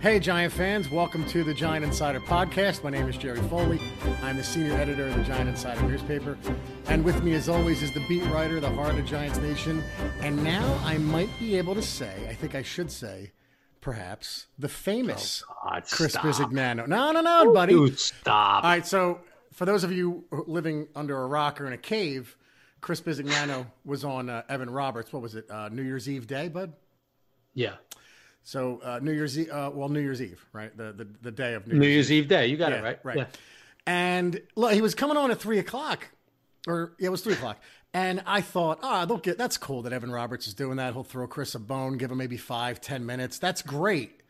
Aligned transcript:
Hey, 0.00 0.20
Giant 0.20 0.52
fans, 0.52 0.88
welcome 0.90 1.26
to 1.26 1.42
the 1.42 1.52
Giant 1.52 1.84
Insider 1.84 2.20
Podcast. 2.20 2.84
My 2.84 2.90
name 2.90 3.08
is 3.08 3.16
Jerry 3.16 3.40
Foley. 3.48 3.80
I'm 4.22 4.36
the 4.36 4.44
senior 4.44 4.74
editor 4.74 5.08
of 5.08 5.16
the 5.16 5.24
Giant 5.24 5.48
Insider 5.48 5.82
newspaper. 5.82 6.38
And 6.86 7.04
with 7.04 7.24
me, 7.24 7.34
as 7.34 7.48
always, 7.48 7.82
is 7.82 7.92
the 7.92 8.06
beat 8.06 8.22
writer, 8.26 8.60
the 8.60 8.70
heart 8.70 8.94
of 8.96 9.04
Giants 9.06 9.38
Nation. 9.38 9.82
And 10.20 10.42
now 10.44 10.80
I 10.84 10.98
might 10.98 11.30
be 11.40 11.56
able 11.58 11.74
to 11.74 11.82
say, 11.82 12.28
I 12.30 12.34
think 12.34 12.54
I 12.54 12.62
should 12.62 12.92
say, 12.92 13.32
perhaps, 13.80 14.46
the 14.56 14.68
famous 14.68 15.42
Oh, 15.50 15.54
God, 15.70 15.84
Chris 15.90 16.12
stop. 16.12 16.24
Bizignano. 16.24 16.86
No, 16.86 17.10
no, 17.10 17.20
no, 17.20 17.52
buddy. 17.52 17.72
Dude, 17.74 17.98
stop. 17.98 18.62
All 18.62 18.70
right, 18.70 18.86
so 18.86 19.18
for 19.52 19.64
those 19.64 19.82
of 19.82 19.90
you 19.90 20.24
living 20.30 20.86
under 20.94 21.20
a 21.20 21.26
rock 21.26 21.60
or 21.60 21.66
in 21.66 21.72
a 21.72 21.78
cave, 21.78 22.36
Chris 22.80 23.00
Bizignano 23.00 23.66
was 23.84 24.04
on 24.04 24.30
uh, 24.30 24.42
Evan 24.48 24.70
Roberts. 24.70 25.12
What 25.12 25.22
was 25.22 25.34
it? 25.34 25.50
Uh, 25.50 25.68
New 25.70 25.82
Year's 25.82 26.08
Eve 26.08 26.28
day, 26.28 26.46
bud? 26.48 26.72
Yeah. 27.52 27.74
So 28.48 28.80
uh, 28.82 28.98
New 29.02 29.12
Year's 29.12 29.38
Eve, 29.38 29.50
uh, 29.50 29.70
well, 29.74 29.90
New 29.90 30.00
Year's 30.00 30.22
Eve, 30.22 30.42
right? 30.54 30.74
The 30.74 30.92
the, 30.92 31.06
the 31.20 31.30
day 31.30 31.52
of 31.52 31.66
New, 31.66 31.80
New 31.80 31.86
Year's 31.86 32.10
Year's 32.10 32.22
Eve 32.22 32.28
day. 32.28 32.46
You 32.46 32.56
got 32.56 32.72
Yeah, 32.72 32.78
it 32.78 32.82
right. 32.82 32.98
right. 33.04 33.16
Yeah. 33.18 33.26
And 33.86 34.40
look, 34.56 34.72
he 34.72 34.80
was 34.80 34.94
coming 34.94 35.18
on 35.18 35.30
at 35.30 35.38
three 35.38 35.58
o'clock, 35.58 36.08
or 36.66 36.94
yeah, 36.98 37.08
it 37.08 37.10
was 37.10 37.20
three 37.20 37.34
o'clock. 37.34 37.60
And 37.92 38.22
I 38.24 38.40
thought, 38.40 38.78
ah, 38.82 39.04
they'll 39.04 39.18
get 39.18 39.36
that's 39.36 39.58
cool 39.58 39.82
that 39.82 39.92
Evan 39.92 40.10
Roberts 40.10 40.46
is 40.46 40.54
doing 40.54 40.76
that. 40.78 40.94
He'll 40.94 41.04
throw 41.04 41.26
Chris 41.26 41.54
a 41.54 41.58
bone, 41.58 41.98
give 41.98 42.10
him 42.10 42.16
maybe 42.16 42.38
five, 42.38 42.80
ten 42.80 43.04
minutes. 43.04 43.38
That's 43.38 43.60
great. 43.60 44.22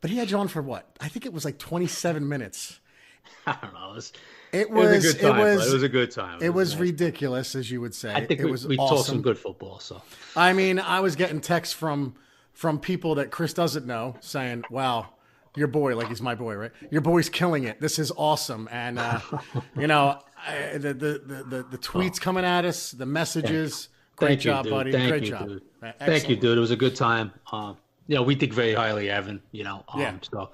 But 0.00 0.10
he 0.10 0.18
had 0.18 0.30
you 0.30 0.38
on 0.38 0.46
for 0.46 0.62
what? 0.62 0.96
I 1.00 1.08
think 1.08 1.26
it 1.26 1.32
was 1.32 1.44
like 1.44 1.58
twenty-seven 1.58 2.28
minutes. 2.28 2.78
I 3.48 3.58
don't 3.60 3.74
know. 3.74 3.90
It 3.90 3.96
was, 3.96 4.12
It 4.52 4.60
it 4.62 4.70
was 4.70 5.02
was. 5.02 5.02
a 5.14 5.18
good 5.18 5.20
time. 5.20 5.40
it 5.40 5.42
was. 5.42 5.66
it 5.68 5.72
was 5.74 5.82
a 5.82 5.88
good 5.88 6.10
time. 6.12 6.38
It 6.42 6.50
was 6.50 6.72
nice. 6.74 6.80
ridiculous, 6.80 7.54
as 7.56 7.68
you 7.72 7.80
would 7.80 7.94
say. 7.96 8.14
I 8.14 8.24
think 8.24 8.38
it 8.38 8.44
we, 8.44 8.52
was 8.52 8.68
we 8.68 8.76
talked 8.76 8.92
awesome. 8.92 9.14
some 9.16 9.22
good 9.22 9.36
football. 9.38 9.80
So 9.80 10.00
I 10.36 10.52
mean, 10.52 10.78
I 10.78 11.00
was 11.00 11.16
getting 11.16 11.40
texts 11.40 11.74
from 11.74 12.14
from 12.52 12.78
people 12.78 13.16
that 13.16 13.30
Chris 13.30 13.52
doesn't 13.52 13.86
know 13.86 14.16
saying, 14.20 14.64
"Wow, 14.70 15.10
your 15.56 15.68
boy, 15.68 15.96
like 15.96 16.08
he's 16.08 16.22
my 16.22 16.34
boy, 16.34 16.54
right? 16.54 16.70
Your 16.90 17.00
boy's 17.00 17.28
killing 17.28 17.64
it. 17.64 17.80
This 17.80 17.98
is 17.98 18.12
awesome." 18.16 18.68
And 18.70 18.98
uh, 18.98 19.20
you 19.78 19.86
know, 19.86 20.18
I, 20.46 20.78
the, 20.78 20.94
the 20.94 21.44
the 21.48 21.66
the 21.70 21.78
tweets 21.78 22.20
coming 22.20 22.44
at 22.44 22.64
us, 22.64 22.92
the 22.92 23.06
messages. 23.06 23.88
Great 24.16 24.28
thank 24.28 24.40
job, 24.40 24.64
you, 24.66 24.70
buddy. 24.70 24.92
Thank 24.92 25.08
Great 25.08 25.22
you, 25.24 25.30
job. 25.30 25.48
dude. 25.48 25.62
Thank 25.98 26.28
you, 26.28 26.36
dude. 26.36 26.58
It 26.58 26.60
was 26.60 26.70
a 26.70 26.76
good 26.76 26.94
time. 26.94 27.32
Um, 27.50 27.76
you 28.06 28.14
know, 28.14 28.22
we 28.22 28.34
think 28.34 28.52
very 28.52 28.74
highly, 28.74 29.08
of 29.08 29.14
Evan. 29.16 29.42
You 29.52 29.64
know, 29.64 29.84
um, 29.88 30.00
Yeah. 30.00 30.14
So 30.30 30.50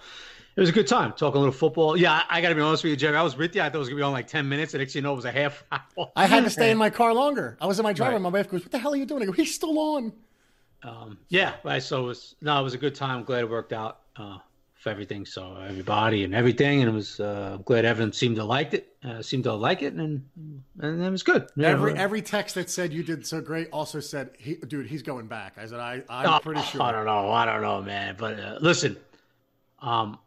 it 0.57 0.61
was 0.61 0.69
a 0.71 0.73
good 0.73 0.87
time 0.87 1.13
talking 1.13 1.37
a 1.37 1.41
little 1.41 1.53
football. 1.53 1.97
Yeah, 1.97 2.13
I, 2.13 2.39
I 2.39 2.41
got 2.41 2.49
to 2.51 2.55
be 2.55 2.61
honest 2.61 2.83
with 2.85 2.91
you, 2.91 2.97
Jerry. 2.97 3.17
I 3.17 3.23
was 3.23 3.37
with 3.37 3.55
you. 3.55 3.63
I 3.63 3.67
thought 3.69 3.77
it 3.77 3.79
was 3.79 3.89
gonna 3.89 3.99
be 3.99 4.03
on 4.03 4.13
like 4.13 4.27
ten 4.27 4.49
minutes. 4.49 4.75
And 4.75 4.95
you 4.95 5.03
know, 5.03 5.13
it 5.13 5.17
was 5.17 5.25
a 5.25 5.33
half 5.33 5.65
hour. 5.73 6.11
I 6.17 6.27
had 6.27 6.45
to 6.45 6.51
stay 6.51 6.71
in 6.71 6.79
my 6.79 6.91
car 6.91 7.13
longer. 7.13 7.57
I 7.61 7.67
was 7.67 7.79
in 7.79 7.83
my 7.83 7.93
driver. 7.93 8.13
Right. 8.15 8.23
My 8.23 8.29
wife 8.29 8.51
goes, 8.51 8.63
"What 8.63 8.71
the 8.73 8.79
hell 8.79 8.93
are 8.93 8.97
you 8.97 9.07
doing?" 9.07 9.23
I 9.23 9.27
go, 9.27 9.33
"He's 9.33 9.55
still 9.55 9.79
on." 9.79 10.13
Um, 10.83 11.19
yeah, 11.29 11.55
right. 11.65 11.83
So 11.83 12.05
it 12.05 12.07
was 12.07 12.35
no, 12.41 12.59
it 12.61 12.63
was 12.63 12.75
a 12.75 12.79
good 12.79 12.95
time. 12.95 13.19
I'm 13.19 13.25
glad 13.25 13.41
it 13.41 13.51
worked 13.51 13.73
out 13.73 14.01
uh, 14.17 14.39
for 14.77 14.91
everything. 14.91 15.27
So 15.27 15.57
everybody 15.57 16.25
and 16.25 16.35
everything, 16.35 16.81
and 16.83 16.89
it 16.89 16.93
was 16.95 17.19
uh, 17.21 17.53
I'm 17.55 17.63
glad 17.63 17.85
Evan 17.85 18.13
seemed 18.13 18.37
to 18.37 18.45
like 18.45 18.75
it. 18.75 18.95
Uh, 19.05 19.21
seemed 19.23 19.45
to 19.45 19.53
like 19.55 19.83
it, 19.83 19.95
and 19.95 20.23
and 20.81 21.03
it 21.03 21.11
was 21.11 21.23
good. 21.23 21.49
Yeah, 21.57 21.69
Every 21.69 21.95
every 21.95 22.23
text 22.23 22.55
that 22.57 22.71
said 22.71 22.93
you 22.93 23.03
did 23.03 23.27
so 23.27 23.41
great 23.41 23.69
also 23.73 23.99
said, 24.01 24.31
he, 24.39 24.55
"Dude, 24.57 24.87
he's 24.87 25.03
going 25.03 25.27
back." 25.27 25.55
I 25.57 25.67
said, 25.67 25.81
"I 25.81 26.03
I'm 26.09 26.29
Oh, 26.35 26.39
pretty 26.41 26.63
sure." 26.63 26.83
I 26.83 26.93
don't 26.93 27.07
know. 27.07 27.31
I 27.31 27.45
don't 27.45 27.63
know, 27.63 27.83
man. 27.83 28.15
But 28.19 28.39
uh, 28.39 28.59
listen, 28.61 28.97
um, 29.81 30.19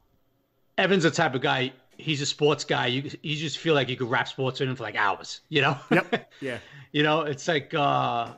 Evan's 0.78 1.04
the 1.04 1.12
type 1.12 1.36
of 1.36 1.42
guy. 1.42 1.72
He's 1.98 2.22
a 2.22 2.26
sports 2.26 2.64
guy. 2.64 2.88
You 2.88 3.10
you 3.24 3.36
just 3.36 3.58
feel 3.58 3.74
like 3.76 3.88
you 3.90 3.96
could 3.96 4.10
rap 4.10 4.28
sports 4.28 4.60
with 4.60 4.68
him 4.70 4.76
for 4.76 4.84
like 4.84 4.96
hours. 4.96 5.42
You 5.50 5.62
know. 5.62 5.78
Yep. 5.92 6.32
Yeah. 6.42 6.58
you 6.92 7.04
know, 7.04 7.22
it's 7.22 7.48
like 7.48 7.72
uh, 7.74 8.30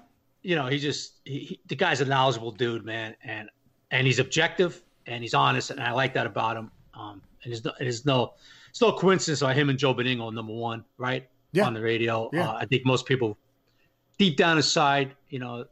you 0.44 0.55
know, 0.55 0.67
he 0.67 0.77
just 0.77 1.13
he, 1.25 1.39
he, 1.39 1.59
the 1.67 1.75
guy's 1.75 2.02
a 2.02 2.05
knowledgeable 2.05 2.52
dude, 2.52 2.86
man, 2.86 3.16
and 3.23 3.49
and 3.91 4.05
he's 4.05 4.19
objective 4.19 4.81
and 5.05 5.23
he's 5.23 5.33
honest, 5.33 5.72
and 5.72 5.80
I 5.80 5.91
like 5.91 6.13
that 6.13 6.25
about 6.25 6.58
him. 6.58 6.72
Um, 6.94 7.22
and 7.44 7.52
there's 7.52 7.66
no, 7.66 7.72
there's 7.80 8.05
no, 8.05 8.33
it's 8.69 8.81
no 8.81 8.91
coincidence 8.94 9.41
why 9.41 9.53
him 9.53 9.69
and 9.69 9.77
Joe 9.77 9.94
Benigno 9.94 10.33
number 10.33 10.53
one, 10.53 10.85
right? 10.97 11.27
Yeah. 11.52 11.66
On 11.66 11.73
the 11.73 11.81
radio, 11.81 12.30
Yeah. 12.33 12.50
uh, 12.50 12.53
I 12.53 12.66
think 12.66 12.85
most 12.85 13.06
people, 13.06 13.38
deep 14.18 14.38
down 14.38 14.57
inside, 14.57 15.16
you 15.29 15.40
know, 15.40 15.66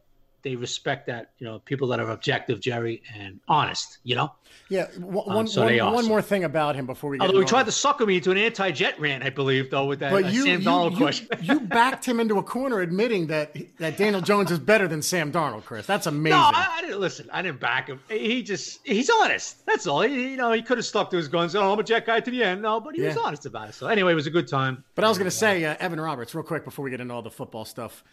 they 0.43 0.55
respect 0.55 1.07
that, 1.07 1.31
you 1.37 1.45
know, 1.45 1.59
people 1.59 1.87
that 1.89 1.99
are 1.99 2.09
objective, 2.09 2.59
Jerry, 2.59 3.03
and 3.15 3.39
honest, 3.47 3.99
you 4.03 4.15
know. 4.15 4.31
Yeah. 4.69 4.87
One, 4.99 5.25
one, 5.35 5.47
so 5.47 5.65
they 5.65 5.79
one- 5.81 5.93
are. 5.93 5.95
one 5.95 6.05
more 6.07 6.21
thing 6.21 6.43
about 6.43 6.75
him 6.75 6.85
before 6.85 7.09
we 7.09 7.17
get. 7.17 7.27
Although 7.27 7.39
he 7.41 7.45
tried 7.45 7.65
to 7.65 7.71
sucker 7.71 8.05
me 8.05 8.17
into 8.17 8.31
an 8.31 8.37
anti-jet 8.37 8.99
rant, 8.99 9.23
I 9.23 9.29
believe, 9.29 9.69
though, 9.69 9.85
with 9.85 9.99
that 9.99 10.11
But 10.11 10.25
uh, 10.25 10.27
you, 10.29 10.43
Sam 10.43 10.59
you, 10.59 10.65
Donald 10.65 10.93
you, 10.93 10.97
question. 10.99 11.27
you 11.41 11.59
backed 11.61 12.05
him 12.05 12.19
into 12.19 12.37
a 12.37 12.43
corner 12.43 12.79
admitting 12.81 13.27
that 13.27 13.55
that 13.79 13.97
Daniel 13.97 14.21
Jones 14.21 14.51
is 14.51 14.59
better 14.59 14.87
than 14.87 15.01
Sam 15.01 15.31
Darnold, 15.31 15.65
Chris. 15.65 15.85
That's 15.85 16.07
amazing. 16.07 16.37
No, 16.39 16.43
I, 16.53 16.75
I 16.77 16.81
didn't 16.81 16.99
listen. 16.99 17.29
I 17.31 17.41
didn't 17.41 17.59
back 17.59 17.87
him. 17.87 17.99
He 18.09 18.43
just 18.43 18.79
he's 18.85 19.09
honest. 19.09 19.65
That's 19.65 19.87
all. 19.87 20.01
He, 20.01 20.31
you 20.31 20.37
know, 20.37 20.51
he 20.51 20.61
could 20.61 20.77
have 20.77 20.85
stuck 20.85 21.09
to 21.11 21.17
his 21.17 21.27
guns. 21.27 21.55
Oh, 21.55 21.71
I'm 21.73 21.79
a 21.79 21.83
jet 21.83 22.05
guy 22.05 22.19
to 22.19 22.31
the 22.31 22.43
end. 22.43 22.61
No, 22.61 22.79
but 22.79 22.95
he 22.95 23.01
was 23.01 23.17
honest 23.17 23.45
about 23.45 23.69
it. 23.69 23.75
So 23.75 23.87
anyway, 23.87 24.11
it 24.13 24.15
was 24.15 24.27
a 24.27 24.31
good 24.31 24.47
time. 24.47 24.83
but 24.95 25.03
I 25.03 25.09
was 25.09 25.17
going 25.17 25.29
to 25.29 25.35
say, 25.35 25.65
uh, 25.65 25.75
Evan 25.79 25.99
Roberts, 25.99 26.33
real 26.33 26.43
quick 26.43 26.63
before 26.65 26.83
we 26.83 26.91
get 26.91 27.01
into 27.01 27.13
all 27.13 27.21
the 27.21 27.29
football 27.31 27.65
stuff. 27.65 28.03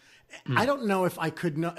Hmm. 0.45 0.57
I 0.57 0.65
don't 0.65 0.85
know 0.85 1.05
if 1.05 1.17
I 1.17 1.29
could 1.31 1.57
know. 1.57 1.73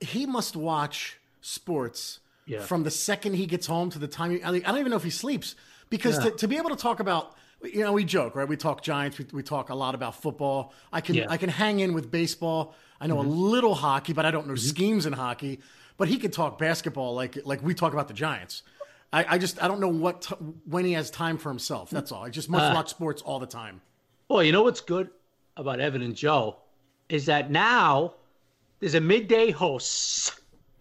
He 0.00 0.26
must 0.26 0.56
watch 0.56 1.18
sports 1.40 2.20
Yeah. 2.46 2.60
from 2.60 2.82
the 2.82 2.90
second 2.90 3.34
he 3.34 3.46
gets 3.46 3.66
home 3.66 3.90
to 3.90 3.98
the 3.98 4.08
time. 4.08 4.30
He, 4.32 4.42
I, 4.42 4.50
don't 4.50 4.78
even 4.78 4.90
know 4.90 4.96
if 4.96 5.04
he 5.04 5.10
sleeps 5.10 5.56
because 5.90 6.18
to, 6.18 6.30
to 6.30 6.48
be 6.48 6.56
able 6.56 6.70
to 6.70 6.76
talk 6.76 7.00
about. 7.00 7.34
You 7.62 7.80
know, 7.80 7.92
we 7.92 8.04
joke, 8.04 8.34
right? 8.36 8.46
We 8.46 8.58
talk 8.58 8.82
Giants. 8.82 9.16
We, 9.16 9.24
we 9.32 9.42
talk 9.42 9.70
a 9.70 9.74
lot 9.74 9.94
about 9.94 10.20
football. 10.20 10.74
I 10.92 11.00
can 11.00 11.14
Yeah. 11.14 11.22
Mm-hmm. 11.22 11.32
I 11.32 11.36
can 11.38 11.48
hang 11.48 11.80
in 11.80 11.94
with 11.94 12.10
baseball. 12.10 12.74
I 13.00 13.06
know 13.06 13.18
a 13.18 13.22
little 13.22 13.74
hockey, 13.74 14.12
but 14.12 14.26
I 14.26 14.30
don't 14.30 14.46
know 14.46 14.54
schemes 14.54 15.06
in 15.06 15.14
hockey. 15.14 15.60
But 15.96 16.08
he 16.08 16.18
could 16.18 16.32
talk 16.34 16.58
basketball 16.58 17.14
like 17.14 17.38
like 17.46 17.62
we 17.62 17.72
talk 17.72 17.94
about 17.94 18.08
the 18.08 18.14
Giants. 18.14 18.62
I, 19.14 19.24
I 19.34 19.38
just 19.38 19.62
I 19.62 19.68
don't 19.68 19.80
know 19.80 19.88
what 19.88 20.22
t- 20.22 20.34
when 20.66 20.84
he 20.84 20.92
has 20.92 21.10
time 21.10 21.38
for 21.38 21.48
himself. 21.48 21.88
That's 21.88 22.12
all. 22.12 22.22
I 22.24 22.28
just 22.28 22.50
must 22.50 22.70
Uh. 22.70 22.74
watch 22.74 22.90
sports 22.90 23.22
all 23.22 23.38
the 23.38 23.46
time. 23.46 23.80
Well, 24.28 24.42
you 24.42 24.52
know 24.52 24.62
what's 24.64 24.80
good 24.82 25.08
about 25.56 25.80
Evan 25.80 26.02
and 26.02 26.14
Joe 26.16 26.56
is 27.08 27.26
that 27.26 27.50
now 27.50 28.14
there's 28.80 28.94
a 28.94 29.00
midday 29.00 29.50
host, 29.50 30.32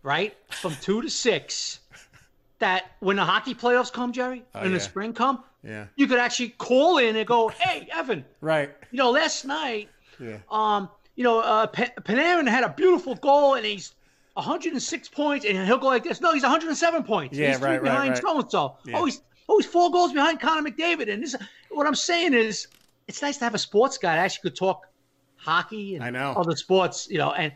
right, 0.03 0.35
from 0.51 0.75
two 0.81 1.01
to 1.01 1.09
six. 1.09 1.79
That 2.59 2.91
when 2.99 3.17
the 3.17 3.25
hockey 3.25 3.53
playoffs 3.55 3.91
come, 3.91 4.13
Jerry, 4.13 4.43
in 4.55 4.63
yeah. 4.63 4.67
the 4.69 4.79
spring 4.79 5.11
come, 5.13 5.43
Yeah. 5.63 5.87
you 5.97 6.07
could 6.07 6.19
actually 6.19 6.49
call 6.49 6.97
in 6.97 7.15
and 7.17 7.27
go, 7.27 7.49
"Hey, 7.49 7.87
Evan, 7.91 8.23
Right. 8.39 8.71
you 8.91 8.97
know, 8.97 9.11
last 9.11 9.43
night, 9.43 9.89
Yeah. 10.19 10.37
um, 10.49 10.89
you 11.15 11.23
know, 11.25 11.39
uh, 11.41 11.67
P- 11.67 11.83
Panarin 12.03 12.47
had 12.47 12.63
a 12.63 12.69
beautiful 12.69 13.15
goal 13.15 13.55
and 13.55 13.65
he's 13.65 13.93
106 14.35 15.09
points, 15.09 15.45
and 15.45 15.67
he'll 15.67 15.77
go 15.77 15.87
like 15.87 16.03
this. 16.03 16.21
No, 16.21 16.33
he's 16.33 16.43
107 16.43 17.03
points. 17.03 17.37
Yeah, 17.37 17.49
he's 17.51 17.59
right, 17.61 17.73
right, 17.73 17.83
behind 17.83 18.09
right. 18.13 18.21
so 18.21 18.39
and 18.39 18.49
so. 18.51 18.77
Oh, 18.93 19.05
he's 19.05 19.21
oh, 19.49 19.57
he's 19.59 19.67
four 19.67 19.91
goals 19.91 20.13
behind 20.13 20.39
Connor 20.39 20.69
McDavid. 20.69 21.11
And 21.11 21.21
this, 21.21 21.35
what 21.69 21.85
I'm 21.85 21.95
saying 21.95 22.33
is, 22.33 22.67
it's 23.07 23.21
nice 23.21 23.37
to 23.39 23.43
have 23.43 23.53
a 23.55 23.59
sports 23.59 23.97
guy 23.97 24.15
that 24.15 24.23
actually 24.23 24.49
could 24.49 24.55
talk 24.57 24.87
hockey 25.35 25.95
and 25.95 26.03
I 26.03 26.09
know. 26.11 26.33
other 26.37 26.55
sports. 26.55 27.07
You 27.11 27.17
know, 27.17 27.31
and 27.33 27.51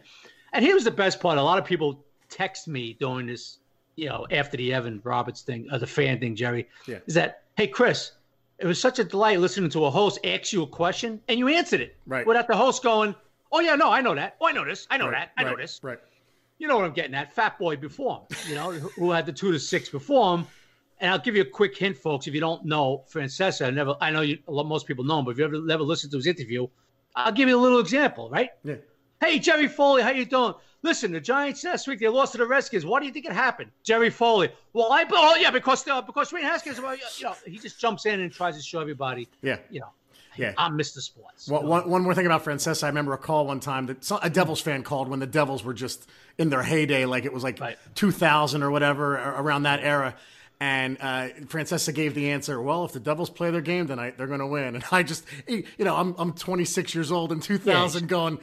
and 0.58 0.66
here 0.66 0.74
was 0.74 0.84
the 0.84 0.92
best 0.92 1.20
part. 1.20 1.38
A 1.38 1.44
lot 1.44 1.60
of 1.60 1.66
people 1.66 2.04
text 2.30 2.68
me 2.68 2.98
during 3.00 3.28
this, 3.28 3.60
you 3.96 4.08
know, 4.10 4.26
after 4.32 4.58
the 4.58 4.74
Evan 4.74 5.00
Roberts 5.04 5.44
thing, 5.44 5.68
or 5.72 5.78
the 5.78 5.86
fan 5.86 6.20
thing, 6.20 6.36
Jerry. 6.36 6.68
Yeah. 6.88 6.98
Is 7.06 7.14
that 7.14 7.44
hey 7.56 7.68
Chris? 7.68 8.14
It 8.58 8.66
was 8.66 8.82
such 8.82 8.98
a 8.98 9.04
delight 9.04 9.40
listening 9.40 9.70
to 9.70 9.86
a 9.86 9.92
host 9.92 10.18
ask 10.24 10.52
you 10.52 10.64
a 10.64 10.68
question 10.68 11.22
and 11.28 11.38
you 11.38 11.48
answered 11.48 11.80
it 11.80 11.96
Right. 12.08 12.26
without 12.26 12.48
the 12.48 12.58
host 12.58 12.82
going, 12.82 13.14
"Oh 13.52 13.60
yeah, 13.60 13.76
no, 13.76 13.92
I 13.92 14.02
know 14.02 14.16
that. 14.16 14.36
Oh, 14.42 14.48
I 14.48 14.52
know 14.52 14.66
this. 14.66 14.88
I 14.90 14.98
know 14.98 15.12
that. 15.12 15.32
I 15.38 15.44
know 15.44 15.50
right, 15.52 15.60
this." 15.60 15.80
Right. 15.84 16.00
You 16.58 16.68
know 16.68 16.76
what 16.76 16.86
I'm 16.86 16.94
getting 16.94 17.14
at? 17.14 17.32
Fat 17.34 17.60
boy 17.60 17.76
before 17.78 18.26
him, 18.28 18.38
you 18.50 18.56
know, 18.56 18.72
who 18.72 19.12
had 19.12 19.28
the 19.28 19.32
two 19.34 19.52
to 19.52 19.60
six 19.60 19.90
before 19.90 20.36
him. 20.40 20.48
And 21.00 21.12
I'll 21.12 21.20
give 21.20 21.36
you 21.36 21.44
a 21.44 21.46
quick 21.46 21.78
hint, 21.78 21.96
folks. 21.96 22.26
If 22.26 22.34
you 22.34 22.40
don't 22.40 22.66
know 22.66 23.04
Francesa, 23.14 23.68
I 23.68 23.70
never, 23.70 23.96
I 24.02 24.10
know 24.10 24.22
you, 24.22 24.40
a 24.48 24.52
lot, 24.52 24.66
most 24.66 24.88
people 24.88 25.06
know 25.06 25.20
him, 25.20 25.26
but 25.26 25.32
if 25.32 25.38
you 25.38 25.46
ever 25.46 25.62
never 25.62 25.84
listened 25.84 26.10
to 26.14 26.18
his 26.18 26.26
interview, 26.26 26.66
I'll 27.16 27.32
give 27.32 27.48
you 27.48 27.56
a 27.56 27.62
little 27.62 27.78
example, 27.80 28.32
right? 28.32 28.50
Yeah. 28.64 28.78
Hey, 29.20 29.40
Jerry 29.40 29.68
Foley, 29.68 30.02
how 30.04 30.12
you 30.12 30.26
doing? 30.26 30.54
Listen, 30.84 31.12
the 31.12 31.20
Giants 31.20 31.64
last 31.64 31.88
week 31.88 32.00
they 32.00 32.08
lost 32.08 32.34
to 32.34 32.38
the 32.38 32.46
Redskins. 32.46 32.86
Why 32.86 33.00
do 33.00 33.08
you 33.08 33.12
think 33.12 33.26
it 33.26 33.34
happened? 33.34 33.72
Jerry 33.84 34.12
Foley. 34.12 34.50
Well, 34.74 34.92
I 34.92 35.06
oh 35.12 35.36
yeah, 35.40 35.50
because 35.50 35.88
uh, 35.88 36.02
because 36.02 36.32
Wayne 36.32 36.44
Haskins. 36.44 36.80
Well, 36.80 36.96
you 36.96 37.24
know, 37.24 37.34
he 37.46 37.58
just 37.58 37.80
jumps 37.80 38.06
in 38.06 38.20
and 38.20 38.32
tries 38.32 38.56
to 38.58 38.62
show 38.62 38.80
everybody. 38.80 39.28
Yeah. 39.42 39.58
You 39.72 39.80
know, 39.82 39.90
Yeah. 40.36 40.54
I'm 40.56 40.78
Mr. 40.78 41.00
Sports. 41.00 41.48
One, 41.50 41.66
one, 41.66 41.90
one 41.90 42.02
more 42.04 42.14
thing 42.14 42.28
about 42.28 42.46
Francesa. 42.46 42.84
I 42.84 42.88
remember 42.88 43.14
a 43.14 43.18
call 43.18 43.48
one 43.48 43.60
time 43.60 43.88
that 43.88 44.06
some, 44.06 44.20
a 44.22 44.30
Devils 44.30 44.62
fan 44.62 44.84
called 44.84 45.08
when 45.08 45.20
the 45.20 45.26
Devils 45.28 45.64
were 45.64 45.74
just 45.74 46.08
in 46.38 46.50
their 46.52 46.62
heyday, 46.64 47.06
like 47.06 47.26
it 47.26 47.34
was 47.34 47.44
like 47.44 47.60
Right. 47.60 47.78
2000 47.96 48.62
or 48.62 48.70
whatever, 48.70 49.16
around 49.16 49.64
that 49.64 49.80
era. 49.82 50.16
And 50.60 50.98
uh, 51.02 51.30
Francesa 51.46 51.94
gave 51.94 52.14
the 52.16 52.30
answer, 52.32 52.60
well, 52.62 52.86
if 52.86 52.92
the 52.92 53.00
Devils 53.00 53.30
play 53.30 53.52
their 53.52 53.62
game 53.62 53.88
tonight, 53.88 54.18
they're 54.18 54.26
going 54.28 54.40
to 54.40 54.48
win. 54.48 54.76
And 54.76 54.84
I 54.92 55.04
just, 55.04 55.26
you 55.48 55.64
know, 55.80 55.96
I'm, 55.96 56.16
I'm 56.18 56.34
26 56.34 56.94
years 56.96 57.12
old 57.12 57.32
in 57.32 57.40
2000 57.40 58.08
going, 58.08 58.40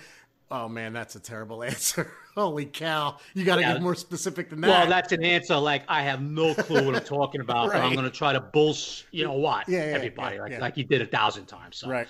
oh 0.55 0.69
man, 0.69 0.93
that's 0.93 1.17
a 1.17 1.21
terrible 1.21 1.63
answer. 1.71 2.11
Holy 2.35 2.65
cow. 2.67 3.19
You 3.35 3.45
got 3.45 3.57
to 3.57 3.61
Yeah. 3.63 3.75
get 3.75 3.83
more 3.83 3.95
specific 3.95 4.51
than 4.51 4.61
that. 4.63 4.69
Well, 4.69 4.87
that's 4.89 5.13
an 5.13 5.25
answer. 5.25 5.57
Like 5.57 5.83
I 5.89 6.03
have 6.03 6.21
no 6.21 6.55
clue 6.55 6.85
what 6.85 6.97
I'm 6.97 7.05
talking 7.05 7.41
about, 7.47 7.71
but 7.73 7.81
I'm 7.81 7.93
going 7.95 8.05
to 8.05 8.11
try 8.11 8.33
to 8.33 8.41
bullsh, 8.41 9.05
you 9.13 9.25
know 9.25 9.35
what, 9.35 9.69
Yeah, 9.69 9.79
yeah, 9.87 9.95
everybody, 9.95 10.37
yeah, 10.37 10.43
like 10.43 10.61
like 10.61 10.77
you 10.77 10.85
did 10.85 11.01
a 11.03 11.07
thousand 11.07 11.47
times. 11.47 11.77
So. 11.79 11.89
right. 11.89 12.09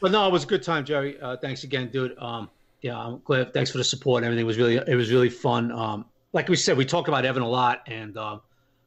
But 0.00 0.12
no, 0.12 0.26
it 0.26 0.32
was 0.32 0.44
a 0.44 0.46
good 0.46 0.62
time, 0.62 0.84
Jerry. 0.84 1.20
Uh, 1.20 1.36
thanks 1.36 1.64
again, 1.64 1.88
dude. 1.90 2.16
Um, 2.18 2.48
yeah, 2.82 2.98
I'm 2.98 3.20
glad. 3.24 3.52
Thanks 3.54 3.70
for 3.70 3.78
the 3.78 3.84
support. 3.84 4.22
and 4.22 4.26
Everything 4.26 4.46
was 4.46 4.58
really, 4.58 4.76
it 4.76 4.94
was 4.94 5.10
really 5.10 5.30
fun. 5.30 5.72
Um, 5.72 6.04
like 6.32 6.48
we 6.48 6.56
said, 6.56 6.76
we 6.76 6.84
talked 6.84 7.08
about 7.08 7.24
Evan 7.24 7.42
a 7.42 7.48
lot, 7.48 7.82
and 7.86 8.16
um, 8.18 8.40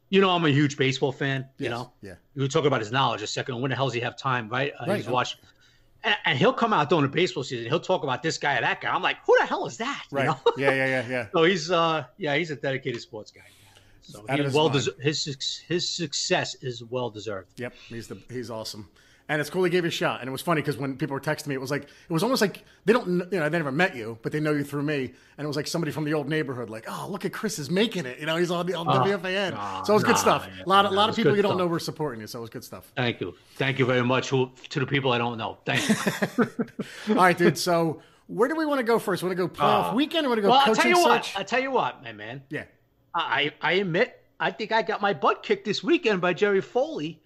you 0.08 0.20
know, 0.20 0.30
I'm 0.30 0.44
a 0.44 0.50
huge 0.50 0.76
baseball 0.76 1.12
fan. 1.12 1.46
You 1.58 1.64
Yes, 1.64 1.70
know, 1.70 1.92
yeah. 2.02 2.14
we 2.34 2.42
were 2.42 2.48
talking 2.48 2.66
about 2.68 2.80
his 2.80 2.90
knowledge 2.92 3.22
a 3.22 3.26
second. 3.26 3.60
When 3.60 3.70
the 3.70 3.76
hell 3.76 3.86
does 3.86 3.94
he 3.94 4.00
have 4.00 4.16
time, 4.16 4.48
right? 4.48 4.72
Uh, 4.78 4.86
Right. 4.88 4.96
He's 4.98 5.08
watching, 5.08 5.40
and, 6.04 6.16
and 6.24 6.38
he'll 6.38 6.52
come 6.52 6.72
out 6.72 6.88
during 6.90 7.02
the 7.02 7.08
baseball 7.08 7.42
season. 7.44 7.66
He'll 7.66 7.80
talk 7.80 8.02
about 8.02 8.22
this 8.22 8.38
guy 8.38 8.58
or 8.58 8.60
that 8.62 8.80
guy. 8.80 8.90
I'm 8.94 9.02
like, 9.02 9.18
who 9.26 9.36
the 9.38 9.46
hell 9.46 9.66
is 9.66 9.76
that? 9.78 10.04
You 10.10 10.16
Right. 10.18 10.26
know? 10.26 10.38
yeah, 10.56 10.70
yeah, 10.72 10.86
yeah, 10.86 11.08
yeah. 11.08 11.26
so 11.32 11.44
he's, 11.44 11.70
uh, 11.70 12.04
yeah, 12.16 12.36
he's 12.36 12.50
a 12.50 12.56
dedicated 12.56 13.00
sports 13.00 13.30
guy. 13.30 13.42
So 14.02 14.24
he's 14.28 14.44
his 14.46 14.54
well 14.54 14.68
deserved. 14.68 15.00
His 15.00 15.62
his 15.68 15.88
success 15.88 16.56
is 16.62 16.82
well 16.82 17.10
deserved. 17.10 17.48
Yep, 17.60 17.74
he's 17.88 18.08
the 18.08 18.18
he's 18.28 18.50
awesome, 18.50 18.88
and 19.30 19.40
it's 19.40 19.48
cool 19.48 19.62
he 19.62 19.70
gave 19.70 19.84
you 19.84 19.88
a 19.88 19.92
shot. 19.92 20.20
And 20.20 20.28
it 20.28 20.32
was 20.32 20.42
funny 20.42 20.60
because 20.60 20.76
when 20.76 20.96
people 20.96 21.14
were 21.14 21.20
texting 21.20 21.46
me, 21.46 21.54
it 21.54 21.60
was 21.60 21.70
like 21.70 21.84
it 21.84 22.12
was 22.12 22.24
almost 22.24 22.40
like 22.42 22.64
they 22.84 22.92
don't 22.92 23.06
you 23.32 23.38
know 23.38 23.48
they 23.48 23.58
never 23.58 23.70
met 23.70 23.94
you, 23.94 24.18
but 24.22 24.32
they 24.32 24.40
know 24.40 24.52
you 24.52 24.64
through 24.64 24.82
me, 24.82 25.04
and 25.38 25.44
it 25.44 25.46
was 25.46 25.56
like 25.56 25.68
somebody 25.68 25.92
from 25.92 26.04
the 26.04 26.12
old 26.12 26.28
neighborhood, 26.28 26.68
like 26.68 26.86
oh 26.88 27.06
look 27.08 27.24
at 27.24 27.32
Chris 27.32 27.60
is 27.60 27.70
making 27.70 28.06
it, 28.06 28.18
you 28.18 28.26
know 28.26 28.36
he's 28.36 28.50
on 28.50 28.66
the 28.66 28.74
on 28.74 28.86
WFAN, 28.86 29.52
nah, 29.52 29.84
so 29.84 29.92
it 29.92 29.94
was 29.94 30.04
good 30.04 30.18
stuff. 30.18 30.48
a 30.48 30.68
lot 30.68 30.84
of 30.84 30.90
nah, 30.90 30.96
lot 30.96 31.08
of 31.10 31.16
people 31.16 31.36
you 31.36 31.42
don't 31.42 31.50
stuff. 31.50 31.58
know 31.58 31.66
were 31.68 31.78
supporting 31.78 32.20
you, 32.20 32.26
so 32.26 32.40
it 32.40 32.42
was 32.42 32.50
good 32.50 32.64
stuff. 32.64 32.92
Thank 32.96 33.20
you, 33.20 33.36
thank 33.54 33.78
you 33.78 33.86
very 33.86 34.02
much. 34.02 34.30
Who 34.30 34.50
to 34.70 34.80
the 34.80 34.86
people 34.86 35.12
I 35.12 35.18
don't 35.18 35.38
know. 35.38 35.58
Thank 35.64 35.88
you. 35.88 36.48
All 37.10 37.14
right, 37.14 37.38
dude. 37.38 37.56
So 37.56 38.02
where 38.26 38.48
do 38.48 38.56
we 38.56 38.66
want 38.66 38.80
to 38.80 38.84
go 38.84 38.98
first? 38.98 39.22
Want 39.22 39.36
to 39.36 39.36
go 39.36 39.48
playoff 39.48 39.92
Uh, 39.92 39.94
weekend 39.94 40.26
or 40.26 40.30
want 40.30 40.38
to 40.38 40.42
go 40.42 40.48
well, 40.50 40.58
I'll 40.58 40.66
coaching 40.66 40.82
tell 40.82 40.90
you 40.90 41.04
what. 41.04 41.24
search? 41.24 41.36
I'll 41.36 41.44
tell 41.44 41.60
you 41.60 41.70
what, 41.70 42.02
my 42.02 42.12
man. 42.12 42.42
Yeah, 42.50 42.64
I 43.14 43.52
I 43.62 43.72
admit 43.74 44.24
I 44.40 44.50
think 44.50 44.72
I 44.72 44.82
got 44.82 45.00
my 45.00 45.14
butt 45.14 45.44
kicked 45.44 45.64
this 45.64 45.84
weekend 45.84 46.20
by 46.20 46.32
Jerry 46.32 46.60
Foley 46.60 47.22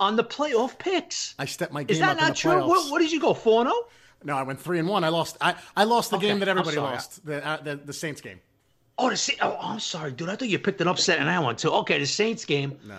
on 0.00 0.16
the 0.16 0.24
playoff 0.24 0.78
picks. 0.78 1.34
I 1.38 1.44
stepped 1.46 1.72
my 1.72 1.82
game 1.82 1.94
Is 1.94 2.00
that 2.00 2.10
up 2.10 2.18
in 2.18 2.24
not 2.24 2.34
the 2.34 2.40
true? 2.40 2.52
playoffs. 2.52 2.68
What, 2.68 2.90
what 2.92 2.98
did 3.00 3.12
you 3.12 3.20
go 3.20 3.34
four 3.34 3.60
and 3.62 3.70
oh? 3.70 3.72
zero? 3.72 3.88
No, 4.24 4.36
I 4.36 4.42
went 4.42 4.60
three 4.60 4.78
and 4.78 4.88
one. 4.88 5.04
I 5.04 5.08
lost. 5.10 5.36
I, 5.40 5.54
I 5.76 5.84
lost 5.84 6.10
the 6.10 6.16
Okay, 6.16 6.28
game 6.28 6.38
that 6.38 6.48
everybody 6.48 6.78
lost. 6.78 7.24
The, 7.26 7.46
uh, 7.46 7.58
the 7.62 7.76
the 7.76 7.92
Saints 7.92 8.20
game. 8.20 8.40
Oh, 8.96 9.10
the 9.10 9.16
Saints. 9.16 9.40
Oh, 9.42 9.56
I'm 9.60 9.80
sorry, 9.80 10.12
dude. 10.12 10.28
I 10.28 10.36
thought 10.36 10.48
you 10.48 10.58
picked 10.58 10.80
an 10.80 10.88
upset 10.88 11.18
in 11.18 11.26
that 11.26 11.42
one 11.42 11.56
too. 11.56 11.70
Okay, 11.70 11.98
the 11.98 12.06
Saints 12.06 12.44
game. 12.44 12.78
No. 12.86 12.96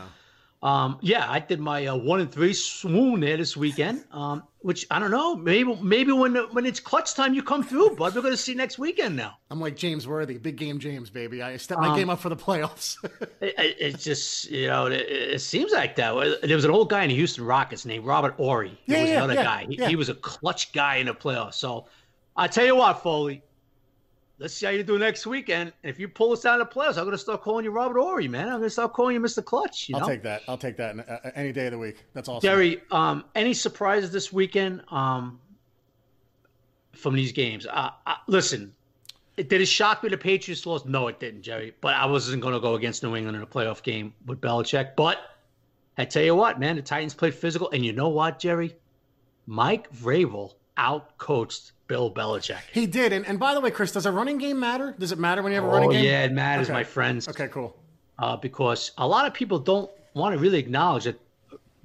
Um, 0.64 0.98
yeah, 1.02 1.30
I 1.30 1.40
did 1.40 1.60
my 1.60 1.86
uh, 1.86 1.96
one 1.96 2.22
and 2.22 2.32
three 2.32 2.54
swoon 2.54 3.20
there 3.20 3.38
this 3.38 3.56
weekend. 3.56 4.04
Um, 4.12 4.44
which 4.62 4.88
I 4.90 4.98
don't 4.98 5.12
know. 5.12 5.36
Maybe 5.36 5.76
maybe 5.76 6.12
when 6.12 6.36
when 6.54 6.66
it's 6.66 6.80
clutch 6.80 7.14
time, 7.14 7.36
you 7.36 7.44
come 7.44 7.62
through, 7.62 7.96
bud. 7.98 8.16
We're 8.16 8.24
gonna 8.24 8.36
see 8.36 8.56
next 8.56 8.80
weekend 8.80 9.16
now. 9.16 9.38
I'm 9.52 9.62
like 9.62 9.76
James 9.76 10.08
Worthy, 10.08 10.40
big 10.40 10.56
game 10.56 10.80
James, 10.80 11.12
baby. 11.12 11.44
I 11.44 11.58
stepped 11.58 11.82
my 11.82 11.90
Um, 11.90 11.96
game 11.96 12.10
up 12.10 12.20
for 12.20 12.30
the 12.30 12.36
playoffs. 12.36 12.98
It, 13.42 13.76
it, 13.80 14.00
just 14.00 14.50
you 14.50 14.66
know, 14.68 14.88
it, 14.88 15.02
it 15.02 15.42
seems 15.42 15.72
like 15.72 15.96
that. 15.98 16.42
There 16.42 16.56
was 16.56 16.66
an 16.66 16.72
old 16.72 16.90
guy 16.90 17.04
in 17.04 17.10
the 17.10 17.16
Houston 17.16 17.46
Rockets 17.46 17.86
named 17.86 18.06
Robert 18.06 18.34
Horry. 18.34 18.80
He 18.86 18.94
Yeah, 18.94 19.02
was 19.02 19.10
yeah, 19.12 19.18
another 19.18 19.34
yeah, 19.36 19.44
guy. 19.44 19.66
He, 19.70 19.76
yeah. 19.78 19.88
he 19.90 19.96
was 19.96 20.10
a 20.10 20.16
clutch 20.16 20.72
guy 20.74 20.96
in 20.96 21.06
the 21.06 21.14
playoffs. 21.14 21.56
So 21.56 21.86
I 22.36 22.48
tell 22.48 22.66
you 22.66 22.76
what, 22.76 23.04
Foley. 23.04 23.44
Let's 24.38 24.54
see 24.54 24.66
how 24.66 24.72
you 24.74 24.84
do 24.84 25.00
next 25.00 25.26
weekend. 25.26 25.72
If 25.84 25.98
you 25.98 26.10
pull 26.10 26.34
us 26.34 26.46
out 26.46 26.60
of 26.60 26.70
the 26.70 26.76
playoffs, 26.76 26.98
I'm 26.98 27.06
going 27.06 27.12
to 27.12 27.18
start 27.18 27.42
calling 27.42 27.64
you 27.64 27.72
Robert 27.72 28.00
Horry, 28.00 28.28
man. 28.28 28.48
I'm 28.48 28.58
going 28.58 28.64
to 28.64 28.70
start 28.70 28.92
calling 28.92 29.16
you 29.16 29.22
Mr. 29.22 29.44
Clutch. 29.44 29.88
You 29.88 29.96
I'll 29.96 30.06
take 30.06 30.24
that. 30.24 30.42
I'll 30.50 30.58
take 30.58 30.76
that 30.78 30.98
uh, 31.10 31.32
any 31.36 31.54
day 31.54 31.68
of 31.68 31.72
the 31.72 31.78
week. 31.78 32.04
That's 32.14 32.28
awesome. 32.28 32.46
Jerry. 32.46 32.82
Um, 32.92 33.24
any 33.34 33.54
surprises 33.54 34.12
this 34.12 34.34
weekend? 34.34 34.82
Um, 34.90 35.40
from 36.96 37.14
these 37.14 37.32
games. 37.32 37.66
Uh, 37.66 37.92
uh, 38.06 38.16
listen, 38.28 38.74
did 39.38 39.54
it 39.54 39.68
shock 39.68 40.04
me 40.04 40.10
the 40.10 40.18
Patriots 40.18 40.66
lost? 40.66 40.86
No, 40.86 41.08
it 41.08 41.20
didn't, 41.20 41.44
Jerry. 41.44 41.74
But 41.82 41.96
I 41.96 42.06
wasn't 42.06 42.42
going 42.42 42.54
to 42.54 42.60
go 42.60 42.76
against 42.76 43.04
New 43.04 43.16
England 43.16 43.38
in 43.38 43.44
a 43.44 43.48
playoff 43.48 43.84
game 43.84 44.14
with 44.26 44.42
Belichick. 44.42 44.96
But 44.96 45.20
I 45.98 46.06
tell 46.06 46.24
you 46.24 46.36
what, 46.36 46.60
man, 46.60 46.76
the 46.76 46.82
Titans 46.82 47.14
played 47.14 47.36
physical, 47.36 47.70
and 47.72 47.86
you 47.86 47.94
know 47.94 48.10
what, 48.10 48.40
Jerry? 48.40 48.76
Mike 49.46 49.94
Vrabel 49.94 50.54
outcoached 50.78 51.72
Bill 51.88 52.12
Belichick. 52.12 52.60
He 52.74 52.86
did. 52.88 53.14
And, 53.14 53.26
and 53.28 53.40
by 53.40 53.54
the 53.54 53.62
way, 53.62 53.72
Chris, 53.72 53.92
does 53.92 54.06
a 54.06 54.12
running 54.12 54.38
game 54.38 54.60
matter? 54.60 54.96
Does 54.98 55.12
it 55.12 55.20
matter 55.20 55.42
when 55.44 55.52
you 55.52 55.56
have 55.58 55.64
a 55.66 55.68
running 55.68 55.90
Oh 55.90 55.92
game? 55.94 56.04
yeah, 56.06 56.24
it 56.24 56.32
matters, 56.32 56.68
Okay. 56.68 56.74
my 56.74 56.84
friends. 56.84 57.28
Okay, 57.28 57.48
cool. 57.50 57.76
uh, 58.18 58.38
because 58.38 58.92
a 58.98 59.08
lot 59.08 59.28
of 59.28 59.34
people 59.34 59.60
don't 59.60 59.92
want 60.14 60.34
to 60.34 60.40
really 60.40 60.58
acknowledge 60.58 61.04
that 61.04 61.20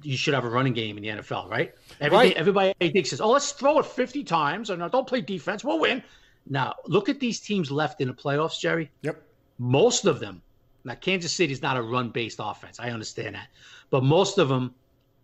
you 0.01 0.15
should 0.17 0.33
have 0.33 0.45
a 0.45 0.49
running 0.49 0.73
game 0.73 0.97
in 0.97 1.03
the 1.03 1.09
NFL, 1.09 1.49
right? 1.49 1.73
Everybody, 1.99 2.29
Right. 2.29 2.37
everybody 2.37 2.73
thinks 2.91 3.09
says, 3.11 3.19
"Oh, 3.21 3.29
let's 3.29 3.51
throw 3.51 3.77
it 3.79 3.85
50 3.85 4.23
times, 4.23 4.71
or 4.71 4.77
don't 4.89 5.05
play 5.05 5.21
defense, 5.21 5.63
we'll 5.63 5.79
win." 5.79 6.01
Now, 6.49 6.73
look 6.87 7.07
at 7.09 7.19
these 7.19 7.39
teams 7.39 7.69
left 7.69 8.01
in 8.01 8.07
the 8.07 8.13
playoffs, 8.13 8.59
Jerry. 8.59 8.89
Yep. 9.03 9.21
Most 9.59 10.05
of 10.05 10.19
them. 10.19 10.41
Now, 10.85 10.95
Kansas 10.95 11.31
City 11.31 11.53
is 11.53 11.61
not 11.61 11.77
a 11.77 11.81
run-based 11.83 12.39
offense. 12.41 12.79
I 12.79 12.89
understand 12.89 13.35
that, 13.35 13.49
but 13.91 14.03
most 14.03 14.39
of 14.39 14.49
them 14.49 14.73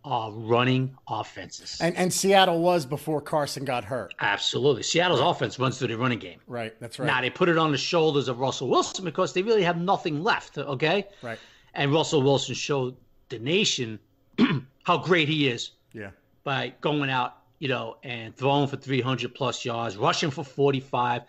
are 0.08 0.32
running 0.32 0.96
offenses. 1.08 1.78
And 1.80 1.94
and 1.96 2.12
Seattle 2.12 2.60
was 2.60 2.86
before 2.86 3.20
Carson 3.20 3.64
got 3.64 3.84
hurt. 3.84 4.14
Absolutely, 4.20 4.82
Seattle's 4.82 5.20
offense 5.20 5.58
runs 5.58 5.78
through 5.78 5.88
the 5.88 5.98
running 5.98 6.18
game. 6.18 6.40
Right. 6.46 6.74
That's 6.80 6.98
right. 6.98 7.06
Now 7.06 7.20
they 7.20 7.30
put 7.30 7.48
it 7.50 7.58
on 7.58 7.70
the 7.72 7.78
shoulders 7.78 8.26
of 8.28 8.38
Russell 8.40 8.68
Wilson 8.68 9.04
because 9.04 9.32
they 9.34 9.42
really 9.42 9.62
have 9.62 9.78
nothing 9.80 10.22
left. 10.22 10.56
Okay. 10.56 11.06
Right. 11.22 11.38
And 11.74 11.92
Russell 11.92 12.22
Wilson 12.22 12.54
showed 12.54 12.96
the 13.28 13.38
nation 13.38 13.98
how 14.84 14.96
great 14.98 15.28
he 15.28 15.48
is 15.48 15.72
Yeah. 15.92 16.10
by 16.44 16.72
going 16.80 17.10
out, 17.10 17.36
you 17.58 17.68
know, 17.68 17.98
and 18.02 18.34
throwing 18.34 18.66
for 18.66 18.76
300 18.78 19.34
plus 19.34 19.64
yards, 19.64 19.96
rushing 19.98 20.30
for 20.30 20.42
45, 20.44 21.22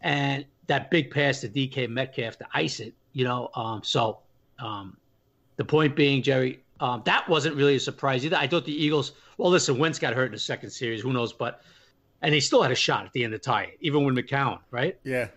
and 0.00 0.44
that 0.66 0.90
big 0.90 1.10
pass 1.12 1.40
to 1.42 1.48
DK 1.48 1.88
Metcalf 1.88 2.36
to 2.38 2.46
ice 2.52 2.80
it, 2.80 2.92
you 3.12 3.24
know. 3.24 3.50
Um, 3.54 3.82
so 3.84 4.18
um, 4.58 4.96
the 5.56 5.64
point 5.64 5.94
being, 5.94 6.22
Jerry, 6.22 6.62
um, 6.80 7.02
that 7.04 7.28
wasn't 7.28 7.56
really 7.56 7.76
a 7.76 7.80
surprise 7.80 8.24
either. 8.24 8.36
I 8.36 8.46
thought 8.46 8.64
the 8.64 8.84
Eagles, 8.84 9.12
well, 9.38 9.50
listen, 9.50 9.78
Wentz 9.78 9.98
got 9.98 10.14
hurt 10.14 10.26
in 10.26 10.32
the 10.32 10.38
second 10.38 10.70
series, 10.70 11.02
who 11.02 11.12
knows, 11.12 11.32
but, 11.32 11.62
and 12.22 12.34
he 12.34 12.40
still 12.40 12.62
had 12.62 12.72
a 12.72 12.76
shot 12.76 13.06
at 13.06 13.12
the 13.12 13.24
end 13.24 13.34
of 13.34 13.40
the 13.40 13.44
tie, 13.44 13.74
even 13.80 14.04
with 14.04 14.14
McCown, 14.14 14.58
right? 14.70 14.98
Yeah. 15.04 15.28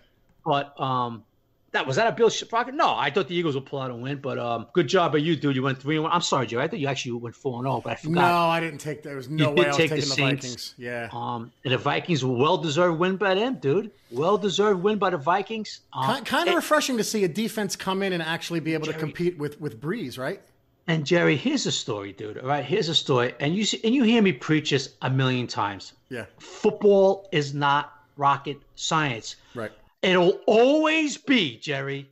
But 0.44 0.78
um, 0.80 1.24
that 1.72 1.86
was 1.86 1.96
that 1.96 2.08
a 2.08 2.12
Bill 2.12 2.30
Sprocket? 2.30 2.74
No, 2.74 2.94
I 2.96 3.10
thought 3.10 3.28
the 3.28 3.34
Eagles 3.36 3.54
would 3.54 3.66
pull 3.66 3.78
out 3.78 3.90
a 3.90 3.94
win. 3.94 4.18
But 4.18 4.38
um, 4.38 4.66
good 4.72 4.88
job 4.88 5.12
by 5.12 5.18
you, 5.18 5.36
dude. 5.36 5.54
You 5.54 5.62
went 5.62 5.80
three 5.80 5.96
and 5.96 6.04
one. 6.04 6.12
I'm 6.12 6.22
sorry, 6.22 6.46
Joe. 6.46 6.58
I 6.58 6.66
thought 6.66 6.80
you 6.80 6.88
actually 6.88 7.12
went 7.12 7.36
four 7.36 7.58
and 7.58 7.64
zero, 7.64 7.80
but 7.84 7.92
I 7.92 7.96
forgot. 7.96 8.14
No. 8.14 8.34
I 8.48 8.58
didn't 8.58 8.78
take. 8.78 9.02
There 9.02 9.16
was 9.16 9.28
no 9.28 9.50
You 9.50 9.54
way 9.54 9.64
I 9.66 9.68
was 9.68 9.76
take 9.76 9.90
the 9.90 9.96
taking 9.96 10.08
the, 10.08 10.14
Saints. 10.14 10.44
Vikings. 10.46 10.74
Yeah. 10.78 11.08
Um, 11.12 11.52
and 11.64 11.72
the 11.72 11.78
Vikings 11.78 12.24
well 12.24 12.56
deserved 12.56 12.98
win 12.98 13.16
by 13.16 13.34
them, 13.34 13.56
dude. 13.56 13.90
Well 14.10 14.38
deserved 14.38 14.82
win 14.82 14.98
by 14.98 15.10
the 15.10 15.18
Vikings. 15.18 15.80
Um, 15.92 16.04
Kind, 16.06 16.26
kind 16.26 16.48
of 16.48 16.54
refreshing 16.56 16.96
to 16.96 17.04
see 17.04 17.22
a 17.22 17.28
defense 17.28 17.76
come 17.76 18.02
in 18.02 18.14
and 18.14 18.22
actually 18.22 18.60
be 18.60 18.74
able 18.74 18.86
to 18.86 18.94
compete 18.94 19.38
with 19.38 19.60
with 19.60 19.80
Brees, 19.80 20.18
right? 20.18 20.40
And 20.86 21.06
Jerry, 21.06 21.36
here's 21.36 21.66
a 21.66 21.72
story, 21.72 22.12
dude. 22.12 22.38
All 22.38 22.48
right, 22.48 22.64
here's 22.64 22.88
a 22.88 22.94
story, 22.94 23.34
and 23.38 23.54
you 23.54 23.64
see, 23.64 23.80
and 23.84 23.94
you 23.94 24.02
hear 24.02 24.22
me 24.22 24.32
preach 24.32 24.70
this 24.70 24.94
a 25.02 25.10
million 25.10 25.46
times. 25.46 25.92
Yeah. 26.08 26.26
Football 26.38 27.28
is 27.32 27.54
not 27.54 27.92
rocket 28.16 28.58
science. 28.74 29.36
Right. 29.54 29.70
It'll 30.02 30.40
always 30.46 31.16
be, 31.16 31.58
Jerry, 31.58 32.10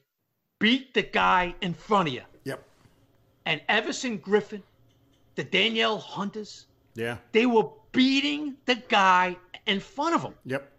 beat 0.61 0.95
the 0.95 1.03
guy 1.03 1.55
in 1.61 1.75
front 1.75 2.09
of 2.09 2.15
you. 2.15 2.23
Yep. 2.45 2.63
And 3.47 3.61
Everson 3.69 4.19
Griffen, 4.19 4.63
the 5.35 5.45
Danielle 5.45 5.99
Hunters, 5.99 6.67
Yeah. 6.95 7.17
they 7.33 7.47
were 7.47 7.69
beating 7.93 8.57
the 8.67 8.77
guy 8.77 9.37
in 9.67 9.81
front 9.81 10.15
of 10.15 10.23
them. 10.23 10.35
Yep. 10.45 10.71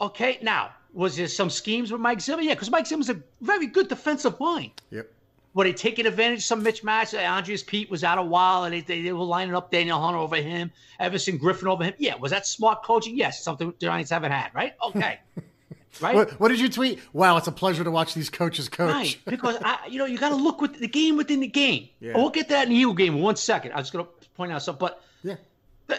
Okay, 0.00 0.38
now 0.42 0.70
was 0.92 1.16
there 1.16 1.28
some 1.28 1.50
schemes 1.50 1.92
with 1.92 2.00
Mike 2.00 2.20
Zimmer? 2.20 2.40
Yeah, 2.42 2.54
because 2.54 2.70
Mike 2.70 2.86
Zimmer's 2.86 3.10
a 3.10 3.20
very 3.40 3.66
good 3.66 3.88
defensive 3.88 4.38
mind. 4.40 4.70
Yep. 4.90 5.10
Were 5.56 5.64
they 5.64 5.72
taking 5.72 6.04
advantage 6.06 6.40
of 6.40 6.44
some 6.44 6.62
mismatch? 6.62 7.18
Andrus 7.18 7.62
Peat 7.62 7.90
was 7.90 8.04
out 8.04 8.18
a 8.18 8.22
while, 8.22 8.64
and 8.64 8.74
they, 8.74 8.82
they, 8.82 9.00
they 9.00 9.12
were 9.12 9.24
lining 9.24 9.54
up 9.56 9.70
Daniel 9.70 9.98
Hunter 9.98 10.18
over 10.18 10.36
him, 10.36 10.70
Everson 11.00 11.38
Griffen 11.38 11.66
over 11.66 11.82
him. 11.82 11.94
Yeah, 11.96 12.14
was 12.16 12.30
that 12.30 12.46
smart 12.46 12.82
coaching? 12.84 13.16
Yes, 13.16 13.42
something 13.42 13.68
the 13.68 13.86
Giants 13.86 14.10
haven't 14.10 14.32
had, 14.32 14.54
right? 14.54 14.74
Okay, 14.88 15.18
right, 16.02 16.14
What, 16.14 16.38
what 16.38 16.48
did 16.48 16.60
you 16.60 16.68
tweet? 16.68 17.00
Wow, 17.14 17.38
it's 17.38 17.46
a 17.46 17.52
pleasure 17.52 17.82
to 17.84 17.90
watch 17.90 18.12
these 18.12 18.28
coaches 18.28 18.68
coach. 18.68 18.92
right. 18.92 19.18
Because 19.24 19.56
I, 19.64 19.86
you 19.88 19.98
know, 19.98 20.04
you 20.04 20.18
got 20.18 20.28
to 20.28 20.36
look 20.36 20.60
with 20.60 20.78
the 20.78 20.88
game 20.88 21.16
within 21.16 21.40
the 21.40 21.46
game. 21.48 21.88
Yeah. 22.00 22.12
We'll 22.16 22.28
get 22.28 22.50
that 22.50 22.64
in 22.64 22.68
the 22.68 22.76
Eagle 22.76 22.92
game 22.92 23.16
in 23.16 23.22
one 23.22 23.36
second. 23.36 23.72
I 23.72 23.78
was 23.78 23.90
going 23.90 24.04
to 24.04 24.10
point 24.34 24.52
out 24.52 24.62
something, 24.62 24.86
but 24.86 25.02
Yeah. 25.22 25.36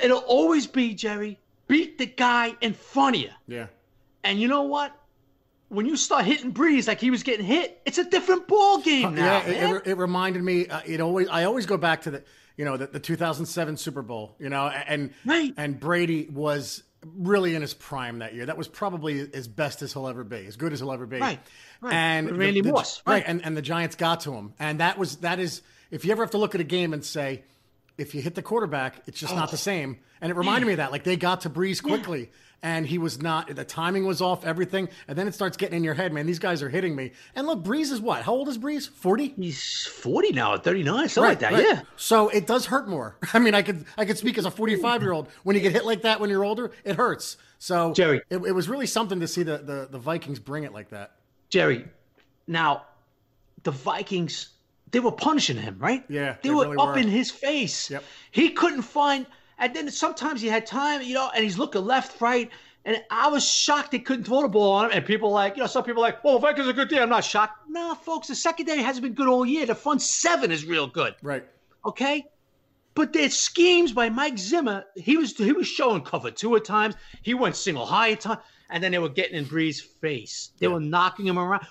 it'll 0.04 0.20
always 0.20 0.68
be 0.68 0.94
Jerry. 0.94 1.40
Beat 1.68 1.98
the 1.98 2.06
guy 2.06 2.56
in 2.62 2.74
front 2.74 3.16
of 3.16 3.24
you. 3.24 3.32
Yeah. 3.48 3.68
And 4.24 4.40
you 4.40 4.48
know 4.48 4.62
what? 4.62 4.96
When 5.70 5.86
you 5.86 5.98
start 5.98 6.26
hitting 6.26 6.54
Brees 6.54 6.88
like 6.88 7.00
he 7.02 7.12
was 7.12 7.24
getting 7.24 7.46
hit, 7.46 7.82
it's 7.86 7.98
a 7.98 8.04
different 8.10 8.48
ball 8.48 8.80
game 8.80 9.16
now. 9.16 9.42
yeah, 9.46 9.48
it, 9.48 9.76
it, 9.76 9.88
it 9.92 9.98
reminded 9.98 10.42
me. 10.44 10.68
Uh, 10.68 10.82
it 10.86 11.02
always. 11.02 11.28
I 11.28 11.44
always 11.44 11.66
go 11.66 11.76
back 11.78 12.04
to 12.04 12.12
the, 12.12 12.24
you 12.56 12.64
know, 12.66 12.78
the, 12.78 12.88
the 12.88 13.00
2007 13.00 13.78
Super 13.78 14.02
Bowl. 14.02 14.36
You 14.40 14.50
know, 14.50 14.68
and 14.68 15.14
Right. 15.26 15.54
and 15.58 15.80
Brady 15.80 16.28
was 16.32 16.84
really 17.16 17.54
in 17.54 17.62
his 17.62 17.74
prime 17.74 18.20
that 18.20 18.34
year. 18.34 18.46
That 18.46 18.58
was 18.58 18.68
probably 18.68 19.30
as 19.34 19.48
best 19.48 19.82
as 19.82 19.94
he'll 19.94 20.08
ever 20.08 20.24
be, 20.24 20.46
as 20.48 20.56
good 20.56 20.72
as 20.74 20.80
he'll 20.80 20.92
ever 20.92 21.06
be. 21.06 21.20
Right, 21.20 21.40
right. 21.82 21.94
And 21.94 22.28
With 22.28 22.38
Randy 22.40 22.62
the, 22.62 22.72
right? 22.74 23.02
right. 23.06 23.24
And 23.28 23.44
and 23.46 23.56
the 23.58 23.62
Giants 23.62 23.96
got 23.96 24.22
to 24.22 24.34
him, 24.34 24.54
and 24.60 24.80
that 24.80 24.98
was 24.98 25.18
that 25.18 25.40
is. 25.40 25.62
If 25.92 26.06
you 26.06 26.12
ever 26.12 26.24
have 26.24 26.32
to 26.32 26.38
look 26.38 26.54
at 26.56 26.60
a 26.62 26.66
game 26.66 26.94
and 26.94 27.04
say, 27.04 27.44
if 27.98 28.14
you 28.14 28.22
hit 28.22 28.36
the 28.36 28.42
quarterback, 28.42 29.04
it's 29.08 29.20
just 29.20 29.34
not 29.36 29.52
the 29.52 29.58
same. 29.58 30.00
And 30.20 30.30
it 30.32 30.36
reminded 30.36 30.66
me 30.66 30.74
of 30.74 30.78
that. 30.78 30.92
Like 30.92 31.04
they 31.04 31.16
got 31.16 31.42
to 31.42 31.50
Brees 31.50 31.82
quickly. 31.82 32.30
And 32.64 32.88
he 32.88 32.98
was 32.98 33.22
not. 33.22 33.56
The 33.56 33.64
timing 33.64 34.06
was 34.06 34.20
off. 34.20 34.44
Everything, 34.44 34.90
and 35.08 35.18
then 35.18 35.28
it 35.28 35.36
starts 35.36 35.58
getting 35.58 35.78
in 35.78 35.84
your 35.84 35.94
head, 35.94 36.12
man. 36.12 36.26
These 36.26 36.40
guys 36.40 36.64
are 36.64 36.70
hitting 36.70 36.96
me. 36.96 37.12
And 37.36 37.46
look, 37.46 37.64
Brees 37.64 37.92
is 37.92 38.02
what? 38.02 38.24
How 38.24 38.34
old 38.34 38.48
is 38.48 38.58
Brees? 38.58 38.90
Forty. 38.90 39.34
He's 39.38 39.86
40 39.86 40.32
now 40.32 40.56
at 40.56 40.64
39, 40.64 41.10
something 41.10 41.30
like 41.30 41.40
that. 41.40 41.62
Yeah. 41.62 41.82
So 41.98 42.30
it 42.30 42.48
does 42.48 42.66
hurt 42.66 42.88
more. 42.90 43.16
I 43.34 43.40
mean, 43.40 43.54
I 43.54 43.62
could 43.62 43.86
I 43.98 44.06
could 44.06 44.18
speak 44.18 44.38
as 44.38 44.46
a 44.46 44.52
45 44.52 45.02
year 45.04 45.12
old. 45.12 45.30
When 45.44 45.56
you 45.56 45.62
get 45.62 45.72
hit 45.72 45.86
like 45.86 46.02
that 46.02 46.20
when 46.20 46.30
you're 46.30 46.44
older, 46.44 46.72
it 46.84 46.96
hurts. 46.96 47.38
So 47.60 47.94
Jerry. 47.94 48.22
it, 48.30 48.38
it 48.38 48.52
was 48.54 48.68
really 48.68 48.88
something 48.88 49.20
to 49.20 49.28
see 49.28 49.44
the, 49.44 49.60
the 49.60 49.88
the 49.92 50.00
Vikings 50.00 50.40
bring 50.40 50.64
it 50.64 50.74
like 50.74 50.90
that. 50.90 51.12
Jerry, 51.50 51.86
now 52.48 52.86
the 53.64 53.72
Vikings 53.72 54.50
they 54.92 55.00
were 55.00 55.12
punishing 55.12 55.58
him, 55.58 55.78
right? 55.80 56.04
Yeah, 56.08 56.38
they, 56.42 56.50
they 56.50 56.56
were 56.56 56.64
really 56.64 56.78
up 56.78 56.96
were. 56.96 56.98
in 56.98 57.08
his 57.08 57.30
face. 57.30 57.90
Yep. 57.90 58.04
He 58.32 58.50
couldn't 58.52 58.84
find, 58.84 59.26
and 59.58 59.76
then 59.76 59.90
sometimes 59.92 60.42
he 60.42 60.48
had 60.48 60.66
time, 60.66 61.02
you 61.02 61.14
know, 61.14 61.30
and 61.34 61.44
he's 61.44 61.58
looking 61.58 61.86
left, 61.86 62.22
right, 62.22 62.50
and 62.86 63.04
I 63.12 63.28
was 63.28 63.46
shocked 63.46 63.92
they 63.92 64.00
couldn't 64.00 64.24
throw 64.24 64.42
the 64.44 64.48
ball 64.48 64.72
on 64.72 64.86
him. 64.86 64.92
And 64.94 65.06
people 65.06 65.30
like, 65.30 65.58
you 65.58 65.62
know, 65.62 65.68
some 65.68 65.84
people 65.84 66.02
like, 66.02 66.20
oh, 66.24 66.32
well, 66.32 66.40
Vikings 66.40 66.68
a 66.68 66.74
good 66.74 66.90
team. 66.90 67.00
I'm 67.02 67.10
not 67.10 67.26
shocked. 67.26 67.60
No, 67.68 67.94
folks, 67.96 68.28
the 68.28 68.36
secondary 68.36 68.82
hasn't 68.82 69.04
been 69.04 69.14
good 69.14 69.28
all 69.28 69.46
year. 69.46 69.66
The 69.66 69.76
front 69.76 70.02
seven 70.02 70.52
is 70.54 70.66
real 70.66 70.88
good. 70.88 71.16
Right. 71.22 71.46
Okay. 71.86 72.26
But 72.94 73.12
their 73.14 73.30
schemes 73.30 73.92
by 73.92 74.10
Mike 74.10 74.38
Zimmer. 74.40 74.86
He 74.96 75.18
was 75.18 75.36
he 75.38 75.52
was 75.52 75.68
showing 75.68 76.02
cover 76.02 76.32
two 76.32 76.56
at 76.56 76.66
times. 76.66 76.96
He 77.22 77.34
went 77.34 77.56
single 77.56 77.86
high 77.86 78.12
at 78.14 78.22
times, 78.22 78.40
and 78.70 78.82
then 78.82 78.92
they 78.94 79.00
were 79.00 79.10
getting 79.10 79.36
in 79.38 79.44
Bree's 79.44 79.82
face. 79.82 80.52
They 80.58 80.68
Yeah. 80.68 80.74
were 80.74 80.80
knocking 80.80 81.28
him 81.28 81.38
around. 81.38 81.68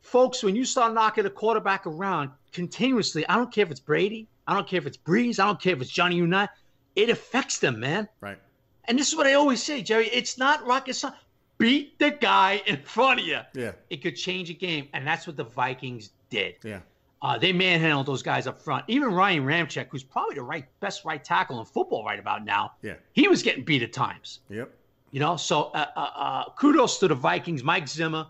Folks, 0.00 0.42
when 0.42 0.54
you 0.56 0.64
start 0.64 0.94
knocking 0.94 1.26
a 1.26 1.30
quarterback 1.30 1.86
around 1.86 2.30
continuously, 2.52 3.26
I 3.28 3.34
don't 3.36 3.52
care 3.52 3.64
if 3.64 3.70
it's 3.70 3.80
Brady, 3.80 4.28
I 4.46 4.54
don't 4.54 4.66
care 4.68 4.78
if 4.78 4.86
it's 4.86 4.96
Brees, 4.96 5.38
I 5.40 5.46
don't 5.46 5.60
care 5.60 5.74
if 5.74 5.82
it's 5.82 5.90
Johnny 5.90 6.16
Unitas, 6.16 6.54
it 6.96 7.10
affects 7.10 7.58
them, 7.58 7.80
man. 7.80 8.08
Right. 8.20 8.38
And 8.86 8.98
this 8.98 9.08
is 9.08 9.16
what 9.16 9.26
I 9.26 9.34
always 9.34 9.62
say, 9.62 9.82
Jerry. 9.82 10.08
It's 10.08 10.38
not 10.38 10.66
rocket 10.66 10.94
science. 10.94 11.16
Beat 11.58 11.98
the 11.98 12.10
guy 12.10 12.60
in 12.66 12.82
front 12.82 13.20
of 13.20 13.26
you. 13.26 13.38
Yeah. 13.54 13.72
It 13.90 13.98
could 14.02 14.16
change 14.16 14.50
a 14.50 14.54
game, 14.54 14.88
and 14.94 15.06
that's 15.06 15.26
what 15.26 15.36
the 15.36 15.44
Vikings 15.44 16.10
did. 16.30 16.56
Yeah. 16.64 16.80
Uh, 17.20 17.38
they 17.38 17.52
manhandled 17.52 18.06
those 18.06 18.22
guys 18.22 18.48
up 18.48 18.60
front. 18.60 18.84
Even 18.88 19.12
Ryan 19.14 19.44
Ramczyk, 19.44 19.86
who's 19.90 20.02
probably 20.02 20.34
the 20.34 20.42
right 20.42 20.64
best 20.80 21.04
right 21.04 21.22
tackle 21.22 21.60
in 21.60 21.64
football 21.66 22.04
right 22.04 22.18
about 22.18 22.44
now, 22.44 22.72
Yeah. 22.82 22.94
he 23.12 23.28
was 23.28 23.44
getting 23.44 23.62
beat 23.62 23.82
at 23.84 23.92
times. 23.92 24.40
Yep. 24.48 24.74
You 25.12 25.20
know, 25.20 25.36
so 25.36 25.64
uh, 25.74 25.86
uh, 25.94 26.00
uh, 26.16 26.44
kudos 26.56 26.98
to 26.98 27.06
the 27.06 27.14
Vikings, 27.14 27.62
Mike 27.62 27.86
Zimmer, 27.86 28.26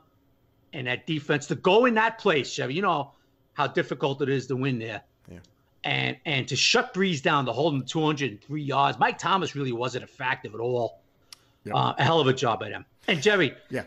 and 0.74 0.86
that 0.86 1.06
defense 1.06 1.46
to 1.46 1.54
go 1.54 1.86
in 1.86 1.94
that 1.94 2.18
place, 2.18 2.52
Chevy. 2.52 2.74
You 2.74 2.82
know 2.82 3.12
how 3.54 3.66
difficult 3.66 4.20
it 4.20 4.28
is 4.28 4.46
to 4.48 4.56
win 4.56 4.78
there. 4.78 5.02
Yeah. 5.84 5.90
And 5.90 6.16
and 6.24 6.48
to 6.48 6.56
shut 6.56 6.94
Brees 6.94 7.20
down, 7.22 7.46
to 7.46 7.52
hold 7.52 7.74
him 7.74 7.84
203 7.84 8.62
yards. 8.62 8.98
Mike 8.98 9.18
Thomas 9.18 9.54
really 9.56 9.72
wasn't 9.72 10.04
effective 10.04 10.54
at 10.54 10.60
all. 10.60 11.00
Yep. 11.64 11.74
Uh, 11.74 11.94
a 11.98 12.02
hell 12.04 12.20
of 12.20 12.26
a 12.26 12.32
job 12.32 12.60
by 12.60 12.70
them. 12.70 12.84
And 13.08 13.20
Jerry, 13.22 13.54
Yeah. 13.70 13.84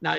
now, 0.00 0.16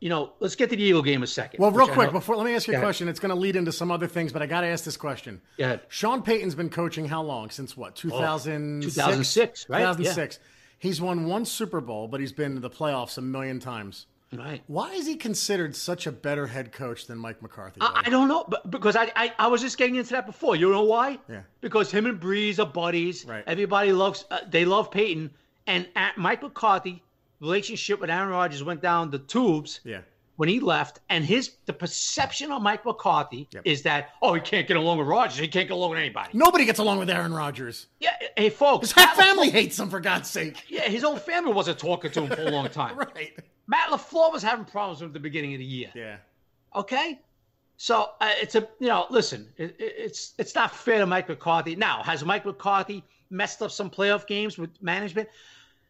you 0.00 0.08
know, 0.08 0.32
let's 0.40 0.54
get 0.54 0.70
to 0.70 0.76
the 0.76 0.82
Eagle 0.82 1.02
game 1.02 1.22
a 1.22 1.26
second. 1.26 1.60
Well, 1.60 1.70
real 1.70 1.88
quick, 1.88 2.12
before 2.12 2.36
let 2.36 2.44
me 2.44 2.54
ask 2.54 2.68
you 2.68 2.76
a 2.76 2.80
question. 2.80 3.08
It's 3.08 3.18
going 3.20 3.30
to 3.30 3.40
lead 3.40 3.56
into 3.56 3.72
some 3.72 3.90
other 3.90 4.06
things, 4.06 4.32
but 4.32 4.42
I 4.42 4.46
got 4.46 4.60
to 4.60 4.66
ask 4.66 4.84
this 4.84 4.96
question. 4.96 5.40
Ahead. 5.58 5.80
Sean 5.88 6.22
Payton's 6.22 6.54
been 6.54 6.68
coaching 6.70 7.06
how 7.06 7.22
long? 7.22 7.50
Since 7.50 7.76
what? 7.76 7.96
2006? 7.96 8.94
2006, 8.94 9.68
right? 9.70 9.78
2006. 9.80 10.38
He's 10.78 11.00
won 11.00 11.24
one 11.26 11.44
Super 11.46 11.80
Bowl, 11.80 12.06
but 12.08 12.20
he's 12.20 12.32
been 12.32 12.54
to 12.54 12.60
the 12.60 12.68
playoffs 12.70 13.16
a 13.16 13.22
million 13.22 13.60
times. 13.60 14.06
Right. 14.36 14.62
Why 14.66 14.92
is 14.92 15.06
he 15.06 15.16
considered 15.16 15.74
such 15.76 16.06
a 16.06 16.12
better 16.12 16.46
head 16.46 16.72
coach 16.72 17.06
than 17.06 17.18
Mike 17.18 17.40
McCarthy? 17.42 17.80
I, 17.80 18.02
I 18.06 18.10
don't 18.10 18.28
know, 18.28 18.44
but 18.48 18.70
because 18.70 18.96
I, 18.96 19.10
I 19.16 19.32
I 19.38 19.46
was 19.48 19.60
just 19.60 19.78
getting 19.78 19.96
into 19.96 20.10
that 20.12 20.26
before. 20.26 20.56
You 20.56 20.70
know 20.70 20.84
why? 20.84 21.18
Yeah. 21.28 21.42
Because 21.60 21.90
him 21.90 22.06
and 22.06 22.20
Brees 22.20 22.58
are 22.58 22.66
buddies. 22.66 23.24
Right. 23.24 23.44
Everybody 23.46 23.92
loves 23.92 24.24
uh, 24.30 24.40
they 24.48 24.64
love 24.64 24.90
Peyton, 24.90 25.30
and 25.66 25.88
at 25.96 26.16
Mike 26.18 26.42
McCarthy 26.42 27.02
relationship 27.40 28.00
with 28.00 28.10
Aaron 28.10 28.28
Rodgers 28.30 28.62
went 28.62 28.80
down 28.80 29.10
the 29.10 29.18
tubes 29.18 29.80
yeah. 29.84 30.00
when 30.36 30.48
he 30.48 30.60
left, 30.60 31.00
and 31.10 31.24
his 31.24 31.52
the 31.66 31.72
perception 31.72 32.50
of 32.52 32.62
Mike 32.62 32.84
McCarthy 32.86 33.48
Yep. 33.52 33.62
is 33.66 33.82
that 33.82 34.10
oh 34.22 34.34
he 34.34 34.40
can't 34.40 34.66
get 34.66 34.76
along 34.76 34.98
with 34.98 35.06
Rodgers, 35.08 35.38
he 35.38 35.48
can't 35.48 35.68
get 35.68 35.74
along 35.74 35.90
with 35.90 35.98
anybody. 35.98 36.30
Nobody 36.32 36.64
gets 36.64 36.78
along 36.78 36.98
with 37.00 37.10
Aaron 37.10 37.34
Rodgers. 37.34 37.86
Yeah, 38.00 38.16
hey 38.36 38.50
folks, 38.50 38.88
His 38.88 38.96
Matt 38.96 39.16
family 39.16 39.50
hates 39.50 39.78
him 39.78 39.90
for 39.90 40.00
God's 40.00 40.30
sake. 40.30 40.64
Yeah, 40.68 40.82
his 40.88 41.02
whole 41.02 41.16
family 41.16 41.52
wasn't 41.52 41.78
talking 41.78 42.10
to 42.12 42.22
him 42.22 42.30
for 42.30 42.42
a 42.42 42.50
long 42.50 42.68
time. 42.68 42.96
Right. 43.14 43.32
Matt 43.66 43.88
Lafleur 43.90 44.32
was 44.32 44.42
having 44.42 44.64
problems 44.64 45.00
with 45.00 45.08
at 45.10 45.14
the 45.14 45.20
beginning 45.20 45.54
of 45.54 45.58
the 45.58 45.64
year. 45.64 45.90
Yeah. 45.94 46.16
Okay, 46.76 47.20
so 47.76 48.10
uh, 48.20 48.32
it's 48.40 48.54
a 48.56 48.68
you 48.80 48.88
know 48.88 49.06
listen, 49.10 49.48
it, 49.56 49.76
it- 49.78 49.94
it's 49.96 50.34
it's 50.38 50.54
not 50.54 50.74
fair 50.74 50.98
to 50.98 51.06
Mike 51.06 51.28
McCarthy. 51.28 51.76
Now, 51.76 52.02
has 52.02 52.24
Mike 52.24 52.44
McCarthy 52.44 53.04
messed 53.30 53.62
up 53.62 53.70
some 53.70 53.90
playoff 53.90 54.26
games 54.26 54.58
with 54.58 54.70
management? 54.82 55.28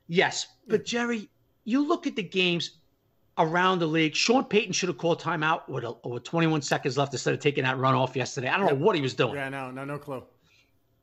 Yes, 0.07 0.47
but 0.69 0.85
Jerry, 0.85 1.29
you 1.65 1.87
look 1.87 2.07
at 2.07 2.15
the 2.17 2.23
games 2.23 2.79
around 3.39 3.79
the 3.81 3.87
league. 3.87 4.15
Sean 4.15 4.45
Payton 4.45 4.73
should 4.73 4.89
have 4.91 4.99
called 4.99 5.21
timeout 5.21 5.69
with, 5.69 5.83
a, 5.83 5.93
with 6.09 6.23
21 6.23 6.63
seconds 6.63 6.97
left 6.97 7.13
instead 7.15 7.35
of 7.35 7.41
taking 7.41 7.65
that 7.65 7.79
run 7.79 7.95
off 7.95 8.15
yesterday. 8.15 8.49
I 8.49 8.57
don't 8.59 8.67
know 8.69 8.85
what 8.85 8.95
he 8.95 9.01
was 9.03 9.15
doing. 9.15 9.35
Yeah. 9.35 9.49
No. 9.49 9.71
No. 9.73 9.85
No 9.85 9.99
clue. 9.99 10.23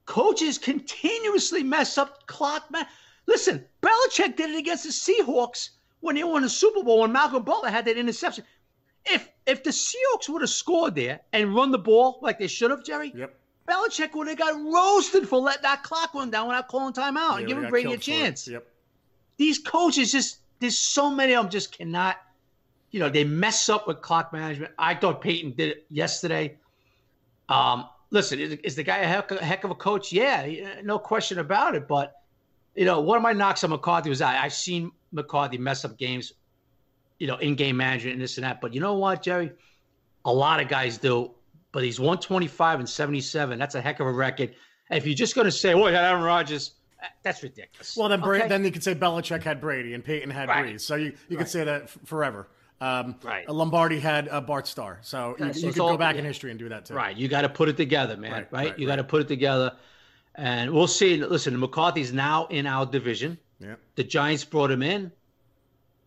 Coaches 0.05 0.57
continuously 0.57 1.63
mess 1.63 1.97
up 1.97 2.25
clock. 2.27 2.69
Man, 2.71 2.85
listen, 3.25 3.65
Belichick 3.81 4.35
did 4.35 4.51
it 4.51 4.57
against 4.57 4.83
the 4.85 4.89
Seahawks 4.91 5.69
when 6.01 6.15
they 6.15 6.23
won 6.23 6.41
the 6.41 6.49
Super 6.49 6.83
Bowl 6.83 6.99
when 7.01 7.11
Malcolm 7.11 7.43
Butler 7.43 7.69
had 7.69 7.85
that 7.85 7.97
interception. 7.97 8.43
If 9.05 9.27
if 9.47 9.63
the 9.63 9.71
Seahawks 9.71 10.29
would 10.29 10.41
have 10.41 10.49
scored 10.49 10.93
there 10.95 11.21
and 11.33 11.55
run 11.55 11.71
the 11.71 11.79
ball 11.79 12.19
like 12.21 12.37
they 12.37 12.47
should 12.47 12.69
have, 12.71 12.83
Jerry, 12.83 13.11
Yep. 13.15 13.33
Belichick 13.67 14.13
would 14.15 14.27
have 14.27 14.37
got 14.37 14.55
roasted 14.61 15.27
for 15.27 15.39
letting 15.39 15.63
that 15.63 15.81
clock 15.83 16.13
run 16.13 16.29
down 16.29 16.47
without 16.47 16.67
calling 16.67 16.93
timeout 16.93 17.15
Yeah, 17.33 17.37
and 17.37 17.47
giving 17.47 17.69
Brady 17.69 17.93
a 17.93 17.97
killed 17.97 18.03
for 18.03 18.11
it. 18.11 18.13
chance. 18.25 18.47
Yep. 18.47 18.67
These 19.37 19.59
coaches 19.59 20.11
just 20.11 20.39
there's 20.59 20.77
so 20.77 21.09
many 21.09 21.33
of 21.33 21.43
them 21.45 21.51
just 21.51 21.75
cannot, 21.75 22.17
you 22.91 22.99
know, 22.99 23.09
they 23.09 23.23
mess 23.23 23.69
up 23.69 23.87
with 23.87 24.01
clock 24.01 24.31
management. 24.33 24.73
I 24.77 24.93
thought 24.93 25.21
Peyton 25.21 25.53
did 25.57 25.69
it 25.69 25.85
yesterday. 25.89 26.57
Um, 27.49 27.87
listen, 28.11 28.39
is, 28.39 28.53
is 28.63 28.75
the 28.75 28.83
guy 28.83 28.99
a 28.99 29.07
heck, 29.07 29.31
a 29.31 29.43
heck 29.43 29.63
of 29.63 29.71
a 29.71 29.75
coach? 29.75 30.11
Yeah, 30.13 30.81
no 30.83 30.99
question 30.99 31.39
about 31.39 31.75
it. 31.75 31.87
But 31.87 32.13
you 32.75 32.85
know, 32.85 33.01
one 33.01 33.17
of 33.17 33.23
my 33.23 33.33
knocks 33.33 33.63
on 33.63 33.71
McCarthy 33.71 34.09
was 34.09 34.21
I, 34.21 34.43
I've 34.43 34.53
seen 34.53 34.91
McCarthy 35.11 35.57
mess 35.57 35.83
up 35.85 35.97
games, 35.97 36.33
you 37.19 37.27
know, 37.27 37.37
in 37.37 37.55
game 37.55 37.77
management 37.77 38.13
and 38.13 38.21
this 38.21 38.37
and 38.37 38.43
that. 38.45 38.61
But 38.61 38.73
you 38.73 38.79
know 38.81 38.93
what, 38.95 39.21
Jerry? 39.23 39.51
A 40.25 40.33
lot 40.33 40.59
of 40.59 40.67
guys 40.67 40.97
do. 40.97 41.31
But 41.71 41.83
he's 41.83 41.99
125 41.99 42.79
and 42.79 42.89
77. 42.89 43.57
That's 43.57 43.75
a 43.75 43.81
heck 43.81 43.99
of 43.99 44.07
a 44.07 44.11
record. 44.11 44.53
And 44.89 44.97
if 44.97 45.05
you're 45.05 45.15
just 45.15 45.35
going 45.35 45.45
to 45.45 45.51
say, 45.51 45.73
"Oh, 45.73 45.87
yeah, 45.87 46.09
Aaron 46.09 46.21
Rodgers," 46.23 46.71
that's 47.23 47.41
ridiculous. 47.43 47.95
Well, 47.95 48.09
then 48.09 48.19
Bra- 48.19 48.39
Okay? 48.39 48.47
then 48.49 48.65
you 48.65 48.71
could 48.71 48.83
say 48.83 48.93
Belichick 48.93 49.41
had 49.41 49.61
Brady 49.61 49.93
and 49.93 50.03
Peyton 50.03 50.29
had 50.29 50.49
Right. 50.49 50.65
Brees. 50.75 50.81
So 50.81 50.95
you, 50.95 51.13
you 51.29 51.37
could 51.37 51.47
say 51.47 51.63
that 51.63 51.83
f- 51.83 51.97
forever. 52.05 52.49
Um, 52.81 53.15
Right. 53.23 53.47
Lombardi 53.47 53.99
had 53.99 54.27
uh, 54.27 54.41
Bart 54.41 54.67
Starr. 54.67 54.99
So 55.01 55.35
you, 55.39 55.45
Yeah, 55.45 55.51
so 55.53 55.67
you 55.67 55.73
could 55.73 55.81
all- 55.81 55.91
go 55.91 55.97
back 55.97 56.15
in 56.17 56.25
history 56.25 56.49
and 56.51 56.59
do 56.59 56.67
that 56.69 56.85
too. 56.85 56.93
Right. 56.95 57.15
You 57.15 57.27
got 57.29 57.41
to 57.43 57.49
put 57.49 57.69
it 57.69 57.77
together, 57.77 58.17
man. 58.17 58.31
Right, 58.31 58.51
Right. 58.51 58.67
right, 58.71 58.79
you 58.79 58.85
got 58.87 58.97
to 58.97 59.03
put 59.03 59.21
it 59.21 59.27
together. 59.29 59.71
And 60.35 60.71
we'll 60.71 60.87
see. 60.87 61.17
Listen, 61.23 61.57
McCarthy's 61.59 62.11
now 62.11 62.47
in 62.47 62.65
our 62.67 62.85
division. 62.85 63.37
Yeah. 63.61 63.75
The 63.95 64.03
Giants 64.03 64.43
brought 64.43 64.71
him 64.71 64.81
in. 64.81 65.11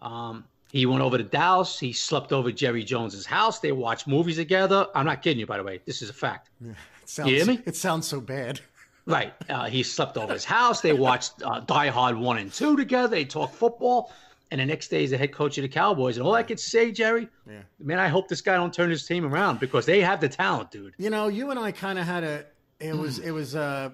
Um, 0.03 0.45
he 0.71 0.87
went 0.87 1.03
over 1.03 1.17
to 1.19 1.25
Dallas. 1.25 1.79
He 1.79 1.93
slept 1.93 2.33
over 2.33 2.51
Jerry 2.51 2.83
Jones's 2.83 3.25
house. 3.27 3.61
They 3.61 3.73
watched 3.73 4.07
movies 4.09 4.37
together. 4.37 4.89
I'm 4.95 5.07
not 5.07 5.23
kidding 5.23 5.39
you, 5.39 5.47
by 5.47 5.57
the 5.59 5.63
way. 5.63 5.81
This 5.87 6.03
is 6.03 6.11
a 6.11 6.13
fact. 6.15 6.51
It 6.63 6.75
sounds, 7.09 7.31
You 7.31 7.37
hear 7.37 7.47
me? 7.47 7.61
It 7.65 7.77
sounds 7.77 8.07
so 8.07 8.21
bad. 8.21 8.61
Right. 9.07 9.35
Uh, 9.51 9.67
he 9.67 9.83
slept 9.83 10.17
over 10.17 10.33
his 10.33 10.47
house. 10.47 10.81
They 10.81 10.95
watched 10.95 11.35
uh, 11.45 11.61
Die 11.61 11.89
Hard 11.89 12.17
1 12.17 12.39
and 12.39 12.51
2 12.51 12.75
together. 12.79 13.09
They 13.09 13.27
talked 13.27 13.55
football. 13.55 14.11
And 14.51 14.59
the 14.63 14.65
next 14.65 14.89
day, 14.89 15.01
he's 15.01 15.11
the 15.11 15.19
head 15.19 15.31
coach 15.31 15.59
of 15.59 15.63
the 15.63 15.69
Cowboys. 15.69 16.17
And 16.17 16.27
all 16.27 16.33
I 16.35 16.43
could 16.43 16.59
say, 16.59 16.91
Jerry, 16.91 17.29
Yeah. 17.47 17.59
man, 17.79 17.99
I 17.99 18.09
hope 18.09 18.29
this 18.29 18.41
guy 18.41 18.55
don't 18.55 18.73
turn 18.73 18.89
his 18.89 19.07
team 19.07 19.27
around 19.27 19.61
because 19.61 19.85
they 19.85 20.01
have 20.01 20.23
the 20.23 20.31
talent, 20.31 20.71
dude. 20.71 20.95
You 20.97 21.11
know, 21.11 21.29
you 21.29 21.51
and 21.51 21.59
I 21.61 21.71
kind 21.71 21.99
of 21.99 22.07
had 22.07 22.25
a. 22.25 22.47
It 22.81 22.97
was 22.97 23.19
it 23.19 23.33
was 23.33 23.55
uh, 23.55 23.91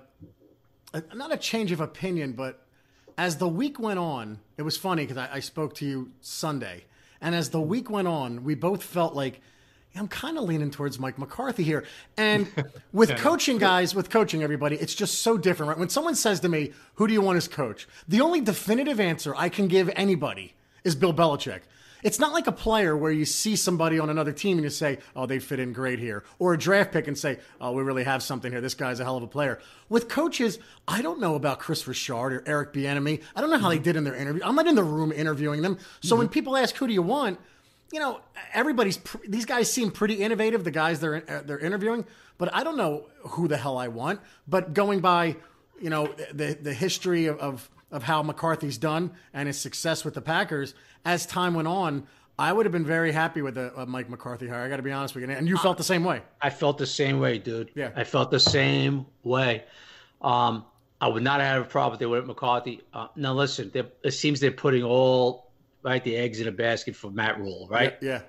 a, 0.94 1.02
not 1.12 1.32
a 1.32 1.36
change 1.36 1.72
of 1.72 1.80
opinion, 1.80 2.34
but 2.34 2.64
as 3.18 3.36
the 3.36 3.48
week 3.48 3.78
went 3.78 3.98
on, 3.98 4.38
it 4.56 4.62
was 4.62 4.76
funny 4.76 5.04
because 5.04 5.16
I, 5.16 5.36
I 5.36 5.40
spoke 5.40 5.74
to 5.76 5.86
you 5.86 6.10
Sunday, 6.20 6.84
and 7.20 7.34
as 7.34 7.50
the 7.50 7.60
week 7.60 7.90
went 7.90 8.08
on, 8.08 8.44
we 8.44 8.54
both 8.54 8.82
felt 8.82 9.14
like. 9.14 9.40
I'm 9.96 10.06
kind 10.06 10.38
of 10.38 10.44
leaning 10.44 10.70
towards 10.70 11.00
Mike 11.00 11.18
McCarthy 11.18 11.64
here. 11.64 11.84
And 12.16 12.46
with 12.92 13.16
coaching 13.16 13.58
guys, 13.58 13.92
with 13.92 14.08
coaching 14.08 14.40
everybody, 14.40 14.76
it's 14.76 14.94
just 14.94 15.18
so 15.18 15.36
different, 15.36 15.70
right? 15.70 15.78
When 15.78 15.88
someone 15.88 16.14
says 16.14 16.38
to 16.40 16.48
me, 16.48 16.70
Who 16.94 17.08
do 17.08 17.12
you 17.12 17.20
want 17.20 17.38
as 17.38 17.48
coach? 17.48 17.88
The 18.06 18.20
only 18.20 18.40
definitive 18.40 19.00
answer 19.00 19.34
I 19.36 19.48
can 19.48 19.66
give 19.66 19.90
anybody 19.96 20.54
is 20.84 20.94
Bill 20.94 21.12
Belichick. 21.12 21.62
It's 22.02 22.18
not 22.18 22.32
like 22.32 22.46
a 22.46 22.52
player 22.52 22.96
where 22.96 23.12
you 23.12 23.24
see 23.24 23.56
somebody 23.56 23.98
on 23.98 24.10
another 24.10 24.32
team 24.32 24.58
and 24.58 24.64
you 24.64 24.70
say, 24.70 24.98
oh, 25.14 25.26
they 25.26 25.38
fit 25.38 25.58
in 25.58 25.72
great 25.72 25.98
here. 25.98 26.24
Or 26.38 26.54
a 26.54 26.58
draft 26.58 26.92
pick 26.92 27.08
and 27.08 27.16
say, 27.16 27.38
oh, 27.60 27.72
we 27.72 27.82
really 27.82 28.04
have 28.04 28.22
something 28.22 28.50
here. 28.50 28.60
This 28.60 28.74
guy's 28.74 29.00
a 29.00 29.04
hell 29.04 29.16
of 29.16 29.22
a 29.22 29.26
player. 29.26 29.60
With 29.88 30.08
coaches, 30.08 30.58
I 30.88 31.02
don't 31.02 31.20
know 31.20 31.34
about 31.34 31.58
Kris 31.58 31.86
Richard 31.86 32.32
or 32.32 32.42
Eric 32.46 32.72
Bieniemy. 32.72 33.22
I 33.34 33.40
don't 33.40 33.50
know 33.50 33.58
how 33.58 33.68
they 33.68 33.78
did 33.78 33.96
in 33.96 34.04
their 34.04 34.14
interview. 34.14 34.42
I'm 34.44 34.54
not 34.54 34.66
in 34.66 34.74
the 34.74 34.84
room 34.84 35.12
interviewing 35.12 35.62
them. 35.62 35.78
So 36.00 36.16
when 36.16 36.28
people 36.28 36.56
ask, 36.56 36.76
who 36.76 36.86
do 36.86 36.92
you 36.92 37.02
want? 37.02 37.38
You 37.92 37.98
know, 37.98 38.20
everybody's 38.54 38.98
pr- 38.98 39.18
these 39.26 39.44
guys 39.44 39.72
seem 39.72 39.90
pretty 39.90 40.14
innovative. 40.14 40.62
The 40.62 40.70
guys 40.70 41.00
they're 41.00 41.28
uh, 41.28 41.42
they're 41.44 41.58
interviewing, 41.58 42.04
but 42.38 42.54
I 42.54 42.62
don't 42.62 42.76
know 42.76 43.06
who 43.30 43.48
the 43.48 43.56
hell 43.56 43.76
I 43.76 43.88
want. 43.88 44.20
But 44.46 44.74
going 44.74 45.00
by, 45.00 45.34
you 45.80 45.90
know, 45.90 46.14
the 46.32 46.56
the 46.60 46.72
history 46.72 47.26
of, 47.26 47.40
of 47.40 47.68
of 47.90 48.02
how 48.04 48.22
McCarthy's 48.22 48.78
done 48.78 49.10
and 49.34 49.46
his 49.46 49.58
success 49.58 50.04
with 50.04 50.14
the 50.14 50.22
Packers, 50.22 50.74
as 51.04 51.26
time 51.26 51.54
went 51.54 51.68
on, 51.68 52.06
I 52.38 52.52
would 52.52 52.64
have 52.64 52.72
been 52.72 52.86
very 52.86 53.12
happy 53.12 53.42
with 53.42 53.54
the 53.54 53.78
uh, 53.78 53.84
Mike 53.86 54.08
McCarthy 54.08 54.48
hire. 54.48 54.62
I 54.62 54.68
got 54.68 54.76
to 54.78 54.82
be 54.82 54.92
honest 54.92 55.14
with 55.14 55.24
you, 55.28 55.30
and 55.30 55.46
you 55.48 55.56
felt 55.58 55.76
the 55.76 55.84
same 55.84 56.04
way. 56.04 56.22
I 56.40 56.48
felt 56.50 56.78
the 56.78 56.86
same 56.86 57.20
way, 57.20 57.38
dude. 57.38 57.70
Yeah. 57.74 57.90
I 57.94 58.04
felt 58.04 58.30
the 58.30 58.40
same 58.40 59.04
way. 59.22 59.64
Um, 60.22 60.64
I 61.02 61.08
would 61.08 61.22
not 61.22 61.40
have 61.40 61.62
a 61.62 61.64
problem 61.66 61.94
if 61.94 61.98
they 62.00 62.06
went 62.06 62.22
with 62.22 62.28
McCarthy. 62.28 62.80
Uh, 62.94 63.08
now, 63.16 63.34
listen, 63.34 63.70
it 63.74 64.10
seems 64.12 64.40
they're 64.40 64.50
putting 64.52 64.82
all 64.82 65.50
right 65.82 66.02
the 66.04 66.16
eggs 66.16 66.40
in 66.40 66.48
a 66.48 66.52
basket 66.52 66.94
for 66.96 67.10
Matt 67.10 67.38
Rhule, 67.40 67.66
right? 67.70 67.96
Yeah, 68.02 68.20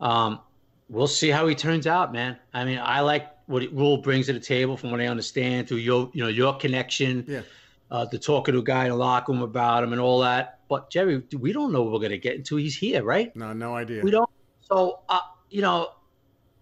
Um, 0.00 0.40
we'll 0.88 1.06
see 1.08 1.28
how 1.28 1.46
he 1.46 1.54
turns 1.54 1.86
out, 1.86 2.12
man. 2.12 2.36
I 2.54 2.64
mean, 2.64 2.78
I 2.82 3.00
like 3.00 3.28
what 3.46 3.62
Rhule 3.72 3.98
brings 3.98 4.26
to 4.26 4.32
the 4.32 4.40
table, 4.40 4.76
from 4.76 4.90
what 4.90 5.00
I 5.00 5.06
understand, 5.06 5.68
through 5.68 5.78
your 5.78 6.10
you 6.12 6.22
know 6.22 6.28
your 6.28 6.56
connection, 6.56 7.24
Yeah. 7.26 7.42
Uh, 7.90 8.04
the 8.04 8.18
talking 8.18 8.52
to 8.52 8.58
a 8.58 8.62
guy 8.62 8.84
in 8.84 8.90
the 8.90 8.96
locker 8.96 9.32
room 9.32 9.40
about 9.40 9.82
him 9.82 9.92
and 9.92 10.00
all 10.00 10.20
that. 10.20 10.60
But 10.68 10.90
Jerry, 10.90 11.22
we 11.38 11.52
don't 11.52 11.72
know 11.72 11.82
what 11.82 11.92
we're 11.92 12.00
gonna 12.00 12.18
get 12.18 12.36
until 12.36 12.58
he's 12.58 12.76
here, 12.76 13.02
right? 13.02 13.34
No, 13.34 13.54
no 13.54 13.74
idea. 13.74 14.02
We 14.02 14.10
don't. 14.10 14.28
So, 14.60 15.00
uh, 15.08 15.20
you 15.48 15.62
know, 15.62 15.92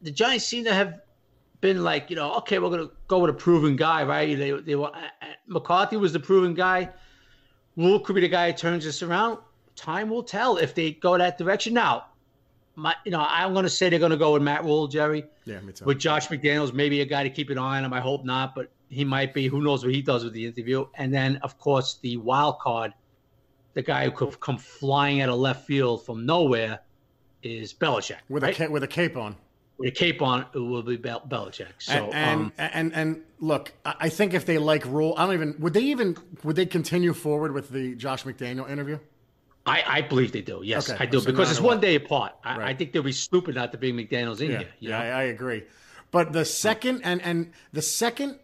the 0.02 0.12
Giants 0.12 0.44
seem 0.44 0.64
to 0.64 0.72
have 0.72 1.00
been 1.60 1.82
like, 1.82 2.10
you 2.10 2.16
know, 2.16 2.34
okay, 2.36 2.60
we're 2.60 2.70
gonna 2.70 2.90
go 3.08 3.18
with 3.18 3.30
a 3.30 3.34
proven 3.34 3.74
guy, 3.74 4.04
right? 4.04 4.38
They, 4.38 4.52
they 4.52 4.76
were, 4.76 4.94
uh, 4.94 5.26
McCarthy 5.48 5.96
was 5.96 6.12
the 6.12 6.20
proven 6.20 6.54
guy. 6.54 6.90
Rhule 7.76 7.98
could 8.00 8.14
be 8.14 8.20
the 8.20 8.28
guy 8.28 8.52
who 8.52 8.56
turns 8.56 8.84
this 8.84 9.02
around. 9.02 9.38
Time 9.74 10.08
will 10.08 10.22
tell 10.22 10.58
if 10.58 10.74
they 10.74 10.92
go 10.92 11.18
that 11.18 11.38
direction. 11.38 11.74
Now, 11.74 12.06
my, 12.76 12.94
you 13.04 13.10
know, 13.10 13.24
I'm 13.26 13.52
gonna 13.52 13.68
say 13.68 13.88
they're 13.88 13.98
gonna 13.98 14.16
go 14.16 14.34
with 14.34 14.42
Matt 14.42 14.64
Rhule, 14.64 14.86
Jerry. 14.86 15.24
Yeah, 15.44 15.60
me 15.60 15.72
too. 15.72 15.86
With 15.86 15.98
Josh 15.98 16.28
McDaniels, 16.28 16.72
maybe 16.72 17.00
a 17.00 17.04
guy 17.04 17.24
to 17.24 17.30
keep 17.30 17.50
an 17.50 17.58
eye 17.58 17.78
on 17.78 17.84
him. 17.84 17.92
I 17.92 18.00
hope 18.00 18.24
not, 18.24 18.54
but 18.54 18.70
he 18.88 19.04
might 19.04 19.34
be. 19.34 19.46
Who 19.48 19.62
knows 19.62 19.84
what 19.84 19.94
he 19.94 20.02
does 20.02 20.24
with 20.24 20.32
the 20.32 20.46
interview? 20.46 20.86
And 20.94 21.12
then, 21.12 21.36
of 21.38 21.58
course, 21.58 21.98
the 22.02 22.16
wild 22.18 22.58
card, 22.60 22.92
the 23.74 23.82
guy 23.82 24.04
who 24.04 24.10
could 24.10 24.38
come 24.40 24.58
flying 24.58 25.20
out 25.20 25.28
of 25.28 25.36
left 25.38 25.66
field 25.66 26.04
from 26.04 26.26
nowhere, 26.26 26.80
is 27.42 27.72
Belichick. 27.74 28.18
with 28.28 28.42
right? 28.42 28.58
a 28.60 28.70
with 28.70 28.82
a 28.82 28.88
cape 28.88 29.16
on. 29.16 29.36
with 29.78 29.88
a 29.88 29.96
cape 29.96 30.22
on, 30.22 30.46
it 30.54 30.58
will 30.58 30.82
be 30.82 30.96
Bel- 30.96 31.20
Belichick. 31.28 31.72
So, 31.78 31.92
and 31.92 32.14
and, 32.14 32.40
um, 32.40 32.52
and 32.58 32.94
and 32.94 33.22
look, 33.38 33.72
I 33.84 34.08
think 34.08 34.34
if 34.34 34.46
they 34.46 34.58
like 34.58 34.84
Rhule, 34.86 35.14
I 35.16 35.26
don't 35.26 35.34
even 35.34 35.56
would 35.58 35.74
they 35.74 35.82
even 35.82 36.16
would 36.44 36.56
they 36.56 36.66
continue 36.66 37.12
forward 37.12 37.52
with 37.52 37.70
the 37.70 37.94
Josh 37.94 38.24
McDaniel 38.24 38.68
interview? 38.68 38.98
I, 39.68 39.82
I 39.84 40.00
believe 40.02 40.30
they 40.30 40.42
do. 40.42 40.60
Yes, 40.62 40.88
Okay, 40.88 41.02
I 41.02 41.06
do 41.06 41.18
so 41.18 41.26
because 41.26 41.50
it's 41.50 41.60
one 41.60 41.80
day 41.80 41.96
apart. 41.96 42.34
I, 42.44 42.70
I 42.70 42.74
think 42.74 42.92
they'll 42.92 43.02
be 43.02 43.10
stupid 43.10 43.56
not 43.56 43.72
to 43.72 43.78
bring 43.78 43.96
McDaniel's 43.96 44.40
in 44.40 44.52
Yeah, 44.52 44.58
here. 44.58 44.68
yeah. 44.78 45.00
I, 45.00 45.06
I 45.06 45.22
agree. 45.24 45.64
But 46.12 46.32
the 46.32 46.44
second 46.44 47.02
and 47.02 47.20
and 47.20 47.52
the 47.72 47.82
second 47.82 48.38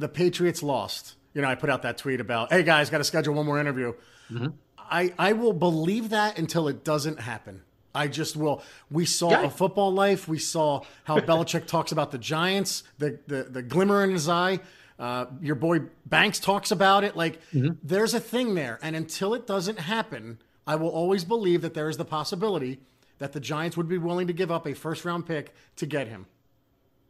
the 0.00 0.08
Patriots 0.08 0.62
lost, 0.62 1.14
you 1.34 1.42
know, 1.42 1.48
I 1.48 1.54
put 1.54 1.70
out 1.70 1.82
that 1.82 1.96
tweet 1.98 2.20
about, 2.20 2.52
hey 2.52 2.64
guys, 2.64 2.90
got 2.90 2.98
to 2.98 3.04
schedule 3.04 3.34
one 3.34 3.46
more 3.46 3.60
interview. 3.60 3.92
Mm-hmm. 4.32 4.48
I 4.78 5.14
I 5.18 5.32
will 5.34 5.52
believe 5.52 6.10
that 6.10 6.38
until 6.38 6.66
it 6.66 6.82
doesn't 6.82 7.20
happen. 7.20 7.62
I 7.94 8.06
just 8.08 8.36
will. 8.36 8.62
We 8.90 9.04
saw 9.04 9.30
Yeah. 9.30 9.42
a 9.44 9.50
football 9.50 9.92
life. 9.92 10.26
We 10.28 10.38
saw 10.38 10.82
how 11.04 11.18
Belichick 11.30 11.66
talks 11.66 11.92
about 11.92 12.10
the 12.10 12.18
Giants, 12.18 12.82
the 12.98 13.20
the, 13.28 13.44
the 13.44 13.62
glimmer 13.62 14.02
in 14.02 14.10
his 14.10 14.28
eye. 14.28 14.58
Uh, 14.98 15.26
your 15.40 15.54
boy 15.54 15.80
Banks 16.06 16.38
talks 16.40 16.70
about 16.72 17.04
it. 17.04 17.16
Like 17.16 17.40
Mm-hmm. 17.52 17.74
there's 17.82 18.14
a 18.14 18.20
thing 18.20 18.54
there, 18.54 18.78
and 18.82 18.96
until 18.96 19.34
it 19.34 19.46
doesn't 19.46 19.78
happen, 19.78 20.38
I 20.66 20.74
will 20.76 20.90
always 20.90 21.24
believe 21.24 21.62
that 21.62 21.74
there 21.74 21.88
is 21.88 21.96
the 21.96 22.04
possibility 22.04 22.80
that 23.18 23.32
the 23.32 23.40
Giants 23.40 23.76
would 23.76 23.88
be 23.88 23.98
willing 23.98 24.26
to 24.28 24.32
give 24.32 24.50
up 24.50 24.66
a 24.66 24.74
first 24.74 25.04
round 25.04 25.26
pick 25.26 25.52
to 25.76 25.86
get 25.86 26.08
him. 26.08 26.26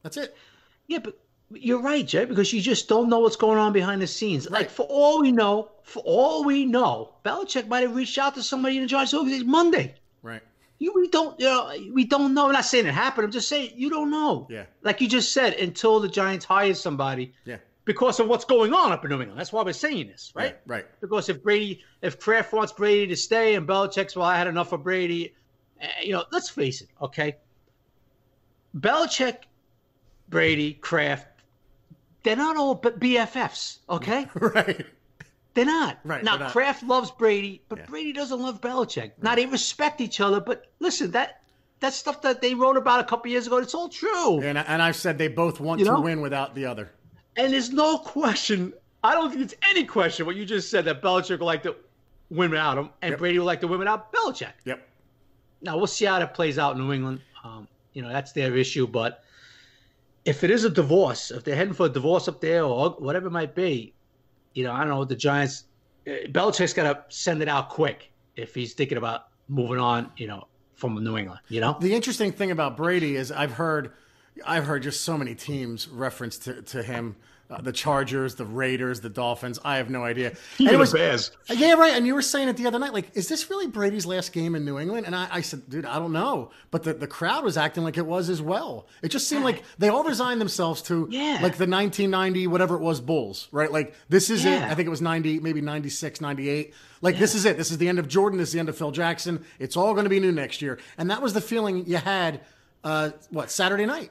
That's 0.02 0.16
it. 0.16 0.37
Yeah, 0.87 0.99
but 0.99 1.18
you're 1.52 1.80
right, 1.83 2.07
Jay, 2.07 2.25
because 2.25 2.52
you 2.52 2.61
just 2.61 2.88
don't 2.88 3.09
know 3.09 3.19
what's 3.21 3.37
going 3.37 3.59
on 3.59 3.73
behind 3.73 4.00
the 4.00 4.07
scenes. 4.07 4.49
Like 4.49 4.71
for 4.71 4.87
all 4.87 5.21
we 5.21 5.33
know, 5.33 5.71
for 5.83 6.02
all 6.07 6.45
we 6.45 6.64
know, 6.64 7.14
Belichick 7.25 7.66
might 7.69 7.80
have 7.80 7.95
reached 7.97 8.19
out 8.19 8.35
to 8.37 8.42
somebody 8.42 8.76
in 8.76 8.83
the 8.83 8.88
Giants 8.88 9.12
organization 9.14 9.50
Monday. 9.50 9.95
Right. 10.23 10.42
You, 10.78 10.92
we 10.95 11.09
don't, 11.09 11.38
you 11.40 11.47
know, 11.47 11.73
we 11.92 12.04
don't 12.04 12.33
know. 12.35 12.47
I'm 12.47 12.52
not 12.52 12.64
saying 12.64 12.87
it 12.87 12.95
happened. 12.95 13.25
I'm 13.26 13.33
just 13.33 13.49
saying 13.49 13.73
you 13.75 13.90
don't 13.90 14.11
know. 14.11 14.47
Yeah. 14.50 14.64
Like 14.83 15.00
you 15.00 15.09
just 15.09 15.33
said, 15.33 15.54
until 15.54 16.00
the 16.00 16.09
Giants 16.09 16.45
hire 16.45 16.73
somebody 16.73 17.35
Yeah. 17.45 17.57
because 17.85 18.19
of 18.21 18.28
what's 18.28 18.45
going 18.45 18.73
on 18.73 18.92
up 18.92 19.04
in 19.04 19.11
New 19.11 19.21
England. 19.21 19.38
That's 19.38 19.52
why 19.52 19.62
we're 19.62 19.73
saying 19.75 20.07
this, 20.07 20.33
right? 20.35 20.57
Right. 20.66 20.87
Because 21.00 21.28
if 21.28 21.42
Brady, 21.42 21.83
if 22.00 22.19
Kraft 22.21 22.52
wants 22.52 22.73
Brady 22.73 23.09
to 23.09 23.16
stay 23.16 23.57
and 23.57 23.66
Belichick's, 23.69 24.16
well, 24.16 24.26
I 24.26 24.38
had 24.38 24.47
enough 24.47 24.73
of 24.73 24.83
Brady. 24.85 25.35
eh, 25.80 25.88
you 26.04 26.12
know, 26.12 26.25
let's 26.33 26.49
face 26.49 26.80
it, 26.80 26.88
okay? 27.02 27.37
Belichick, 28.76 29.37
Brady, 30.28 30.75
Kraft, 30.75 31.26
they're 32.22 32.36
not 32.36 32.56
all 32.56 32.74
but 32.74 33.00
BFFs, 33.00 33.78
okay? 33.88 34.26
Right. 34.34 34.86
They're 35.54 35.64
not. 35.66 35.99
Right, 36.04 36.23
Now, 36.23 36.36
not. 36.36 36.52
Kraft 36.52 36.84
loves 36.84 37.10
Brady, 37.10 37.60
but 37.68 37.78
Yeah. 37.80 37.86
Brady 37.86 38.12
doesn't 38.12 38.40
love 38.40 38.60
Belichick. 38.60 39.12
Now, 39.21 39.34
they 39.34 39.47
respect 39.47 40.00
each 40.00 40.21
other, 40.21 40.40
but 40.40 40.66
listen, 40.78 41.10
that 41.12 41.42
that 41.80 41.92
stuff 41.95 42.23
that 42.23 42.40
they 42.42 42.54
wrote 42.54 42.76
about 42.76 43.00
a 43.00 43.04
couple 43.04 43.30
years 43.30 43.47
ago, 43.47 43.56
it's 43.56 43.75
all 43.75 43.88
true. 43.88 44.40
And 44.42 44.56
and 44.58 44.80
I've 44.82 44.97
said 44.97 45.18
they 45.18 45.28
both 45.28 45.58
want 45.60 45.80
You 45.80 45.86
to 45.86 45.92
know? 45.92 46.00
win 46.02 46.21
without 46.21 46.54
the 46.54 46.66
other. 46.66 46.92
And 47.36 47.52
there's 47.52 47.73
no 47.73 47.99
question. 47.99 48.75
I 49.02 49.14
don't 49.14 49.30
think 49.30 49.42
it's 49.42 49.54
any 49.71 49.84
question 49.84 50.26
what 50.26 50.36
you 50.36 50.45
just 50.45 50.71
said 50.71 50.84
that 50.84 51.00
Belichick 51.02 51.30
would 51.30 51.40
like 51.40 51.62
to 51.64 51.75
win 52.28 52.50
without 52.50 52.76
him, 52.78 52.90
and 53.02 53.10
Yep. 53.12 53.18
Brady 53.18 53.38
would 53.38 53.47
like 53.47 53.60
to 53.62 53.66
win 53.66 53.78
without 53.80 54.12
Belichick. 54.12 54.52
Yep. 54.66 54.86
Now 55.62 55.76
we'll 55.78 55.86
see 55.88 56.04
how 56.04 56.18
that 56.21 56.32
plays 56.34 56.58
out 56.58 56.76
in 56.76 56.82
New 56.86 56.92
England. 56.92 57.23
Um, 57.42 57.66
you 57.92 58.02
know 58.02 58.08
that's 58.10 58.32
their 58.32 58.56
issue, 58.56 58.86
but 58.86 59.25
if 60.25 60.45
it 60.45 60.50
is 60.50 60.65
a 60.65 60.71
divorce, 60.71 61.30
if 61.30 61.45
they're 61.45 61.56
heading 61.56 61.75
for 61.75 61.87
a 61.87 61.89
divorce 61.89 62.28
up 62.28 62.41
there 62.41 62.65
or 62.65 62.91
whatever 62.91 63.28
it 63.28 63.33
might 63.33 63.54
be, 63.54 63.95
you 64.54 64.65
know 64.65 64.73
I 64.73 64.80
don't 64.80 64.89
know. 64.89 65.04
The 65.04 65.17
Giants, 65.17 65.65
uh, 66.06 66.28
Belichick's 66.28 66.73
got 66.73 66.85
to 66.85 67.15
send 67.15 67.43
it 67.43 67.49
out 67.49 67.71
quick 67.71 68.13
if 68.37 68.54
he's 68.54 68.75
thinking 68.75 68.99
about 68.99 69.28
moving 69.49 69.78
on. 69.78 70.11
You 70.17 70.26
know 70.26 70.47
from 70.80 71.04
New 71.04 71.17
England. 71.17 71.41
You 71.49 71.61
know. 71.61 71.76
The 71.78 71.95
interesting 71.95 72.33
thing 72.33 72.50
about 72.50 72.76
Brady 72.76 73.15
is 73.15 73.30
I've 73.30 73.52
heard, 73.52 73.93
I've 74.45 74.65
heard 74.65 74.83
just 74.83 75.02
so 75.02 75.17
many 75.17 75.35
teams 75.35 75.87
reference 75.87 76.39
to, 76.39 76.63
to 76.63 76.83
him. 76.83 77.17
Uh, 77.50 77.60
the 77.60 77.73
Chargers, 77.73 78.36
the 78.36 78.45
Raiders, 78.45 79.00
the 79.00 79.08
Dolphins. 79.08 79.58
I 79.65 79.78
have 79.78 79.91
no 79.91 80.04
idea. 80.04 80.34
And 80.60 80.69
it 80.69 80.78
was- 80.78 80.93
Bears. 80.93 81.32
Yeah, 81.50 81.73
right. 81.75 81.95
And 81.95 82.06
you 82.06 82.15
were 82.15 82.23
saying 82.23 82.49
it 82.49 82.56
the 82.56 82.67
other 82.69 82.78
night, 82.78 82.93
like, 82.93 83.10
is 83.17 83.28
this 83.28 83.50
really 83.50 83.67
Brady's 83.67 84.06
last 84.06 84.32
game 84.32 84.54
in 84.54 84.65
New 84.65 84.78
England? 84.78 85.06
And 85.06 85.17
I, 85.17 85.28
I 85.32 85.41
said, 85.41 85.69
dude, 85.69 85.84
I 85.84 85.99
don't 85.99 86.13
know. 86.13 86.50
But 86.71 86.84
the, 86.84 86.95
the 86.95 87.08
crowd 87.08 87.43
was 87.43 87.56
acting 87.56 87.82
like 87.82 87.97
it 87.99 88.06
was 88.06 88.28
as 88.28 88.41
well. 88.41 88.86
It 89.02 89.08
just 89.08 89.26
seemed 89.28 89.43
like 89.45 89.65
they 89.78 89.89
all 89.89 90.04
resigned 90.04 90.41
themselves 90.41 90.80
to 90.82 91.08
Yeah. 91.10 91.39
like 91.43 91.56
the 91.56 91.67
1990, 91.67 92.47
whatever 92.47 92.76
it 92.76 92.80
was, 92.80 93.00
Bulls, 93.00 93.49
right? 93.50 93.73
Like, 93.73 93.95
this 94.08 94.30
is 94.30 94.45
it. 94.45 94.50
Yeah. 94.50 94.69
I 94.71 94.75
think 94.76 94.86
it 94.86 94.91
was 94.91 95.02
90, 95.02 95.41
maybe 95.41 95.60
96, 95.60 96.21
98. 96.21 96.73
Like, 97.02 97.19
this 97.19 97.34
is 97.34 97.45
it. 97.47 97.56
This 97.56 97.71
is 97.73 97.78
the 97.78 97.89
end 97.89 97.99
of 97.99 98.06
Jordan. 98.06 98.39
This 98.39 98.50
is 98.50 98.52
the 98.52 98.60
end 98.60 98.69
of 98.69 98.76
Phil 98.78 98.93
Jackson. 98.93 99.45
It's 99.58 99.76
all 99.76 99.95
going 99.95 100.04
to 100.04 100.10
be 100.10 100.21
new 100.21 100.30
next 100.32 100.63
year. 100.63 100.78
And 100.99 101.10
that 101.10 101.21
was 101.21 101.32
the 101.34 101.41
feeling 101.41 101.84
you 101.86 101.97
had, 101.97 102.43
uh, 102.84 103.10
what, 103.30 103.50
Saturday 103.50 103.86
night? 103.86 104.10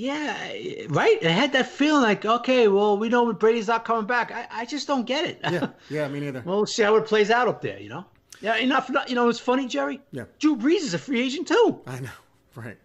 Yeah, 0.00 0.86
right. 0.88 1.18
I 1.26 1.28
had 1.28 1.52
that 1.52 1.66
feeling 1.68 2.00
like, 2.02 2.24
okay, 2.24 2.68
well, 2.68 2.96
we 2.96 3.10
know 3.10 3.30
Brady's 3.34 3.68
not 3.68 3.84
coming 3.84 4.06
back. 4.06 4.32
I, 4.32 4.46
I 4.50 4.64
just 4.64 4.86
don't 4.86 5.04
get 5.04 5.26
it. 5.26 5.40
Yeah. 5.44 5.68
Yeah, 5.90 6.08
me 6.08 6.20
neither. 6.20 6.42
well, 6.46 6.56
we'll 6.56 6.66
see 6.66 6.82
how 6.82 6.96
it 6.96 7.04
plays 7.06 7.30
out 7.30 7.48
up 7.48 7.60
there. 7.60 7.78
You 7.78 7.90
know. 7.90 8.04
Yeah, 8.40 8.56
enough. 8.56 8.90
You 9.08 9.14
know, 9.14 9.28
it's 9.28 9.38
funny, 9.40 9.66
Jerry. 9.66 10.00
Yeah. 10.12 10.24
Drew 10.38 10.56
Brees 10.56 10.78
is 10.80 10.94
a 10.94 10.98
free 10.98 11.20
agent 11.20 11.48
too. 11.48 11.80
I 11.86 12.00
know. 12.00 12.08
Right. 12.54 12.78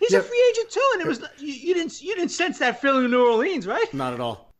He's 0.00 0.12
Yeah. 0.12 0.20
a 0.20 0.22
free 0.22 0.44
agent 0.50 0.70
too, 0.70 0.90
and 0.94 1.02
it 1.02 1.08
was 1.08 1.20
you, 1.38 1.52
you 1.52 1.74
didn't 1.74 2.00
you 2.00 2.14
didn't 2.14 2.30
sense 2.30 2.58
that 2.60 2.80
feeling 2.80 3.04
in 3.04 3.10
New 3.10 3.22
Orleans, 3.26 3.66
right? 3.66 3.92
Not 3.92 4.14
at 4.14 4.20
all. 4.20 4.50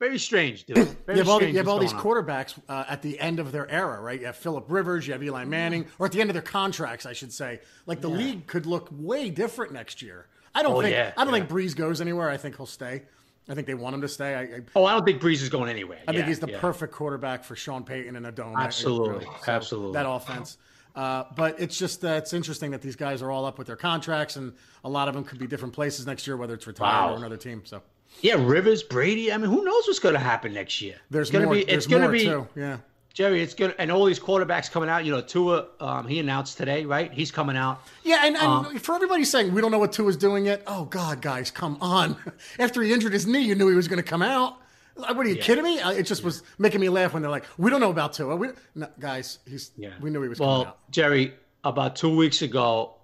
Very 0.00 0.18
strange, 0.18 0.64
dude. 0.64 0.76
Very 1.06 1.18
You 1.18 1.22
have 1.22 1.28
all, 1.28 1.36
strange 1.36 1.52
you 1.52 1.58
have 1.58 1.68
all 1.68 1.78
these 1.78 1.92
on. 1.92 2.00
quarterbacks 2.00 2.58
uh, 2.68 2.84
at 2.88 3.00
the 3.02 3.20
end 3.20 3.38
of 3.38 3.52
their 3.52 3.70
era, 3.70 4.00
right? 4.00 4.18
You 4.18 4.26
have 4.26 4.36
Philip 4.36 4.64
Rivers, 4.68 5.06
you 5.06 5.12
have 5.12 5.22
Eli 5.22 5.44
Manning, 5.44 5.86
or 6.00 6.06
at 6.06 6.12
the 6.12 6.20
end 6.20 6.30
of 6.30 6.34
their 6.34 6.42
contracts, 6.42 7.06
I 7.06 7.12
should 7.12 7.32
say. 7.32 7.60
Like 7.86 8.00
the 8.00 8.08
league 8.08 8.46
could 8.48 8.66
look 8.66 8.88
way 8.90 9.30
different 9.30 9.72
next 9.72 10.02
year. 10.02 10.26
I 10.54 10.62
don't 10.62 10.76
Oh, 10.76 10.82
think 10.82 10.94
yeah, 10.94 11.12
I 11.16 11.24
don't 11.24 11.32
yeah. 11.34 11.40
think 11.40 11.50
Brees 11.50 11.76
goes 11.76 12.00
anywhere. 12.00 12.28
I 12.28 12.36
think 12.36 12.56
he'll 12.56 12.66
stay. 12.66 13.02
I 13.48 13.54
think 13.54 13.66
they 13.66 13.74
want 13.74 13.94
him 13.94 14.00
to 14.02 14.08
stay. 14.08 14.34
I, 14.34 14.40
I, 14.42 14.60
Oh, 14.76 14.84
I 14.84 14.92
don't 14.92 15.04
think 15.04 15.20
Brees 15.20 15.42
is 15.42 15.48
going 15.48 15.68
anywhere. 15.70 15.98
I 16.06 16.12
think 16.12 16.26
he's 16.26 16.38
the 16.40 16.48
perfect 16.48 16.92
quarterback 16.92 17.42
for 17.44 17.56
Sean 17.56 17.82
Payton 17.84 18.14
in 18.16 18.24
a 18.26 18.32
dome. 18.32 18.56
Absolutely, 18.56 19.24
so 19.24 19.52
absolutely. 19.52 19.92
That 19.94 20.08
offense. 20.08 20.58
Uh, 20.94 21.24
but 21.36 21.58
it's 21.60 21.78
just 21.78 22.04
uh, 22.04 22.08
it's 22.08 22.32
interesting 22.32 22.72
that 22.72 22.82
these 22.82 22.96
guys 22.96 23.22
are 23.22 23.30
all 23.30 23.44
up 23.46 23.58
with 23.58 23.66
their 23.68 23.76
contracts, 23.76 24.36
and 24.36 24.52
a 24.84 24.88
lot 24.88 25.06
of 25.08 25.14
them 25.14 25.22
could 25.24 25.38
be 25.38 25.46
different 25.46 25.72
places 25.74 26.04
next 26.06 26.26
year, 26.26 26.36
whether 26.36 26.54
it's 26.54 26.66
retired 26.66 27.06
Wow. 27.08 27.14
or 27.14 27.16
another 27.16 27.36
team. 27.36 27.62
So 27.64 27.80
Yeah, 28.22 28.34
Rivers, 28.38 28.82
Brady. 28.82 29.32
I 29.32 29.36
mean, 29.36 29.48
who 29.50 29.64
knows 29.64 29.84
what's 29.86 30.00
going 30.00 30.14
to 30.14 30.20
happen 30.20 30.52
next 30.52 30.82
year? 30.82 30.96
there's 31.10 31.28
it's 31.30 31.38
gonna. 31.38 31.48
Be, 31.50 31.60
it's 31.62 31.86
going 31.86 32.02
to 32.02 32.08
be 32.08 32.24
too. 32.24 32.48
Yeah. 32.56 32.78
Jerry. 33.12 33.42
It's 33.42 33.54
good, 33.54 33.74
and 33.78 33.90
all 33.90 34.04
these 34.04 34.20
quarterbacks 34.20 34.70
coming 34.70 34.88
out. 34.88 35.04
You 35.04 35.12
know, 35.12 35.20
Tua. 35.20 35.66
Um, 35.80 36.06
he 36.06 36.18
announced 36.20 36.56
today, 36.58 36.84
right? 36.84 37.12
He's 37.12 37.30
coming 37.30 37.56
out. 37.56 37.82
Yeah, 38.04 38.22
and, 38.26 38.36
and 38.36 38.46
Um, 38.46 38.78
for 38.78 38.94
everybody 38.94 39.24
saying 39.24 39.52
we 39.52 39.60
don't 39.60 39.70
know 39.70 39.78
what 39.78 39.92
Tua's 39.92 40.16
doing 40.16 40.46
yet, 40.46 40.62
oh 40.66 40.84
God, 40.84 41.20
guys, 41.20 41.50
come 41.50 41.76
on! 41.80 42.16
After 42.58 42.82
he 42.82 42.92
injured 42.92 43.12
his 43.12 43.26
knee, 43.26 43.40
you 43.42 43.54
knew 43.54 43.68
he 43.68 43.74
was 43.74 43.88
going 43.88 44.02
to 44.02 44.08
come 44.08 44.22
out. 44.22 44.56
What 44.94 45.16
are 45.18 45.28
you 45.28 45.36
kidding 45.36 45.64
me? 45.64 45.80
Uh, 45.80 45.92
It 45.92 46.02
just 46.04 46.22
was 46.22 46.42
making 46.58 46.80
me 46.80 46.88
laugh 46.88 47.12
when 47.14 47.22
they're 47.22 47.30
like, 47.30 47.44
"We 47.58 47.70
don't 47.70 47.80
know 47.80 47.90
about 47.90 48.12
Tua." 48.12 48.36
We, 48.36 48.48
no, 48.74 48.88
guys, 48.98 49.38
he's 49.48 49.70
Yeah. 49.76 49.90
we 50.00 50.10
knew 50.10 50.20
he 50.22 50.28
was 50.28 50.38
coming 50.38 50.50
Well. 50.66 50.76
Jerry, 50.90 51.34
about 51.64 51.96
two 51.96 52.14
weeks 52.14 52.42
ago, 52.42 52.94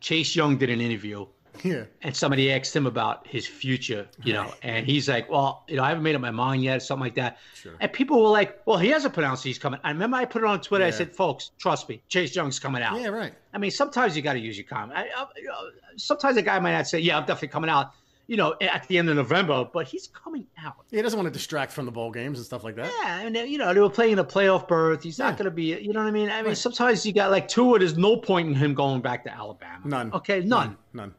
Chase 0.00 0.34
Young 0.34 0.56
did 0.58 0.70
an 0.70 0.80
interview, 0.80 1.26
Yeah, 1.62 1.84
and 2.02 2.16
somebody 2.16 2.52
asked 2.52 2.74
him 2.74 2.86
about 2.86 3.26
his 3.26 3.46
future, 3.46 4.08
you 4.24 4.32
know, 4.32 4.52
and 4.62 4.86
he's 4.86 5.08
like, 5.08 5.30
"Well, 5.30 5.64
you 5.68 5.76
know, 5.76 5.82
I 5.84 5.88
haven't 5.88 6.02
made 6.02 6.14
up 6.14 6.20
my 6.20 6.30
mind 6.30 6.62
yet," 6.62 6.82
something 6.82 7.02
like 7.04 7.14
that. 7.16 7.38
Sure. 7.54 7.72
And 7.80 7.92
people 7.92 8.22
were 8.22 8.28
like, 8.30 8.60
"Well, 8.66 8.78
he 8.78 8.88
hasn't 8.88 9.14
pronounced 9.14 9.44
he's 9.44 9.58
coming." 9.58 9.80
I 9.84 9.90
remember 9.90 10.16
I 10.16 10.24
put 10.24 10.42
it 10.42 10.46
on 10.48 10.60
Twitter. 10.60 10.84
I 10.84 10.90
said, 10.90 11.14
"Folks, 11.14 11.50
trust 11.58 11.88
me, 11.88 12.02
Chase 12.08 12.34
Young's 12.34 12.58
coming 12.58 12.82
out." 12.82 13.00
yeah, 13.00 13.08
right. 13.08 13.34
I 13.52 13.58
mean, 13.58 13.70
sometimes 13.70 14.16
you 14.16 14.22
got 14.22 14.34
to 14.34 14.40
use 14.40 14.56
your 14.56 14.66
comment. 14.66 14.98
I, 14.98 15.08
uh, 15.20 15.24
I, 15.26 15.70
sometimes 15.96 16.36
a 16.36 16.42
guy 16.42 16.58
might 16.60 16.72
not 16.72 16.86
say, 16.86 16.98
"Yeah, 17.00 17.16
I'm 17.18 17.24
definitely 17.26 17.48
coming 17.48 17.70
out." 17.70 17.92
you 18.26 18.36
know, 18.36 18.54
at 18.60 18.86
the 18.86 18.96
end 18.96 19.08
of 19.08 19.16
November, 19.16 19.68
but 19.72 19.88
he's 19.88 20.06
coming 20.06 20.46
out. 20.64 20.76
He 20.92 21.02
doesn't 21.02 21.18
want 21.18 21.26
to 21.26 21.32
distract 21.36 21.72
from 21.72 21.84
the 21.84 21.90
bowl 21.90 22.12
games 22.12 22.38
and 22.38 22.46
stuff 22.46 22.62
like 22.62 22.76
that. 22.76 22.88
Yeah, 23.02 23.22
and 23.22 23.36
uh, 23.36 23.40
you 23.40 23.58
know 23.58 23.74
they 23.74 23.80
were 23.80 23.90
playing 23.90 24.20
a 24.20 24.24
playoff 24.24 24.68
berth. 24.68 25.02
He's 25.02 25.18
not 25.18 25.30
Yeah. 25.32 25.38
going 25.38 25.44
to 25.46 25.50
be. 25.50 25.74
Uh, 25.74 25.78
you 25.78 25.92
know 25.92 25.98
what 25.98 26.06
I 26.06 26.12
mean? 26.12 26.30
I 26.30 26.36
mean, 26.36 26.44
Right. 26.50 26.56
sometimes 26.56 27.04
you 27.04 27.12
got 27.12 27.32
like 27.32 27.48
Tua. 27.48 27.80
There's 27.80 27.96
no 27.98 28.16
point 28.18 28.46
in 28.46 28.54
him 28.54 28.72
going 28.72 29.00
back 29.00 29.24
to 29.24 29.32
Alabama. 29.34 29.80
None. 29.84 30.12
Okay, 30.12 30.42
none. 30.42 30.76
None. 30.92 31.12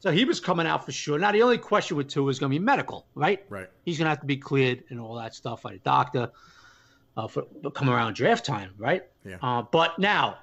So 0.00 0.12
he 0.12 0.24
was 0.24 0.38
coming 0.38 0.66
out 0.66 0.84
for 0.84 0.92
sure. 0.92 1.18
Now 1.18 1.32
the 1.32 1.42
only 1.42 1.58
question 1.58 1.96
with 1.96 2.08
Tua 2.08 2.30
is 2.30 2.38
going 2.38 2.52
to 2.52 2.58
be 2.58 2.64
medical, 2.64 3.06
right? 3.14 3.44
Right. 3.48 3.68
He's 3.84 3.98
going 3.98 4.06
to 4.06 4.10
have 4.10 4.20
to 4.20 4.26
be 4.26 4.36
cleared 4.36 4.84
and 4.90 5.00
all 5.00 5.16
that 5.16 5.34
stuff 5.34 5.62
by 5.62 5.72
the 5.72 5.78
doctor 5.78 6.30
uh, 7.16 7.26
for, 7.26 7.44
come 7.74 7.90
around 7.90 8.14
draft 8.14 8.44
time, 8.44 8.70
right? 8.78 9.02
Yeah. 9.24 9.38
Uh, 9.42 9.62
but 9.62 9.98
now 9.98 10.38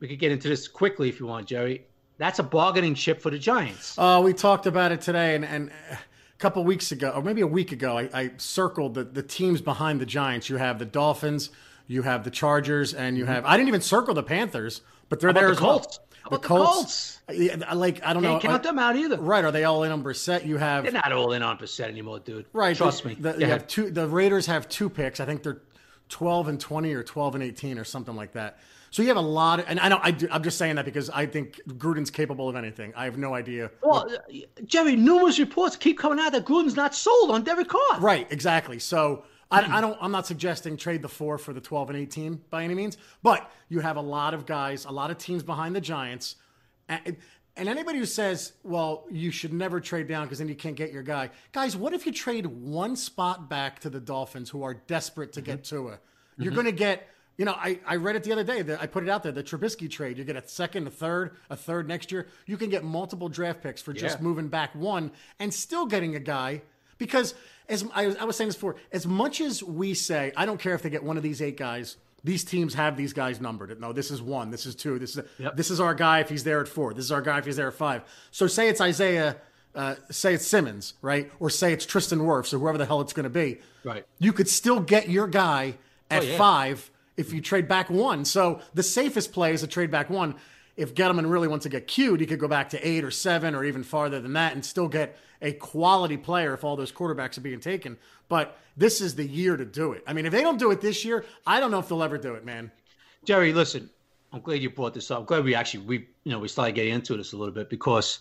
we 0.00 0.08
could 0.08 0.18
get 0.18 0.32
into 0.32 0.48
this 0.48 0.66
quickly 0.66 1.08
if 1.10 1.20
you 1.20 1.26
want, 1.26 1.46
Jerry. 1.46 1.86
That's 2.16 2.38
a 2.38 2.42
bargaining 2.42 2.94
chip 2.94 3.20
for 3.20 3.30
the 3.30 3.38
Giants. 3.38 3.98
Uh, 3.98 4.20
we 4.22 4.32
talked 4.34 4.66
about 4.66 4.92
it 4.92 5.00
today, 5.00 5.34
and, 5.34 5.44
and 5.44 5.70
a 5.90 5.98
couple 6.38 6.62
weeks 6.64 6.92
ago, 6.92 7.10
or 7.10 7.22
maybe 7.22 7.40
a 7.40 7.46
week 7.46 7.72
ago, 7.72 7.96
I, 7.96 8.10
I 8.12 8.30
circled 8.36 8.94
the, 8.94 9.04
the 9.04 9.22
teams 9.22 9.60
behind 9.62 10.00
the 10.00 10.06
Giants. 10.06 10.48
You 10.50 10.56
have 10.56 10.78
the 10.78 10.84
Dolphins, 10.84 11.50
you 11.86 12.02
have 12.02 12.24
the 12.24 12.30
Chargers, 12.30 12.92
and 12.92 13.16
you 13.16 13.24
have. 13.24 13.44
I 13.46 13.56
didn't 13.56 13.68
even 13.68 13.80
circle 13.80 14.12
the 14.14 14.22
Panthers, 14.22 14.82
but 15.08 15.20
they're 15.20 15.30
Mm-hmm. 15.30 15.38
There 15.38 15.44
about 15.46 15.52
as 15.52 15.58
the 15.58 15.64
well. 15.64 16.06
Colts? 16.38 17.20
The 17.26 17.34
Colts? 17.34 17.64
I- 17.68 17.74
like 17.74 18.02
I 18.04 18.12
don't 18.12 18.22
Can't 18.22 18.42
know. 18.42 18.50
count 18.50 18.62
them 18.62 18.78
out 18.78 18.96
either. 18.96 19.16
Right? 19.18 19.44
Are 19.44 19.52
they 19.52 19.64
all 19.64 19.82
in 19.84 19.92
on 19.92 20.02
Brissett? 20.02 20.44
You 20.46 20.56
have 20.56 20.84
They're 20.84 20.92
not 20.92 21.12
all 21.12 21.32
in 21.32 21.42
on 21.42 21.56
percent 21.56 21.90
anymore, 21.90 22.18
dude. 22.20 22.46
right. 22.52 22.76
Trust 22.76 23.02
the, 23.02 23.10
me. 23.10 23.14
The, 23.16 23.36
you 23.38 23.46
have 23.46 23.66
two. 23.66 23.90
The 23.90 24.06
Raiders 24.08 24.46
have 24.46 24.68
two 24.68 24.88
picks. 24.90 25.20
I 25.20 25.24
think 25.26 25.42
they're 25.42 25.60
twelve 26.08 26.48
and 26.48 26.60
twenty 26.60 26.92
or 26.94 27.02
twelve 27.02 27.34
and 27.34 27.44
eighteen 27.44 27.78
or 27.78 27.84
something 27.84 28.16
like 28.16 28.32
that. 28.32 28.58
So 28.92 29.02
you 29.02 29.08
have 29.08 29.16
a 29.16 29.20
lot. 29.20 29.60
Of, 29.60 29.66
and 29.68 29.78
I 29.78 29.88
know 29.88 30.00
I 30.02 30.10
do, 30.10 30.26
I'm 30.32 30.42
just 30.42 30.58
saying 30.58 30.74
that 30.74 30.84
because 30.84 31.10
I 31.10 31.24
think 31.24 31.60
Gruden's 31.68 32.10
capable 32.10 32.48
of 32.48 32.56
anything. 32.56 32.92
I 32.96 33.04
have 33.04 33.16
no 33.18 33.34
idea. 33.34 33.70
Well, 33.82 34.10
uh, 34.12 34.34
Jerry, 34.64 34.96
numerous 34.96 35.38
reports 35.38 35.76
keep 35.76 35.96
coming 35.96 36.18
out 36.18 36.32
that 36.32 36.44
Gruden's 36.44 36.74
not 36.74 36.94
sold 36.96 37.30
on 37.30 37.44
Derek 37.44 37.68
Carr. 37.68 38.00
Right, 38.00 38.26
exactly. 38.32 38.80
So 38.80 39.22
I, 39.50 39.78
I 39.78 39.80
don't. 39.80 39.98
I'm 40.00 40.12
not 40.12 40.26
suggesting 40.26 40.76
trade 40.76 41.02
the 41.02 41.08
four 41.08 41.36
for 41.36 41.52
the 41.52 41.60
12 41.60 41.90
and 41.90 41.98
18 41.98 42.40
by 42.50 42.64
any 42.64 42.74
means, 42.74 42.96
but 43.22 43.50
you 43.68 43.80
have 43.80 43.96
a 43.96 44.00
lot 44.00 44.32
of 44.32 44.46
guys, 44.46 44.84
a 44.84 44.90
lot 44.90 45.10
of 45.10 45.18
teams 45.18 45.42
behind 45.42 45.74
the 45.74 45.80
Giants, 45.80 46.36
and, 46.88 47.16
and 47.56 47.68
anybody 47.68 47.98
who 47.98 48.06
says, 48.06 48.52
"Well, 48.62 49.06
you 49.10 49.30
should 49.30 49.52
never 49.52 49.80
trade 49.80 50.06
down 50.06 50.26
because 50.26 50.38
then 50.38 50.48
you 50.48 50.54
can't 50.54 50.76
get 50.76 50.92
your 50.92 51.02
guy," 51.02 51.30
guys. 51.52 51.76
What 51.76 51.92
if 51.92 52.06
you 52.06 52.12
trade 52.12 52.46
one 52.46 52.94
spot 52.94 53.48
back 53.48 53.80
to 53.80 53.90
the 53.90 54.00
Dolphins, 54.00 54.50
who 54.50 54.62
are 54.62 54.74
desperate 54.74 55.32
to 55.32 55.40
get 55.40 55.64
mm-hmm. 55.64 55.76
Tua? 55.76 55.98
You're 56.36 56.46
mm-hmm. 56.46 56.54
going 56.54 56.66
to 56.66 56.72
get. 56.72 57.08
You 57.36 57.46
know, 57.46 57.54
I, 57.56 57.80
I 57.86 57.96
read 57.96 58.16
it 58.16 58.24
the 58.24 58.32
other 58.32 58.44
day. 58.44 58.60
That 58.60 58.82
I 58.82 58.86
put 58.86 59.02
it 59.02 59.08
out 59.08 59.22
there. 59.22 59.32
The 59.32 59.42
Trubisky 59.42 59.90
trade. 59.90 60.18
You 60.18 60.24
get 60.24 60.36
a 60.36 60.46
second, 60.46 60.86
a 60.86 60.90
third, 60.90 61.36
a 61.48 61.56
third 61.56 61.88
next 61.88 62.12
year. 62.12 62.28
You 62.44 62.58
can 62.58 62.68
get 62.68 62.84
multiple 62.84 63.30
draft 63.30 63.62
picks 63.62 63.80
for 63.80 63.94
just 63.94 64.18
Yeah. 64.18 64.22
moving 64.22 64.48
back 64.48 64.74
one 64.74 65.10
and 65.38 65.52
still 65.52 65.86
getting 65.86 66.14
a 66.16 66.20
guy 66.20 66.60
because 67.00 67.34
as 67.68 67.84
I, 67.92 68.06
was- 68.06 68.16
I 68.16 68.24
was 68.24 68.36
saying 68.36 68.48
this 68.48 68.54
before, 68.56 68.76
as 68.92 69.04
much 69.06 69.40
as 69.40 69.60
we 69.64 69.94
say, 69.94 70.32
I 70.36 70.46
don't 70.46 70.60
care 70.60 70.74
if 70.74 70.82
they 70.82 70.90
get 70.90 71.02
one 71.02 71.16
of 71.16 71.24
these 71.24 71.42
eight 71.42 71.56
guys. 71.56 71.96
These 72.22 72.44
teams 72.44 72.74
have 72.74 72.96
these 72.98 73.14
guys 73.14 73.40
numbered. 73.40 73.80
No, 73.80 73.92
this 73.94 74.10
is 74.10 74.20
one. 74.20 74.50
This 74.50 74.66
is 74.66 74.74
two. 74.74 74.98
This 74.98 75.16
is 75.16 75.24
Yep. 75.38 75.56
this 75.56 75.70
is 75.70 75.80
our 75.80 75.94
guy 75.94 76.20
if 76.20 76.28
he's 76.28 76.44
there 76.44 76.60
at 76.60 76.68
four. 76.68 76.92
This 76.94 77.06
is 77.06 77.10
our 77.12 77.22
guy 77.22 77.38
if 77.38 77.46
he's 77.46 77.56
there 77.56 77.68
at 77.68 77.74
five. 77.74 78.02
So 78.30 78.46
say 78.46 78.68
it's 78.68 78.80
Isaiah, 78.80 79.38
uh, 79.74 79.94
say 80.10 80.34
it's 80.34 80.46
Simmons, 80.46 80.92
right, 81.00 81.32
or 81.40 81.48
say 81.48 81.72
it's 81.72 81.86
Tristan 81.86 82.18
Wirfs 82.20 82.52
or 82.52 82.58
whoever 82.58 82.76
the 82.76 82.84
hell 82.84 83.00
it's 83.00 83.14
going 83.14 83.24
to 83.24 83.30
be. 83.30 83.58
Right. 83.84 84.04
You 84.18 84.34
could 84.34 84.48
still 84.48 84.80
get 84.80 85.08
your 85.08 85.26
guy 85.26 85.76
at 86.10 86.22
Oh, 86.22 86.26
yeah. 86.26 86.36
five 86.36 86.90
if 87.16 87.32
you 87.32 87.40
trade 87.40 87.68
back 87.68 87.88
one. 87.88 88.26
So 88.26 88.60
the 88.74 88.82
safest 88.82 89.32
play 89.32 89.54
is 89.54 89.62
to 89.62 89.66
trade 89.66 89.90
back 89.90 90.10
one. 90.10 90.34
If 90.76 90.94
Gettleman 90.94 91.30
really 91.30 91.48
wants 91.48 91.62
to 91.62 91.68
get 91.70 91.86
cute, 91.86 92.20
he 92.20 92.26
could 92.26 92.38
go 92.38 92.48
back 92.48 92.68
to 92.70 92.86
eight 92.86 93.02
or 93.02 93.10
seven 93.10 93.54
or 93.54 93.64
even 93.64 93.82
farther 93.82 94.20
than 94.20 94.34
that 94.34 94.52
and 94.52 94.62
still 94.64 94.88
get 94.88 95.16
a 95.42 95.52
quality 95.52 96.16
player 96.16 96.54
if 96.54 96.64
all 96.64 96.76
those 96.76 96.92
quarterbacks 96.92 97.38
are 97.38 97.42
being 97.42 97.60
taken. 97.60 97.96
But 98.28 98.58
this 98.76 99.00
is 99.00 99.14
the 99.14 99.26
year 99.26 99.56
to 99.56 99.64
do 99.64 99.92
it. 99.92 100.02
I 100.06 100.12
mean, 100.12 100.26
if 100.26 100.32
they 100.32 100.42
don't 100.42 100.58
do 100.58 100.70
it 100.70 100.80
this 100.80 101.04
year, 101.04 101.24
I 101.46 101.60
don't 101.60 101.70
know 101.70 101.78
if 101.78 101.88
they'll 101.88 102.02
ever 102.02 102.18
do 102.18 102.34
it, 102.34 102.44
man. 102.44 102.70
Jerry, 103.24 103.52
listen, 103.52 103.90
I'm 104.32 104.40
glad 104.40 104.62
you 104.62 104.70
brought 104.70 104.94
this 104.94 105.10
up. 105.10 105.20
I'm 105.20 105.24
glad 105.24 105.44
we 105.44 105.54
actually 105.54 105.84
we 105.84 106.08
you 106.24 106.32
know 106.32 106.38
we 106.38 106.48
started 106.48 106.74
getting 106.74 106.94
into 106.94 107.16
this 107.16 107.32
a 107.32 107.36
little 107.36 107.54
bit 107.54 107.68
because 107.68 108.20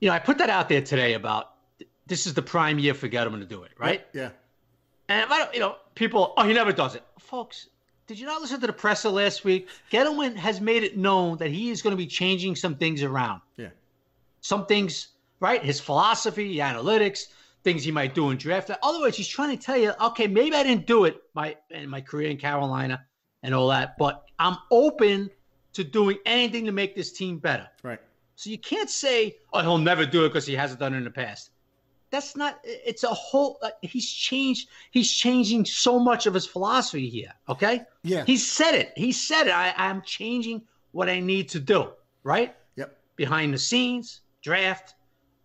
you 0.00 0.08
know 0.08 0.14
I 0.14 0.18
put 0.18 0.38
that 0.38 0.50
out 0.50 0.68
there 0.68 0.82
today 0.82 1.14
about 1.14 1.52
this 2.06 2.26
is 2.26 2.34
the 2.34 2.42
prime 2.42 2.78
year 2.78 2.94
for 2.94 3.08
Gettleman 3.08 3.40
to 3.40 3.46
do 3.46 3.62
it, 3.62 3.72
right? 3.78 4.04
Yeah. 4.12 4.30
And 5.08 5.32
I 5.32 5.38
don't, 5.38 5.54
you 5.54 5.60
know, 5.60 5.76
people, 5.94 6.34
oh, 6.36 6.46
he 6.46 6.52
never 6.52 6.72
does 6.72 6.94
it, 6.94 7.02
folks. 7.18 7.68
Did 8.06 8.18
you 8.18 8.26
not 8.26 8.40
listen 8.40 8.60
to 8.60 8.66
the 8.66 8.72
presser 8.72 9.08
last 9.08 9.44
week? 9.44 9.68
Gettleman 9.90 10.36
has 10.36 10.60
made 10.60 10.82
it 10.82 10.96
known 10.96 11.38
that 11.38 11.50
he 11.50 11.70
is 11.70 11.82
going 11.82 11.92
to 11.92 11.96
be 11.96 12.06
changing 12.06 12.56
some 12.56 12.74
things 12.74 13.02
around. 13.02 13.40
Yeah. 13.56 13.68
Some 14.40 14.66
things, 14.66 15.08
right? 15.42 15.62
His 15.62 15.80
philosophy, 15.80 16.56
analytics, 16.58 17.24
things 17.64 17.82
he 17.84 17.90
might 17.90 18.14
do 18.14 18.30
in 18.30 18.38
draft. 18.38 18.70
Otherwise, 18.82 19.16
he's 19.16 19.28
trying 19.28 19.58
to 19.58 19.62
tell 19.62 19.76
you, 19.76 19.92
okay, 20.00 20.28
maybe 20.28 20.54
I 20.54 20.62
didn't 20.62 20.86
do 20.86 21.04
it 21.04 21.20
my 21.34 21.56
in 21.70 21.90
my 21.90 22.00
career 22.00 22.30
in 22.30 22.38
Carolina 22.38 23.04
and 23.42 23.54
all 23.54 23.68
that, 23.68 23.98
but 23.98 24.24
I'm 24.38 24.56
open 24.70 25.28
to 25.74 25.84
doing 25.84 26.18
anything 26.24 26.64
to 26.66 26.72
make 26.72 26.94
this 26.94 27.12
team 27.12 27.38
better. 27.38 27.68
Right. 27.82 27.98
So 28.36 28.50
you 28.50 28.58
can't 28.58 28.88
say, 28.88 29.36
"Oh, 29.52 29.60
he'll 29.60 29.78
never 29.78 30.06
do 30.06 30.24
it 30.24 30.28
because 30.28 30.46
he 30.46 30.54
hasn't 30.54 30.80
done 30.80 30.94
it 30.94 30.98
in 30.98 31.04
the 31.04 31.10
past." 31.10 31.50
That's 32.10 32.36
not. 32.36 32.60
It's 32.62 33.04
a 33.04 33.08
whole. 33.08 33.58
Uh, 33.62 33.70
he's 33.82 34.10
changed. 34.10 34.68
He's 34.92 35.10
changing 35.10 35.64
so 35.64 35.98
much 35.98 36.26
of 36.26 36.34
his 36.34 36.46
philosophy 36.46 37.08
here. 37.08 37.32
Okay. 37.48 37.82
Yeah. 38.04 38.24
He 38.24 38.36
said 38.36 38.74
it. 38.74 38.92
He 38.96 39.12
said 39.12 39.46
it. 39.48 39.54
I, 39.54 39.74
I'm 39.76 40.02
changing 40.02 40.62
what 40.92 41.08
I 41.08 41.20
need 41.20 41.48
to 41.50 41.60
do. 41.60 41.92
Right. 42.22 42.54
Yep. 42.76 42.96
Behind 43.16 43.54
the 43.54 43.58
scenes, 43.58 44.20
draft, 44.42 44.94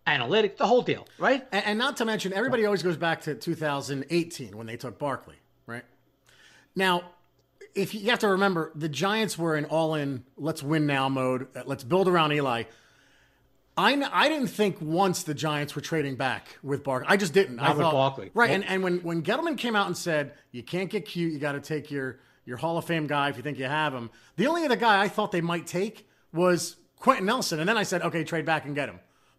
analytics, 0.08 0.56
the 0.56 0.66
whole 0.66 0.82
deal. 0.82 1.06
Right. 1.18 1.46
And, 1.52 1.64
and 1.66 1.78
not 1.78 1.96
to 1.98 2.04
mention, 2.04 2.32
everybody 2.32 2.64
always 2.64 2.82
goes 2.82 2.96
back 2.96 3.22
to 3.22 3.34
2018 3.34 4.56
when 4.56 4.66
they 4.66 4.76
took 4.76 4.98
Barkley, 4.98 5.36
right? 5.66 5.84
Now, 6.74 7.02
if 7.74 7.94
you, 7.94 8.00
you 8.00 8.10
have 8.10 8.18
to 8.20 8.28
remember, 8.28 8.72
the 8.74 8.88
Giants 8.88 9.38
were 9.38 9.56
in 9.56 9.64
all-in, 9.66 10.24
let's 10.36 10.62
win 10.62 10.86
now 10.86 11.08
mode. 11.08 11.48
uh, 11.56 11.62
Let's 11.66 11.84
build 11.84 12.08
around 12.08 12.32
Eli. 12.32 12.64
I, 13.76 14.08
I 14.12 14.28
didn't 14.28 14.48
think 14.48 14.78
once 14.80 15.22
the 15.22 15.34
Giants 15.34 15.76
were 15.76 15.80
trading 15.80 16.16
back 16.16 16.58
with 16.64 16.82
Barkley. 16.82 17.06
I 17.08 17.16
just 17.16 17.32
didn't. 17.32 17.60
I 17.60 17.68
Not 17.68 17.76
with 17.76 17.84
thought, 17.84 17.92
Barkley. 17.92 18.30
Right. 18.34 18.50
Yep. 18.50 18.54
And, 18.62 18.68
and 18.68 18.82
when, 18.82 18.98
when 19.02 19.22
Gettleman 19.22 19.56
came 19.56 19.76
out 19.76 19.86
and 19.86 19.96
said, 19.96 20.32
you 20.50 20.64
can't 20.64 20.90
get 20.90 21.04
cute, 21.04 21.32
you 21.32 21.38
got 21.38 21.52
to 21.52 21.60
take 21.60 21.88
your, 21.90 22.18
your 22.44 22.56
Hall 22.56 22.76
of 22.76 22.84
Fame 22.86 23.06
guy 23.06 23.28
if 23.28 23.36
you 23.36 23.42
think 23.44 23.58
you 23.58 23.66
have 23.66 23.94
him. 23.94 24.10
The 24.36 24.48
only 24.48 24.64
other 24.64 24.74
guy 24.76 25.00
I 25.00 25.06
thought 25.08 25.30
they 25.30 25.40
might 25.40 25.68
take 25.68 26.08
was 26.32 26.74
Quenton 26.96 27.26
Nelson. 27.26 27.60
And 27.60 27.68
then 27.68 27.76
I 27.78 27.84
said, 27.84 28.02
okay, 28.02 28.24
trade 28.24 28.44
back 28.44 28.64
and 28.64 28.74
get 28.74 28.88
him. 28.88 28.98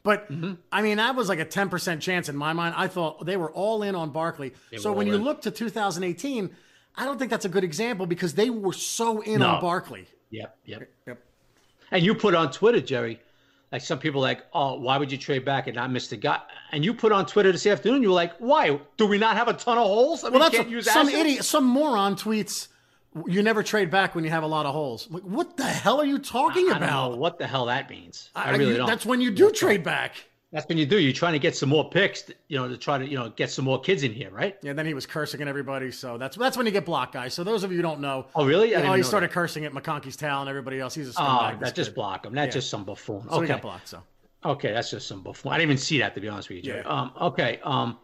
But 0.09 0.31
Mm-hmm. 0.31 0.53
I 0.71 0.81
mean, 0.81 0.97
that 0.97 1.15
was 1.15 1.29
like 1.29 1.39
a 1.39 1.45
10% 1.45 2.01
chance 2.01 2.29
in 2.29 2.35
my 2.35 2.53
mind. 2.53 2.73
I 2.77 2.87
thought 2.87 3.25
they 3.25 3.37
were 3.37 3.51
all 3.51 3.83
in 3.83 3.93
on 3.95 4.09
Barkley. 4.11 4.53
so 4.77 4.91
when 4.91 5.07
all 5.07 5.13
you 5.13 5.19
in. 5.19 5.23
look 5.23 5.41
to 5.43 5.51
2018, 5.51 6.49
I 6.95 7.05
don't 7.05 7.17
think 7.19 7.29
that's 7.31 7.45
a 7.45 7.49
good 7.49 7.63
example 7.63 8.05
because 8.05 8.33
they 8.33 8.49
were 8.49 8.73
so 8.73 9.21
in 9.21 9.39
No. 9.39 9.47
on 9.55 9.61
Barkley. 9.61 10.07
Yep. 10.31 10.57
Yep. 10.65 10.89
Yep. 11.07 11.23
And 11.91 12.03
you 12.03 12.13
put 12.15 12.33
on 12.35 12.51
Twitter, 12.51 12.81
Jerry, 12.81 13.19
like 13.71 13.81
some 13.81 13.99
people 13.99 14.21
like, 14.21 14.41
oh, 14.53 14.79
why 14.79 14.97
would 14.97 15.11
you 15.11 15.17
trade 15.17 15.45
back 15.45 15.67
and 15.67 15.75
not 15.75 15.91
miss 15.91 16.07
the 16.07 16.17
guy? 16.17 16.39
And 16.71 16.83
you 16.83 16.93
put 16.93 17.11
on 17.11 17.25
Twitter 17.25 17.51
this 17.51 17.65
afternoon, 17.67 18.01
you 18.03 18.09
were 18.09 18.15
like, 18.15 18.33
why? 18.39 18.79
Do 18.97 19.05
we 19.07 19.17
not 19.19 19.37
have 19.37 19.47
a 19.47 19.53
ton 19.53 19.77
of 19.77 19.85
holes? 19.85 20.23
I 20.23 20.29
mean, 20.29 20.39
Well, 20.39 20.49
can't 20.49 20.63
that's 20.63 20.71
use 20.71 20.85
some 20.91 21.07
assets? 21.07 21.17
idiot, 21.21 21.45
some 21.45 21.65
moron 21.65 22.15
tweets. 22.15 22.67
You 23.27 23.41
never 23.41 23.63
trade 23.63 23.89
back 23.89 24.13
when 24.15 24.23
you 24.23 24.29
have 24.29 24.43
a 24.43 24.47
lot 24.47 24.65
of 24.65 24.73
holes. 24.73 25.07
Like, 25.09 25.23
what 25.23 25.57
the 25.57 25.63
hell 25.65 25.99
are 25.99 26.05
you 26.05 26.19
talking 26.19 26.67
I 26.67 26.73
don't 26.73 26.83
about? 26.83 27.11
know 27.11 27.17
what 27.17 27.39
the 27.39 27.47
hell 27.47 27.65
that 27.65 27.89
means. 27.89 28.29
I, 28.35 28.49
I- 28.49 28.51
really 28.55 28.67
you- 28.71 28.77
don't. 28.77 28.87
That's 28.87 29.05
when 29.05 29.19
you 29.21 29.31
do 29.31 29.51
trade 29.51 29.83
back. 29.83 30.15
That's 30.51 30.67
when 30.67 30.79
you 30.79 30.87
do. 30.87 30.97
You're 30.97 31.13
trying 31.13 31.33
to 31.33 31.39
get 31.39 31.55
some 31.55 31.69
more 31.69 31.87
picks, 31.91 32.23
you 32.47 32.57
know, 32.57 32.67
to 32.67 32.75
try 32.75 32.97
to, 32.97 33.07
you 33.07 33.15
know, 33.15 33.29
get 33.29 33.51
some 33.51 33.65
more 33.65 33.79
kids 33.79 34.01
in 34.01 34.11
here, 34.13 34.31
right? 34.31 34.57
Yeah, 34.63 34.73
then 34.73 34.87
he 34.87 34.95
was 34.95 35.05
cursing 35.05 35.41
at 35.43 35.47
everybody. 35.47 35.91
So 35.91 36.17
that's 36.17 36.35
that's 36.37 36.57
when 36.57 36.65
you 36.65 36.71
get 36.71 36.85
blocked, 36.85 37.13
guys. 37.13 37.35
So 37.35 37.43
those 37.43 37.63
of 37.63 37.69
you 37.71 37.77
who 37.77 37.83
don't 37.83 37.99
know, 37.99 38.25
Oh, 38.35 38.47
really? 38.47 38.75
I 38.75 38.79
you 38.79 38.85
know, 38.87 38.93
he 38.93 39.03
started 39.03 39.29
cursing 39.29 39.65
at 39.65 39.73
McConkey's 39.73 40.15
towel 40.17 40.41
and 40.41 40.49
everybody 40.49 40.79
else. 40.79 40.95
He's 40.95 41.09
a 41.15 41.21
Oh, 41.21 41.23
scumbag. 41.23 41.59
that 41.59 41.75
just 41.75 41.91
kid. 41.91 41.95
block 41.95 42.25
him. 42.25 42.33
That's 42.33 42.55
just 42.55 42.69
some 42.71 42.83
buffoon. 42.83 43.29
So 43.29 43.35
okay. 43.37 43.47
got 43.47 43.61
blocked. 43.61 43.89
So 43.89 44.01
Okay, 44.43 44.71
that's 44.73 44.89
just 44.89 45.07
some 45.07 45.21
buffoon. 45.21 45.51
I 45.51 45.57
didn't 45.57 45.69
even 45.69 45.77
see 45.77 45.99
that 45.99 46.15
to 46.15 46.21
be 46.21 46.27
honest 46.29 46.49
with 46.49 46.55
you, 46.57 46.63
Jerry. 46.63 46.81
Yeah. 46.83 46.89
Um, 46.99 47.11
okay. 47.21 47.59
Um, 47.63 47.97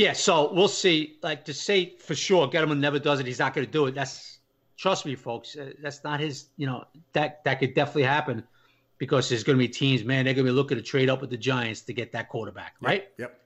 yeah. 0.00 0.12
So 0.14 0.52
we'll 0.52 0.68
see. 0.84 1.18
Like 1.22 1.44
to 1.44 1.54
say 1.54 1.94
for 1.98 2.14
sure, 2.14 2.48
Gettleman 2.48 2.78
never 2.80 2.98
does 2.98 3.20
it. 3.20 3.26
He's 3.26 3.38
not 3.38 3.54
going 3.54 3.66
to 3.66 3.72
do 3.72 3.86
it. 3.86 3.94
That's 3.94 4.38
trust 4.76 5.04
me, 5.06 5.14
folks. 5.14 5.56
uh, 5.56 5.72
That's 5.82 6.02
not 6.04 6.20
his. 6.20 6.46
You 6.56 6.66
know 6.66 6.84
that 7.12 7.44
that 7.44 7.60
could 7.60 7.74
definitely 7.74 8.04
happen 8.04 8.42
because 8.98 9.28
there's 9.28 9.44
going 9.44 9.58
to 9.58 9.64
be 9.66 9.68
teams, 9.68 10.04
man. 10.04 10.24
They're 10.24 10.34
going 10.34 10.46
to 10.46 10.52
be 10.52 10.56
looking 10.56 10.76
to 10.78 10.82
trade 10.82 11.08
up 11.10 11.20
with 11.20 11.30
the 11.30 11.36
Giants 11.36 11.82
to 11.82 11.92
get 11.92 12.12
that 12.12 12.28
quarterback, 12.28 12.74
right? 12.80 13.08
yep. 13.18 13.36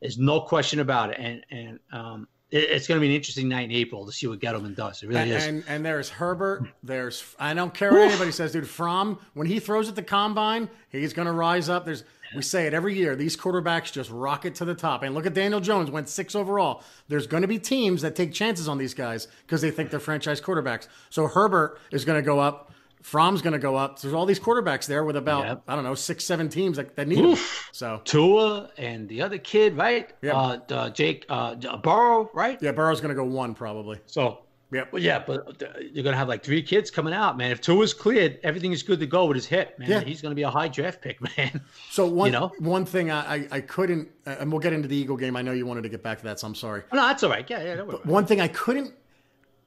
There's 0.00 0.18
no 0.18 0.40
question 0.42 0.80
about 0.80 1.10
it. 1.10 1.16
And 1.18 1.44
and 1.50 1.78
um, 1.92 2.28
it, 2.50 2.64
it's 2.70 2.86
going 2.86 2.96
to 2.98 3.00
be 3.00 3.08
an 3.08 3.14
interesting 3.16 3.48
night 3.48 3.64
in 3.64 3.72
April 3.72 4.04
to 4.06 4.12
see 4.12 4.26
what 4.26 4.38
Gettleman 4.40 4.76
does. 4.76 5.02
It 5.02 5.08
really 5.08 5.20
And, 5.20 5.30
is. 5.32 5.46
and 5.46 5.64
and 5.68 5.84
there's 5.86 6.10
Herbert. 6.10 6.68
There's 6.82 7.24
I 7.38 7.54
don't 7.54 7.72
care 7.72 7.92
what 7.92 8.02
anybody 8.10 8.32
says, 8.32 8.52
dude. 8.52 8.68
From 8.68 9.18
when 9.34 9.46
he 9.46 9.58
throws 9.60 9.88
at 9.88 9.94
the 9.96 10.02
combine, 10.02 10.68
he's 10.90 11.12
going 11.14 11.26
to 11.26 11.32
rise 11.32 11.68
up. 11.70 11.84
There's 11.86 12.04
we 12.34 12.42
say 12.42 12.66
it 12.66 12.74
every 12.74 12.96
year. 12.96 13.16
These 13.16 13.36
quarterbacks 13.36 13.92
just 13.92 14.10
rocket 14.10 14.54
to 14.56 14.64
the 14.64 14.74
top. 14.74 15.02
And 15.02 15.14
look 15.14 15.26
at 15.26 15.34
Daniel 15.34 15.60
Jones, 15.60 15.90
went 15.90 16.08
six 16.08 16.34
overall. 16.34 16.82
There's 17.08 17.26
going 17.26 17.42
to 17.42 17.48
be 17.48 17.58
teams 17.58 18.02
that 18.02 18.16
take 18.16 18.32
chances 18.32 18.68
on 18.68 18.78
these 18.78 18.94
guys 18.94 19.28
because 19.46 19.60
they 19.60 19.70
think 19.70 19.90
they're 19.90 20.00
franchise 20.00 20.40
quarterbacks. 20.40 20.88
So 21.10 21.26
Herbert 21.26 21.78
is 21.90 22.04
going 22.04 22.20
to 22.20 22.26
go 22.26 22.38
up 22.38 22.72
Fromm's 23.04 23.42
going 23.42 23.52
to 23.52 23.58
go 23.58 23.76
up. 23.76 24.00
There's 24.00 24.14
all 24.14 24.24
these 24.24 24.40
quarterbacks 24.40 24.86
there 24.86 25.04
with 25.04 25.16
about 25.16 25.44
Yep. 25.44 25.62
I 25.68 25.74
don't 25.74 25.84
know 25.84 25.94
six, 25.94 26.24
seven 26.24 26.48
teams 26.48 26.78
that, 26.78 26.96
that 26.96 27.06
need 27.06 27.22
them. 27.22 27.36
So 27.70 28.00
Tua 28.04 28.70
and 28.78 29.06
the 29.08 29.20
other 29.20 29.36
kid, 29.36 29.76
right? 29.76 30.10
Yeah. 30.22 30.36
Uh, 30.36 30.88
Jake 30.88 31.26
uh, 31.28 31.54
Burrow, 31.76 32.30
right? 32.32 32.56
yeah, 32.62 32.72
Burrow's 32.72 33.02
going 33.02 33.10
to 33.10 33.14
go 33.14 33.24
one 33.24 33.54
probably. 33.54 33.98
So, 34.06 34.43
Yep. 34.74 34.92
well, 34.92 35.02
yeah, 35.02 35.22
but 35.24 35.62
uh, 35.62 35.66
you're 35.92 36.04
gonna 36.04 36.16
have 36.16 36.28
like 36.28 36.42
three 36.42 36.62
kids 36.62 36.90
coming 36.90 37.14
out, 37.14 37.36
man. 37.36 37.50
If 37.50 37.60
Tua 37.60 37.82
is 37.82 37.94
cleared, 37.94 38.40
everything 38.42 38.72
is 38.72 38.82
good 38.82 39.00
to 39.00 39.06
go 39.06 39.26
with 39.26 39.36
his 39.36 39.46
hip, 39.46 39.78
man. 39.78 39.88
Yeah. 39.88 40.00
He's 40.00 40.20
gonna 40.20 40.34
be 40.34 40.42
a 40.42 40.50
high 40.50 40.68
draft 40.68 41.00
pick, 41.00 41.20
man. 41.36 41.60
So 41.90 42.06
one 42.06 42.26
you 42.26 42.32
know? 42.32 42.52
one 42.58 42.84
thing 42.84 43.10
I, 43.10 43.46
I, 43.50 43.60
couldn't, 43.60 44.08
uh, 44.26 44.36
and 44.40 44.50
we'll 44.50 44.60
get 44.60 44.72
into 44.72 44.88
the 44.88 44.96
Eagle 44.96 45.16
game. 45.16 45.36
I 45.36 45.42
know 45.42 45.52
you 45.52 45.66
wanted 45.66 45.82
to 45.82 45.88
get 45.88 46.02
back 46.02 46.18
to 46.18 46.24
that, 46.24 46.40
so 46.40 46.46
I'm 46.46 46.54
sorry. 46.54 46.82
no, 46.92 47.06
that's 47.06 47.22
all 47.22 47.30
right. 47.30 47.48
Yeah, 47.48 47.62
yeah. 47.62 47.76
Don't 47.76 47.86
worry 47.86 47.96
about. 47.96 48.06
One 48.06 48.26
thing 48.26 48.40
I 48.40 48.48
couldn't 48.48 48.92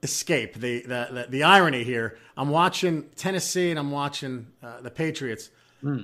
escape 0.03 0.55
the 0.55 0.81
the, 0.81 1.07
the, 1.11 1.25
the 1.29 1.43
irony 1.43 1.83
here. 1.83 2.17
I'm 2.35 2.49
watching 2.49 3.09
Tennessee 3.15 3.69
and 3.69 3.79
I'm 3.79 3.91
watching 3.91 4.47
uh, 4.61 4.81
the 4.81 4.91
Patriots. 4.91 5.49
Hmm. 5.81 6.01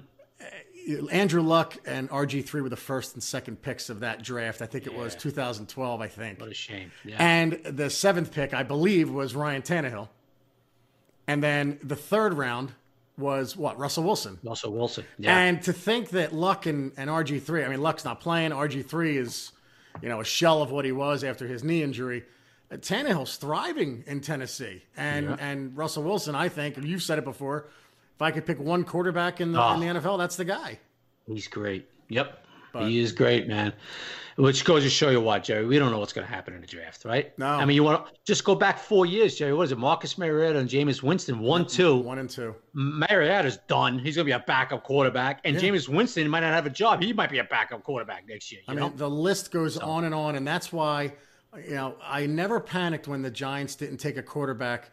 Andrew 1.12 1.42
Luck 1.42 1.78
and 1.86 2.10
RG3 2.10 2.62
were 2.62 2.70
the 2.70 2.76
first 2.76 3.14
and 3.14 3.24
second 3.24 3.62
picks 3.62 3.90
of 3.90 4.02
that 4.02 4.22
draft. 4.24 4.62
I 4.62 4.66
think 4.66 4.86
it 4.86 4.94
was 4.94 5.14
Yeah. 5.14 5.20
2012, 5.20 6.00
2012, 6.00 6.02
I 6.02 6.08
think. 6.08 6.40
What 6.40 6.50
a 6.50 6.54
shame. 6.54 6.92
Yeah. 7.06 7.16
And 7.20 7.54
the 7.64 7.90
seventh 7.90 8.32
pick, 8.34 8.54
I 8.54 8.64
believe, 8.64 9.10
was 9.10 9.36
Ryan 9.36 9.62
Tannehill. 9.62 10.10
And 11.28 11.42
then 11.44 11.80
the 11.84 11.96
third 11.96 12.34
round 12.34 12.74
was 13.18 13.56
what? 13.56 13.78
Russell 13.78 14.04
Wilson. 14.04 14.40
Russell 14.44 14.74
Wilson. 14.74 15.06
Yeah. 15.18 15.38
And 15.38 15.62
to 15.64 15.74
think 15.74 16.10
that 16.10 16.34
Luck 16.34 16.66
and, 16.66 16.92
and 16.98 17.10
RG3, 17.10 17.66
I 17.66 17.70
mean, 17.70 17.82
Luck's 17.82 18.04
not 18.04 18.20
playing. 18.20 18.52
RG3 18.52 19.16
is, 19.18 19.52
you 20.02 20.10
know, 20.10 20.20
a 20.20 20.26
shell 20.26 20.62
of 20.62 20.72
what 20.72 20.84
he 20.86 20.92
was 20.92 21.24
after 21.24 21.48
his 21.48 21.64
knee 21.64 21.84
injury. 21.84 22.24
Tannehill's 22.72 23.38
thriving 23.38 24.04
in 24.08 24.20
Tennessee. 24.20 24.82
And 24.98 25.28
Yeah. 25.28 25.36
and 25.40 25.78
Russell 25.78 26.02
Wilson, 26.04 26.34
I 26.34 26.50
think, 26.50 26.76
and 26.78 26.86
you've 26.88 27.04
said 27.04 27.20
it 27.20 27.24
before, 27.24 27.68
if 28.16 28.22
I 28.22 28.32
could 28.32 28.46
pick 28.46 28.60
one 28.60 28.84
quarterback 28.84 29.42
in 29.42 29.52
the, 29.52 29.62
Oh. 29.62 29.74
in 29.74 29.80
the 29.80 29.88
NFL, 29.88 30.18
that's 30.18 30.36
the 30.36 30.46
guy. 30.46 30.80
He's 31.28 31.48
great. 31.48 31.88
Yep. 32.10 32.40
But- 32.72 32.88
he 32.88 33.00
is 33.00 33.12
great, 33.12 33.48
man. 33.48 33.74
Which 34.36 34.66
goes 34.66 34.82
to 34.82 34.90
show 34.90 35.10
you 35.12 35.22
what, 35.22 35.44
Jerry. 35.44 35.64
We 35.64 35.78
don't 35.78 35.92
know 35.92 36.00
what's 36.00 36.12
going 36.14 36.26
to 36.26 36.34
happen 36.34 36.56
in 36.56 36.62
the 36.62 36.66
draft, 36.66 37.06
right? 37.06 37.38
No. 37.38 37.46
I 37.46 37.66
mean, 37.66 37.76
you 37.76 37.84
want 37.84 38.08
to 38.08 38.14
just 38.26 38.44
go 38.44 38.56
back 38.56 38.80
four 38.80 39.06
years, 39.06 39.36
Jerry. 39.36 39.54
What 39.54 39.64
is 39.66 39.72
it? 39.72 39.78
Marcus 39.78 40.18
Mariota 40.18 40.58
and 40.58 40.68
Jameis 40.68 41.04
Winston, 41.04 41.38
one, 41.38 41.68
two. 41.68 41.98
One 41.98 42.18
and 42.18 42.28
two. 42.28 42.56
Mariota's 42.74 43.58
done. 43.68 44.00
He's 44.00 44.16
going 44.16 44.26
to 44.26 44.30
be 44.30 44.32
a 44.32 44.44
backup 44.48 44.84
quarterback. 44.84 45.40
And 45.44 45.56
Yeah. 45.56 45.70
Jameis 45.70 45.88
Winston 45.88 46.28
might 46.30 46.40
not 46.40 46.52
have 46.54 46.66
a 46.66 46.72
job. 46.72 47.04
He 47.04 47.14
might 47.14 47.30
be 47.30 47.38
a 47.38 47.44
backup 47.44 47.84
quarterback 47.84 48.28
next 48.28 48.52
year. 48.52 48.62
You 48.68 48.74
I 48.74 48.76
know? 48.76 48.88
mean, 48.90 48.98
the 48.98 49.10
list 49.10 49.52
goes 49.52 49.78
on 49.78 50.04
and 50.04 50.16
on, 50.16 50.36
and 50.36 50.48
that's 50.48 50.74
why, 50.74 51.14
you 51.68 51.76
know, 51.76 51.96
I 52.04 52.26
never 52.26 52.60
panicked 52.60 53.08
when 53.08 53.22
the 53.22 53.30
Giants 53.32 53.76
didn't 53.76 53.98
take 53.98 54.18
a 54.18 54.24
quarterback 54.24 54.90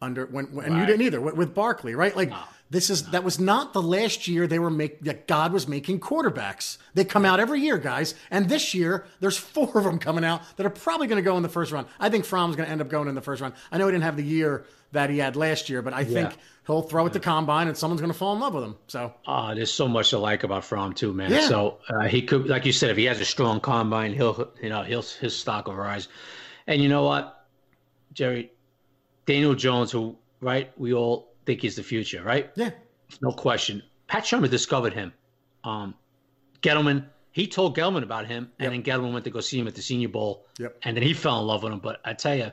under 0.00 0.26
when, 0.26 0.46
when 0.54 0.66
and 0.66 0.76
you 0.78 0.86
didn't 0.86 1.02
either 1.02 1.20
with, 1.20 1.34
with 1.34 1.52
Barkley, 1.52 1.96
right? 1.96 2.14
Like 2.14 2.30
this 2.70 2.90
is 2.90 3.10
that 3.10 3.22
was 3.22 3.38
not 3.38 3.72
the 3.72 3.82
last 3.82 4.26
year 4.26 4.46
they 4.46 4.58
were 4.58 4.70
make 4.70 5.00
that 5.02 5.26
God 5.28 5.52
was 5.52 5.68
making 5.68 6.00
quarterbacks. 6.00 6.78
They 6.94 7.04
come 7.04 7.24
out 7.24 7.38
every 7.38 7.60
year, 7.60 7.78
guys, 7.78 8.14
and 8.30 8.48
this 8.48 8.74
year 8.74 9.06
there's 9.20 9.36
four 9.36 9.70
of 9.78 9.84
them 9.84 9.98
coming 9.98 10.24
out 10.24 10.42
that 10.56 10.66
are 10.66 10.70
probably 10.70 11.06
going 11.06 11.22
to 11.22 11.28
go 11.28 11.36
in 11.36 11.42
the 11.42 11.48
first 11.48 11.72
round. 11.72 11.86
I 12.00 12.08
think 12.08 12.24
Fromm's 12.24 12.56
going 12.56 12.66
to 12.66 12.72
end 12.72 12.80
up 12.80 12.88
going 12.88 13.08
in 13.08 13.14
the 13.14 13.20
first 13.20 13.42
round. 13.42 13.54
I 13.70 13.78
know 13.78 13.86
he 13.86 13.92
didn't 13.92 14.04
have 14.04 14.16
the 14.16 14.24
year 14.24 14.64
that 14.92 15.10
he 15.10 15.18
had 15.18 15.36
last 15.36 15.68
year, 15.68 15.82
but 15.82 15.92
I 15.92 16.04
think 16.04 16.36
he'll 16.66 16.82
throw 16.82 17.04
at 17.04 17.12
the 17.12 17.20
combine 17.20 17.68
and 17.68 17.76
someone's 17.76 18.00
going 18.00 18.12
to 18.12 18.18
fall 18.18 18.32
in 18.34 18.40
love 18.40 18.54
with 18.54 18.64
him. 18.64 18.76
So 18.86 19.12
Uh, 19.26 19.54
there's 19.54 19.72
so 19.72 19.86
much 19.88 20.10
to 20.10 20.18
like 20.18 20.44
about 20.44 20.64
Fromm 20.64 20.94
too, 20.94 21.12
man. 21.12 21.30
Yeah. 21.32 21.48
So 21.48 21.78
uh, 21.88 22.06
he 22.06 22.22
could, 22.22 22.48
like 22.48 22.64
you 22.64 22.72
said, 22.72 22.90
if 22.90 22.96
he 22.96 23.04
has 23.04 23.20
a 23.20 23.24
strong 23.24 23.60
combine, 23.60 24.14
he'll, 24.14 24.52
you 24.62 24.68
know, 24.68 24.82
he'll 24.84 25.02
his 25.02 25.36
stock 25.36 25.66
will 25.66 25.74
rise. 25.74 26.08
And 26.66 26.80
you 26.80 26.88
know 26.88 27.02
what, 27.02 27.44
Jerry, 28.12 28.52
Daniel 29.26 29.54
Jones, 29.54 29.90
who 29.90 30.16
right, 30.40 30.70
we 30.78 30.94
all 30.94 31.33
think 31.46 31.60
he's 31.60 31.76
the 31.76 31.82
future, 31.82 32.22
right? 32.22 32.50
yeah, 32.56 32.70
No 33.20 33.32
question. 33.32 33.82
Pat 34.06 34.24
Shurmur 34.24 34.50
discovered 34.50 34.92
him. 34.92 35.12
Um, 35.64 35.94
Gettleman, 36.62 37.06
he 37.32 37.46
told 37.46 37.76
Gettleman 37.76 38.02
about 38.02 38.26
him, 38.26 38.50
and 38.58 38.72
then 38.72 38.82
Gettleman 38.82 39.12
went 39.12 39.24
to 39.24 39.30
go 39.30 39.40
see 39.40 39.58
him 39.58 39.66
at 39.66 39.74
the 39.74 39.82
Senior 39.82 40.08
Bowl, 40.08 40.46
Yep. 40.58 40.78
and 40.82 40.96
then 40.96 41.02
he 41.02 41.12
fell 41.14 41.40
in 41.40 41.46
love 41.46 41.62
with 41.62 41.72
him. 41.72 41.80
But 41.80 42.00
I 42.04 42.12
tell 42.14 42.34
you, 42.36 42.52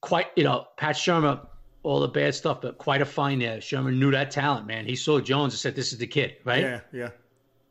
quite, 0.00 0.26
you 0.36 0.44
know, 0.44 0.66
Pat 0.76 0.96
Shurmur, 0.96 1.46
all 1.82 2.00
the 2.00 2.08
bad 2.08 2.34
stuff, 2.34 2.60
but 2.60 2.78
quite 2.78 3.00
a 3.00 3.04
find 3.04 3.40
there. 3.40 3.58
Shurmur 3.58 3.96
knew 3.96 4.10
that 4.10 4.30
talent, 4.30 4.66
man. 4.66 4.86
He 4.86 4.96
saw 4.96 5.20
Jones 5.20 5.52
and 5.54 5.60
said, 5.60 5.74
"This 5.76 5.92
is 5.92 5.98
the 5.98 6.06
kid," 6.06 6.36
right? 6.44 6.62
yeah, 6.62 6.80
yeah. 6.92 7.10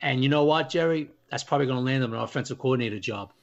And 0.02 0.24
you 0.24 0.30
know 0.30 0.46
what, 0.46 0.70
Jerry? 0.70 1.10
That's 1.30 1.44
probably 1.44 1.66
going 1.68 1.80
to 1.80 1.84
land 1.84 2.04
him 2.04 2.14
an 2.14 2.20
offensive 2.20 2.58
coordinator 2.60 3.00
job 3.00 3.34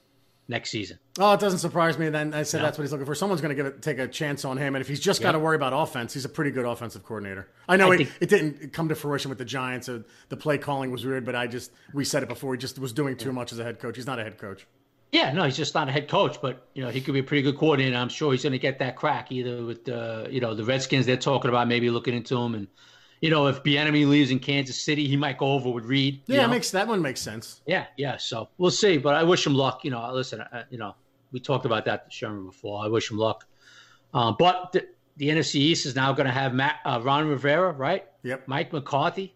next 0.48 0.70
season. 0.70 0.98
Oh, 1.18 1.34
it 1.34 1.40
doesn't 1.40 1.58
surprise 1.58 1.98
me. 1.98 2.08
Then 2.08 2.32
I 2.32 2.42
said 2.42 2.58
No. 2.58 2.64
that's 2.64 2.78
what 2.78 2.84
he's 2.84 2.92
looking 2.92 3.04
for. 3.04 3.14
Someone's 3.14 3.42
going 3.42 3.54
to 3.54 3.54
give 3.54 3.66
it, 3.66 3.82
take 3.82 3.98
a 3.98 4.08
chance 4.08 4.46
on 4.46 4.56
him, 4.56 4.74
and 4.74 4.80
if 4.80 4.88
he's 4.88 5.00
just 5.00 5.20
got 5.20 5.32
to 5.32 5.38
worry 5.38 5.56
about 5.56 5.74
offense, 5.74 6.14
he's 6.14 6.24
a 6.24 6.28
pretty 6.28 6.50
good 6.50 6.64
offensive 6.64 7.04
coordinator. 7.04 7.48
I 7.68 7.76
know 7.76 7.92
I 7.92 7.94
it, 7.94 7.98
think- 7.98 8.10
it 8.20 8.28
didn't 8.30 8.72
come 8.72 8.88
to 8.88 8.94
fruition 8.94 9.28
with 9.28 9.36
the 9.38 9.44
Giants. 9.44 9.88
Uh, 9.90 10.00
the 10.30 10.38
play 10.38 10.56
calling 10.56 10.90
was 10.90 11.04
weird, 11.04 11.26
but 11.26 11.34
I 11.34 11.46
just 11.46 11.70
we 11.92 12.04
said 12.04 12.22
it 12.22 12.30
before. 12.30 12.54
He 12.54 12.58
just 12.58 12.78
was 12.78 12.94
doing 12.94 13.16
too 13.18 13.32
much 13.32 13.52
as 13.52 13.58
a 13.58 13.64
head 13.64 13.78
coach. 13.78 13.96
He's 13.96 14.06
not 14.06 14.18
a 14.18 14.22
head 14.22 14.38
coach. 14.38 14.66
Yeah, 15.10 15.30
no, 15.32 15.44
he's 15.44 15.58
just 15.58 15.74
not 15.74 15.90
a 15.90 15.92
head 15.92 16.08
coach, 16.08 16.40
but 16.40 16.66
you 16.72 16.82
know 16.82 16.88
he 16.88 17.02
could 17.02 17.12
be 17.12 17.20
a 17.20 17.22
pretty 17.22 17.42
good 17.42 17.58
coordinator. 17.58 17.94
I'm 17.94 18.08
sure 18.08 18.32
he's 18.32 18.42
going 18.42 18.54
to 18.54 18.58
get 18.58 18.78
that 18.78 18.96
crack 18.96 19.30
either 19.30 19.62
with 19.62 19.86
uh, 19.90 20.24
you 20.30 20.40
know 20.40 20.54
the 20.54 20.64
Redskins. 20.64 21.04
They're 21.04 21.18
talking 21.18 21.50
about 21.50 21.68
maybe 21.68 21.90
looking 21.90 22.14
into 22.14 22.38
him, 22.38 22.54
and 22.54 22.68
you 23.22 23.30
know 23.30 23.46
if 23.46 23.62
Bieniemy 23.62 24.06
leaves 24.06 24.30
in 24.30 24.38
Kansas 24.40 24.82
City, 24.82 25.08
he 25.08 25.16
might 25.16 25.38
go 25.38 25.52
over 25.52 25.70
with 25.70 25.86
Reed. 25.86 26.20
Yeah, 26.26 26.46
makes 26.48 26.70
that 26.72 26.86
one 26.86 27.00
makes 27.00 27.22
sense. 27.22 27.62
yeah, 27.66 27.86
yeah. 27.96 28.18
So 28.18 28.50
we'll 28.58 28.70
see, 28.70 28.98
but 28.98 29.14
I 29.14 29.22
wish 29.22 29.46
him 29.46 29.54
luck. 29.54 29.84
You 29.84 29.92
know, 29.92 30.12
listen, 30.12 30.40
uh, 30.40 30.64
you 30.68 30.76
know 30.76 30.94
we 31.30 31.40
talked 31.40 31.64
about 31.64 31.86
that 31.86 32.10
to 32.10 32.10
Sherman 32.10 32.44
before. 32.44 32.84
I 32.84 32.88
wish 32.88 33.10
him 33.10 33.16
luck, 33.16 33.46
uh, 34.12 34.32
but 34.32 34.72
the, 34.72 34.88
the 35.16 35.28
NFC 35.28 35.54
East 35.54 35.86
is 35.86 35.94
now 35.94 36.12
going 36.12 36.26
to 36.26 36.32
have 36.32 36.52
Matt 36.52 36.80
uh, 36.84 37.00
Ron 37.02 37.28
Rivera, 37.28 37.72
right? 37.72 38.04
Yep. 38.24 38.48
Mike 38.48 38.72
McCarthy. 38.72 39.34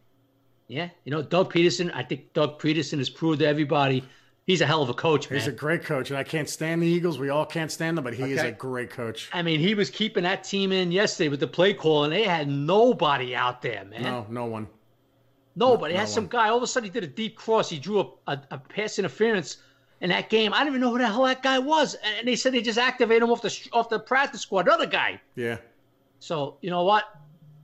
Yeah, 0.68 0.88
you 1.05 1.12
know 1.12 1.22
Doug 1.22 1.53
Pederson. 1.53 1.94
I 1.94 2.03
think 2.03 2.33
Doug 2.33 2.61
Pederson 2.61 2.99
has 2.99 3.09
proved 3.09 3.38
to 3.38 3.46
everybody 3.46 4.03
he's 4.46 4.61
a 4.61 4.66
hell 4.66 4.82
of 4.82 4.88
a 4.88 4.94
coach, 4.94 5.28
man. 5.28 5.38
He's 5.38 5.48
a 5.48 5.52
great 5.52 5.85
coach, 5.85 6.11
and 6.11 6.18
I 6.18 6.22
can't 6.24 6.48
stand 6.48 6.80
the 6.82 6.87
Eagles. 6.87 7.18
We 7.18 7.28
all 7.28 7.44
can't 7.44 7.70
stand 7.70 7.96
them, 7.98 8.04
but 8.04 8.14
he 8.14 8.32
is 8.32 8.42
a 8.42 8.52
great 8.52 8.90
coach. 8.90 9.28
I 9.32 9.42
mean, 9.42 9.61
he 9.61 9.74
was 9.74 9.90
keeping 9.90 10.22
that 10.22 10.44
team 10.44 10.72
in 10.72 10.90
yesterday 10.92 11.28
with 11.28 11.40
the 11.40 11.46
play 11.46 11.74
call, 11.74 12.04
and 12.04 12.12
they 12.12 12.22
had 12.24 12.48
nobody 12.48 13.35
out 13.35 13.61
there, 13.61 13.85
man. 13.85 14.02
No, 14.02 14.26
no 14.30 14.44
one. 14.46 14.68
nobody. 15.54 15.94
no 15.94 16.00
had 16.00 16.09
some 16.09 16.24
one. 16.24 16.30
guy. 16.30 16.48
All 16.48 16.56
of 16.56 16.62
a 16.62 16.66
sudden, 16.66 16.85
he 16.85 16.90
did 16.90 17.04
a 17.04 17.09
deep 17.09 17.37
cross. 17.37 17.68
He 17.68 17.78
drew 17.78 18.00
a, 18.00 18.32
a, 18.32 18.40
a 18.52 18.59
pass 18.59 18.98
interference 18.98 19.59
in 20.00 20.11
that 20.11 20.30
game. 20.30 20.52
I 20.52 20.59
don't 20.59 20.68
even 20.68 20.80
know 20.80 20.90
who 20.90 20.98
the 20.98 21.06
hell 21.06 21.24
that 21.24 21.42
guy 21.42 21.59
was. 21.59 21.94
And 22.18 22.26
they 22.28 22.37
said 22.37 22.52
they 22.52 22.62
just 22.62 22.78
activated 22.78 23.22
him 23.22 23.30
off 23.30 23.42
the 23.42 23.68
off 23.72 23.88
the 23.88 23.98
practice 23.98 24.42
squad. 24.42 24.66
Another 24.66 24.87
guy. 24.87 25.20
Yeah, 25.35 25.59
So 26.18 26.59
you 26.61 26.70
know 26.70 26.85
what? 26.85 27.04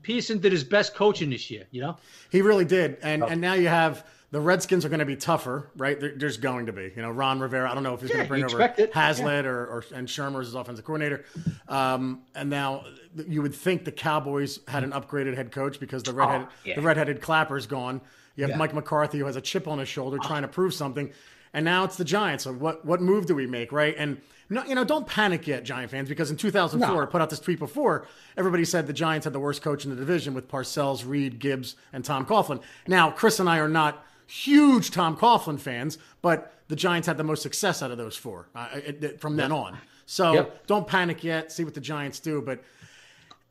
Pearson 0.02 0.38
did 0.40 0.50
his 0.50 0.64
best 0.64 0.94
coaching 0.96 1.30
this 1.30 1.48
year. 1.50 1.64
You 1.70 1.82
know. 1.82 1.96
he 2.30 2.42
really 2.42 2.64
did. 2.64 2.96
Oh. 3.02 3.06
And 3.06 3.22
and 3.22 3.40
now 3.40 3.54
you 3.54 3.68
have 3.68 4.04
the 4.32 4.40
Redskins 4.40 4.84
are 4.84 4.88
going 4.88 4.98
to 4.98 5.04
be 5.06 5.14
tougher, 5.14 5.70
right? 5.76 6.00
There, 6.00 6.12
there's 6.16 6.38
going 6.38 6.66
to 6.66 6.72
be. 6.72 6.90
You 6.96 7.02
know, 7.02 7.10
Ron 7.10 7.38
Rivera. 7.38 7.70
I 7.70 7.74
don't 7.74 7.82
know 7.84 7.94
if 7.94 8.00
he's 8.00 8.10
going 8.10 8.24
to 8.24 8.28
bring 8.28 8.42
over 8.44 8.60
it. 8.62 8.92
Hazlitt 8.92 9.46
or, 9.46 9.66
or 9.66 9.84
and 9.94 10.08
Shurmur 10.08 10.40
as 10.40 10.46
his 10.48 10.54
offensive 10.54 10.84
coordinator. 10.84 11.24
Um, 11.68 12.22
and 12.34 12.50
now 12.50 12.84
you 13.28 13.42
would 13.42 13.54
think 13.54 13.84
the 13.84 13.92
Cowboys 13.92 14.58
had 14.66 14.84
an 14.84 14.90
upgraded 14.92 15.36
head 15.36 15.52
coach 15.52 15.78
because 15.78 16.02
the 16.02 16.12
redhead 16.12 16.46
Oh, 16.48 16.52
yeah. 16.64 16.74
the 16.74 16.82
redheaded 16.82 17.20
clapper's 17.20 17.66
gone. 17.66 18.00
You 18.34 18.44
have 18.44 18.50
Yeah. 18.52 18.56
Mike 18.56 18.74
McCarthy 18.74 19.18
who 19.18 19.26
has 19.26 19.36
a 19.36 19.40
chip 19.40 19.68
on 19.68 19.78
his 19.78 19.88
shoulder 19.88 20.18
trying 20.18 20.42
to 20.42 20.48
prove 20.48 20.72
something. 20.74 21.12
And 21.54 21.64
now 21.66 21.84
it's 21.84 21.96
the 21.96 22.04
Giants. 22.04 22.44
So 22.44 22.52
what 22.54 22.84
what 22.86 23.02
move 23.02 23.26
do 23.26 23.34
we 23.34 23.46
make, 23.46 23.70
right? 23.72 23.94
And 23.98 24.20
no, 24.48 24.64
you 24.64 24.74
know, 24.74 24.84
don't 24.84 25.06
panic 25.06 25.46
yet, 25.46 25.64
Giant 25.64 25.90
fans, 25.90 26.08
because 26.08 26.30
in 26.30 26.36
2004, 26.38 26.94
No. 26.94 27.02
I 27.02 27.06
put 27.06 27.20
out 27.20 27.28
this 27.30 27.40
tweet 27.40 27.58
before. 27.58 28.06
Everybody 28.36 28.64
said 28.64 28.86
the 28.86 28.92
Giants 28.94 29.24
had 29.24 29.32
the 29.34 29.40
worst 29.40 29.60
coach 29.62 29.84
in 29.84 29.90
the 29.90 29.96
division 29.96 30.32
with 30.34 30.48
Parcells, 30.48 31.06
Reed, 31.06 31.38
Gibbs, 31.38 31.76
and 31.92 32.02
Tom 32.04 32.24
Coughlin. 32.26 32.60
Now, 32.86 33.10
Chris 33.10 33.38
and 33.40 33.48
I 33.48 33.58
are 33.58 33.68
not 33.68 34.02
huge 34.32 34.90
Tom 34.90 35.16
Coughlin 35.16 35.58
fans, 35.60 35.98
but 36.22 36.52
the 36.68 36.76
Giants 36.76 37.06
had 37.06 37.16
the 37.18 37.24
most 37.24 37.42
success 37.42 37.82
out 37.82 37.90
of 37.90 37.98
those 37.98 38.16
four 38.16 38.48
uh, 38.54 38.68
it- 38.74 39.04
it- 39.04 39.20
from 39.20 39.36
then 39.36 39.52
on. 39.52 39.76
So 40.06 40.32
Yep. 40.34 40.66
don't 40.66 40.86
panic 40.86 41.22
yet. 41.22 41.52
See 41.52 41.64
what 41.64 41.74
the 41.74 41.80
Giants 41.80 42.18
do, 42.20 42.40
but 42.42 42.62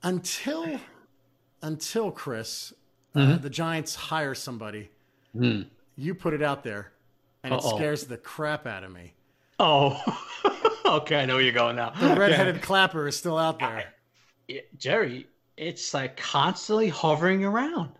until 0.03 0.79
until 1.63 2.09
Chris, 2.11 2.73
uh, 3.15 3.19
Mm-hmm. 3.19 3.43
the 3.43 3.49
Giants 3.49 3.93
hire 3.93 4.33
somebody, 4.33 4.89
Hmm. 5.33 5.61
you 5.95 6.15
put 6.15 6.33
it 6.33 6.41
out 6.41 6.63
there, 6.63 6.91
and 7.43 7.53
it 7.53 7.57
Uh-oh. 7.57 7.75
scares 7.77 8.05
the 8.05 8.17
crap 8.17 8.65
out 8.65 8.83
of 8.83 8.91
me. 8.91 9.13
Oh. 9.59 10.01
okay, 10.85 11.21
I 11.21 11.25
know 11.27 11.35
where 11.35 11.43
you're 11.43 11.53
going 11.53 11.75
now. 11.75 11.91
The 11.91 12.15
redheaded 12.15 12.63
clapper 12.63 13.07
is 13.07 13.15
still 13.15 13.37
out 13.37 13.59
there. 13.59 13.93
Yeah, 14.47 14.61
Jerry, 14.77 15.27
it's 15.55 15.93
like 15.93 16.17
constantly 16.17 16.89
hovering 16.89 17.45
around, 17.45 17.91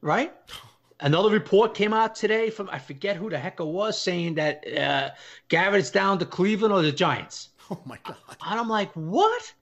right? 0.00 0.34
Another 1.00 1.28
report 1.28 1.74
came 1.74 1.92
out 1.92 2.14
today 2.14 2.48
from 2.48 2.70
I 2.70 2.78
forget 2.78 3.16
who 3.16 3.28
the 3.28 3.38
heck 3.38 3.60
it 3.60 3.66
was 3.66 4.00
saying 4.00 4.34
that 4.36 4.66
uh, 4.76 5.10
Garrett's 5.48 5.90
down 5.90 6.18
to 6.20 6.24
Cleveland 6.26 6.72
or 6.72 6.82
the 6.82 6.92
Giants. 6.92 7.50
Oh 7.68 7.82
my 7.84 7.98
god! 8.04 8.14
And 8.46 8.60
I'm 8.60 8.68
like, 8.68 8.92
what? 8.92 9.52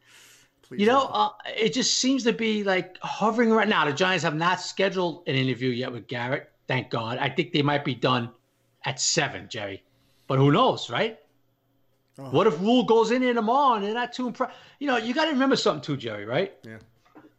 Please 0.61 0.81
You 0.81 0.87
know, 0.89 1.07
uh, 1.07 1.31
it 1.57 1.73
just 1.73 1.97
seems 1.97 2.23
to 2.25 2.35
be 2.35 2.63
like 2.63 2.99
hovering 3.01 3.51
right 3.51 3.67
Now, 3.67 3.87
the 3.87 3.95
Giants 3.95 4.25
have 4.25 4.35
not 4.35 4.61
scheduled 4.61 5.23
an 5.27 5.35
interview 5.35 5.71
yet 5.71 5.91
with 5.91 6.07
Garrett. 6.07 6.53
Thank 6.69 6.91
God. 6.91 7.17
I 7.17 7.31
think 7.31 7.55
they 7.55 7.63
might 7.63 7.83
be 7.83 7.95
done 7.95 8.29
at 8.85 9.01
seven, 9.01 9.49
Jerry. 9.49 9.83
But 10.27 10.39
who 10.39 10.53
knows, 10.53 10.91
right? 10.91 11.19
Oh. 12.19 12.25
What 12.25 12.47
if 12.47 12.61
Rhule 12.61 12.85
goes 12.85 13.11
in 13.11 13.23
there 13.23 13.33
tomorrow 13.33 13.77
and 13.77 13.85
they're 13.85 13.95
not 13.95 14.13
too 14.13 14.27
impressed? 14.27 14.55
You 14.79 14.89
know, 14.89 14.99
you 14.99 15.15
got 15.15 15.25
to 15.25 15.33
remember 15.33 15.57
something 15.57 15.83
too, 15.83 15.97
Jerry, 15.97 16.27
right? 16.27 16.53
yeah, 16.63 16.77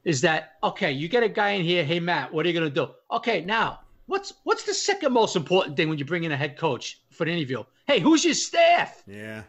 is 0.04 0.22
that 0.22 0.54
okay? 0.64 0.92
You 0.92 1.08
get 1.08 1.22
a 1.22 1.30
guy 1.30 1.52
in 1.52 1.64
here. 1.64 1.84
Hey, 1.84 2.00
Matt, 2.00 2.34
what 2.34 2.46
are 2.46 2.50
you 2.50 2.60
going 2.60 2.72
to 2.72 2.86
do? 2.86 2.92
Okay, 3.12 3.42
now 3.42 3.82
what's 4.08 4.34
what's 4.44 4.64
the 4.64 4.74
second 4.74 5.14
most 5.14 5.36
important 5.36 5.78
thing 5.78 5.90
when 5.90 5.98
you 5.98 6.06
bring 6.06 6.24
in 6.24 6.32
a 6.32 6.38
head 6.38 6.58
coach 6.58 7.02
for 7.12 7.26
the 7.26 7.32
interview? 7.32 7.64
Hey, 7.88 8.00
who's 8.00 8.24
your 8.24 8.34
staff? 8.34 9.04
Yeah. 9.08 9.44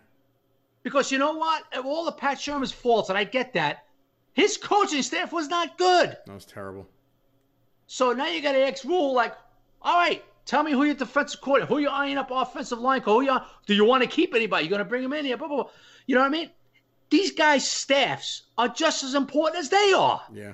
Because 0.83 1.11
you 1.11 1.19
know 1.19 1.35
what? 1.35 1.65
Of 1.75 1.85
all 1.85 2.05
the 2.05 2.13
Pat 2.13 2.39
Shurmur's 2.39 2.73
faults, 2.73 3.09
and 3.09 3.19
I 3.19 3.25
get 3.25 3.53
that, 3.55 3.85
his 4.35 4.57
coaching 4.57 5.03
staff 5.03 5.33
was 5.33 5.49
not 5.49 5.79
good. 5.79 6.17
That 6.27 6.35
was 6.35 6.45
terrible. 6.45 6.87
So 7.87 8.13
now 8.13 8.27
you 8.27 8.43
got 8.43 8.55
an 8.55 8.63
ex 8.63 8.85
rule 8.85 9.15
like, 9.15 9.35
all 9.83 9.99
right, 9.99 10.25
tell 10.45 10.63
me 10.63 10.73
who 10.73 10.85
your 10.85 10.95
defensive 10.95 11.41
coordinator, 11.41 11.73
who 11.73 11.81
you 11.81 11.89
eyeing 11.89 12.19
up 12.19 12.31
offensive 12.31 12.79
line, 12.79 13.01
who 13.03 13.23
you 13.23 13.37
do 13.67 13.75
you 13.75 13.85
want 13.85 14.03
to 14.03 14.09
keep 14.09 14.35
anybody? 14.35 14.65
You're 14.65 14.71
going 14.71 14.79
to 14.81 14.85
bring 14.85 15.03
them 15.03 15.13
in 15.13 15.25
here, 15.25 15.37
blah, 15.37 15.49
blah, 15.49 15.63
blah. 15.65 15.71
You 16.07 16.15
know 16.15 16.21
what 16.21 16.29
I 16.29 16.31
mean? 16.31 16.51
These 17.11 17.33
guys' 17.33 17.69
staffs 17.69 18.43
are 18.59 18.69
just 18.69 19.05
as 19.05 19.15
important 19.15 19.61
as 19.61 19.69
they 19.69 19.93
are. 19.93 20.23
Yeah. 20.33 20.53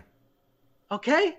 Okay. 0.90 1.36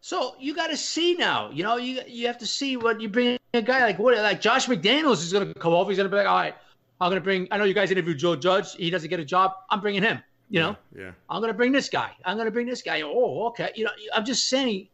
So 0.00 0.36
you 0.38 0.54
got 0.54 0.68
to 0.68 0.76
see 0.76 1.14
now. 1.14 1.50
You 1.50 1.62
know, 1.64 1.76
you 1.76 2.00
you 2.06 2.26
have 2.28 2.38
to 2.38 2.46
see 2.46 2.76
what 2.76 3.00
you 3.00 3.08
bring 3.08 3.38
a 3.54 3.62
guy 3.62 3.80
like 3.84 3.98
what 3.98 4.16
like 4.18 4.40
Josh 4.40 4.66
McDaniels 4.66 5.22
is 5.22 5.32
going 5.32 5.52
to 5.52 5.58
come 5.58 5.72
over. 5.72 5.90
He's 5.90 5.96
going 5.98 6.08
to 6.08 6.14
be 6.14 6.18
like, 6.18 6.28
all 6.28 6.36
right, 6.36 6.54
I'm 7.00 7.10
going 7.10 7.20
to 7.20 7.24
bring. 7.24 7.48
I 7.50 7.58
know 7.58 7.64
you 7.64 7.74
guys 7.74 7.90
interviewed 7.90 8.18
Joe 8.18 8.36
Judge. 8.36 8.74
He 8.76 8.90
doesn't 8.90 9.10
get 9.10 9.20
a 9.20 9.24
job. 9.24 9.52
I'm 9.70 9.80
bringing 9.80 10.02
him. 10.02 10.22
You 10.48 10.60
know. 10.60 10.76
Yeah. 10.96 11.10
I'm 11.28 11.40
going 11.40 11.50
to 11.52 11.56
bring 11.56 11.72
this 11.72 11.88
guy. 11.88 12.12
I'm 12.24 12.36
going 12.36 12.46
to 12.46 12.52
bring 12.52 12.66
this 12.66 12.82
guy. 12.82 13.02
Oh, 13.02 13.48
okay. 13.48 13.72
You 13.74 13.84
know, 13.84 13.90
I'm 14.14 14.24
just 14.24 14.48
saying, 14.48 14.86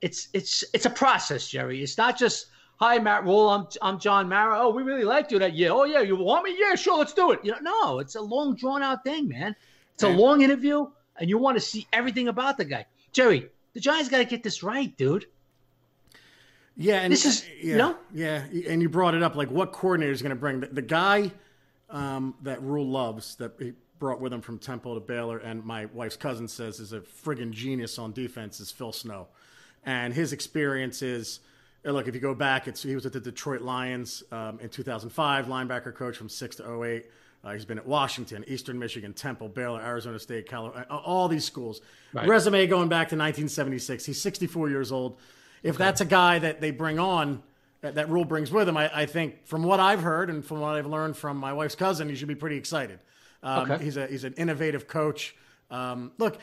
it's 0.00 0.28
it's 0.32 0.64
it's 0.72 0.86
a 0.86 0.90
process, 0.90 1.46
Jerry. 1.48 1.82
It's 1.82 1.98
not 1.98 2.18
just 2.18 2.46
hi 2.76 2.98
Matt 2.98 3.24
Rhule. 3.24 3.48
I'm 3.50 3.66
I'm 3.82 3.98
John 3.98 4.28
Mara. 4.30 4.58
Oh, 4.58 4.70
we 4.70 4.82
really 4.82 5.04
liked 5.04 5.30
you 5.30 5.38
that 5.40 5.52
year. 5.54 5.70
Oh 5.72 5.84
yeah, 5.84 6.00
you 6.00 6.16
want 6.16 6.44
me? 6.44 6.56
Yeah, 6.58 6.74
sure, 6.74 6.96
let's 6.98 7.12
do 7.12 7.32
it. 7.32 7.40
You 7.42 7.52
know, 7.52 7.58
no, 7.60 7.98
it's 7.98 8.14
a 8.14 8.20
long 8.20 8.54
drawn 8.56 8.82
out 8.82 9.04
thing, 9.04 9.28
man. 9.28 9.54
It's 9.92 10.02
a 10.04 10.08
Yeah. 10.08 10.16
long 10.16 10.40
interview, 10.40 10.86
and 11.18 11.28
you 11.28 11.36
want 11.38 11.56
to 11.56 11.60
see 11.60 11.86
everything 11.92 12.28
about 12.28 12.56
the 12.56 12.64
guy, 12.64 12.86
Jerry. 13.12 13.48
The 13.74 13.80
Giants 13.80 14.08
got 14.08 14.18
to 14.18 14.24
get 14.24 14.42
this 14.42 14.62
right, 14.62 14.96
dude. 14.96 15.26
Yeah, 16.76 17.00
and 17.02 17.12
This 17.12 17.24
is- 17.24 17.46
yeah, 17.60 17.64
you 17.72 17.76
know? 17.76 17.96
yeah, 18.12 18.44
and 18.68 18.82
you 18.82 18.88
brought 18.88 19.14
it 19.14 19.22
up 19.22 19.36
like 19.36 19.50
what 19.50 19.72
coordinator 19.72 20.12
is 20.12 20.22
going 20.22 20.30
to 20.30 20.36
bring 20.36 20.60
the, 20.60 20.66
the 20.66 20.82
guy 20.82 21.30
um, 21.90 22.34
that 22.42 22.60
Rhule 22.62 22.86
loves 22.88 23.36
that 23.36 23.52
he 23.58 23.72
brought 24.00 24.20
with 24.20 24.32
him 24.32 24.40
from 24.40 24.58
Temple 24.58 24.94
to 24.94 25.00
Baylor, 25.00 25.38
and 25.38 25.64
my 25.64 25.86
wife's 25.86 26.16
cousin 26.16 26.48
says 26.48 26.80
is 26.80 26.92
a 26.92 27.00
friggin' 27.00 27.52
genius 27.52 27.98
on 27.98 28.12
defense 28.12 28.58
is 28.58 28.70
Phil 28.72 28.92
Snow, 28.92 29.28
and 29.84 30.12
his 30.12 30.32
experience 30.32 31.00
is. 31.02 31.40
uh, 31.86 31.90
Look, 31.92 32.08
if 32.08 32.14
you 32.14 32.20
go 32.20 32.34
back, 32.34 32.66
it's 32.66 32.82
he 32.82 32.94
was 32.96 33.06
at 33.06 33.12
the 33.12 33.20
Detroit 33.20 33.60
Lions 33.62 34.24
um, 34.32 34.58
in 34.60 34.68
2005, 34.68 35.46
linebacker 35.46 35.94
coach 35.94 36.16
from 36.16 36.28
six 36.28 36.56
to 36.56 36.82
08. 36.84 37.06
Uh, 37.44 37.52
he's 37.52 37.64
been 37.66 37.78
at 37.78 37.86
Washington, 37.86 38.44
Eastern 38.48 38.78
Michigan, 38.78 39.12
Temple, 39.12 39.48
Baylor, 39.48 39.80
Arizona 39.80 40.18
State, 40.18 40.48
California, 40.48 40.86
all 40.88 41.28
these 41.28 41.44
schools. 41.44 41.82
Right. 42.12 42.26
Resume 42.26 42.66
going 42.66 42.88
back 42.88 43.08
to 43.08 43.16
1976. 43.16 44.06
He's 44.06 44.20
64 44.20 44.70
years 44.70 44.90
old. 44.90 45.18
If 45.62 45.76
that's 45.76 46.00
a 46.00 46.04
guy 46.06 46.38
that 46.38 46.60
they 46.60 46.70
bring 46.70 46.98
on, 46.98 47.42
that, 47.82 47.96
that 47.96 48.08
Rhule 48.08 48.24
brings 48.24 48.50
with 48.50 48.66
him, 48.68 48.76
I, 48.78 48.90
I 49.02 49.06
think 49.06 49.46
from 49.46 49.62
what 49.62 49.78
I've 49.78 50.00
heard 50.02 50.30
and 50.30 50.44
from 50.44 50.60
what 50.60 50.74
I've 50.74 50.86
learned 50.86 51.16
from 51.18 51.36
my 51.36 51.52
wife's 51.52 51.74
cousin, 51.74 52.08
he 52.08 52.14
should 52.14 52.28
be 52.28 52.34
pretty 52.34 52.56
excited. 52.56 52.98
Um, 53.42 53.70
Okay. 53.70 53.84
He's 53.84 53.96
a 53.98 54.06
he's 54.06 54.24
an 54.24 54.32
innovative 54.34 54.88
coach. 54.88 55.36
Um, 55.70 56.12
look, 56.16 56.38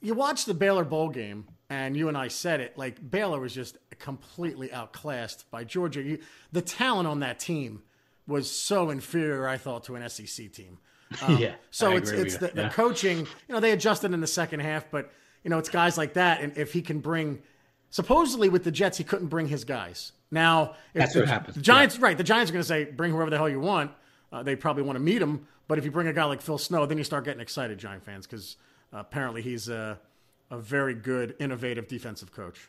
you 0.00 0.14
watch 0.14 0.46
the 0.46 0.54
Baylor 0.54 0.84
bowl 0.84 1.10
game, 1.10 1.46
and 1.68 1.94
you 1.96 2.08
and 2.08 2.16
I 2.16 2.28
said 2.28 2.60
it. 2.60 2.78
Like 2.78 3.10
Baylor 3.10 3.38
was 3.40 3.52
just 3.54 3.76
completely 3.98 4.72
outclassed 4.72 5.50
by 5.50 5.64
Georgia. 5.64 6.02
You, 6.02 6.18
the 6.52 6.62
talent 6.62 7.06
on 7.06 7.20
that 7.20 7.38
team 7.38 7.82
was 8.28 8.48
so 8.50 8.90
inferior, 8.90 9.48
I 9.48 9.56
thought, 9.56 9.82
to 9.84 9.96
an 9.96 10.08
SEC 10.08 10.52
team. 10.52 10.78
Um, 11.22 11.38
Yeah, 11.38 11.54
So 11.70 11.92
I 11.92 11.96
it's 11.96 12.10
it's 12.10 12.36
the, 12.36 12.48
the 12.48 12.62
Yeah. 12.62 12.68
coaching. 12.68 13.18
You 13.20 13.54
know, 13.54 13.60
they 13.60 13.72
adjusted 13.72 14.12
in 14.12 14.20
the 14.20 14.26
second 14.26 14.60
half, 14.60 14.90
but 14.90 15.10
you 15.42 15.48
know, 15.50 15.58
it's 15.58 15.70
guys 15.70 15.96
like 15.96 16.12
that, 16.14 16.42
and 16.42 16.56
if 16.58 16.72
he 16.74 16.82
can 16.82 17.00
bring, 17.00 17.42
supposedly 17.90 18.48
with 18.50 18.62
the 18.64 18.70
Jets, 18.70 18.98
he 18.98 19.04
couldn't 19.04 19.28
bring 19.28 19.48
his 19.48 19.64
guys. 19.64 20.12
Now, 20.30 20.74
if 20.92 21.00
That's 21.00 21.14
the, 21.14 21.20
what 21.20 21.28
happens. 21.28 21.54
The 21.56 21.62
Giants, 21.62 21.98
right? 21.98 22.16
The 22.18 22.24
Giants 22.24 22.50
are 22.50 22.52
going 22.52 22.62
to 22.62 22.68
say, 22.68 22.84
bring 22.84 23.12
whoever 23.12 23.30
the 23.30 23.38
hell 23.38 23.48
you 23.48 23.60
want. 23.60 23.90
Uh, 24.30 24.42
they 24.42 24.54
probably 24.54 24.82
want 24.82 24.96
to 24.96 25.00
meet 25.00 25.22
him, 25.22 25.46
but 25.68 25.78
if 25.78 25.84
you 25.86 25.90
bring 25.90 26.06
a 26.08 26.12
guy 26.12 26.24
like 26.24 26.42
Phil 26.42 26.58
Snow, 26.58 26.84
then 26.84 26.98
you 26.98 27.04
start 27.04 27.24
getting 27.24 27.40
excited, 27.40 27.78
Giant 27.78 28.04
fans, 28.04 28.26
because 28.26 28.56
uh, 28.92 28.98
apparently 28.98 29.40
he's 29.40 29.70
a, 29.70 29.98
a 30.50 30.58
very 30.58 30.92
good, 30.92 31.34
innovative 31.40 31.88
defensive 31.88 32.30
coach. 32.32 32.68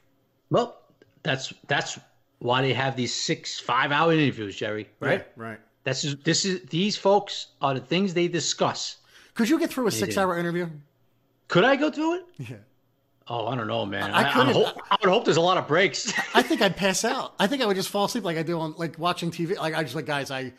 Well, 0.49 0.79
that's 1.23 1.51
that's 1.67 1.99
why 2.39 2.61
they 2.61 2.73
have 2.73 2.95
these 2.95 3.13
six 3.13 3.59
five 3.59 3.91
hour 3.91 4.13
interviews, 4.13 4.55
Jerry. 4.55 4.89
Right? 4.99 5.19
Yeah, 5.19 5.43
right. 5.43 5.59
That's 5.83 6.01
just, 6.01 6.23
this 6.23 6.45
is 6.45 6.61
these 6.69 6.97
folks 6.97 7.47
are 7.61 7.73
the 7.73 7.79
things 7.79 8.13
they 8.13 8.27
discuss. 8.27 8.97
Could 9.33 9.49
you 9.49 9.57
get 9.57 9.69
through 9.69 9.87
a 9.87 9.91
six-hour 9.91 10.37
interview? 10.37 10.67
Could 11.47 11.63
I 11.63 11.77
go 11.77 11.89
through 11.89 12.15
it? 12.15 12.25
Yeah. 12.39 12.55
Oh, 13.29 13.47
I 13.47 13.55
don't 13.55 13.67
know, 13.67 13.85
man. 13.85 14.11
I 14.11 14.23
I, 14.23 14.41
I, 14.41 14.51
hope, 14.51 14.77
I 14.91 14.97
would 15.01 15.09
hope 15.09 15.23
there's 15.23 15.37
a 15.37 15.41
lot 15.41 15.57
of 15.57 15.67
breaks. 15.67 16.11
I 16.35 16.41
think 16.41 16.61
I'd 16.61 16.75
pass 16.75 17.05
out. 17.05 17.35
I 17.39 17.47
think 17.47 17.61
I 17.61 17.65
would 17.65 17.75
just 17.75 17.89
fall 17.89 18.05
asleep 18.05 18.23
like 18.25 18.37
I 18.37 18.43
do 18.43 18.59
on 18.59 18.73
like 18.77 18.99
watching 18.99 19.31
TV. 19.31 19.55
Like 19.57 19.75
I 19.75 19.83
just 19.83 19.95
like 19.95 20.05
guys, 20.05 20.29
I 20.31 20.51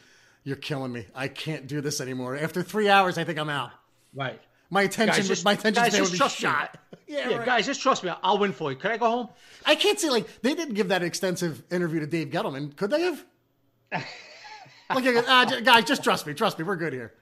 you're 0.44 0.56
killing 0.56 0.92
me. 0.92 1.06
I 1.14 1.28
can't 1.28 1.66
do 1.66 1.80
this 1.80 2.00
anymore. 2.00 2.36
After 2.36 2.62
three 2.62 2.88
hours, 2.88 3.18
I 3.18 3.24
think 3.24 3.38
I'm 3.38 3.50
out. 3.50 3.72
right. 4.14 4.40
My 4.72 4.82
attention, 4.82 5.16
Guys, 5.16 5.26
just, 5.26 5.44
my 5.44 5.54
attention 5.54 5.84
just 5.84 6.00
would 6.00 6.12
be 6.12 6.24
me. 6.24 6.28
shot. 6.30 6.78
Yeah, 7.10 7.28
Yeah, 7.28 7.36
right. 7.38 7.46
guys, 7.46 7.66
just 7.66 7.82
trust 7.82 8.04
me. 8.04 8.12
I'll 8.22 8.38
win 8.38 8.52
for 8.52 8.70
you. 8.70 8.78
Can 8.78 8.92
I 8.92 8.96
go 8.96 9.10
home? 9.10 9.28
I 9.66 9.74
can't 9.74 9.98
say 9.98 10.10
like 10.10 10.42
they 10.42 10.54
didn't 10.54 10.74
give 10.74 10.88
that 10.88 11.02
extensive 11.02 11.64
interview 11.70 11.98
to 11.98 12.06
Dave 12.06 12.28
Gettleman. 12.28 12.76
Could 12.76 12.90
they 12.90 13.02
have? 13.02 13.24
like, 13.92 15.06
uh, 15.06 15.60
guys, 15.60 15.84
just 15.86 16.04
trust 16.04 16.24
me. 16.24 16.34
Trust 16.34 16.56
me. 16.60 16.64
We're 16.64 16.76
good 16.76 16.92
here. 16.92 17.12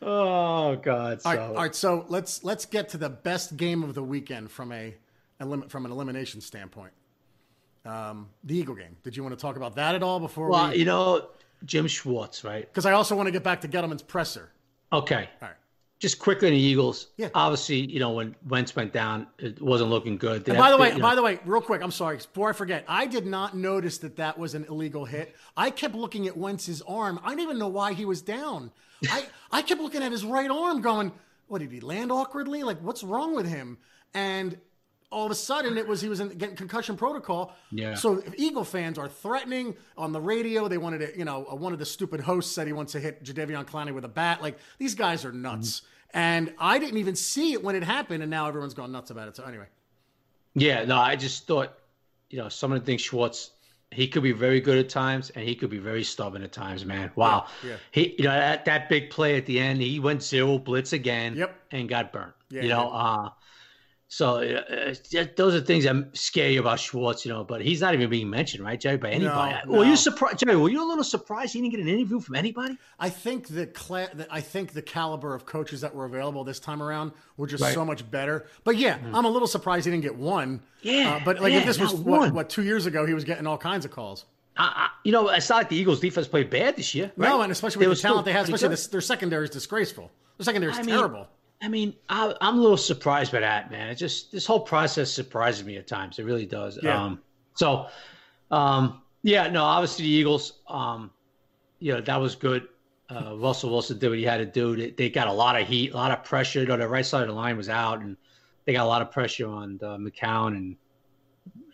Oh 0.00 0.76
God. 0.76 1.20
So 1.20 1.28
All 1.28 1.36
right, 1.36 1.48
all 1.48 1.54
right. 1.54 1.74
So 1.74 2.06
let's 2.08 2.44
let's 2.44 2.64
get 2.64 2.88
to 2.90 2.98
the 2.98 3.10
best 3.10 3.58
game 3.58 3.82
of 3.82 3.94
the 3.94 4.02
weekend 4.02 4.50
from 4.50 4.72
a 4.72 4.94
from 5.68 5.84
an 5.84 5.92
elimination 5.92 6.40
standpoint. 6.40 6.92
Um, 7.84 8.30
the 8.42 8.56
Eagle 8.56 8.74
game. 8.74 8.96
Did 9.02 9.18
you 9.18 9.22
want 9.22 9.38
to 9.38 9.40
talk 9.40 9.56
about 9.56 9.76
that 9.76 9.94
at 9.94 10.02
all 10.02 10.18
before 10.18 10.48
well, 10.48 10.70
we? 10.70 10.78
you 10.78 10.86
know, 10.86 11.28
Jim 11.66 11.86
Schwartz, 11.86 12.42
right? 12.42 12.66
Because 12.66 12.86
I 12.86 12.92
also 12.92 13.14
want 13.14 13.26
to 13.26 13.30
get 13.30 13.44
back 13.44 13.60
to 13.60 13.68
Gettleman's 13.68 14.02
presser. 14.02 14.50
Okay. 14.92 15.28
All 15.42 15.48
right. 15.48 15.56
Just 15.98 16.18
quickly 16.18 16.48
on 16.48 16.52
the 16.54 16.60
Eagles. 16.60 17.06
Yeah. 17.16 17.30
Obviously, 17.34 17.76
you 17.80 17.98
know, 18.00 18.10
when 18.10 18.36
Wentz 18.46 18.76
went 18.76 18.92
down, 18.92 19.26
it 19.38 19.62
wasn't 19.62 19.88
looking 19.88 20.18
good. 20.18 20.44
They 20.44 20.52
And 20.52 20.58
by 20.58 20.70
the 20.70 20.76
way, 20.76 20.92
know- 20.92 21.00
by 21.00 21.14
the 21.14 21.22
way, 21.22 21.38
real 21.46 21.62
quick, 21.62 21.82
I'm 21.82 21.90
sorry. 21.90 22.18
Before 22.18 22.50
I 22.50 22.52
forget, 22.52 22.84
I 22.86 23.06
did 23.06 23.26
not 23.26 23.56
notice 23.56 23.96
that 23.98 24.16
that 24.16 24.38
was 24.38 24.54
an 24.54 24.66
illegal 24.68 25.06
hit. 25.06 25.34
I 25.56 25.70
kept 25.70 25.94
looking 25.94 26.26
at 26.26 26.36
Wentz's 26.36 26.82
arm. 26.82 27.18
I 27.24 27.30
didn't 27.30 27.42
even 27.44 27.58
know 27.58 27.68
why 27.68 27.94
he 27.94 28.04
was 28.04 28.20
down. 28.20 28.72
I 29.10 29.26
I 29.50 29.62
kept 29.62 29.80
looking 29.80 30.02
at 30.02 30.12
his 30.12 30.24
right 30.24 30.50
arm, 30.50 30.82
going, 30.82 31.12
"What 31.48 31.60
did 31.60 31.72
he 31.72 31.80
land 31.80 32.12
awkwardly? 32.12 32.62
Like, 32.62 32.78
what's 32.82 33.02
wrong 33.02 33.34
with 33.34 33.46
him?" 33.46 33.78
And 34.12 34.58
all 35.10 35.26
of 35.26 35.30
a 35.30 35.36
sudden, 35.36 35.78
it 35.78 35.86
was 35.86 36.00
he 36.00 36.08
was 36.08 36.20
in, 36.20 36.28
getting 36.30 36.56
concussion 36.56 36.96
protocol. 36.96 37.54
Yeah. 37.70 37.94
So 37.94 38.22
Eagle 38.36 38.64
fans 38.64 38.98
are 38.98 39.08
threatening 39.08 39.76
on 39.96 40.12
the 40.12 40.20
radio. 40.20 40.68
They 40.68 40.78
wanted 40.78 40.98
to, 40.98 41.18
you 41.18 41.24
know, 41.24 41.46
uh, 41.50 41.54
one 41.54 41.72
of 41.72 41.78
the 41.78 41.86
stupid 41.86 42.20
hosts 42.20 42.52
said 42.52 42.66
he 42.66 42.72
wants 42.72 42.92
to 42.92 43.00
hit 43.00 43.22
Jadeveon 43.22 43.64
Clowney 43.66 43.94
with 43.94 44.04
a 44.04 44.08
bat. 44.08 44.42
Like 44.42 44.58
these 44.78 44.94
guys 44.94 45.24
are 45.24 45.32
nuts. 45.32 45.82
And 46.14 46.54
I 46.58 46.78
didn't 46.78 46.96
even 46.98 47.14
see 47.14 47.52
it 47.52 47.62
when 47.62 47.76
it 47.76 47.82
happened, 47.82 48.22
and 48.22 48.30
now 48.30 48.48
everyone's 48.48 48.72
gone 48.72 48.90
nuts 48.90 49.10
about 49.10 49.28
it. 49.28 49.36
So 49.36 49.44
anyway. 49.44 49.66
Yeah, 50.54 50.84
no, 50.86 50.96
I 50.96 51.14
just 51.14 51.46
thought, 51.46 51.74
you 52.30 52.38
know, 52.38 52.48
some 52.48 52.72
of 52.72 52.80
the 52.80 52.86
things 52.86 53.02
Schwartz, 53.02 53.50
he 53.90 54.08
could 54.08 54.22
be 54.22 54.32
very 54.32 54.60
good 54.60 54.78
at 54.78 54.88
times, 54.88 55.30
and 55.30 55.46
he 55.46 55.54
could 55.54 55.68
be 55.68 55.78
very 55.78 56.02
stubborn 56.02 56.42
at 56.42 56.52
times, 56.52 56.86
man. 56.86 57.10
Wow. 57.16 57.46
Yeah, 57.62 57.70
yeah. 57.70 57.76
He, 57.90 58.14
you 58.16 58.24
know, 58.24 58.30
that, 58.30 58.64
that 58.64 58.88
big 58.88 59.10
play 59.10 59.36
at 59.36 59.44
the 59.44 59.60
end, 59.60 59.82
he 59.82 60.00
went 60.00 60.22
zero 60.22 60.58
blitz 60.58 60.94
again. 60.94 61.36
Yep. 61.36 61.54
And 61.72 61.88
got 61.88 62.12
burnt. 62.12 62.32
Yeah, 62.48 62.62
you 62.62 62.68
know, 62.68 62.84
did. 62.84 62.94
uh, 62.94 63.28
so 64.08 64.36
uh, 64.36 64.62
uh, 65.18 65.24
those 65.36 65.54
are 65.54 65.60
things 65.60 65.82
that 65.84 66.16
scare 66.16 66.48
you 66.50 66.60
about 66.60 66.78
Schwartz, 66.78 67.24
you 67.26 67.32
know. 67.32 67.42
But 67.42 67.60
he's 67.60 67.80
not 67.80 67.92
even 67.94 68.08
being 68.08 68.30
mentioned, 68.30 68.62
right, 68.64 68.78
Jerry, 68.80 68.96
by 68.98 69.10
anybody. 69.10 69.56
No, 69.66 69.72
Were 69.78 69.84
no. 69.84 69.90
you 69.90 69.96
surprised, 69.96 70.38
Jerry? 70.38 70.56
Were 70.56 70.68
you 70.68 70.82
a 70.82 70.88
little 70.88 71.02
surprised 71.02 71.54
he 71.54 71.60
didn't 71.60 71.72
get 71.72 71.80
an 71.80 71.88
interview 71.88 72.20
from 72.20 72.36
anybody? 72.36 72.78
I 73.00 73.10
think 73.10 73.48
the 73.48 73.66
cla- 73.66 74.10
I 74.30 74.40
think 74.40 74.72
the 74.72 74.82
caliber 74.82 75.34
of 75.34 75.44
coaches 75.44 75.80
that 75.80 75.92
were 75.94 76.04
available 76.04 76.44
this 76.44 76.60
time 76.60 76.82
around 76.82 77.12
were 77.36 77.46
just 77.48 77.62
Right. 77.62 77.74
so 77.74 77.84
much 77.84 78.08
better. 78.10 78.46
But 78.64 78.76
yeah, 78.76 78.98
I'm 79.12 79.24
a 79.24 79.30
little 79.30 79.48
surprised 79.48 79.86
he 79.86 79.90
didn't 79.90 80.04
get 80.04 80.14
one. 80.16 80.62
Yeah, 80.82 81.16
Uh, 81.20 81.24
but 81.24 81.40
like 81.40 81.52
yeah, 81.52 81.58
if 81.60 81.66
this 81.66 81.80
was 81.80 81.92
what, 81.94 82.32
what 82.32 82.48
two 82.48 82.62
years 82.62 82.86
ago, 82.86 83.06
he 83.06 83.14
was 83.14 83.24
getting 83.24 83.46
all 83.46 83.58
kinds 83.58 83.84
of 83.84 83.90
calls. 83.90 84.24
I, 84.56 84.64
I, 84.64 84.88
you 85.04 85.12
know, 85.12 85.28
it's 85.28 85.48
not 85.50 85.56
like 85.56 85.68
the 85.68 85.76
Eagles' 85.76 86.00
defense 86.00 86.26
played 86.28 86.48
bad 86.48 86.76
this 86.76 86.94
year. 86.94 87.10
No, 87.16 87.42
and 87.42 87.50
especially 87.52 87.80
They 87.80 87.88
with 87.88 87.98
were 87.98 88.02
the 88.02 88.08
talent 88.08 88.24
they 88.24 88.32
have, 88.32 88.44
especially 88.44 88.68
this, 88.68 88.86
their 88.86 89.00
secondary 89.02 89.44
is 89.44 89.50
disgraceful. 89.50 90.10
Their 90.38 90.44
secondary 90.44 90.72
is 90.72 90.78
I 90.78 90.82
mean, 90.82 90.94
terrible. 90.94 91.28
I 91.62 91.68
mean, 91.68 91.94
I, 92.08 92.34
I'm 92.40 92.58
a 92.58 92.60
little 92.60 92.76
surprised 92.76 93.32
by 93.32 93.40
that, 93.40 93.70
man. 93.70 93.88
It 93.88 93.94
just 93.94 94.30
this 94.30 94.46
whole 94.46 94.60
process 94.60 95.10
surprises 95.10 95.64
me 95.64 95.76
at 95.76 95.86
times. 95.86 96.18
It 96.18 96.24
really 96.24 96.46
does. 96.46 96.78
Yeah. 96.82 97.02
Um, 97.02 97.20
so, 97.54 97.86
um, 98.50 99.02
yeah, 99.22 99.48
no, 99.48 99.64
obviously 99.64 100.04
the 100.04 100.10
Eagles, 100.10 100.60
um, 100.68 101.10
you 101.78 101.92
know, 101.92 102.00
that 102.00 102.16
was 102.16 102.36
good. 102.36 102.68
Uh, 103.08 103.36
Russell 103.36 103.70
Wilson 103.70 103.98
did 103.98 104.08
what 104.08 104.18
he 104.18 104.24
had 104.24 104.38
to 104.38 104.46
do. 104.46 104.76
They, 104.76 104.90
they 104.90 105.10
got 105.10 105.28
a 105.28 105.32
lot 105.32 105.60
of 105.60 105.66
heat, 105.66 105.92
a 105.92 105.96
lot 105.96 106.10
of 106.10 106.24
pressure. 106.24 106.60
You 106.60 106.66
know, 106.66 106.76
the 106.76 106.88
right 106.88 107.06
side 107.06 107.22
of 107.22 107.28
the 107.28 107.34
line 107.34 107.56
was 107.56 107.68
out, 107.68 108.00
and 108.00 108.16
they 108.64 108.72
got 108.72 108.84
a 108.84 108.88
lot 108.88 109.00
of 109.00 109.10
pressure 109.10 109.48
on 109.48 109.78
uh, 109.82 109.96
McCown 109.96 110.48
and 110.48 110.76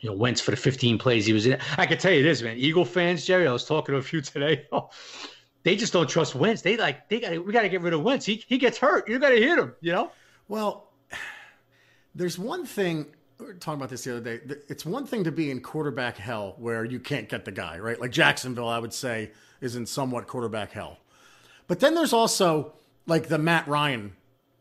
you 0.00 0.10
know 0.10 0.16
Wentz 0.16 0.40
for 0.40 0.50
the 0.50 0.56
15 0.56 0.98
plays 0.98 1.26
he 1.26 1.32
was 1.32 1.46
in. 1.46 1.58
I 1.78 1.86
can 1.86 1.98
tell 1.98 2.12
you 2.12 2.22
this, 2.22 2.42
man. 2.42 2.56
Eagle 2.56 2.84
fans, 2.84 3.24
Jerry. 3.24 3.46
I 3.46 3.52
was 3.52 3.64
talking 3.64 3.94
to 3.94 3.98
a 3.98 4.02
few 4.02 4.20
today. 4.20 4.66
they 5.62 5.76
just 5.76 5.92
don't 5.92 6.08
trust 6.08 6.34
Wentz. 6.34 6.62
They 6.62 6.76
like 6.76 7.08
they 7.08 7.20
got 7.20 7.44
we 7.44 7.52
got 7.52 7.62
to 7.62 7.68
get 7.68 7.82
rid 7.82 7.92
of 7.92 8.02
Wentz. 8.02 8.26
He 8.26 8.44
he 8.46 8.58
gets 8.58 8.78
hurt. 8.78 9.08
You 9.08 9.18
got 9.18 9.30
to 9.30 9.36
hit 9.40 9.58
him. 9.58 9.74
You 9.80 9.92
know. 9.92 10.10
Well, 10.48 10.88
There's 12.14 12.38
one 12.38 12.66
thing. 12.66 13.06
We 13.38 13.46
were 13.46 13.54
talking 13.54 13.80
about 13.80 13.88
this 13.90 14.04
the 14.04 14.16
other 14.16 14.38
day. 14.38 14.54
It's 14.68 14.84
one 14.84 15.06
thing 15.06 15.24
to 15.24 15.32
be 15.32 15.50
in 15.50 15.60
quarterback 15.60 16.16
hell 16.16 16.54
where 16.58 16.84
you 16.84 17.00
can't 17.00 17.28
get 17.28 17.44
the 17.44 17.50
guy 17.52 17.78
right. 17.78 18.00
Like 18.00 18.12
Jacksonville, 18.12 18.68
I 18.68 18.78
would 18.78 18.92
say 18.92 19.32
is 19.60 19.74
in 19.76 19.86
somewhat 19.86 20.26
quarterback 20.26 20.72
hell. 20.72 20.98
But 21.66 21.80
then 21.80 21.94
there's 21.94 22.12
also 22.12 22.74
like 23.06 23.28
the 23.28 23.38
Matt 23.38 23.66
Ryan 23.66 24.12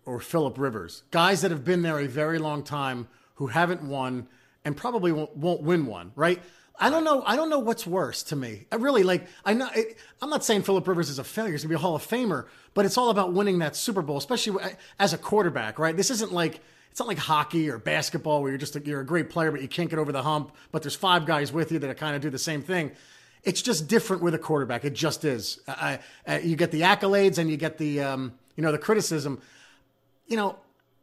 or 0.05 0.19
Philip 0.19 0.57
Rivers, 0.57 1.03
guys 1.11 1.41
that 1.41 1.51
have 1.51 1.63
been 1.63 1.83
there 1.83 1.99
a 1.99 2.07
very 2.07 2.39
long 2.39 2.63
time 2.63 3.07
who 3.35 3.47
haven't 3.47 3.83
won 3.83 4.27
and 4.65 4.75
probably 4.75 5.11
won't, 5.11 5.35
won't 5.35 5.61
win 5.61 5.85
one, 5.85 6.11
right? 6.15 6.41
I 6.79 6.89
don't 6.89 7.03
know. 7.03 7.23
I 7.25 7.35
don't 7.35 7.49
know 7.49 7.59
what's 7.59 7.85
worse 7.85 8.23
to 8.23 8.35
me. 8.35 8.65
I 8.71 8.75
really 8.75 9.03
like. 9.03 9.27
I 9.45 9.53
know. 9.53 9.69
I'm 10.21 10.29
not 10.29 10.43
saying 10.43 10.63
Philip 10.63 10.87
Rivers 10.87 11.09
is 11.09 11.19
a 11.19 11.23
failure. 11.23 11.51
He's 11.51 11.63
gonna 11.63 11.69
be 11.69 11.75
a 11.75 11.79
Hall 11.79 11.95
of 11.95 12.05
Famer, 12.05 12.47
but 12.73 12.85
it's 12.85 12.97
all 12.97 13.09
about 13.09 13.33
winning 13.33 13.59
that 13.59 13.75
Super 13.75 14.01
Bowl, 14.01 14.17
especially 14.17 14.63
as 14.97 15.13
a 15.13 15.17
quarterback, 15.17 15.77
right? 15.77 15.95
This 15.95 16.09
isn't 16.09 16.31
like 16.31 16.59
it's 16.89 16.99
not 16.99 17.07
like 17.07 17.19
hockey 17.19 17.69
or 17.69 17.77
basketball 17.77 18.41
where 18.41 18.51
you're 18.51 18.57
just 18.57 18.75
a, 18.75 18.81
you're 18.81 18.99
a 18.99 19.05
great 19.05 19.29
player, 19.29 19.51
but 19.51 19.61
you 19.61 19.67
can't 19.67 19.89
get 19.89 19.99
over 19.99 20.11
the 20.11 20.23
hump. 20.23 20.53
But 20.71 20.81
there's 20.81 20.95
five 20.95 21.25
guys 21.25 21.51
with 21.51 21.71
you 21.71 21.79
that 21.79 21.97
kind 21.97 22.15
of 22.15 22.21
do 22.21 22.29
the 22.29 22.39
same 22.39 22.61
thing. 22.61 22.91
It's 23.43 23.61
just 23.61 23.87
different 23.87 24.21
with 24.21 24.33
a 24.33 24.39
quarterback. 24.39 24.83
It 24.83 24.93
just 24.93 25.23
is. 25.23 25.59
I, 25.67 25.99
I, 26.27 26.39
you 26.39 26.55
get 26.55 26.71
the 26.71 26.81
accolades 26.81 27.37
and 27.37 27.49
you 27.49 27.57
get 27.57 27.77
the 27.77 28.01
um, 28.01 28.33
you 28.55 28.63
know 28.63 28.71
the 28.71 28.77
criticism. 28.77 29.41
You 30.27 30.37
know, 30.37 30.57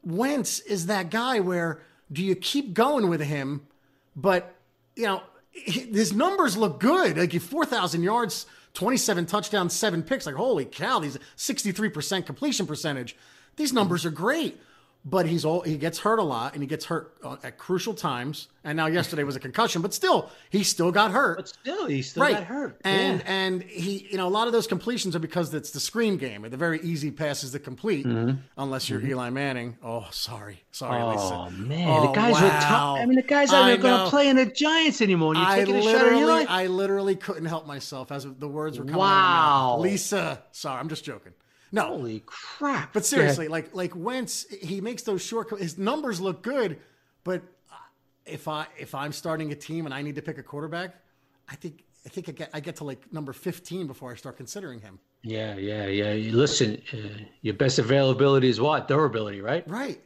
Wentz 0.05 0.61
is 0.61 0.87
that 0.87 1.11
guy 1.11 1.41
where 1.41 1.81
do 2.12 2.23
you 2.23 2.35
keep 2.35 2.75
going 2.75 3.09
with 3.09 3.21
him, 3.21 3.66
but 4.14 4.55
you 4.95 5.05
know 5.05 5.23
his 5.64 6.12
numbers 6.12 6.56
look 6.56 6.80
good. 6.80 7.16
Like 7.16 7.32
4,000 7.32 8.02
yards, 8.02 8.46
27 8.74 9.26
touchdowns, 9.26 9.74
seven 9.74 10.02
picks. 10.02 10.26
Like, 10.26 10.34
holy 10.34 10.64
cow, 10.64 10.98
these 10.98 11.18
63% 11.36 12.26
completion 12.26 12.66
percentage. 12.66 13.16
These 13.56 13.72
numbers 13.72 14.04
are 14.04 14.11
great 14.11 14.61
but 15.05 15.26
he's 15.26 15.44
all 15.44 15.61
he 15.61 15.76
gets 15.76 15.99
hurt 15.99 16.18
a 16.18 16.22
lot 16.22 16.55
and 16.55 16.62
he 16.62 16.66
gets 16.66 16.84
hurt 16.84 17.14
uh, 17.22 17.36
at 17.42 17.57
crucial 17.57 17.94
times 17.94 18.49
and 18.64 18.76
now 18.76 18.86
yesterday 18.86 19.22
was 19.22 19.36
a 19.36 19.40
concussion 19.40 19.80
but 19.80 19.94
still 19.94 20.30
he 20.51 20.62
still 20.62 20.90
got 20.90 21.11
hurt 21.12 21.36
but 21.36 21.49
still 21.49 21.86
he 21.86 22.03
still 22.03 22.22
right. 22.22 22.34
got 22.34 22.44
hurt 22.44 22.80
and 22.84 23.20
yeah. 23.20 23.24
and 23.26 23.62
he 23.62 24.09
you 24.11 24.16
know 24.16 24.26
a 24.26 24.28
lot 24.28 24.46
of 24.46 24.53
those 24.53 24.66
completions 24.66 25.14
are 25.14 25.20
because 25.20 25.55
it's 25.55 25.70
the 25.70 25.80
screen 25.80 26.16
game 26.16 26.42
the 26.42 26.57
very 26.57 26.80
easy 26.80 27.11
passes 27.11 27.53
to 27.53 27.59
complete 27.59 28.05
mm-hmm. 28.05 28.38
unless 28.57 28.90
you're 28.90 29.01
mm-hmm. 29.01 29.11
Eli 29.11 29.30
Manning 29.30 29.76
oh 29.82 30.07
sorry 30.11 30.61
sorry 30.72 31.03
Lisa. 31.12 31.34
oh 31.34 31.49
Lisa. 31.49 31.62
man 31.62 31.88
oh, 31.88 32.07
the 32.09 32.12
guys 32.12 32.32
wow. 32.34 32.46
are 32.46 32.96
t- 32.96 33.03
I 33.03 33.07
mean 33.07 33.16
the 33.16 33.22
guys 33.22 33.53
aren't 33.53 33.80
going 33.80 34.05
to 34.05 34.11
play 34.11 34.28
in 34.28 34.36
the 34.36 34.46
Giants 34.46 35.01
anymore 35.01 35.34
and 35.34 35.38
you're 35.38 35.49
I 35.49 35.59
taking 35.61 35.76
a 35.76 35.82
shot 35.82 36.07
at 36.07 36.12
Eli 36.12 36.44
I 36.49 36.66
literally 36.66 37.16
couldn't 37.16 37.46
help 37.46 37.66
myself 37.66 38.11
as 38.11 38.26
the 38.26 38.49
words 38.49 38.78
were 38.78 38.84
coming 38.84 38.99
wow. 38.99 39.74
out 39.74 39.80
Lisa 39.80 40.42
sorry 40.51 40.80
I'm 40.80 40.88
just 40.88 41.05
joking 41.05 41.32
no, 41.73 41.83
holy 41.83 42.23
crap! 42.27 42.93
But 42.93 43.05
seriously, 43.05 43.47
yeah. 43.47 43.53
like 43.53 43.75
like 43.75 43.95
Wentz, 43.95 44.47
he 44.62 44.81
makes 44.81 45.03
those 45.03 45.23
short. 45.23 45.51
His 45.59 45.79
numbers 45.79 46.21
look 46.21 46.43
good, 46.43 46.79
but 47.25 47.43
if 48.29 48.49
I 48.49 48.66
if 48.79 48.95
I'm 48.95 49.12
starting 49.12 49.53
a 49.53 49.55
team 49.55 49.87
and 49.87 49.95
I 49.95 50.03
need 50.03 50.16
to 50.16 50.23
pick 50.23 50.39
a 50.39 50.43
quarterback, 50.43 50.95
I 51.49 51.55
think 51.55 51.85
I 52.07 52.09
think 52.09 52.29
I 52.29 52.33
get 52.33 52.51
I 52.55 52.61
get 52.61 52.77
to 52.77 52.85
like 52.85 53.12
number 53.12 53.33
15 53.33 53.87
before 53.87 54.12
I 54.12 54.16
start 54.16 54.37
considering 54.37 54.81
him. 54.81 54.99
Yeah, 55.23 55.57
yeah, 55.57 55.87
yeah. 55.87 56.33
Listen, 56.33 56.81
uh, 56.93 57.25
your 57.43 57.55
best 57.55 57.79
availability 57.79 58.49
is 58.49 58.61
what 58.61 58.87
durability, 58.87 59.41
right? 59.41 59.69
Right. 59.69 60.01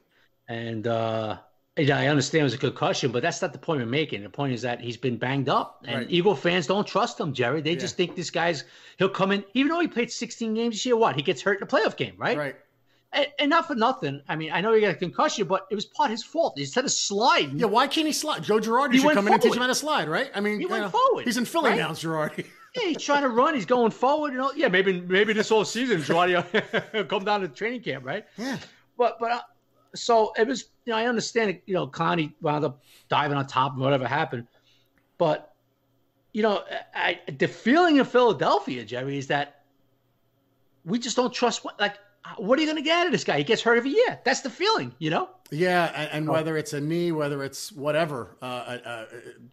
And 0.48 0.86
uh, 0.86 1.38
I 1.78 2.08
understand 2.08 2.42
it 2.42 2.44
was 2.44 2.54
a 2.54 2.58
concussion, 2.58 3.12
but 3.12 3.22
that's 3.22 3.40
not 3.40 3.54
the 3.54 3.58
point 3.58 3.80
we're 3.80 3.86
making. 3.86 4.22
The 4.22 4.28
point 4.28 4.52
is 4.52 4.60
that 4.62 4.80
he's 4.80 4.98
been 4.98 5.16
banged 5.16 5.48
up, 5.48 5.82
and 5.86 6.00
right. 6.00 6.10
Eagle 6.10 6.36
fans 6.36 6.66
don't 6.66 6.86
trust 6.86 7.18
him, 7.18 7.32
Jerry. 7.32 7.62
They 7.62 7.72
yeah. 7.72 7.78
just 7.78 7.96
think 7.96 8.14
this 8.14 8.30
guy's 8.30 8.64
he'll 8.98 9.08
come 9.08 9.32
in, 9.32 9.42
even 9.54 9.72
though 9.72 9.80
he 9.80 9.88
played 9.88 10.12
16 10.12 10.52
games 10.52 10.74
this 10.74 10.84
year. 10.84 10.96
What 10.96 11.16
he 11.16 11.22
gets 11.22 11.40
hurt 11.40 11.58
in 11.58 11.62
a 11.62 11.66
playoff 11.66 11.96
game, 11.96 12.14
right? 12.18 12.36
Right. 12.36 12.56
And, 13.14 13.26
and 13.38 13.50
not 13.50 13.66
for 13.66 13.74
nothing. 13.74 14.20
I 14.28 14.36
mean, 14.36 14.52
I 14.52 14.60
know 14.60 14.72
he 14.74 14.82
got 14.82 14.90
a 14.90 14.94
concussion, 14.94 15.46
but 15.46 15.66
it 15.70 15.74
was 15.74 15.86
part 15.86 16.08
of 16.08 16.12
his 16.12 16.24
fault. 16.24 16.58
Instead 16.58 16.84
of 16.84 16.90
slide. 16.90 17.52
yeah. 17.54 17.66
Why 17.66 17.86
can't 17.86 18.06
he 18.06 18.12
slide? 18.12 18.42
Joe 18.42 18.58
Girardi 18.58 18.94
should 18.94 19.02
come 19.02 19.14
forward. 19.14 19.26
in 19.26 19.32
and 19.32 19.42
teach 19.42 19.54
him 19.54 19.60
how 19.60 19.66
to 19.66 19.74
slide, 19.74 20.08
right? 20.08 20.30
I 20.34 20.40
mean, 20.40 20.60
he 20.60 20.66
went 20.66 20.84
know, 20.84 20.90
forward. 20.90 21.24
He's 21.24 21.38
in 21.38 21.46
Philly 21.46 21.70
right? 21.70 21.78
now, 21.78 21.90
Girardi. 21.90 22.46
yeah, 22.76 22.88
he's 22.88 23.02
trying 23.02 23.22
to 23.22 23.28
run. 23.28 23.54
He's 23.54 23.66
going 23.66 23.92
forward. 23.92 24.32
You 24.32 24.38
know, 24.38 24.52
yeah. 24.54 24.68
Maybe 24.68 25.00
maybe 25.00 25.32
this 25.32 25.48
whole 25.48 25.64
season, 25.64 26.02
Girardi 26.02 27.08
come 27.08 27.24
down 27.24 27.40
to 27.40 27.48
training 27.48 27.82
camp, 27.82 28.04
right? 28.04 28.24
Yeah. 28.36 28.58
But 28.96 29.18
but 29.18 29.30
uh, 29.30 29.40
so 29.94 30.32
it 30.36 30.46
was, 30.46 30.66
you 30.84 30.92
know, 30.92 30.98
I 30.98 31.06
understand, 31.06 31.50
it, 31.50 31.62
you 31.66 31.74
know, 31.74 31.86
Clowney 31.86 32.32
wound 32.40 32.64
up 32.64 32.82
diving 33.08 33.36
on 33.36 33.46
top 33.46 33.74
of 33.74 33.78
whatever 33.78 34.06
happened, 34.06 34.46
but 35.18 35.52
you 36.32 36.42
know, 36.42 36.64
I, 36.94 37.20
the 37.38 37.46
feeling 37.46 37.98
in 37.98 38.04
Philadelphia, 38.04 38.84
Jerry, 38.84 39.18
is 39.18 39.26
that 39.26 39.62
we 40.84 40.98
just 40.98 41.16
don't 41.16 41.32
trust. 41.32 41.64
What, 41.64 41.78
like, 41.78 41.96
what 42.38 42.58
are 42.58 42.62
you 42.62 42.68
going 42.68 42.76
to 42.76 42.82
get 42.82 43.00
out 43.00 43.06
of 43.06 43.12
this 43.12 43.24
guy? 43.24 43.38
He 43.38 43.44
gets 43.44 43.60
hurt 43.60 43.76
every 43.76 43.90
year. 43.90 44.18
That's 44.24 44.40
the 44.40 44.50
feeling, 44.50 44.94
you 44.98 45.10
know. 45.10 45.28
Yeah, 45.50 45.92
and, 45.94 46.10
and 46.12 46.28
whether 46.28 46.56
it's 46.56 46.72
a 46.72 46.80
knee, 46.80 47.12
whether 47.12 47.44
it's 47.44 47.70
whatever, 47.72 48.36
uh, 48.40 48.78
a, 48.84 48.88
a, 48.88 49.06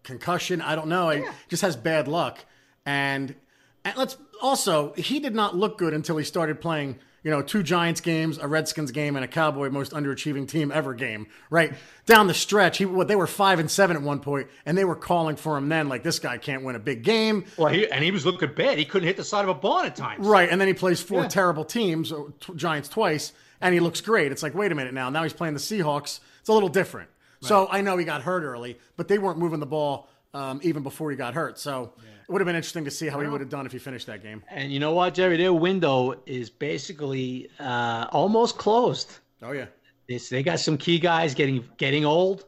concussion, 0.03 0.61
I 0.61 0.75
don't 0.75 0.87
know. 0.87 1.09
Yeah. 1.09 1.25
He 1.25 1.49
just 1.49 1.61
has 1.61 1.75
bad 1.75 2.07
luck, 2.07 2.39
and, 2.85 3.35
and 3.83 3.97
let's 3.97 4.15
also, 4.41 4.93
he 4.93 5.19
did 5.19 5.35
not 5.35 5.57
look 5.57 5.77
good 5.77 5.93
until 5.93 6.15
he 6.15 6.23
started 6.23 6.61
playing 6.61 6.97
you 7.23 7.31
know, 7.31 7.41
two 7.41 7.63
Giants 7.63 8.01
games, 8.01 8.37
a 8.37 8.47
Redskins 8.47 8.91
game, 8.91 9.15
and 9.15 9.25
a 9.25 9.27
Cowboy 9.27 9.69
most 9.69 9.91
underachieving 9.91 10.47
team 10.47 10.71
ever 10.71 10.93
game. 10.93 11.27
Right 11.49 11.73
down 12.05 12.27
the 12.27 12.33
stretch, 12.33 12.77
he 12.77 12.85
what 12.85 13.07
they 13.07 13.15
were 13.15 13.27
five 13.27 13.59
and 13.59 13.69
seven 13.69 13.97
at 13.97 14.03
one 14.03 14.19
point, 14.19 14.47
and 14.65 14.77
they 14.77 14.85
were 14.85 14.95
calling 14.95 15.35
for 15.35 15.57
him 15.57 15.69
then, 15.69 15.89
like 15.89 16.03
this 16.03 16.19
guy 16.19 16.37
can't 16.37 16.63
win 16.63 16.75
a 16.75 16.79
big 16.79 17.03
game. 17.03 17.45
Well, 17.57 17.71
he 17.71 17.89
and 17.89 18.03
he 18.03 18.11
was 18.11 18.25
looking 18.25 18.53
bad. 18.53 18.77
He 18.77 18.85
couldn't 18.85 19.07
hit 19.07 19.17
the 19.17 19.23
side 19.23 19.43
of 19.43 19.49
a 19.49 19.53
barn 19.53 19.85
at 19.85 19.95
times. 19.95 20.25
Right, 20.25 20.49
and 20.49 20.59
then 20.59 20.67
he 20.67 20.73
plays 20.73 21.01
four 21.01 21.23
yeah. 21.23 21.27
terrible 21.27 21.65
teams, 21.65 22.11
t- 22.39 22.53
Giants 22.55 22.89
twice, 22.89 23.33
and 23.61 23.73
he 23.73 23.79
looks 23.79 24.01
great. 24.01 24.31
It's 24.31 24.43
like, 24.43 24.55
wait 24.55 24.71
a 24.71 24.75
minute 24.75 24.93
now. 24.93 25.09
Now 25.09 25.23
he's 25.23 25.33
playing 25.33 25.53
the 25.53 25.59
Seahawks. 25.59 26.19
It's 26.39 26.49
a 26.49 26.53
little 26.53 26.69
different. 26.69 27.09
Right. 27.41 27.47
So 27.47 27.67
I 27.69 27.81
know 27.81 27.97
he 27.97 28.05
got 28.05 28.21
hurt 28.21 28.43
early, 28.43 28.79
but 28.97 29.07
they 29.07 29.17
weren't 29.17 29.39
moving 29.39 29.59
the 29.59 29.65
ball 29.65 30.09
um, 30.33 30.59
even 30.63 30.83
before 30.83 31.11
he 31.11 31.17
got 31.17 31.33
hurt. 31.33 31.59
So. 31.59 31.93
Yeah 31.97 32.18
would 32.29 32.41
have 32.41 32.45
been 32.45 32.55
interesting 32.55 32.85
to 32.85 32.91
see 32.91 33.07
how 33.07 33.19
he 33.19 33.27
would 33.27 33.41
have 33.41 33.49
done 33.49 33.65
if 33.65 33.71
he 33.71 33.79
finished 33.79 34.07
that 34.07 34.21
game. 34.21 34.43
And 34.49 34.71
you 34.71 34.79
know 34.79 34.93
what, 34.93 35.13
Jerry? 35.13 35.37
Their 35.37 35.53
window 35.53 36.21
is 36.25 36.49
basically 36.49 37.49
uh, 37.59 38.07
almost 38.11 38.57
closed. 38.57 39.19
Oh 39.41 39.51
yeah. 39.51 39.65
It's, 40.07 40.29
they 40.29 40.43
got 40.43 40.59
some 40.59 40.77
key 40.77 40.99
guys 40.99 41.33
getting 41.33 41.67
getting 41.77 42.05
old. 42.05 42.45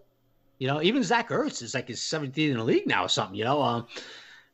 You 0.60 0.68
know, 0.68 0.82
even 0.82 1.04
Zach 1.04 1.30
Ertz 1.30 1.62
is 1.64 1.74
like 1.74 1.88
his 1.88 2.00
17th 2.00 2.38
in 2.38 2.58
the 2.58 2.64
league 2.64 2.86
now 2.86 3.06
or 3.06 3.10
something. 3.10 3.36
You 3.36 3.46
know, 3.46 3.62
um, 3.62 3.88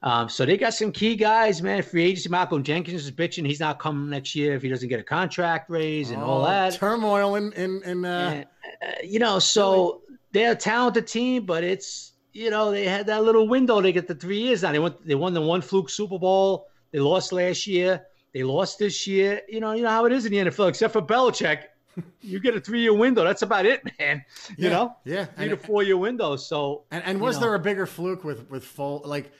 um, 0.03 0.29
so 0.29 0.45
they 0.45 0.57
got 0.57 0.73
some 0.73 0.91
key 0.91 1.15
guys, 1.15 1.61
man. 1.61 1.81
Free 1.83 2.03
agency. 2.03 2.29
Malcolm 2.29 2.63
Jenkins 2.63 3.03
is 3.03 3.11
bitching. 3.11 3.45
He's 3.45 3.59
not 3.59 3.79
coming 3.79 4.09
next 4.09 4.35
year 4.35 4.55
if 4.55 4.61
he 4.61 4.69
doesn't 4.69 4.89
get 4.89 4.99
a 4.99 5.03
contract 5.03 5.69
raise 5.69 6.11
and 6.11 6.21
oh, 6.21 6.25
all 6.25 6.45
that 6.45 6.73
turmoil 6.73 7.35
in 7.35 7.51
in, 7.53 7.81
in 7.83 8.05
uh, 8.05 8.07
and, 8.33 8.45
uh, 8.81 8.95
you 9.03 9.19
know. 9.19 9.39
So 9.39 10.01
they're 10.31 10.51
a 10.51 10.55
talented 10.55 11.07
team, 11.07 11.45
but 11.45 11.63
it's 11.63 12.13
you 12.37 12.51
know, 12.51 12.69
they 12.69 12.85
had 12.85 13.07
that 13.07 13.23
little 13.23 13.47
window 13.47 13.81
They 13.81 13.91
get 13.91 14.07
the 14.07 14.13
three 14.13 14.39
years 14.39 14.61
now. 14.61 14.71
They 14.71 14.79
went, 14.79 15.05
they 15.05 15.15
won 15.15 15.33
the 15.33 15.41
one 15.41 15.61
fluke 15.61 15.89
Super 15.89 16.19
Bowl. 16.19 16.67
They 16.91 16.99
lost 16.99 17.33
last 17.33 17.65
year. 17.65 18.05
They 18.31 18.43
lost 18.43 18.77
this 18.77 19.07
year. 19.07 19.41
You 19.49 19.59
know, 19.59 19.71
you 19.71 19.81
know 19.81 19.89
how 19.89 20.05
it 20.05 20.11
is 20.11 20.25
in 20.25 20.31
the 20.31 20.37
NFL. 20.37 20.69
Except 20.69 20.93
for 20.93 21.01
Belichick, 21.01 21.63
you 22.21 22.39
get 22.39 22.55
a 22.55 22.59
three 22.59 22.81
year 22.81 22.93
window. 22.93 23.23
That's 23.23 23.41
about 23.41 23.65
it, 23.65 23.81
man. 23.99 24.23
You 24.49 24.65
yeah, 24.65 24.69
know, 24.69 24.95
yeah, 25.03 25.25
three 25.25 25.49
to 25.49 25.57
four 25.57 25.81
year 25.81 25.97
window. 25.97 26.35
So, 26.35 26.83
and, 26.91 27.03
and 27.03 27.19
was 27.19 27.37
know. 27.37 27.47
there 27.47 27.55
a 27.55 27.59
bigger 27.59 27.87
fluke 27.87 28.23
with 28.23 28.47
with 28.51 28.63
full 28.63 29.01
like? 29.03 29.31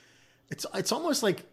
It's 0.50 0.66
it's 0.74 0.90
almost 0.90 1.22
like 1.22 1.44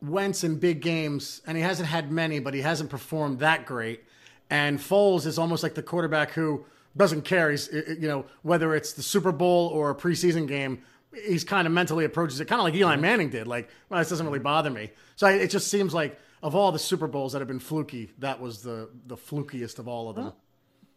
Wentz 0.00 0.44
in 0.44 0.58
big 0.58 0.80
games, 0.80 1.42
and 1.46 1.58
he 1.58 1.62
hasn't 1.62 1.88
had 1.88 2.10
many, 2.10 2.38
but 2.38 2.54
he 2.54 2.62
hasn't 2.62 2.88
performed 2.88 3.40
that 3.40 3.66
great. 3.66 4.04
And 4.48 4.78
Foles 4.78 5.26
is 5.26 5.38
almost 5.38 5.62
like 5.62 5.74
the 5.74 5.82
quarterback 5.82 6.30
who 6.30 6.64
doesn't 6.96 7.22
care. 7.22 7.50
He's 7.50 7.68
you 7.72 8.08
know 8.08 8.26
whether 8.42 8.74
it's 8.74 8.92
the 8.92 9.02
Super 9.02 9.32
Bowl 9.32 9.68
or 9.68 9.90
a 9.90 9.94
preseason 9.94 10.46
game. 10.46 10.82
He's 11.26 11.42
kind 11.42 11.66
of 11.66 11.72
mentally 11.72 12.04
approaches 12.04 12.38
it 12.38 12.46
kind 12.46 12.60
of 12.60 12.64
like 12.64 12.74
Eli 12.74 12.94
Manning 12.96 13.30
did. 13.30 13.48
Like, 13.48 13.68
well, 13.88 13.98
this 13.98 14.10
doesn't 14.10 14.24
really 14.24 14.38
bother 14.38 14.70
me. 14.70 14.90
So 15.16 15.26
I, 15.26 15.32
it 15.32 15.50
just 15.50 15.68
seems 15.68 15.92
like 15.92 16.18
of 16.42 16.54
all 16.54 16.70
the 16.70 16.78
Super 16.78 17.08
Bowls 17.08 17.32
that 17.32 17.40
have 17.40 17.48
been 17.48 17.58
fluky, 17.58 18.12
that 18.18 18.40
was 18.40 18.62
the 18.62 18.88
the 19.06 19.16
flukiest 19.16 19.78
of 19.78 19.88
all 19.88 20.08
of 20.08 20.16
them. 20.16 20.32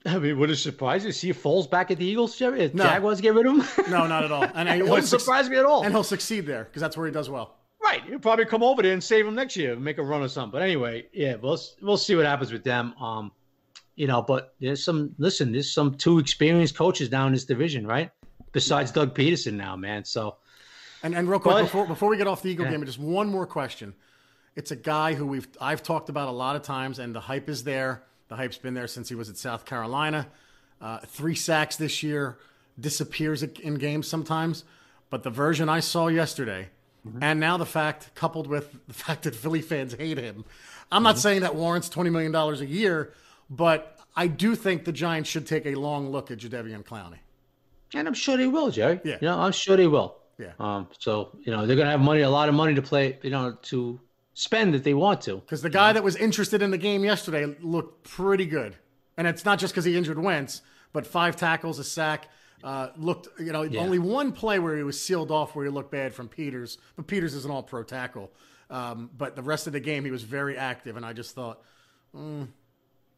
I 0.06 0.20
mean, 0.20 0.38
would 0.38 0.50
it 0.50 0.58
surprise 0.58 1.06
you 1.06 1.12
to 1.12 1.18
see 1.18 1.32
Foles 1.32 1.70
back 1.70 1.90
at 1.90 1.98
the 1.98 2.06
Eagles, 2.06 2.38
Jerry? 2.38 2.62
If 2.62 2.74
no. 2.74 2.84
Jaguars 2.84 3.22
get 3.22 3.34
rid 3.34 3.46
of 3.46 3.54
him? 3.54 3.86
no, 3.92 4.06
not 4.06 4.26
at 4.26 4.32
all. 4.32 4.46
And 4.54 4.68
it 4.82 4.86
wouldn't 4.86 5.08
surprise 5.08 5.50
me 5.50 5.58
at 5.58 5.66
all. 5.66 5.84
And 5.84 5.94
he'll 5.94 6.04
succeed 6.04 6.46
there 6.46 6.66
because 6.66 6.82
that's 6.82 6.98
where 6.98 7.06
he 7.06 7.14
does 7.14 7.30
well. 7.30 7.56
Right, 7.82 8.02
he'll 8.04 8.20
probably 8.20 8.46
come 8.46 8.64
over 8.64 8.82
there 8.82 8.94
and 8.94 9.04
save 9.04 9.28
him 9.28 9.36
next 9.36 9.58
year, 9.58 9.74
and 9.74 9.84
make 9.84 9.98
a 9.98 10.04
run 10.04 10.22
or 10.22 10.30
something. 10.30 10.52
But 10.52 10.62
anyway, 10.62 11.06
yeah, 11.12 11.36
we'll 11.36 11.60
we'll 11.82 11.98
see 11.98 12.16
what 12.16 12.26
happens 12.26 12.52
with 12.52 12.64
them. 12.64 12.94
Um, 12.94 13.32
you 13.96 14.08
know, 14.08 14.22
but 14.22 14.56
there's 14.60 14.84
some 14.84 15.14
listen, 15.18 15.52
there's 15.52 15.72
some 15.72 15.96
two 15.96 16.20
experienced 16.20 16.76
coaches 16.76 17.10
down 17.10 17.28
in 17.28 17.34
this 17.34 17.46
division, 17.46 17.86
right? 17.86 18.12
Besides. 18.52 18.92
Doug 18.92 19.16
Pederson 19.16 19.54
now, 19.54 19.76
man. 19.76 20.06
So 20.06 20.38
and 21.04 21.14
and 21.14 21.30
real 21.30 21.40
quick 21.40 21.56
but, 21.56 21.64
before 21.64 21.86
before 21.86 22.10
we 22.10 22.18
get 22.18 22.28
off 22.28 22.42
the 22.42 22.50
Eagle 22.50 22.66
yeah. 22.66 22.72
game, 22.72 22.86
just 22.86 23.00
one 23.00 23.28
more 23.28 23.46
question. 23.46 23.94
It's 24.56 24.72
a 24.72 24.76
guy 24.76 25.14
who 25.14 25.28
we've 25.28 25.48
I've 25.60 25.84
talked 25.84 26.10
about 26.10 26.30
a 26.30 26.32
lot 26.32 26.56
of 26.56 26.62
times, 26.64 26.98
and 26.98 27.14
the 27.14 27.20
hype 27.20 27.50
is 27.50 27.64
there. 27.64 28.04
The 28.30 28.38
hype's 28.38 28.58
been 28.58 28.74
there 28.74 28.88
since 28.88 29.10
he 29.10 29.16
was 29.16 29.30
at 29.30 29.38
South 29.38 29.66
Carolina. 29.66 30.28
Uh, 30.82 31.00
three 31.06 31.36
sacks 31.36 31.76
this 31.76 32.04
year, 32.04 32.38
disappears 32.80 33.44
in 33.44 33.76
games 33.76 34.08
sometimes. 34.08 34.64
But 35.10 35.24
the 35.24 35.30
version 35.30 35.70
I 35.70 35.80
saw 35.80 36.08
yesterday, 36.08 36.70
mm-hmm. 37.08 37.22
and 37.22 37.40
now 37.40 37.58
the 37.58 37.66
fact 37.66 38.16
coupled 38.16 38.48
with 38.48 38.76
the 38.88 38.94
fact 39.06 39.24
that 39.24 39.36
Philly 39.36 39.62
fans 39.62 39.94
hate 39.94 40.18
him, 40.18 40.46
I'm 40.92 40.98
mm-hmm. 40.98 41.04
not 41.04 41.20
saying 41.20 41.42
that 41.42 41.56
warrants 41.56 41.90
twenty 41.90 42.10
million 42.10 42.32
dollars 42.32 42.62
a 42.62 42.66
year, 42.66 43.14
but 43.50 43.98
I 44.16 44.28
do 44.28 44.56
think 44.56 44.86
the 44.86 44.92
Giants 44.92 45.30
should 45.30 45.48
take 45.48 45.66
a 45.66 45.76
long 45.76 46.10
look 46.12 46.32
at 46.32 46.38
Jadeveon 46.40 46.84
Clowney. 46.84 47.20
And 47.94 48.08
I'm 48.08 48.14
sure 48.14 48.38
they 48.38 48.48
will, 48.48 48.72
Jerry. 48.72 49.00
Yeah. 49.04 49.18
You 49.22 49.28
know, 49.28 49.40
I'm 49.40 49.52
sure 49.52 49.78
they 49.78 49.88
will. 49.88 50.16
Yeah. 50.40 50.54
Um. 50.60 50.88
So 51.00 51.30
you 51.42 51.52
know 51.52 51.66
they're 51.68 51.76
gonna 51.76 51.92
have 51.92 52.00
money, 52.02 52.22
a 52.22 52.30
lot 52.30 52.50
of 52.50 52.56
money 52.56 52.74
to 52.74 52.82
play. 52.82 53.20
You 53.22 53.30
know, 53.30 53.58
to 53.64 54.00
spend 54.34 54.74
if 54.74 54.84
they 54.84 54.96
want 54.96 55.22
to. 55.22 55.36
Because 55.38 55.62
the 55.62 55.70
guy 55.70 55.94
that 55.94 56.04
was 56.04 56.16
interested 56.16 56.64
in 56.64 56.72
the 56.72 56.78
game 56.78 57.04
yesterday 57.04 57.56
looked 57.62 58.04
pretty 58.10 58.48
good, 58.48 58.76
and 59.16 59.28
it's 59.28 59.46
not 59.46 59.60
just 59.60 59.74
because 59.74 59.86
he 59.86 59.96
injured 59.96 60.18
Wentz, 60.18 60.64
but 60.92 61.06
five 61.06 61.36
tackles, 61.36 61.78
a 61.80 61.84
sack. 61.84 62.30
Uh, 62.64 62.88
looked, 62.96 63.28
you 63.42 63.52
know, 63.52 63.64
Yeah. 63.64 63.82
only 63.82 64.00
one 64.00 64.32
play 64.32 64.58
where 64.58 64.78
he 64.78 64.84
was 64.84 64.98
sealed 65.00 65.32
off 65.32 65.54
where 65.54 65.66
he 65.66 65.70
looked 65.72 65.92
bad 65.92 66.14
from 66.14 66.30
Peters, 66.30 66.78
but 66.96 67.08
Peters 67.08 67.34
is 67.34 67.44
an 67.44 67.52
all-pro 67.52 67.84
tackle. 67.84 68.32
Um, 68.70 69.10
but 69.18 69.36
the 69.36 69.42
rest 69.42 69.68
of 69.68 69.74
the 69.74 69.82
game, 69.82 70.06
he 70.06 70.12
was 70.12 70.24
very 70.24 70.58
active, 70.58 70.96
and 70.96 71.06
I 71.06 71.12
just 71.12 71.36
thought, 71.36 71.62
mm, 72.16 72.48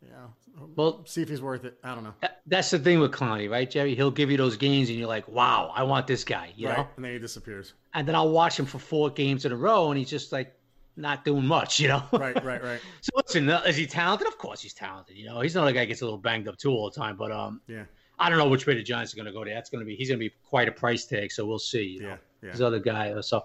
yeah, 0.09 0.27
Well, 0.75 1.03
see 1.05 1.21
if 1.21 1.29
he's 1.29 1.41
worth 1.41 1.65
it. 1.65 1.77
I 1.83 1.93
don't 1.95 2.03
know. 2.03 2.13
that's 2.47 2.69
the 2.71 2.79
thing 2.79 2.99
with 2.99 3.11
Clowney, 3.11 3.49
right, 3.49 3.69
Jerry? 3.69 3.95
He'll 3.95 4.11
give 4.11 4.29
you 4.31 4.37
those 4.37 4.57
games, 4.57 4.89
and 4.89 4.97
you're 4.97 5.07
like, 5.07 5.27
"Wow, 5.27 5.71
I 5.75 5.83
want 5.83 6.07
this 6.07 6.23
guy," 6.23 6.53
you 6.55 6.67
Right, 6.67 6.77
know. 6.77 6.87
and 6.95 7.05
then 7.05 7.13
he 7.13 7.19
disappears. 7.19 7.73
And 7.93 8.07
then 8.07 8.15
I'll 8.15 8.29
watch 8.31 8.57
him 8.59 8.65
for 8.65 8.79
four 8.79 9.09
games 9.09 9.45
in 9.45 9.51
a 9.51 9.55
row, 9.55 9.89
and 9.91 9.97
he's 9.97 10.09
just 10.09 10.31
like 10.31 10.53
not 10.97 11.25
doing 11.25 11.45
much, 11.45 11.79
you 11.79 11.87
know. 11.89 12.03
Right, 12.13 12.35
right, 12.43 12.63
right. 12.63 12.79
So 13.01 13.11
listen, 13.17 13.49
uh, 13.49 13.61
is 13.67 13.75
he 13.75 13.85
talented? 13.85 14.27
Of 14.27 14.37
course 14.37 14.61
he's 14.61 14.73
talented. 14.73 15.17
You 15.17 15.25
know, 15.25 15.41
he's 15.41 15.55
not 15.55 15.67
a 15.67 15.73
guy 15.73 15.81
who 15.81 15.87
gets 15.87 16.01
a 16.01 16.05
little 16.05 16.17
banged 16.19 16.47
up 16.47 16.57
too 16.57 16.71
all 16.71 16.89
the 16.89 16.95
time. 16.95 17.17
But 17.17 17.31
um, 17.31 17.59
Yeah, 17.67 17.83
I 18.17 18.29
don't 18.29 18.37
know 18.37 18.47
which 18.47 18.65
way 18.65 18.75
the 18.75 18.83
Giants 18.83 19.13
are 19.13 19.17
going 19.17 19.25
to 19.25 19.33
go. 19.33 19.43
There, 19.43 19.53
that's 19.53 19.69
going 19.69 19.79
to 19.81 19.85
be 19.85 19.95
he's 19.95 20.07
going 20.09 20.19
to 20.19 20.25
be 20.29 20.33
quite 20.47 20.67
a 20.69 20.71
price 20.71 21.05
tag. 21.05 21.31
So 21.31 21.45
we'll 21.45 21.59
see. 21.59 21.83
You 21.83 22.01
know? 22.01 22.07
yeah, 22.09 22.17
yeah. 22.43 22.51
This 22.51 22.61
other 22.61 22.79
guy. 22.79 23.11
uh, 23.11 23.21
So 23.21 23.43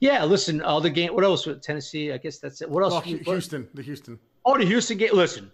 yeah, 0.00 0.24
listen, 0.24 0.60
other 0.62 0.88
game. 0.90 1.14
What 1.14 1.24
else? 1.24 1.46
with 1.46 1.62
Tennessee. 1.62 2.12
I 2.12 2.18
guess 2.18 2.38
that's 2.38 2.60
it. 2.60 2.68
What 2.68 2.82
else? 2.82 3.06
You- 3.06 3.18
Hu- 3.18 3.24
what- 3.24 3.32
Houston, 3.34 3.68
the 3.72 3.82
Houston. 3.82 4.18
oh, 4.44 4.58
the 4.58 4.64
Houston 4.66 4.98
game. 4.98 5.10
Listen, 5.14 5.50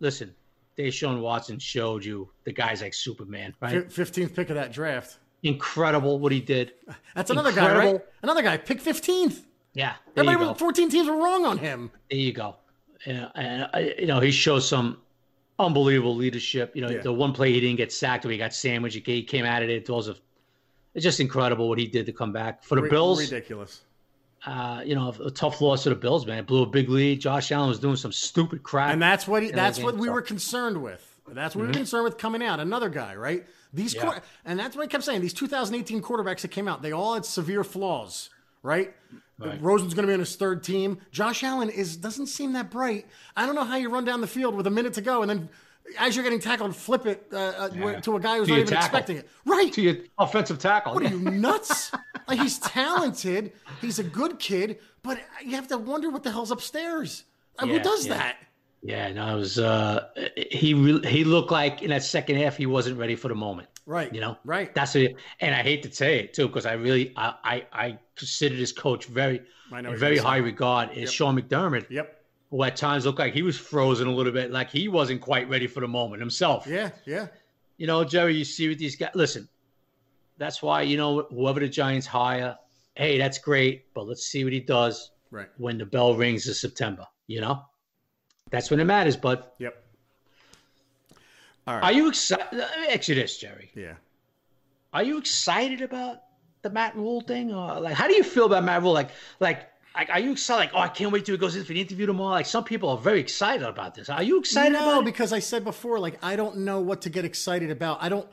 listen. 0.00 0.34
Deshaun 0.76 1.20
Watson 1.20 1.58
showed 1.58 2.04
you 2.04 2.30
the 2.44 2.52
guy's 2.52 2.82
like 2.82 2.94
Superman, 2.94 3.52
right? 3.60 3.90
Fifteenth 3.90 4.34
pick 4.36 4.48
of 4.50 4.54
that 4.56 4.72
draft. 4.72 5.18
Incredible 5.42 6.18
what 6.20 6.30
he 6.32 6.40
did. 6.40 6.72
That's 7.16 7.30
another 7.30 7.52
guy, 7.52 7.66
right? 7.66 7.70
Incredible. 7.74 8.04
Another 8.22 8.42
guy, 8.42 8.56
pick 8.58 8.80
fifteenth. 8.80 9.44
Yeah, 9.74 9.94
Everybody, 10.16 10.48
with 10.48 10.58
fourteen 10.58 10.88
teams 10.88 11.08
were 11.08 11.16
wrong 11.16 11.44
on 11.44 11.58
him. 11.58 11.90
There 12.10 12.18
you 12.18 12.32
go. 12.32 12.56
Yeah, 13.06 13.28
and 13.34 13.68
uh, 13.74 13.78
you 13.98 14.06
know 14.06 14.20
he 14.20 14.30
shows 14.30 14.68
some 14.68 14.98
unbelievable 15.58 16.14
leadership. 16.16 16.74
You 16.74 16.82
know 16.82 16.90
Yeah. 16.90 17.02
the 17.02 17.12
one 17.12 17.32
play 17.32 17.52
he 17.52 17.60
didn't 17.60 17.76
get 17.76 17.92
sacked, 17.92 18.24
or 18.24 18.30
he 18.30 18.38
got 18.38 18.54
sandwiched. 18.54 19.04
He 19.06 19.22
came 19.22 19.44
out 19.44 19.62
of 19.62 19.68
it. 19.68 19.82
It 19.82 19.90
was 19.90 20.08
a, 20.08 20.16
it's 20.94 21.04
just 21.04 21.20
incredible 21.20 21.68
what 21.68 21.78
he 21.78 21.86
did 21.86 22.06
to 22.06 22.12
come 22.12 22.32
back 22.32 22.62
for 22.64 22.80
the 22.80 22.88
Bills. 22.88 23.20
ridiculous. 23.20 23.82
Uh, 24.46 24.82
you 24.84 24.94
know, 24.94 25.12
a 25.24 25.30
tough 25.30 25.60
loss 25.60 25.82
to 25.82 25.88
the 25.88 25.94
Bills, 25.96 26.24
man. 26.26 26.44
Blew 26.44 26.62
a 26.62 26.66
big 26.66 26.88
lead. 26.88 27.20
Josh 27.20 27.50
Allen 27.50 27.68
was 27.68 27.80
doing 27.80 27.96
some 27.96 28.12
stupid 28.12 28.62
crap. 28.62 28.92
And 28.92 29.02
that's 29.02 29.26
what 29.26 29.42
he, 29.42 29.48
that 29.48 29.56
that's 29.56 29.78
game, 29.78 29.86
what 29.86 29.96
we 29.96 30.08
were 30.08 30.22
concerned 30.22 30.80
with. 30.80 31.04
That's 31.26 31.54
what 31.56 31.62
we 31.62 31.66
were 31.68 31.74
concerned 31.74 32.04
with 32.04 32.18
coming 32.18 32.42
out. 32.42 32.60
Another 32.60 32.88
guy, 32.88 33.14
right? 33.16 33.44
These 33.72 33.94
Yeah. 33.94 34.02
quar- 34.02 34.22
and 34.44 34.58
that's 34.58 34.76
what 34.76 34.84
I 34.84 34.86
kept 34.86 35.04
saying. 35.04 35.20
These 35.20 35.34
2018 35.34 36.00
quarterbacks 36.02 36.40
that 36.42 36.48
came 36.52 36.68
out, 36.68 36.82
they 36.82 36.92
all 36.92 37.14
had 37.14 37.24
severe 37.24 37.64
flaws, 37.64 38.30
right? 38.62 38.94
Right. 39.38 39.60
Rosen's 39.62 39.94
going 39.94 40.02
to 40.04 40.08
be 40.08 40.14
on 40.14 40.20
his 40.20 40.34
third 40.36 40.64
team. 40.64 40.98
Josh 41.12 41.44
Allen 41.44 41.68
is 41.70 41.96
doesn't 41.96 42.26
seem 42.26 42.54
that 42.54 42.70
bright. 42.70 43.06
I 43.36 43.44
don't 43.46 43.54
know 43.54 43.64
how 43.64 43.76
you 43.76 43.88
run 43.88 44.04
down 44.04 44.20
the 44.20 44.26
field 44.26 44.54
with 44.56 44.66
a 44.66 44.70
minute 44.70 44.94
to 44.94 45.00
go 45.00 45.22
and 45.22 45.30
then 45.30 45.48
as 45.98 46.14
you're 46.16 46.22
getting 46.24 46.40
tackled, 46.40 46.74
flip 46.76 47.06
it 47.06 47.26
uh, 47.32 47.36
uh, 47.36 47.70
Yeah. 47.74 48.00
to 48.00 48.16
a 48.16 48.20
guy 48.20 48.38
who's 48.38 48.48
To 48.48 48.52
not 48.54 48.60
even 48.60 48.68
tackle. 48.74 48.86
expecting 48.86 49.16
it. 49.18 49.28
Right? 49.44 49.72
to 49.72 49.82
your 49.82 49.96
offensive 50.18 50.58
tackle. 50.58 50.94
What 50.94 51.02
are 51.04 51.08
you 51.08 51.18
nuts? 51.30 51.92
like 52.26 52.38
he's 52.40 52.58
talented, 52.58 53.52
he's 53.80 53.98
a 53.98 54.04
good 54.04 54.38
kid, 54.38 54.78
but 55.02 55.18
you 55.44 55.52
have 55.56 55.68
to 55.68 55.78
wonder 55.78 56.10
what 56.10 56.22
the 56.22 56.30
hell's 56.30 56.50
upstairs. 56.50 57.24
Uh, 57.58 57.66
Who 57.66 57.78
does 57.80 58.06
yeah. 58.06 58.14
that? 58.14 58.36
Yeah, 58.82 59.12
no, 59.12 59.34
it 59.36 59.40
was. 59.40 59.58
Uh, 59.58 60.08
he 60.50 60.72
re- 60.74 61.04
he 61.06 61.24
looked 61.24 61.50
like 61.50 61.82
in 61.82 61.90
that 61.90 62.04
second 62.04 62.36
half 62.36 62.56
he 62.56 62.66
wasn't 62.66 62.96
ready 62.98 63.16
for 63.16 63.26
the 63.28 63.34
moment. 63.34 63.68
Right. 63.86 64.14
You 64.14 64.20
know, 64.20 64.36
Right. 64.44 64.72
That's 64.74 64.94
it. 64.94 65.16
And 65.40 65.52
I 65.54 65.62
hate 65.62 65.82
to 65.84 65.92
say 65.92 66.20
it 66.20 66.34
too, 66.34 66.46
because 66.46 66.66
I 66.66 66.74
really 66.74 67.12
I, 67.16 67.34
I 67.42 67.66
I 67.72 67.98
consider 68.14 68.54
this 68.54 68.70
coach 68.70 69.06
very 69.06 69.40
very 69.70 70.18
high 70.18 70.34
saying. 70.36 70.44
regard 70.44 70.90
is 70.96 71.12
Sean 71.12 71.36
McDermott, 71.40 71.90
Yep. 71.90 72.17
Who 72.50 72.62
at 72.62 72.76
times 72.76 73.04
looked 73.04 73.18
like 73.18 73.34
he 73.34 73.42
was 73.42 73.58
frozen 73.58 74.08
a 74.08 74.12
little 74.12 74.32
bit, 74.32 74.50
like 74.50 74.70
he 74.70 74.88
wasn't 74.88 75.20
quite 75.20 75.48
ready 75.50 75.66
for 75.66 75.80
the 75.80 75.88
moment 75.88 76.20
himself. 76.20 76.66
Yeah. 76.66 76.90
Yeah. 77.04 77.26
You 77.76 77.86
know, 77.86 78.04
Jerry, 78.04 78.34
you 78.36 78.44
see 78.44 78.68
with 78.68 78.78
these 78.78 78.96
guys. 78.96 79.10
Listen, 79.14 79.48
that's 80.38 80.62
why 80.62 80.82
you 80.82 80.96
know 80.96 81.22
whoever 81.30 81.60
the 81.60 81.68
Giants 81.68 82.06
hire, 82.06 82.56
hey, 82.94 83.18
that's 83.18 83.38
great, 83.38 83.92
but 83.94 84.06
let's 84.06 84.24
see 84.24 84.44
what 84.44 84.52
he 84.52 84.60
does 84.60 85.10
Right. 85.30 85.48
when 85.58 85.76
the 85.76 85.84
bell 85.84 86.14
rings 86.14 86.48
in 86.48 86.54
September. 86.54 87.06
You 87.26 87.42
know, 87.42 87.62
that's 88.50 88.70
when 88.70 88.80
it 88.80 88.84
matters. 88.84 89.16
But 89.16 89.54
Yep. 89.58 89.84
All 91.66 91.76
are 91.76 91.92
you 91.92 92.08
excited? 92.08 92.46
Let 92.52 92.80
me 92.80 92.86
ask 92.88 93.08
you 93.08 93.14
this, 93.14 93.36
Jerry. 93.36 93.70
Yeah. 93.74 93.94
Are 94.94 95.02
you 95.02 95.18
excited 95.18 95.82
about 95.82 96.22
the 96.62 96.70
Matt 96.70 96.96
Rhule 96.96 97.20
thing, 97.20 97.52
or 97.52 97.78
like, 97.78 97.94
how 97.94 98.08
do 98.08 98.14
you 98.14 98.22
feel 98.24 98.46
about 98.46 98.64
Matt 98.64 98.82
Rhule? 98.82 98.94
Like, 98.94 99.10
like, 99.38 99.68
like, 99.94 100.10
are 100.10 100.20
you 100.20 100.32
excited? 100.32 100.58
Like, 100.58 100.70
oh, 100.74 100.78
I 100.78 100.88
can't 100.88 101.12
wait 101.12 101.24
till 101.24 101.34
he 101.34 101.38
goes 101.38 101.56
in 101.56 101.64
for 101.64 101.72
the 101.72 101.80
interview 101.80 102.06
tomorrow. 102.06 102.30
Like, 102.30 102.46
some 102.46 102.64
people 102.64 102.90
are 102.90 102.98
very 102.98 103.20
excited 103.20 103.66
about 103.66 103.94
this. 103.94 104.08
Are 104.08 104.22
you 104.22 104.38
excited 104.38 104.72
no, 104.72 104.90
about 104.90 105.00
it? 105.00 105.04
because 105.06 105.32
I 105.32 105.40
said 105.40 105.64
before, 105.64 105.98
like 105.98 106.18
I 106.22 106.36
don't 106.36 106.58
know 106.58 106.80
what 106.80 107.02
to 107.02 107.10
get 107.10 107.24
excited 107.24 107.70
about. 107.70 108.02
I 108.02 108.08
don't. 108.08 108.28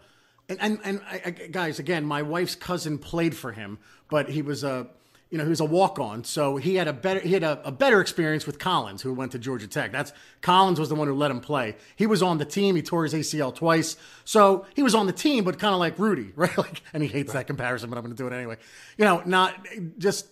And 0.48 0.60
and, 0.62 0.80
and 0.84 1.02
I, 1.10 1.22
I, 1.26 1.30
guys, 1.32 1.80
again, 1.80 2.06
my 2.06 2.22
wife's 2.22 2.56
cousin 2.56 2.98
played 3.00 3.36
for 3.36 3.52
him, 3.52 3.80
but 4.10 4.30
he 4.30 4.44
was 4.44 4.64
a, 4.64 4.88
you 5.32 5.40
know, 5.40 5.44
he 5.44 5.50
was 5.50 5.60
a 5.60 5.66
walk 5.66 5.98
on, 5.98 6.24
so 6.24 6.58
he 6.58 6.76
had 6.76 6.88
a 6.88 6.94
better 6.94 7.20
he 7.20 7.34
had 7.34 7.42
a, 7.42 7.60
a 7.68 7.72
better 7.72 8.00
experience 8.00 8.46
with 8.46 8.60
Collins, 8.60 9.02
who 9.02 9.12
went 9.12 9.32
to 9.32 9.40
Georgia 9.40 9.68
Tech. 9.68 9.92
That's 9.92 10.14
Collins 10.42 10.80
was 10.80 10.90
the 10.90 10.96
one 10.96 11.08
who 11.08 11.16
let 11.16 11.32
him 11.32 11.40
play. 11.40 11.78
He 11.96 12.06
was 12.06 12.22
on 12.22 12.38
the 12.38 12.46
team. 12.46 12.76
He 12.76 12.84
tore 12.84 13.06
his 13.06 13.14
ACL 13.16 13.56
twice, 13.56 13.98
so 14.24 14.68
he 14.76 14.84
was 14.84 14.94
on 14.94 15.08
the 15.08 15.14
team, 15.14 15.44
but 15.44 15.58
kind 15.58 15.74
of 15.74 15.80
like 15.80 15.98
Rudy, 15.98 16.32
right? 16.36 16.56
Like, 16.56 16.84
and 16.94 17.02
he 17.02 17.10
hates 17.10 17.34
that 17.34 17.48
comparison, 17.48 17.90
but 17.90 17.98
I'm 17.98 18.04
going 18.04 18.16
to 18.16 18.22
do 18.22 18.28
it 18.28 18.34
anyway. 18.34 18.58
You 18.98 19.06
know, 19.06 19.24
not 19.26 19.66
just 19.98 20.28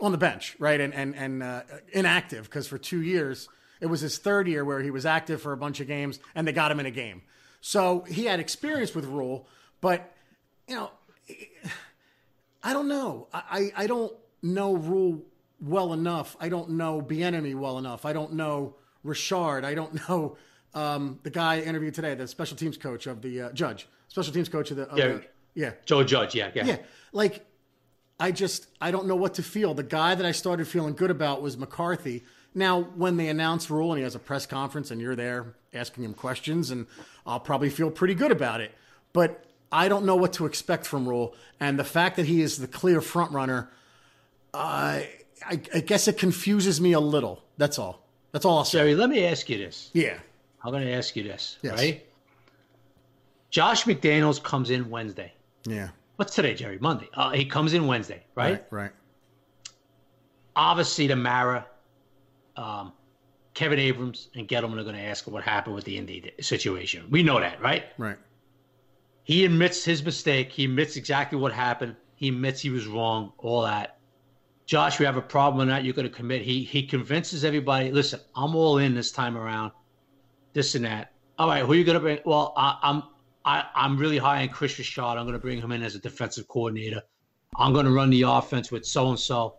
on 0.00 0.12
the 0.12 0.18
bench, 0.18 0.56
right, 0.58 0.80
and 0.80 0.92
and 0.94 1.14
and 1.16 1.42
uh, 1.42 1.62
inactive 1.92 2.44
because 2.44 2.66
for 2.68 2.78
two 2.78 3.02
years 3.02 3.48
it 3.80 3.86
was 3.86 4.00
his 4.00 4.18
third 4.18 4.48
year 4.48 4.64
where 4.64 4.80
he 4.80 4.90
was 4.90 5.06
active 5.06 5.40
for 5.40 5.52
a 5.52 5.56
bunch 5.56 5.80
of 5.80 5.86
games, 5.86 6.18
and 6.34 6.46
they 6.46 6.52
got 6.52 6.70
him 6.70 6.80
in 6.80 6.86
a 6.86 6.90
game. 6.90 7.22
So 7.60 8.00
he 8.08 8.24
had 8.24 8.40
experience 8.40 8.94
with 8.94 9.04
Rhule, 9.04 9.46
but 9.80 10.12
you 10.66 10.76
know, 10.76 10.90
I 12.62 12.72
don't 12.72 12.88
know. 12.88 13.28
I 13.32 13.72
I 13.76 13.86
don't 13.86 14.12
know 14.42 14.74
Rhule 14.74 15.22
well 15.60 15.92
enough. 15.92 16.36
I 16.40 16.48
don't 16.48 16.70
know 16.70 17.00
Bieniemy 17.02 17.54
well 17.54 17.78
enough. 17.78 18.04
I 18.04 18.12
don't 18.12 18.34
know 18.34 18.74
Richard. 19.04 19.64
I 19.64 19.74
don't 19.74 19.94
know 20.08 20.36
um, 20.74 21.18
the 21.22 21.30
guy 21.30 21.56
I 21.56 21.60
interviewed 21.62 21.94
today, 21.94 22.14
the 22.14 22.26
special 22.28 22.56
teams 22.56 22.76
coach 22.76 23.06
of 23.06 23.22
the 23.22 23.42
uh, 23.42 23.52
judge, 23.52 23.88
special 24.08 24.32
teams 24.32 24.48
coach 24.48 24.70
of 24.70 24.76
the, 24.76 24.88
of 24.90 24.98
Yeah. 24.98 25.06
the 25.08 25.24
yeah. 25.54 25.72
Joe 25.86 26.04
Judge, 26.04 26.34
yeah, 26.36 26.50
yeah. 26.54 26.64
Yeah, 26.66 26.76
like 27.12 27.44
I 28.20 28.32
just 28.32 28.66
I 28.80 28.90
don't 28.90 29.06
know 29.06 29.16
what 29.16 29.34
to 29.34 29.42
feel. 29.42 29.74
The 29.74 29.82
guy 29.82 30.14
that 30.14 30.26
I 30.26 30.32
started 30.32 30.66
feeling 30.66 30.94
good 30.94 31.10
about 31.10 31.40
was 31.42 31.56
McCarthy. 31.56 32.24
Now, 32.54 32.80
when 32.82 33.16
they 33.16 33.28
announce 33.28 33.70
Rhule 33.70 33.92
and 33.92 33.98
he 33.98 34.02
has 34.04 34.14
a 34.14 34.18
press 34.18 34.46
conference 34.46 34.90
and 34.90 35.00
you're 35.00 35.14
there 35.14 35.54
asking 35.72 36.02
him 36.04 36.14
questions, 36.14 36.70
and 36.70 36.86
I'll 37.26 37.38
probably 37.40 37.70
feel 37.70 37.90
pretty 37.90 38.14
good 38.14 38.32
about 38.32 38.60
it. 38.60 38.72
But 39.12 39.44
I 39.70 39.88
don't 39.88 40.04
know 40.06 40.16
what 40.16 40.32
to 40.34 40.46
expect 40.46 40.86
from 40.86 41.08
Rhule, 41.08 41.34
and 41.60 41.78
the 41.78 41.84
fact 41.84 42.16
that 42.16 42.26
he 42.26 42.40
is 42.40 42.56
the 42.58 42.66
clear 42.66 43.00
front 43.00 43.32
runner, 43.32 43.70
uh, 44.54 44.56
I, 45.46 45.60
I 45.74 45.80
guess 45.80 46.08
it 46.08 46.16
confuses 46.18 46.80
me 46.80 46.92
a 46.92 47.00
little. 47.00 47.42
That's 47.58 47.78
all. 47.78 48.02
That's 48.32 48.44
all 48.44 48.58
I'll 48.58 48.64
say. 48.64 48.78
Jerry, 48.78 48.94
let 48.94 49.10
me 49.10 49.24
ask 49.26 49.48
you 49.48 49.58
this. 49.58 49.90
Yeah. 49.92 50.18
I'm 50.64 50.72
going 50.72 50.84
to 50.84 50.92
ask 50.92 51.14
you 51.14 51.22
this, 51.22 51.58
Yes. 51.62 51.78
right? 51.78 52.04
Josh 53.50 53.84
McDaniels 53.84 54.42
comes 54.42 54.70
in 54.70 54.90
Wednesday. 54.90 55.32
Yeah. 55.66 55.88
What's 56.18 56.34
today, 56.34 56.52
Jerry? 56.52 56.78
Monday. 56.80 57.08
Uh, 57.14 57.30
he 57.30 57.44
comes 57.44 57.74
in 57.74 57.86
Wednesday, 57.86 58.24
right? 58.34 58.54
Right. 58.72 58.82
Right. 58.82 58.90
Obviously, 60.56 61.06
the 61.06 61.14
Mara, 61.14 61.64
um, 62.56 62.92
Kevin 63.54 63.78
Abrams, 63.78 64.28
and 64.34 64.48
Gettleman 64.48 64.80
are 64.80 64.82
going 64.82 64.96
to 64.96 65.00
ask 65.00 65.28
what 65.28 65.44
happened 65.44 65.76
with 65.76 65.84
the 65.84 65.96
Indy 65.96 66.32
situation. 66.40 67.06
We 67.08 67.22
know 67.22 67.38
that, 67.38 67.62
right? 67.62 67.84
Right. 67.98 68.16
He 69.22 69.44
admits 69.44 69.84
his 69.84 70.02
mistake. 70.02 70.50
He 70.50 70.64
admits 70.64 70.96
exactly 70.96 71.38
what 71.38 71.52
happened. 71.52 71.94
He 72.16 72.30
admits 72.30 72.60
he 72.60 72.70
was 72.70 72.88
wrong. 72.88 73.32
All 73.38 73.62
that. 73.62 74.00
Josh, 74.66 74.98
we 74.98 75.06
have 75.06 75.16
a 75.16 75.22
problem 75.22 75.58
with 75.58 75.68
that. 75.68 75.84
You're 75.84 75.94
going 75.94 76.08
to 76.08 76.12
commit. 76.12 76.42
He 76.42 76.64
he 76.64 76.84
convinces 76.84 77.44
everybody. 77.44 77.92
Listen, 77.92 78.18
I'm 78.34 78.56
all 78.56 78.78
in 78.78 78.92
this 78.92 79.12
time 79.12 79.36
around. 79.36 79.70
This 80.52 80.74
and 80.74 80.84
that. 80.84 81.12
All 81.38 81.46
right, 81.46 81.64
who 81.64 81.74
are 81.74 81.76
you 81.76 81.84
going 81.84 81.94
to 81.94 82.00
bring? 82.00 82.18
Well, 82.24 82.54
I, 82.56 82.76
I'm 82.82 83.04
I, 83.48 83.64
I'm 83.74 83.96
really 83.96 84.18
high 84.18 84.42
on 84.42 84.50
Kris 84.50 84.78
Richard. 84.78 85.02
I'm 85.02 85.24
going 85.24 85.32
to 85.32 85.38
bring 85.38 85.58
him 85.58 85.72
in 85.72 85.82
as 85.82 85.94
a 85.94 85.98
defensive 85.98 86.46
coordinator. 86.48 87.00
I'm 87.56 87.72
going 87.72 87.86
to 87.86 87.92
run 87.92 88.10
the 88.10 88.22
offense 88.22 88.70
with 88.70 88.84
so 88.84 89.08
and 89.08 89.18
so. 89.18 89.56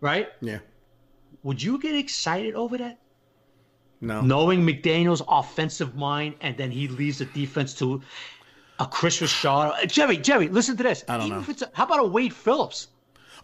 Right? 0.00 0.28
Yeah. 0.40 0.58
Would 1.44 1.62
you 1.62 1.78
get 1.78 1.94
excited 1.94 2.54
over 2.54 2.78
that? 2.78 2.98
No. 4.00 4.20
knowing 4.20 4.66
McDaniel's 4.66 5.22
offensive 5.28 5.94
mind, 5.94 6.34
and 6.40 6.56
then 6.56 6.72
he 6.72 6.88
leaves 6.88 7.18
the 7.18 7.24
defense 7.26 7.72
to 7.74 8.02
a 8.80 8.86
Chris. 8.86 9.22
Uh, 9.44 9.86
Jerry, 9.86 10.16
Jerry, 10.16 10.48
listen 10.48 10.76
to 10.76 10.82
this. 10.82 11.04
I 11.08 11.18
don't 11.18 11.26
Even 11.26 11.38
know. 11.38 11.42
If 11.42 11.48
it's 11.48 11.62
a, 11.62 11.70
how 11.72 11.84
about 11.84 12.00
a 12.00 12.08
Wade 12.08 12.34
Phillips? 12.34 12.88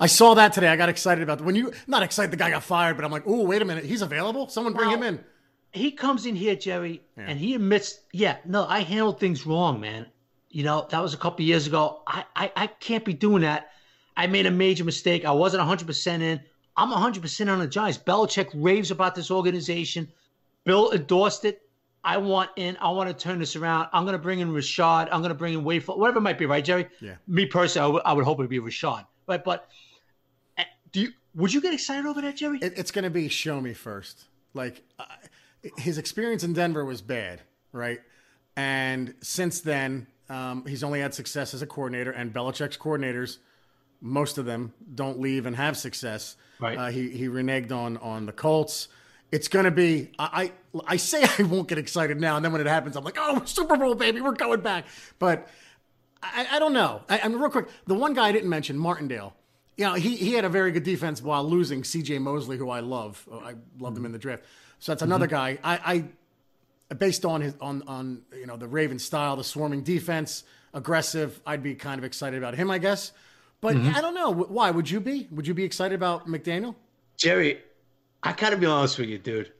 I 0.00 0.08
saw 0.08 0.34
that 0.34 0.52
today. 0.52 0.66
I 0.66 0.74
got 0.74 0.88
excited 0.88 1.22
about 1.22 1.40
when 1.40 1.54
you 1.54 1.72
not 1.86 2.02
excited 2.02 2.32
the 2.32 2.36
guy 2.36 2.50
got 2.50 2.64
fired, 2.64 2.96
but 2.96 3.04
I'm 3.04 3.12
like, 3.12 3.22
oh 3.26 3.44
wait 3.44 3.62
a 3.62 3.64
minute, 3.64 3.84
he's 3.84 4.02
available. 4.02 4.48
Someone 4.48 4.72
bring 4.72 4.90
him 4.90 5.04
in. 5.04 5.24
He 5.78 5.90
comes 5.92 6.26
in 6.26 6.34
here, 6.36 6.56
Jerry, 6.56 7.02
and 7.16 7.38
he 7.38 7.54
admits, 7.54 8.00
yeah, 8.12 8.36
no, 8.44 8.66
I 8.66 8.80
handled 8.80 9.20
things 9.20 9.46
wrong, 9.46 9.80
man. 9.80 10.06
You 10.50 10.64
know, 10.64 10.86
that 10.90 11.00
was 11.02 11.14
a 11.14 11.16
couple 11.16 11.44
years 11.44 11.66
ago. 11.66 12.02
I, 12.06 12.24
I, 12.34 12.52
I 12.56 12.66
can't 12.66 13.04
be 13.04 13.12
doing 13.12 13.42
that. 13.42 13.70
I 14.16 14.26
made 14.26 14.46
a 14.46 14.50
major 14.50 14.84
mistake. 14.84 15.24
I 15.24 15.30
wasn't 15.32 15.62
100% 15.62 16.20
in. 16.20 16.40
I'm 16.76 16.90
100% 16.90 17.52
on 17.52 17.58
the 17.58 17.66
Giants. 17.66 17.98
Belichick 17.98 18.48
raves 18.54 18.90
about 18.90 19.14
this 19.14 19.30
organization. 19.30 20.08
Bill 20.64 20.92
endorsed 20.92 21.44
it. 21.44 21.62
I 22.04 22.16
want 22.16 22.50
in. 22.56 22.76
I 22.80 22.90
want 22.90 23.08
to 23.10 23.14
turn 23.14 23.38
this 23.38 23.56
around. 23.56 23.88
I'm 23.92 24.04
going 24.04 24.14
to 24.14 24.22
bring 24.22 24.40
in 24.40 24.52
Rashad. 24.52 25.08
I'm 25.12 25.20
going 25.20 25.30
to 25.30 25.34
bring 25.34 25.54
in 25.54 25.64
Wayfield, 25.64 25.98
whatever 25.98 26.18
it 26.18 26.22
might 26.22 26.38
be, 26.38 26.46
right, 26.46 26.64
Jerry? 26.64 26.86
Yeah. 27.00 27.16
Me 27.26 27.46
personally, 27.46 27.84
I, 27.84 27.88
w- 27.88 28.02
I 28.04 28.12
would 28.12 28.24
hope 28.24 28.38
it 28.38 28.42
would 28.42 28.50
be 28.50 28.60
Rashad. 28.60 29.06
Right, 29.26 29.42
but 29.42 29.68
uh, 30.56 30.62
do 30.92 31.00
you? 31.02 31.08
Would 31.34 31.52
you 31.52 31.60
get 31.60 31.74
excited 31.74 32.06
over 32.06 32.22
that, 32.22 32.36
Jerry? 32.36 32.58
It, 32.62 32.74
it's 32.76 32.90
going 32.90 33.04
to 33.04 33.10
be 33.10 33.28
show 33.28 33.60
me 33.60 33.74
first. 33.74 34.24
Like 34.54 34.82
uh, 34.98 35.04
his 35.76 35.98
experience 35.98 36.44
in 36.44 36.52
Denver 36.52 36.84
was 36.84 37.02
bad, 37.02 37.40
right? 37.72 38.00
And 38.56 39.14
since 39.20 39.60
then, 39.60 40.06
um, 40.28 40.64
he's 40.66 40.82
only 40.82 41.00
had 41.00 41.14
success 41.14 41.54
as 41.54 41.62
a 41.62 41.66
coordinator, 41.66 42.10
and 42.10 42.32
Belichick's 42.32 42.76
coordinators, 42.76 43.38
most 44.00 44.38
of 44.38 44.44
them, 44.44 44.72
don't 44.94 45.20
leave 45.20 45.46
and 45.46 45.56
have 45.56 45.76
success. 45.76 46.36
Right. 46.60 46.76
Uh, 46.76 46.86
he 46.88 47.10
he 47.10 47.28
reneged 47.28 47.72
on 47.72 47.96
on 47.98 48.26
the 48.26 48.32
Colts. 48.32 48.88
It's 49.30 49.48
going 49.48 49.64
to 49.64 49.70
be. 49.70 50.10
I, 50.18 50.52
I 50.74 50.82
I 50.86 50.96
say 50.96 51.24
I 51.38 51.42
won't 51.42 51.68
get 51.68 51.78
excited 51.78 52.20
now, 52.20 52.36
and 52.36 52.44
then 52.44 52.52
when 52.52 52.60
it 52.60 52.66
happens, 52.66 52.96
I'm 52.96 53.04
like, 53.04 53.16
oh, 53.18 53.42
Super 53.44 53.76
Bowl, 53.76 53.94
baby, 53.94 54.20
we're 54.20 54.32
going 54.32 54.60
back. 54.60 54.86
But 55.18 55.48
I, 56.22 56.46
I 56.52 56.58
don't 56.58 56.72
know. 56.72 57.02
I, 57.08 57.20
I 57.20 57.28
mean, 57.28 57.38
real 57.38 57.50
quick, 57.50 57.68
the 57.86 57.94
one 57.94 58.14
guy 58.14 58.28
I 58.28 58.32
didn't 58.32 58.50
mention, 58.50 58.78
Martindale. 58.78 59.34
You 59.76 59.84
know, 59.84 59.94
he, 59.94 60.16
he 60.16 60.32
had 60.32 60.44
a 60.44 60.48
very 60.48 60.72
good 60.72 60.82
defense 60.82 61.22
while 61.22 61.48
losing 61.48 61.84
C.J. 61.84 62.18
Mosley, 62.18 62.56
who 62.56 62.68
I 62.68 62.80
love. 62.80 63.28
I 63.32 63.54
loved 63.78 63.96
him 63.96 64.04
in 64.04 64.10
the 64.10 64.18
draft. 64.18 64.42
So 64.78 64.92
that's 64.92 65.02
another 65.02 65.26
mm-hmm. 65.26 65.56
guy. 65.56 65.58
I, 65.64 66.04
I 66.90 66.94
based 66.94 67.24
on 67.24 67.40
his 67.40 67.54
on 67.60 67.82
on 67.86 68.22
you 68.32 68.46
know 68.46 68.56
the 68.56 68.68
Raven 68.68 68.98
style, 68.98 69.36
the 69.36 69.44
swarming 69.44 69.82
defense, 69.82 70.44
aggressive. 70.72 71.40
I'd 71.46 71.62
be 71.62 71.74
kind 71.74 71.98
of 71.98 72.04
excited 72.04 72.38
about 72.38 72.54
him, 72.54 72.70
I 72.70 72.78
guess. 72.78 73.12
But 73.60 73.76
mm-hmm. 73.76 73.94
I 73.94 74.00
don't 74.00 74.14
know 74.14 74.32
why. 74.32 74.70
Would 74.70 74.90
you 74.90 75.00
be? 75.00 75.26
Would 75.30 75.46
you 75.46 75.54
be 75.54 75.64
excited 75.64 75.94
about 75.94 76.28
McDaniel? 76.28 76.76
Jerry, 77.16 77.60
I 78.22 78.32
gotta 78.32 78.56
be 78.56 78.66
honest 78.66 78.98
with 78.98 79.08
you, 79.08 79.18
dude. 79.18 79.52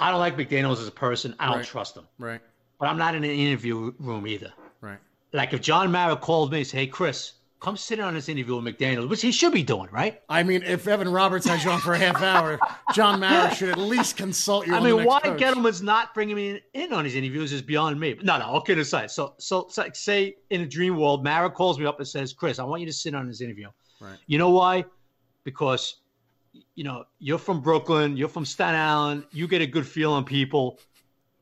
I 0.00 0.10
don't 0.10 0.20
like 0.20 0.36
McDaniel's 0.36 0.80
as 0.80 0.88
a 0.88 0.92
person. 0.92 1.34
I 1.38 1.46
don't 1.46 1.56
Right. 1.58 1.66
trust 1.66 1.96
him. 1.96 2.06
Right, 2.18 2.40
But 2.80 2.88
I'm 2.88 2.98
not 2.98 3.14
in 3.14 3.22
an 3.22 3.30
interview 3.30 3.92
room 3.98 4.26
either. 4.26 4.52
right. 4.80 4.98
Like 5.32 5.52
if 5.52 5.60
John 5.60 5.92
Mara 5.92 6.16
called 6.16 6.52
me 6.52 6.58
and 6.58 6.66
said, 6.66 6.78
"Hey, 6.78 6.86
Chris, 6.86 7.32
come 7.64 7.76
sit 7.78 7.98
on 7.98 8.12
this 8.12 8.28
interview 8.28 8.60
with 8.60 8.64
McDaniel," 8.64 9.08
which 9.08 9.22
he 9.22 9.32
should 9.32 9.52
be 9.52 9.62
doing, 9.62 9.88
right? 9.90 10.20
I 10.28 10.42
mean, 10.42 10.62
if 10.62 10.86
Evan 10.86 11.08
Roberts 11.08 11.46
has 11.46 11.64
you 11.64 11.70
on 11.70 11.80
for 11.80 11.94
a 11.94 11.98
half 11.98 12.22
hour, 12.22 12.58
John 12.92 13.20
Mara 13.20 13.54
should 13.54 13.70
at 13.70 13.78
least 13.78 14.16
consult 14.18 14.66
you. 14.66 14.74
I 14.74 14.80
mean, 14.80 15.04
why 15.04 15.20
coach. 15.20 15.40
Gettleman's 15.40 15.80
not 15.80 16.14
bringing 16.14 16.36
me 16.36 16.50
in, 16.50 16.60
in 16.74 16.92
on 16.92 17.04
his 17.04 17.14
interviews 17.14 17.52
is 17.52 17.62
beyond 17.62 17.98
me. 17.98 18.18
No, 18.22 18.38
no, 18.38 18.54
okay, 18.56 18.78
aside. 18.78 19.10
So, 19.10 19.34
so, 19.38 19.66
so, 19.70 19.82
like, 19.82 19.96
say 19.96 20.36
in 20.50 20.60
a 20.60 20.66
dream 20.66 20.96
world, 20.96 21.24
Mara 21.24 21.50
calls 21.50 21.78
me 21.78 21.86
up 21.86 21.98
and 21.98 22.06
says, 22.06 22.34
"Chris, 22.34 22.58
I 22.58 22.64
want 22.64 22.80
you 22.80 22.86
to 22.86 22.92
sit 22.92 23.14
on 23.14 23.26
this 23.26 23.40
interview." 23.40 23.68
Right. 24.00 24.18
You 24.26 24.36
know 24.36 24.50
why? 24.50 24.84
Because 25.44 26.02
you 26.74 26.84
know 26.84 27.04
you're 27.18 27.38
from 27.38 27.60
Brooklyn, 27.62 28.16
you're 28.16 28.28
from 28.28 28.44
Staten 28.44 28.78
Island, 28.78 29.24
you 29.32 29.48
get 29.48 29.62
a 29.62 29.66
good 29.66 29.86
feel 29.86 30.12
on 30.12 30.24
people. 30.24 30.78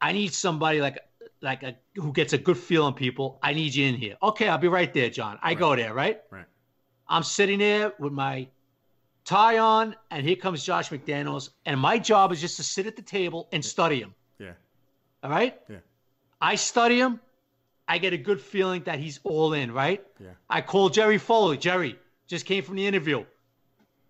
I 0.01 0.13
need 0.13 0.33
somebody 0.33 0.81
like 0.81 0.99
like 1.43 1.63
a 1.63 1.77
who 1.97 2.13
gets 2.13 2.33
a 2.33 2.39
good 2.39 2.57
feel 2.57 2.85
on 2.85 2.95
people. 2.95 3.39
I 3.43 3.53
need 3.53 3.75
you 3.75 3.87
in 3.87 3.95
here. 3.97 4.17
Okay, 4.23 4.49
I'll 4.49 4.59
be 4.59 4.69
right 4.69 4.93
there, 4.93 5.11
John. 5.11 5.39
I 5.43 5.55
go 5.55 5.75
there, 5.77 5.93
right? 5.93 6.21
Right. 6.31 6.47
I'm 7.09 7.23
sitting 7.23 7.59
there 7.59 7.93
with 7.99 8.13
my 8.13 8.49
tie 9.25 9.59
on, 9.59 9.97
and 10.11 10.25
here 10.27 10.37
comes 10.37 10.65
Josh 10.65 10.91
McDaniels, 10.91 11.51
and 11.67 11.79
my 11.79 11.99
job 11.99 12.33
is 12.33 12.41
just 12.41 12.57
to 12.57 12.63
sit 12.63 12.87
at 12.87 12.97
the 12.97 13.03
table 13.03 13.49
and 13.53 13.65
study 13.65 14.01
him. 14.01 14.15
Yeah, 14.39 14.53
All 15.23 15.31
right. 15.31 15.59
Yeah. 15.69 15.77
I 16.41 16.55
study 16.57 16.99
him. 16.99 17.21
I 17.87 17.99
get 17.99 18.13
a 18.13 18.17
good 18.17 18.41
feeling 18.41 18.83
that 18.85 18.99
he's 18.99 19.21
all 19.25 19.53
in. 19.53 19.73
Right. 19.73 20.05
Yeah. 20.21 20.29
I 20.49 20.61
call 20.63 20.89
Jerry 20.89 21.19
Foley. 21.19 21.59
Jerry 21.59 21.99
just 22.27 22.47
came 22.47 22.63
from 22.63 22.77
the 22.77 22.87
interview. 22.87 23.25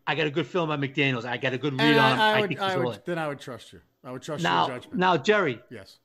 I 0.07 0.15
got 0.15 0.27
a 0.27 0.31
good 0.31 0.47
feeling 0.47 0.71
about 0.71 0.81
McDaniel's. 0.81 1.25
I 1.25 1.37
got 1.37 1.53
a 1.53 1.59
good 1.59 1.73
read 1.75 1.83
and 1.83 1.99
on 1.99 2.13
him. 2.13 2.21
I, 2.21 2.25
I 2.33 2.37
I, 2.37 2.41
would, 2.41 2.49
think 2.49 2.61
I 2.61 2.77
would, 2.77 3.03
then 3.05 3.19
I 3.19 3.29
would 3.29 3.41
trust 3.41 3.73
you. 3.73 3.81
I 4.05 4.11
would 4.13 4.23
trust 4.23 4.43
Now, 4.43 4.67
your 4.67 4.77
judgment. 4.77 4.99
now, 4.99 5.17
Jerry, 5.17 5.61
yes. 5.71 5.99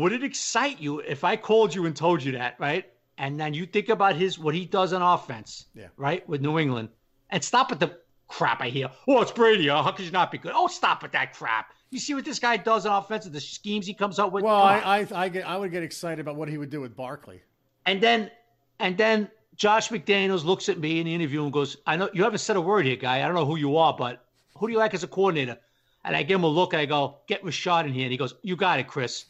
Would 0.00 0.12
it 0.12 0.22
excite 0.24 0.80
you 0.80 1.00
if 1.00 1.22
I 1.22 1.36
called 1.36 1.74
you 1.74 1.84
and 1.86 1.94
told 1.94 2.22
you 2.22 2.32
that, 2.32 2.56
right? 2.58 2.84
And 3.18 3.38
then 3.38 3.52
you 3.52 3.66
think 3.66 3.88
about 3.90 4.16
his 4.16 4.38
what 4.38 4.54
he 4.54 4.64
does 4.64 4.92
on 4.92 5.02
offense, 5.02 5.66
Yeah. 5.74 5.88
right, 5.96 6.26
with 6.28 6.40
New 6.40 6.58
England, 6.58 6.88
and 7.30 7.44
stop 7.44 7.68
with 7.70 7.78
the 7.78 7.98
crap 8.26 8.62
I 8.62 8.68
hear. 8.70 8.90
Oh, 9.06 9.20
it's 9.20 9.30
Brady. 9.32 9.68
How 9.68 9.90
could 9.92 10.06
you 10.06 10.10
not 10.10 10.30
be 10.32 10.38
good? 10.38 10.52
Oh, 10.54 10.66
stop 10.66 11.02
with 11.02 11.12
that 11.12 11.34
crap. 11.34 11.74
You 11.90 11.98
see 11.98 12.14
what 12.14 12.24
this 12.24 12.38
guy 12.38 12.56
does 12.56 12.86
on 12.86 12.92
offense, 13.02 13.26
and 13.26 13.34
the 13.34 13.40
schemes 13.40 13.86
he 13.86 13.92
comes 13.92 14.18
up 14.18 14.32
with. 14.32 14.42
Well, 14.44 14.56
I, 14.56 14.78
I, 14.78 15.06
I 15.24 15.28
get, 15.28 15.46
I 15.46 15.58
would 15.58 15.70
get 15.70 15.82
excited 15.82 16.20
about 16.20 16.36
what 16.36 16.48
he 16.48 16.56
would 16.56 16.70
do 16.70 16.80
with 16.80 16.96
Barkley. 16.96 17.42
and 17.84 18.00
then, 18.00 18.30
and 18.78 18.96
then 18.96 19.28
Josh 19.56 19.90
McDaniels 19.90 20.42
looks 20.44 20.70
at 20.70 20.78
me 20.78 21.00
in 21.00 21.04
the 21.06 21.14
interview 21.14 21.44
and 21.44 21.52
goes, 21.52 21.76
"I 21.86 21.96
know 21.96 22.08
you 22.14 22.22
haven't 22.24 22.38
said 22.38 22.56
a 22.56 22.62
word 22.62 22.86
here, 22.86 22.96
guy. 22.96 23.16
I 23.22 23.26
don't 23.26 23.34
know 23.34 23.44
who 23.44 23.56
you 23.56 23.76
are, 23.76 23.94
but 23.94 24.24
who 24.56 24.66
do 24.68 24.72
you 24.72 24.78
like 24.78 24.94
as 24.94 25.02
a 25.04 25.08
coordinator?" 25.08 25.58
And 26.04 26.16
I 26.16 26.22
give 26.22 26.36
him 26.36 26.44
a 26.44 26.48
look 26.48 26.72
and 26.72 26.80
I 26.80 26.86
go, 26.86 27.18
"Get 27.28 27.44
Rashad 27.44 27.84
in 27.86 27.92
here." 27.92 28.04
And 28.04 28.10
he 28.12 28.16
goes, 28.16 28.34
"You 28.42 28.56
got 28.56 28.80
it, 28.80 28.86
Chris." 28.88 29.26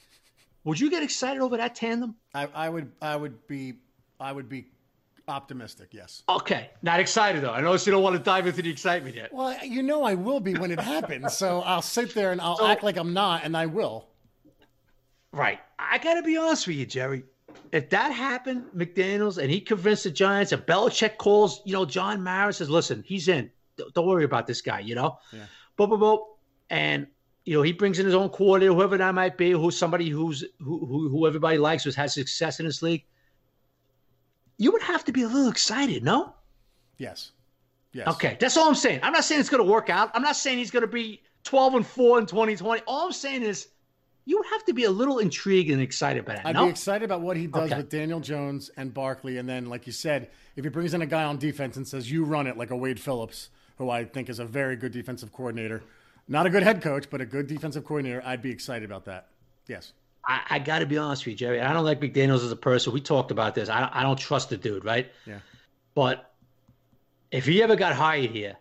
Would 0.65 0.79
you 0.79 0.91
get 0.91 1.03
excited 1.03 1.41
over 1.43 1.57
that 1.57 1.75
tandem? 1.75 2.15
I, 2.35 2.49
I 2.55 2.69
would, 2.69 2.93
I 3.01 3.17
would 3.17 3.47
be, 3.49 3.75
I 4.21 4.31
would 4.33 4.49
be 4.49 4.69
optimistic. 5.29 5.89
Yes. 5.93 6.23
Okay, 6.29 6.71
not 6.83 7.01
excited 7.01 7.43
though. 7.43 7.53
I 7.53 7.61
notice 7.61 7.87
you 7.87 7.93
don't 7.93 8.03
want 8.03 8.17
to 8.17 8.23
dive 8.23 8.47
into 8.47 8.63
the 8.63 8.71
excitement 8.71 9.15
yet. 9.17 9.33
Well, 9.33 9.57
you 9.65 9.83
know 9.83 10.05
I 10.05 10.15
will 10.15 10.41
be 10.41 10.55
when 10.55 10.71
it 10.71 10.81
happens. 10.81 11.37
So 11.37 11.61
I'll 11.63 11.83
sit 11.83 12.15
there 12.15 12.33
and 12.33 12.41
I'll 12.41 12.59
So- 12.59 12.67
act 12.67 12.83
like 12.83 12.97
I'm 12.97 13.13
not, 13.13 13.45
and 13.45 13.57
I 13.57 13.67
will. 13.67 14.09
Right. 15.33 15.61
I 15.79 15.99
got 15.99 16.15
to 16.15 16.23
be 16.23 16.37
honest 16.37 16.67
with 16.67 16.77
you, 16.77 16.87
Jerry. 16.87 17.25
If 17.73 17.89
that 17.91 18.11
happened, 18.13 18.65
McDaniels, 18.77 19.39
and 19.39 19.51
he 19.51 19.61
convinced 19.61 20.05
the 20.05 20.11
Giants, 20.11 20.53
and 20.53 20.63
Belichick 20.63 21.17
calls, 21.17 21.63
you 21.65 21.73
know, 21.73 21.85
John 21.87 22.23
Mara 22.23 22.53
says, 22.53 22.69
listen, 22.69 23.03
he's 23.07 23.29
in. 23.29 23.51
Don't 23.79 23.95
don't 23.95 24.07
worry 24.07 24.25
about 24.25 24.47
this 24.47 24.61
guy, 24.61 24.81
you 24.81 24.95
know? 24.95 25.19
Yeah. 25.33 25.41
Boop, 25.79 25.89
boop, 25.91 25.99
boop. 26.01 26.25
And, 26.69 27.07
you 27.45 27.57
know, 27.57 27.63
he 27.63 27.73
brings 27.73 27.99
in 27.99 28.07
his 28.07 28.15
own 28.15 28.29
coordinator, 28.29 28.73
whoever 28.75 28.97
that 28.99 29.15
might 29.15 29.37
be, 29.37 29.51
who's 29.51 29.77
somebody 29.77 30.09
who's 30.09 30.45
who, 30.61 30.87
who, 30.87 31.09
who 31.09 31.27
everybody 31.27 31.59
likes, 31.59 31.85
who's 31.85 31.97
had 31.97 32.11
success 32.11 32.61
in 32.61 32.67
this 32.67 32.83
league. 32.83 33.05
You 34.59 34.71
would 34.73 34.83
have 34.83 35.05
to 35.07 35.13
be 35.13 35.23
a 35.23 35.29
little 35.29 35.51
excited, 35.51 36.05
no? 36.05 36.35
Yes. 36.99 37.33
Yes. 37.93 38.07
Okay, 38.09 38.37
that's 38.41 38.57
all 38.57 38.69
I'm 38.69 38.75
saying. 38.75 39.01
I'm 39.03 39.13
not 39.13 39.25
saying 39.25 39.41
it's 39.41 39.51
going 39.51 39.63
to 39.63 39.71
work 39.71 39.91
out. 39.91 40.11
I'm 40.15 40.23
not 40.23 40.37
saying 40.37 40.59
he's 40.59 40.71
going 40.71 40.83
to 40.83 40.87
be 40.87 41.21
12 41.45 41.75
and 41.75 41.87
4 41.87 42.21
in 42.21 42.27
2020. 42.27 42.83
All 42.87 43.07
I'm 43.07 43.13
saying 43.13 43.43
is 43.43 43.69
you 44.25 44.39
would 44.39 44.47
have 44.47 44.65
to 44.67 44.73
be 44.73 44.85
a 44.85 44.91
little 44.91 45.19
intrigued 45.19 45.71
and 45.71 45.83
excited 45.83 46.25
by 46.25 46.37
that. 46.37 46.47
I'd 46.47 46.55
no? 46.55 46.67
be 46.67 46.71
excited 46.71 47.05
about 47.05 47.23
what 47.23 47.37
he 47.37 47.49
does 47.49 47.71
Okay. 47.71 47.77
with 47.77 47.91
Daniel 47.91 48.21
Jones 48.21 48.71
and 48.77 48.95
Barkley, 48.95 49.37
and 49.39 49.49
then, 49.49 49.67
like 49.67 49.87
you 49.87 49.93
said, 49.93 50.31
if 50.55 50.65
he 50.65 50.71
brings 50.71 50.95
in 50.95 51.03
a 51.03 51.07
guy 51.07 51.25
on 51.25 51.39
defense 51.39 51.77
and 51.77 51.87
says, 51.87 52.11
"You 52.11 52.25
run 52.25 52.47
it," 52.47 52.57
like 52.57 52.71
a 52.71 52.77
Wade 52.77 53.01
Phillips, 53.01 53.51
who 53.79 53.91
I 53.91 54.05
think 54.05 54.29
is 54.31 54.39
a 54.39 54.45
very 54.45 54.77
good 54.77 54.93
defensive 54.93 55.33
coordinator, 55.33 55.83
not 56.29 56.47
a 56.47 56.51
good 56.51 56.63
head 56.63 56.83
coach, 56.83 57.09
but 57.11 57.21
a 57.21 57.27
good 57.27 57.47
defensive 57.47 57.85
coordinator, 57.85 58.23
I'd 58.25 58.43
be 58.43 58.51
excited 58.51 58.85
about 58.85 59.05
that. 59.07 59.29
Yes. 59.69 59.93
I, 60.27 60.41
I 60.51 60.59
got 60.59 60.79
to 60.81 60.87
be 60.87 60.99
honest 60.99 61.25
with 61.27 61.33
you, 61.33 61.37
Jerry. 61.39 61.61
I 61.61 61.73
don't 61.73 61.85
like 61.85 62.01
McDaniels 62.01 62.45
as 62.45 62.53
a 62.53 62.57
person. 62.57 62.93
We 62.93 63.01
talked 63.01 63.31
about 63.31 63.55
this. 63.55 63.69
I 63.69 63.81
don't, 63.81 63.97
I 63.97 64.03
don't 64.03 64.19
trust 64.19 64.51
the 64.51 64.57
dude, 64.57 64.85
right? 64.85 65.11
Yeah. 65.27 65.39
But 65.95 66.33
if 67.31 67.47
he 67.47 67.63
ever 67.63 67.77
got 67.77 67.93
hired 67.95 68.31
here, 68.31 68.57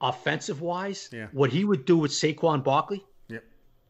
offensive 0.00 0.60
wise, 0.60 1.08
Yeah. 1.12 1.26
what 1.32 1.50
he 1.50 1.64
would 1.64 1.84
do 1.84 1.96
with 1.98 2.10
Saquon 2.10 2.62
Barkley, 2.64 3.04
Yep. 3.28 3.44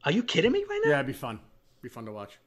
are 0.05 0.13
you 0.13 0.23
kidding 0.23 0.53
me 0.53 0.65
right 0.69 0.81
now? 0.85 0.91
Yeah, 0.91 0.97
it'd 0.97 1.07
be 1.07 1.13
fun. 1.13 1.41
Be 1.83 1.89
fun 1.89 2.05
to 2.07 2.13
watch. 2.13 2.39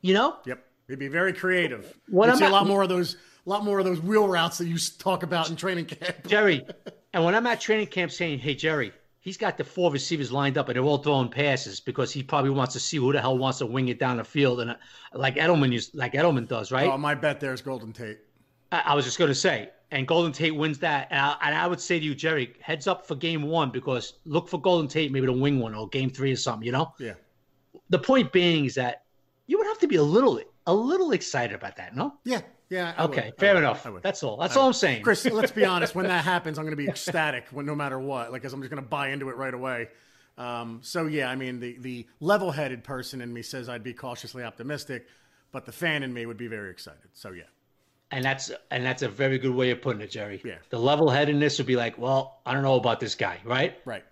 You 0.00 0.14
know? 0.14 0.36
Yep. 0.46 0.64
He'd 0.88 0.98
be 0.98 1.08
very 1.08 1.32
creative. 1.32 1.94
What 2.08 2.26
You'd 2.26 2.32
I'm 2.32 2.38
see 2.38 2.44
a 2.46 2.50
lot 2.50 2.66
more 2.66 2.82
of 2.82 2.88
those, 2.88 3.16
a 3.46 3.50
lot 3.50 3.64
more 3.64 3.78
of 3.78 3.84
those 3.84 4.00
wheel 4.00 4.26
routes 4.28 4.58
that 4.58 4.66
you 4.66 4.76
talk 4.98 5.22
about 5.22 5.48
in 5.48 5.56
training 5.56 5.86
camp. 5.86 6.26
Jerry, 6.26 6.66
and 7.14 7.24
when 7.24 7.34
I'm 7.34 7.46
at 7.46 7.60
training 7.60 7.86
camp 7.86 8.10
saying, 8.12 8.40
hey, 8.40 8.54
Jerry, 8.54 8.92
he's 9.22 9.36
got 9.38 9.56
the 9.56 9.64
four 9.64 9.90
receivers 9.90 10.30
lined 10.30 10.58
up 10.58 10.68
and 10.68 10.76
they're 10.76 10.84
all 10.84 10.98
throwing 10.98 11.28
passes 11.28 11.80
because 11.80 12.12
he 12.12 12.22
probably 12.22 12.50
wants 12.50 12.74
to 12.74 12.80
see 12.80 12.98
who 12.98 13.12
the 13.12 13.20
hell 13.20 13.38
wants 13.38 13.58
to 13.58 13.66
wing 13.66 13.88
it 13.88 13.98
down 13.98 14.18
the 14.18 14.24
field. 14.24 14.60
And 14.60 14.72
uh, 14.72 14.76
like 15.14 15.36
Edelman 15.36 15.72
used, 15.72 15.94
like 15.94 16.12
Edelman 16.12 16.46
does, 16.46 16.70
right? 16.70 16.90
Oh, 16.90 16.98
my 16.98 17.14
bet 17.14 17.40
there's 17.40 17.62
Golden 17.62 17.92
Tate. 17.92 18.18
I, 18.72 18.82
I 18.86 18.94
was 18.94 19.04
just 19.04 19.18
going 19.18 19.30
to 19.30 19.34
say, 19.34 19.70
and 19.92 20.08
Golden 20.08 20.32
Tate 20.32 20.54
wins 20.54 20.78
that. 20.80 21.06
And 21.10 21.20
I, 21.20 21.36
and 21.40 21.54
I 21.54 21.66
would 21.68 21.80
say 21.80 21.98
to 22.00 22.04
you, 22.04 22.14
Jerry, 22.14 22.54
heads 22.60 22.86
up 22.86 23.06
for 23.06 23.14
game 23.14 23.42
one 23.42 23.70
because 23.70 24.14
look 24.24 24.48
for 24.48 24.60
Golden 24.60 24.88
Tate 24.88 25.12
maybe 25.12 25.26
to 25.26 25.32
wing 25.32 25.60
one 25.60 25.74
or 25.74 25.88
game 25.88 26.10
three 26.10 26.32
or 26.32 26.36
something, 26.36 26.66
you 26.66 26.72
know? 26.72 26.92
Yeah. 26.98 27.14
The 27.90 28.00
point 28.00 28.32
being 28.32 28.64
is 28.64 28.74
that 28.74 29.04
you 29.46 29.56
would 29.56 29.68
have 29.68 29.78
to 29.78 29.86
be 29.86 29.96
a 29.96 30.02
little, 30.02 30.40
a 30.66 30.74
little 30.74 31.12
excited 31.12 31.54
about 31.54 31.76
that, 31.76 31.94
no? 31.94 32.14
Yeah. 32.24 32.40
Yeah. 32.72 32.94
I. 32.96 33.04
Okay, 33.04 33.32
I 33.36 33.40
fair 33.40 33.54
would. 33.54 33.60
enough. 33.60 33.84
Would. 33.84 34.02
That's 34.02 34.22
all. 34.22 34.36
That's 34.38 34.56
all 34.56 34.64
would. 34.64 34.68
I'm 34.68 34.72
saying. 34.72 35.02
Chris, 35.02 35.24
let's 35.26 35.52
be 35.52 35.64
honest. 35.64 35.94
When 35.94 36.06
that 36.06 36.24
happens, 36.34 36.58
I'm 36.58 36.64
going 36.64 36.76
to 36.76 36.82
be 36.82 36.88
ecstatic 36.88 37.46
when, 37.50 37.66
no 37.66 37.74
matter 37.74 37.98
what. 37.98 38.32
Like, 38.32 38.42
'cause 38.42 38.52
I'm 38.52 38.60
just 38.62 38.70
going 38.70 38.82
to 38.82 38.88
buy 38.88 39.08
into 39.10 39.28
it 39.28 39.36
right 39.36 39.54
away. 39.54 39.88
Um, 40.38 40.80
so 40.82 41.06
yeah, 41.06 41.28
I 41.30 41.36
mean, 41.36 41.60
the 41.60 41.76
the 41.78 42.06
level-headed 42.20 42.82
person 42.84 43.20
in 43.20 43.32
me 43.32 43.42
says 43.42 43.68
I'd 43.68 43.84
be 43.84 43.92
cautiously 43.92 44.42
optimistic, 44.42 45.06
but 45.52 45.66
the 45.66 45.72
fan 45.72 46.02
in 46.02 46.12
me 46.14 46.24
would 46.24 46.38
be 46.38 46.46
very 46.48 46.70
excited. 46.70 47.10
So 47.12 47.32
yeah, 47.32 47.42
And 48.10 48.24
that's 48.24 48.50
and 48.70 48.84
that's 48.84 49.02
a 49.02 49.08
very 49.08 49.38
good 49.38 49.54
way 49.54 49.70
of 49.72 49.82
putting 49.82 50.00
it, 50.00 50.10
Jerry. 50.10 50.40
Yeah. 50.42 50.54
The 50.70 50.78
level 50.78 51.10
headedness 51.10 51.58
would 51.58 51.66
be 51.66 51.76
like, 51.76 51.98
well, 51.98 52.40
I 52.46 52.54
don't 52.54 52.62
know 52.62 52.76
about 52.76 52.98
this 52.98 53.14
guy, 53.14 53.38
right? 53.44 53.78
right. 53.84 54.04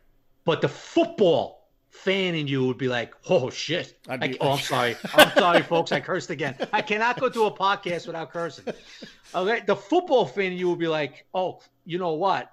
But 0.45 0.61
the 0.61 0.69
football 0.69 1.60
fan 1.91 2.34
in 2.34 2.47
you 2.47 2.66
would 2.66 2.78
be 2.78 2.88
like, 2.88 3.14
"Oh 3.28 3.51
shit!" 3.51 3.99
Like, 4.07 4.36
oh, 4.41 4.53
I'm 4.53 4.59
sorry. 4.59 4.97
I'm 5.14 5.30
sorry, 5.36 5.62
folks. 5.62 5.93
I 5.93 6.01
cursed 6.01 6.30
again. 6.30 6.57
I 6.72 6.82
cannot 6.82 7.20
go 7.20 7.28
to 7.28 7.45
a 7.45 7.51
podcast 7.51 8.07
without 8.07 8.32
cursing. 8.32 8.64
Okay, 9.34 9.62
the 9.66 9.76
football 9.76 10.26
fan 10.26 10.53
in 10.53 10.59
you 10.59 10.68
would 10.70 10.78
be 10.78 10.88
like, 10.88 11.26
"Oh, 11.34 11.61
you 11.84 11.99
know 11.99 12.14
what? 12.14 12.51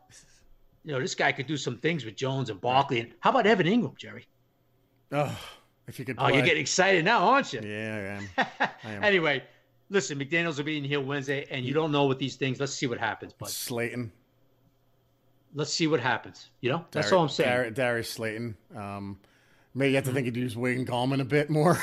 You 0.84 0.94
know 0.94 1.00
this 1.00 1.16
guy 1.16 1.32
could 1.32 1.48
do 1.48 1.58
some 1.58 1.78
things 1.78 2.06
with 2.06 2.16
Jones 2.16 2.50
and 2.50 2.60
Barkley. 2.62 3.02
And 3.02 3.14
how 3.20 3.30
about 3.32 3.46
Evan 3.46 3.68
Engram, 3.68 3.98
Jerry? 3.98 4.26
Oh, 5.12 5.38
if 5.88 6.00
you 6.00 6.06
could. 6.06 6.16
Oh, 6.18 6.28
you're 6.28 6.44
getting 6.44 6.62
excited 6.62 7.06
now, 7.06 7.20
aren't 7.28 7.54
you? 7.54 7.62
Yeah, 7.62 8.20
I 8.38 8.44
am. 8.44 8.48
I 8.84 8.92
am. 8.94 9.04
anyway, 9.04 9.44
listen, 9.90 10.18
McDaniel's 10.18 10.58
will 10.58 10.66
be 10.66 10.78
in 10.78 10.84
here 10.84 11.02
Wednesday, 11.02 11.46
and 11.52 11.66
you 11.66 11.74
don't 11.74 11.92
know 11.92 12.06
what 12.06 12.20
these 12.20 12.36
things. 12.36 12.60
Let's 12.60 12.74
see 12.74 12.88
what 12.88 13.00
happens, 13.00 13.34
but 13.34 13.50
Slayton. 13.50 14.12
Let's 15.54 15.74
see 15.74 15.88
what 15.88 16.00
happens. 16.00 16.50
You 16.62 16.72
know, 16.72 16.86
that's 16.92 17.10
Dar- 17.10 17.18
all 17.18 17.24
I'm 17.24 17.30
saying. 17.30 17.50
Dar- 17.50 17.70
Darius 17.72 18.10
Slayton. 18.10 18.56
Um, 18.76 19.20
maybe 19.74 19.92
you 19.92 19.96
have 19.96 20.06
to 20.06 20.12
think 20.14 20.26
he'd 20.26 20.36
use 20.38 20.56
Wayne 20.56 20.86
Gallman 20.86 21.22
a 21.22 21.26
bit 21.26 21.50
more. 21.50 21.80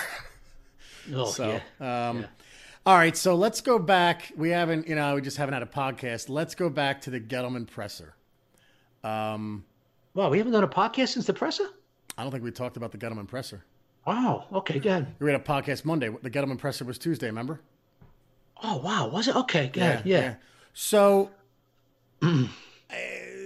oh, 1.15 1.27
so, 1.27 1.61
yeah. 1.81 2.09
um, 2.11 2.21
Yeah. 2.21 2.27
all 2.87 2.97
right. 2.97 3.17
So 3.17 3.35
let's 3.35 3.61
go 3.61 3.79
back. 3.79 4.33
We 4.37 4.51
haven't, 4.51 4.89
you 4.89 4.95
know, 4.95 5.15
we 5.15 5.21
just 5.23 5.37
haven't 5.37 5.55
had 5.55 5.63
a 5.63 5.67
podcast. 5.67 6.29
Let's 6.29 6.55
go 6.55 6.69
back 6.69 7.01
to 7.03 7.11
the 7.11 7.21
Gettleman 7.21 7.67
presser. 7.67 8.15
Um, 9.03 9.65
Wow, 10.15 10.31
we 10.31 10.39
haven't 10.39 10.53
done 10.53 10.63
a 10.63 10.69
podcast 10.69 11.09
since 11.09 11.27
the 11.27 11.33
presser. 11.35 11.65
I 12.17 12.23
don't 12.23 12.31
think 12.31 12.45
we 12.45 12.53
talked 12.53 12.77
about 12.77 12.93
the 12.93 12.99
Gettleman 12.99 13.27
presser. 13.27 13.65
Wow. 14.07 14.45
Okay, 14.53 14.79
good. 14.79 15.09
We 15.19 15.29
had 15.29 15.41
a 15.41 15.43
podcast 15.43 15.85
Monday. 15.85 16.09
The 16.23 16.31
Gettleman 16.31 16.57
presser 16.57 16.85
was 16.85 16.99
Tuesday. 16.99 17.27
Remember? 17.27 17.61
Oh 18.63 18.77
wow, 18.77 19.09
was 19.09 19.27
it? 19.27 19.35
Okay, 19.35 19.69
good. 19.73 20.03
Yeah. 20.05 20.37
So 20.73 21.33
uh, 22.23 22.47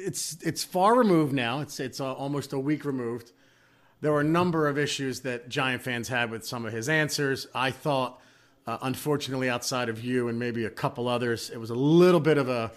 it's 0.09 0.39
it's 0.43 0.65
far 0.65 0.97
removed 0.97 1.35
now. 1.35 1.61
It's 1.61 1.79
it's 1.79 2.01
uh, 2.01 2.13
almost 2.15 2.55
a 2.55 2.59
week 2.59 2.87
removed. 2.87 3.31
There 4.01 4.11
were 4.11 4.23
a 4.23 4.25
number 4.41 4.67
of 4.67 4.79
issues 4.79 5.21
that 5.21 5.49
Giant 5.51 5.83
fans 5.83 6.09
had 6.09 6.31
with 6.31 6.47
some 6.47 6.65
of 6.65 6.73
his 6.73 6.89
answers. 6.89 7.47
I 7.55 7.73
thought, 7.73 8.21
uh, 8.67 8.79
unfortunately, 8.81 9.51
outside 9.51 9.89
of 9.91 10.03
you 10.03 10.29
and 10.29 10.39
maybe 10.39 10.65
a 10.65 10.71
couple 10.71 11.09
others, 11.09 11.51
it 11.51 11.59
was 11.59 11.71
a 11.71 11.75
little 11.75 12.21
bit 12.21 12.39
of 12.39 12.49
a, 12.49 12.71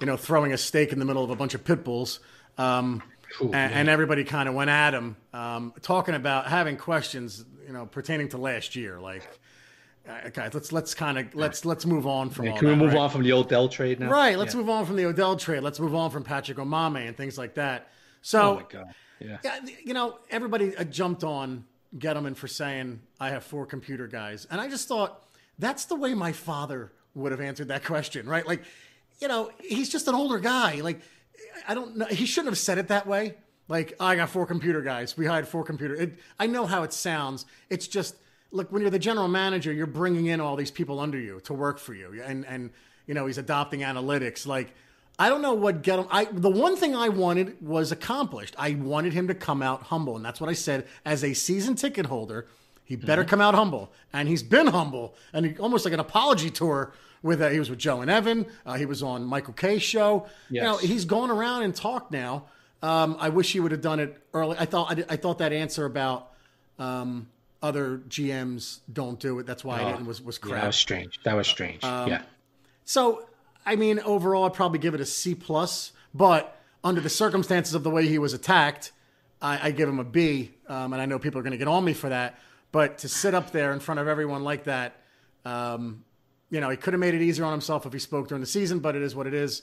you 0.00 0.06
know, 0.06 0.16
throwing 0.16 0.52
a 0.52 0.58
stake 0.58 0.92
in 0.92 0.98
the 0.98 1.04
middle 1.04 1.22
of 1.22 1.30
a 1.30 1.36
bunch 1.36 1.54
of 1.54 1.62
pit 1.62 1.84
bulls. 1.84 2.20
Um, 2.56 3.02
Ooh, 3.42 3.52
and, 3.52 3.74
and 3.74 3.88
everybody 3.88 4.24
kind 4.24 4.48
of 4.48 4.54
went 4.54 4.70
at 4.70 4.94
him, 4.94 5.16
um, 5.34 5.74
talking 5.82 6.14
about 6.14 6.46
having 6.46 6.76
questions, 6.76 7.44
you 7.66 7.72
know, 7.72 7.84
pertaining 7.84 8.28
to 8.30 8.38
last 8.38 8.76
year. 8.76 8.98
Like, 9.00 9.28
uh, 10.08 10.28
guys, 10.30 10.52
let's 10.54 10.72
let's 10.72 10.94
kind 10.94 11.18
of 11.18 11.34
let's 11.34 11.64
let's 11.64 11.86
move 11.86 12.06
on 12.06 12.30
from 12.30 12.48
all 12.48 12.56
Can 12.58 12.68
we 12.68 12.74
that, 12.74 12.80
move 12.80 12.92
right? 12.92 13.02
on 13.02 13.10
from 13.10 13.22
the 13.22 13.32
Odell 13.32 13.68
trade 13.68 14.00
now? 14.00 14.10
Right. 14.10 14.36
Let's 14.38 14.54
Yeah. 14.54 14.60
move 14.60 14.70
on 14.70 14.86
from 14.86 14.96
the 14.96 15.04
Odell 15.06 15.36
trade. 15.36 15.60
Let's 15.62 15.78
move 15.80 15.94
on 15.94 16.10
from 16.10 16.24
Patrick 16.24 16.58
Omameh 16.58 17.06
and 17.06 17.16
things 17.16 17.38
like 17.38 17.54
that. 17.54 17.88
So, 18.20 18.40
Oh 18.40 18.54
my 18.56 18.62
god. 18.68 18.94
Yeah. 19.20 19.38
yeah, 19.44 19.58
you 19.84 19.94
know, 19.94 20.18
everybody 20.30 20.76
uh, 20.76 20.82
jumped 20.84 21.22
on 21.22 21.64
Gettleman 21.96 22.34
for 22.36 22.48
saying 22.48 23.00
I 23.20 23.30
have 23.30 23.44
four 23.44 23.66
computer 23.66 24.08
guys, 24.08 24.46
and 24.50 24.60
I 24.60 24.68
just 24.68 24.88
thought 24.88 25.22
that's 25.58 25.84
the 25.84 25.94
way 25.94 26.14
my 26.14 26.32
father 26.32 26.92
would 27.14 27.30
have 27.30 27.40
answered 27.40 27.68
that 27.68 27.84
question, 27.84 28.28
right? 28.28 28.44
Like, 28.46 28.64
you 29.20 29.28
know, 29.28 29.50
he's 29.60 29.88
just 29.88 30.08
an 30.08 30.14
older 30.16 30.40
guy. 30.40 30.80
Like, 30.80 31.02
I 31.68 31.74
don't 31.74 31.96
know. 31.98 32.06
He 32.06 32.26
shouldn't 32.26 32.50
have 32.50 32.58
said 32.58 32.78
it 32.78 32.88
that 32.88 33.06
way. 33.06 33.34
Like, 33.68 33.94
I 34.00 34.16
got 34.16 34.30
four 34.30 34.44
computer 34.46 34.82
guys. 34.82 35.16
We 35.16 35.26
hired 35.26 35.46
four 35.46 35.62
computer. 35.62 35.94
It, 35.94 36.18
I 36.40 36.48
know 36.48 36.66
how 36.66 36.82
it 36.82 36.92
sounds. 36.92 37.46
It's 37.70 37.86
just 37.86 38.16
look 38.52 38.70
when 38.70 38.82
you're 38.82 38.90
the 38.90 38.98
general 38.98 39.28
manager, 39.28 39.72
you're 39.72 39.86
bringing 39.86 40.26
in 40.26 40.40
all 40.40 40.56
these 40.56 40.70
people 40.70 41.00
under 41.00 41.18
you 41.18 41.40
to 41.40 41.54
work 41.54 41.78
for 41.78 41.94
you, 41.94 42.22
and 42.22 42.46
and 42.46 42.70
you 43.06 43.14
know 43.14 43.26
he's 43.26 43.38
adopting 43.38 43.80
analytics. 43.80 44.46
Like, 44.46 44.72
I 45.18 45.28
don't 45.28 45.42
know 45.42 45.54
what 45.54 45.82
get 45.82 45.98
him. 45.98 46.06
I 46.10 46.26
the 46.26 46.50
one 46.50 46.76
thing 46.76 46.94
I 46.94 47.08
wanted 47.08 47.60
was 47.66 47.92
accomplished. 47.92 48.54
I 48.58 48.74
wanted 48.74 49.12
him 49.12 49.28
to 49.28 49.34
come 49.34 49.62
out 49.62 49.82
humble, 49.84 50.16
and 50.16 50.24
that's 50.24 50.40
what 50.40 50.50
I 50.50 50.54
said 50.54 50.86
as 51.04 51.24
a 51.24 51.34
season 51.34 51.74
ticket 51.74 52.06
holder. 52.06 52.46
He 52.84 52.96
better 52.96 53.24
come 53.24 53.40
out 53.40 53.54
humble, 53.54 53.90
and 54.12 54.28
he's 54.28 54.42
been 54.42 54.66
humble, 54.66 55.14
and 55.32 55.46
he, 55.46 55.56
almost 55.58 55.84
like 55.84 55.94
an 55.94 56.00
apology 56.00 56.50
tour. 56.50 56.92
With 57.22 57.40
uh, 57.40 57.50
he 57.50 57.60
was 57.60 57.70
with 57.70 57.78
Joe 57.78 58.00
and 58.00 58.10
Evan. 58.10 58.46
Uh, 58.66 58.74
he 58.74 58.84
was 58.84 59.00
on 59.00 59.24
Michael 59.24 59.52
Kay's 59.54 59.80
show. 59.82 60.26
You 60.50 60.60
know, 60.60 60.72
Yes. 60.80 60.90
he's 60.90 61.04
gone 61.04 61.30
around 61.30 61.62
and 61.62 61.72
talked 61.72 62.10
now. 62.10 62.46
Um, 62.82 63.16
I 63.20 63.28
wish 63.28 63.52
he 63.52 63.60
would 63.60 63.70
have 63.70 63.80
done 63.80 64.00
it 64.00 64.20
early. 64.34 64.56
I 64.58 64.64
thought 64.64 64.90
I, 64.90 65.04
I 65.14 65.16
thought 65.16 65.38
that 65.38 65.52
answer 65.52 65.84
about 65.86 66.32
um, 66.80 67.28
other 67.62 67.98
GMs 68.08 68.80
don't 68.92 69.18
do 69.20 69.38
it. 69.38 69.46
That's 69.46 69.64
why 69.64 69.80
I 69.80 69.92
didn't 69.92 70.06
was 70.06 70.20
was 70.20 70.38
Yeah, 70.44 70.56
that 70.56 70.66
was 70.66 70.76
strange. 70.76 71.20
That 71.24 71.34
was 71.34 71.46
strange. 71.46 71.82
yeah. 71.82 72.22
So, 72.84 73.26
I 73.64 73.76
mean, 73.76 74.00
overall, 74.00 74.44
I'd 74.44 74.54
probably 74.54 74.80
give 74.80 74.94
it 74.94 75.00
a 75.00 75.06
C 75.06 75.34
plus. 75.34 75.92
But 76.12 76.60
under 76.84 77.00
the 77.00 77.08
circumstances 77.08 77.74
of 77.74 77.84
the 77.84 77.90
way 77.90 78.08
he 78.08 78.18
was 78.18 78.34
attacked, 78.34 78.92
I, 79.40 79.68
I 79.68 79.70
give 79.70 79.88
him 79.88 80.00
a 80.00 80.04
B. 80.04 80.50
Um, 80.68 80.92
and 80.92 81.00
I 81.00 81.06
know 81.06 81.18
people 81.18 81.38
are 81.38 81.42
going 81.42 81.52
to 81.52 81.58
get 81.58 81.68
on 81.68 81.84
me 81.84 81.92
for 81.92 82.08
that. 82.08 82.38
But 82.72 82.98
to 82.98 83.08
sit 83.08 83.34
up 83.34 83.52
there 83.52 83.72
in 83.72 83.80
front 83.80 84.00
of 84.00 84.08
everyone 84.08 84.42
like 84.44 84.64
that, 84.64 84.96
um, 85.44 86.04
you 86.50 86.60
know, 86.60 86.68
he 86.68 86.76
could 86.76 86.92
have 86.94 87.00
made 87.00 87.14
it 87.14 87.22
easier 87.22 87.44
on 87.44 87.52
himself 87.52 87.86
if 87.86 87.92
he 87.92 87.98
spoke 87.98 88.28
during 88.28 88.40
the 88.40 88.46
season. 88.46 88.80
But 88.80 88.96
it 88.96 89.02
is 89.02 89.14
what 89.14 89.26
it 89.26 89.34
is. 89.34 89.62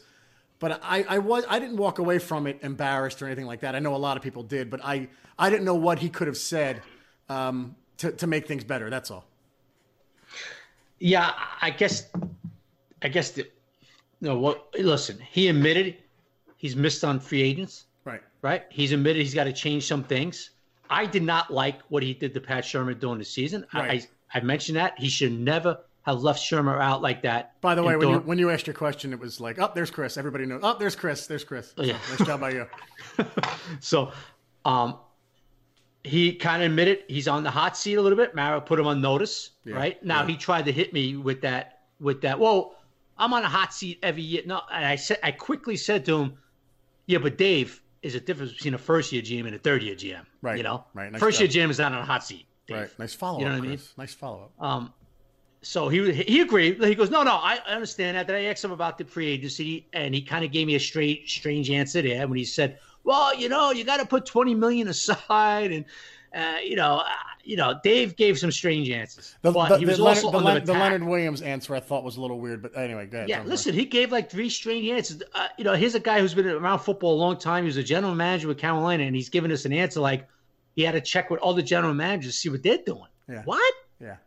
But 0.59 0.81
I, 0.83 1.05
I 1.07 1.17
was 1.19 1.45
I 1.49 1.59
didn't 1.59 1.77
walk 1.77 1.99
away 1.99 2.19
from 2.19 2.47
it 2.47 2.59
embarrassed 2.61 3.21
or 3.21 3.25
anything 3.25 3.45
like 3.45 3.61
that. 3.61 3.75
I 3.75 3.79
know 3.79 3.95
a 3.95 3.97
lot 3.97 4.17
of 4.17 4.23
people 4.23 4.43
did, 4.43 4.69
but 4.69 4.83
I 4.83 5.07
I 5.37 5.49
didn't 5.49 5.65
know 5.65 5.75
what 5.75 5.99
he 5.99 6.09
could 6.09 6.27
have 6.27 6.37
said 6.37 6.81
um, 7.29 7.75
to 7.99 8.11
to 8.11 8.27
make 8.27 8.47
things 8.47 8.63
better. 8.63 8.89
That's 8.89 9.11
all. 9.11 9.25
Yeah, 10.99 11.31
I 11.61 11.69
guess. 11.69 12.07
I 13.01 13.07
guess 13.07 13.31
the. 13.31 13.47
No, 14.21 14.37
what? 14.37 14.67
Listen, 14.77 15.17
he 15.19 15.47
admitted 15.47 15.97
he's 16.57 16.75
missed 16.75 17.03
on 17.03 17.19
free 17.19 17.41
agents. 17.41 17.85
Right. 18.03 18.21
Right. 18.41 18.65
He's 18.69 18.91
admitted 18.91 19.21
he's 19.21 19.33
got 19.33 19.45
to 19.45 19.53
change 19.53 19.87
some 19.87 20.03
things. 20.03 20.51
I 20.89 21.05
did 21.05 21.23
not 21.23 21.51
like 21.51 21.81
what 21.89 22.03
he 22.03 22.13
did 22.13 22.33
to 22.33 22.41
Pat 22.41 22.63
Shurmur 22.63 22.99
during 22.99 23.19
the 23.19 23.25
season. 23.25 23.65
Right. 23.73 24.07
I, 24.33 24.37
I 24.39 24.41
mentioned 24.41 24.77
that 24.77 24.97
he 24.97 25.07
should 25.07 25.31
never 25.39 25.77
have 26.01 26.21
left 26.21 26.39
Shurmur 26.39 26.81
out 26.81 27.01
like 27.01 27.21
that. 27.21 27.59
By 27.61 27.75
the 27.75 27.83
way, 27.83 27.95
when 27.95 28.09
you 28.09 28.19
when 28.19 28.39
you 28.39 28.49
asked 28.49 28.67
your 28.67 28.73
question, 28.73 29.13
it 29.13 29.19
was 29.19 29.39
like, 29.39 29.59
"Oh, 29.59 29.71
there's 29.73 29.91
Chris." 29.91 30.17
Everybody 30.17 30.45
knows. 30.45 30.61
Oh, 30.63 30.75
there's 30.77 30.95
Chris. 30.95 31.27
There's 31.27 31.43
Chris. 31.43 31.73
So, 31.75 31.83
yeah. 31.83 31.97
nice 32.09 32.25
job 32.25 32.39
by 32.41 32.51
you. 32.51 32.67
So, 33.79 34.11
um, 34.65 34.97
he 36.09 36.33
kind 36.33 36.63
of 36.63 36.69
admitted 36.69 37.03
he's 37.07 37.27
on 37.27 37.43
the 37.43 37.51
hot 37.51 37.77
seat 37.77 37.95
a 37.95 38.01
little 38.01 38.17
bit. 38.17 38.35
Mara 38.35 38.59
put 38.61 38.79
him 38.79 38.87
on 38.87 39.01
notice, 39.01 39.51
right? 39.65 40.03
Now 40.03 40.21
yeah. 40.21 40.27
he 40.27 40.37
tried 40.37 40.65
to 40.65 40.71
hit 40.71 40.93
me 40.93 41.15
with 41.15 41.41
that, 41.41 41.81
with 41.99 42.21
that. 42.21 42.39
Well, 42.39 42.75
I'm 43.17 43.33
on 43.33 43.43
a 43.43 43.49
hot 43.49 43.73
seat 43.73 43.99
every 44.01 44.21
year. 44.21 44.43
No, 44.45 44.61
and 44.71 44.85
I 44.85 44.95
said, 44.95 45.19
I 45.23 45.31
quickly 45.31 45.77
said 45.77 46.05
to 46.05 46.17
him, 46.17 46.33
"Yeah, 47.05 47.19
but 47.19 47.37
Dave, 47.37 47.81
is 48.01 48.15
a 48.15 48.19
difference 48.19 48.53
between 48.53 48.73
a 48.73 48.77
first 48.77 49.11
year 49.11 49.21
GM 49.21 49.45
and 49.45 49.55
a 49.55 49.59
third 49.59 49.83
year 49.83 49.95
GM. 49.95 50.25
Right, 50.41 50.57
You 50.57 50.63
know, 50.63 50.85
right, 50.93 51.11
nice 51.11 51.19
first 51.19 51.39
job. 51.39 51.51
year 51.51 51.65
GM 51.65 51.69
is 51.69 51.79
not 51.79 51.91
on 51.91 51.99
a 51.99 52.05
hot 52.05 52.23
seat. 52.23 52.45
Dave. 52.67 52.77
Right. 52.77 52.99
Nice 52.99 53.13
follow 53.13 53.37
up. 53.37 53.41
You 53.41 53.49
know 53.49 53.55
what 53.55 53.63
I 53.63 53.67
mean? 53.67 53.79
Nice 53.97 54.13
follow 54.13 54.43
up. 54.43 54.63
Um, 54.63 54.93
so 55.61 55.89
he 55.89 56.11
he 56.13 56.41
agreed. 56.41 56.81
He 56.83 56.95
goes, 56.95 57.09
no, 57.09 57.23
no, 57.23 57.33
I 57.33 57.59
I 57.67 57.73
understand 57.73 58.15
that. 58.15 58.27
Then 58.27 58.37
I 58.37 58.45
asked 58.45 58.63
him 58.63 58.71
about 58.71 58.97
the 58.97 59.05
free 59.05 59.27
agency, 59.27 59.87
and 59.91 60.15
he 60.15 60.21
kind 60.21 60.45
of 60.45 60.51
gave 60.51 60.67
me 60.67 60.75
a 60.75 60.79
straight, 60.79 61.29
strange 61.29 61.69
answer 61.69 62.01
there 62.01 62.27
when 62.27 62.37
he 62.37 62.45
said, 62.45 62.79
"Well, 63.09 63.35
you 63.35 63.49
know, 63.49 63.71
you 63.71 63.83
got 63.83 63.97
to 63.97 64.05
put 64.05 64.27
twenty 64.27 64.53
million 64.53 64.87
aside," 64.87 65.71
and 65.71 65.85
uh, 66.31 66.57
you 66.63 66.75
know, 66.75 66.97
uh, 66.97 67.09
you 67.43 67.57
know, 67.57 67.79
Dave 67.83 68.15
gave 68.15 68.37
some 68.37 68.51
strange 68.51 68.87
answers, 68.91 69.35
The, 69.41 69.51
but 69.51 69.69
the, 69.69 69.77
he 69.79 69.85
was 69.87 69.97
the, 69.97 70.05
also 70.05 70.29
Leonard, 70.29 70.67
the, 70.67 70.73
the. 70.73 70.79
Leonard 70.79 71.03
Williams 71.03 71.41
answer 71.41 71.73
I 71.73 71.79
thought 71.79 72.03
was 72.03 72.17
a 72.17 72.21
little 72.21 72.39
weird, 72.39 72.61
but 72.61 72.77
anyway, 72.77 73.07
go 73.07 73.17
ahead. 73.17 73.29
Yeah, 73.29 73.41
listen, 73.41 73.73
he 73.73 73.85
gave 73.85 74.11
like 74.11 74.29
three 74.29 74.47
strange 74.47 74.87
answers. 74.87 75.23
Uh, 75.33 75.47
you 75.57 75.63
know, 75.63 75.73
here's 75.73 75.95
a 75.95 75.99
guy 75.99 76.19
who's 76.19 76.35
been 76.35 76.47
around 76.47 76.79
football 76.79 77.15
a 77.15 77.19
long 77.19 77.37
time. 77.37 77.63
He 77.63 77.67
was 77.67 77.77
a 77.77 77.83
general 77.83 78.13
manager 78.13 78.47
with 78.47 78.59
Carolina, 78.59 79.05
and 79.05 79.15
he's 79.15 79.29
giving 79.29 79.51
us 79.51 79.65
an 79.65 79.73
answer 79.73 79.99
like 80.01 80.27
he 80.75 80.83
had 80.83 80.91
to 80.91 81.01
check 81.01 81.31
with 81.31 81.39
all 81.39 81.55
the 81.55 81.63
general 81.63 81.95
managers 81.95 82.33
to 82.33 82.37
see 82.37 82.49
what 82.49 82.61
they're 82.61 82.77
doing. 82.85 83.09
Yeah. 83.27 83.41
What? 83.45 83.73
Yeah. 83.99 84.17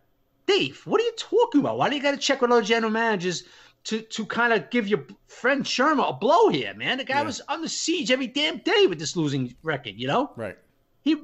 Dave, 0.47 0.83
what 0.87 1.01
are 1.01 1.05
you 1.05 1.15
talking 1.17 1.61
about? 1.61 1.79
Why 1.79 1.89
do 1.89 1.95
you 1.95 2.03
got 2.03 2.11
to 2.11 2.17
check 2.17 2.41
with 2.43 2.51
other 2.51 2.63
general 2.63 2.91
managers 2.91 3.45
to 3.85 4.01
to 4.03 4.27
kind 4.27 4.53
of 4.53 4.71
give 4.71 4.87
your 4.89 5.05
friend 5.27 5.65
Shurmur 5.65 6.09
a 6.11 6.13
blow 6.13 6.49
here, 6.49 6.75
man? 6.75 6.99
The 6.99 7.05
guy 7.05 7.21
Yeah. 7.21 7.23
was 7.25 7.41
under 7.49 7.69
siege 7.69 8.11
every 8.11 8.27
damn 8.27 8.59
day 8.59 8.87
with 8.87 8.99
this 8.99 9.17
losing 9.17 9.55
record, 9.63 9.95
you 9.97 10.07
know? 10.07 10.33
Right. 10.37 10.57
He 11.03 11.17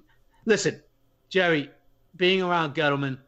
listen, 0.44 0.82
Jerry, 1.28 1.70
being 2.16 2.42
around 2.42 2.74
Gettleman, 2.74 3.18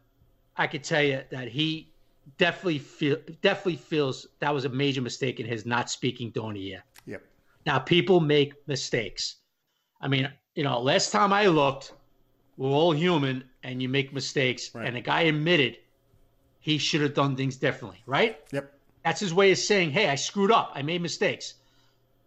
I 0.56 0.66
could 0.66 0.82
tell 0.82 1.02
you 1.02 1.22
that 1.30 1.48
he 1.48 1.92
definitely 2.38 2.78
feel 2.78 3.16
definitely 3.42 3.76
feels 3.76 4.26
that 4.40 4.52
was 4.52 4.64
a 4.64 4.68
major 4.68 5.00
mistake 5.02 5.40
in 5.40 5.46
his 5.46 5.64
not 5.66 5.90
speaking 5.90 6.30
the. 6.30 6.82
Yep. 7.06 7.22
Now 7.66 7.78
people 7.78 8.20
make 8.20 8.54
mistakes. 8.66 9.36
I 10.00 10.08
mean, 10.08 10.30
you 10.54 10.64
know, 10.64 10.80
last 10.80 11.12
time 11.12 11.32
I 11.32 11.46
looked, 11.46 11.92
we're 12.56 12.70
all 12.70 12.92
human 12.92 13.44
and 13.62 13.80
you 13.82 13.88
make 13.88 14.12
mistakes. 14.12 14.74
Right. 14.74 14.86
And 14.86 14.96
the 14.96 15.00
guy 15.00 15.22
admitted 15.22 15.78
he 16.60 16.78
should 16.78 17.00
have 17.00 17.14
done 17.14 17.36
things 17.36 17.56
differently, 17.56 18.02
right? 18.06 18.38
Yep. 18.52 18.72
That's 19.04 19.20
his 19.20 19.32
way 19.32 19.50
of 19.52 19.58
saying, 19.58 19.90
hey, 19.90 20.08
I 20.08 20.14
screwed 20.16 20.50
up. 20.52 20.72
I 20.74 20.82
made 20.82 21.00
mistakes. 21.02 21.54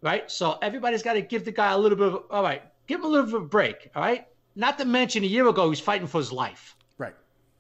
Right? 0.02 0.30
So 0.30 0.58
everybody's 0.62 1.04
got 1.04 1.14
to 1.14 1.22
give 1.22 1.46
the 1.46 1.52
guy 1.52 1.72
a 1.72 1.78
little 1.78 1.98
bit 1.98 2.08
of, 2.08 2.24
all 2.30 2.44
right, 2.44 2.62
give 2.88 3.00
him 3.00 3.06
a 3.06 3.08
little 3.10 3.26
bit 3.26 3.36
of 3.36 3.42
a 3.44 3.46
break. 3.46 3.90
All 3.96 4.02
right? 4.02 4.28
Not 4.56 4.78
to 4.80 4.86
mention 4.86 5.24
a 5.24 5.28
year 5.28 5.48
ago, 5.48 5.64
he 5.64 5.70
was 5.70 5.80
fighting 5.80 6.08
for 6.08 6.18
his 6.20 6.32
life. 6.32 6.76
Right. 6.98 7.16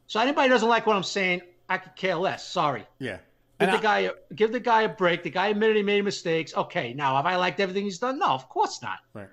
So 0.08 0.20
anybody 0.20 0.50
doesn't 0.50 0.68
like 0.68 0.86
what 0.86 0.96
I'm 0.96 1.04
saying, 1.04 1.42
I 1.70 1.78
could 1.78 1.96
care 1.96 2.16
less. 2.16 2.46
Sorry. 2.48 2.86
Yeah. 3.00 3.18
Give 3.60 3.70
And 3.70 3.72
the 3.72 3.78
I- 3.78 3.82
guy 3.82 4.00
a, 4.00 4.12
give 4.36 4.52
the 4.52 4.60
guy 4.60 4.82
a 4.84 4.90
break. 4.90 5.24
The 5.24 5.30
guy 5.30 5.48
admitted 5.48 5.78
he 5.78 5.84
made 5.84 6.04
mistakes. 6.04 6.54
Okay, 6.56 6.94
now 6.94 7.16
have 7.16 7.26
I 7.26 7.38
liked 7.38 7.60
everything 7.60 7.86
he's 7.86 8.00
done? 8.00 8.20
No, 8.20 8.28
of 8.28 8.50
course 8.50 8.82
not. 8.82 9.00
Right. 9.14 9.30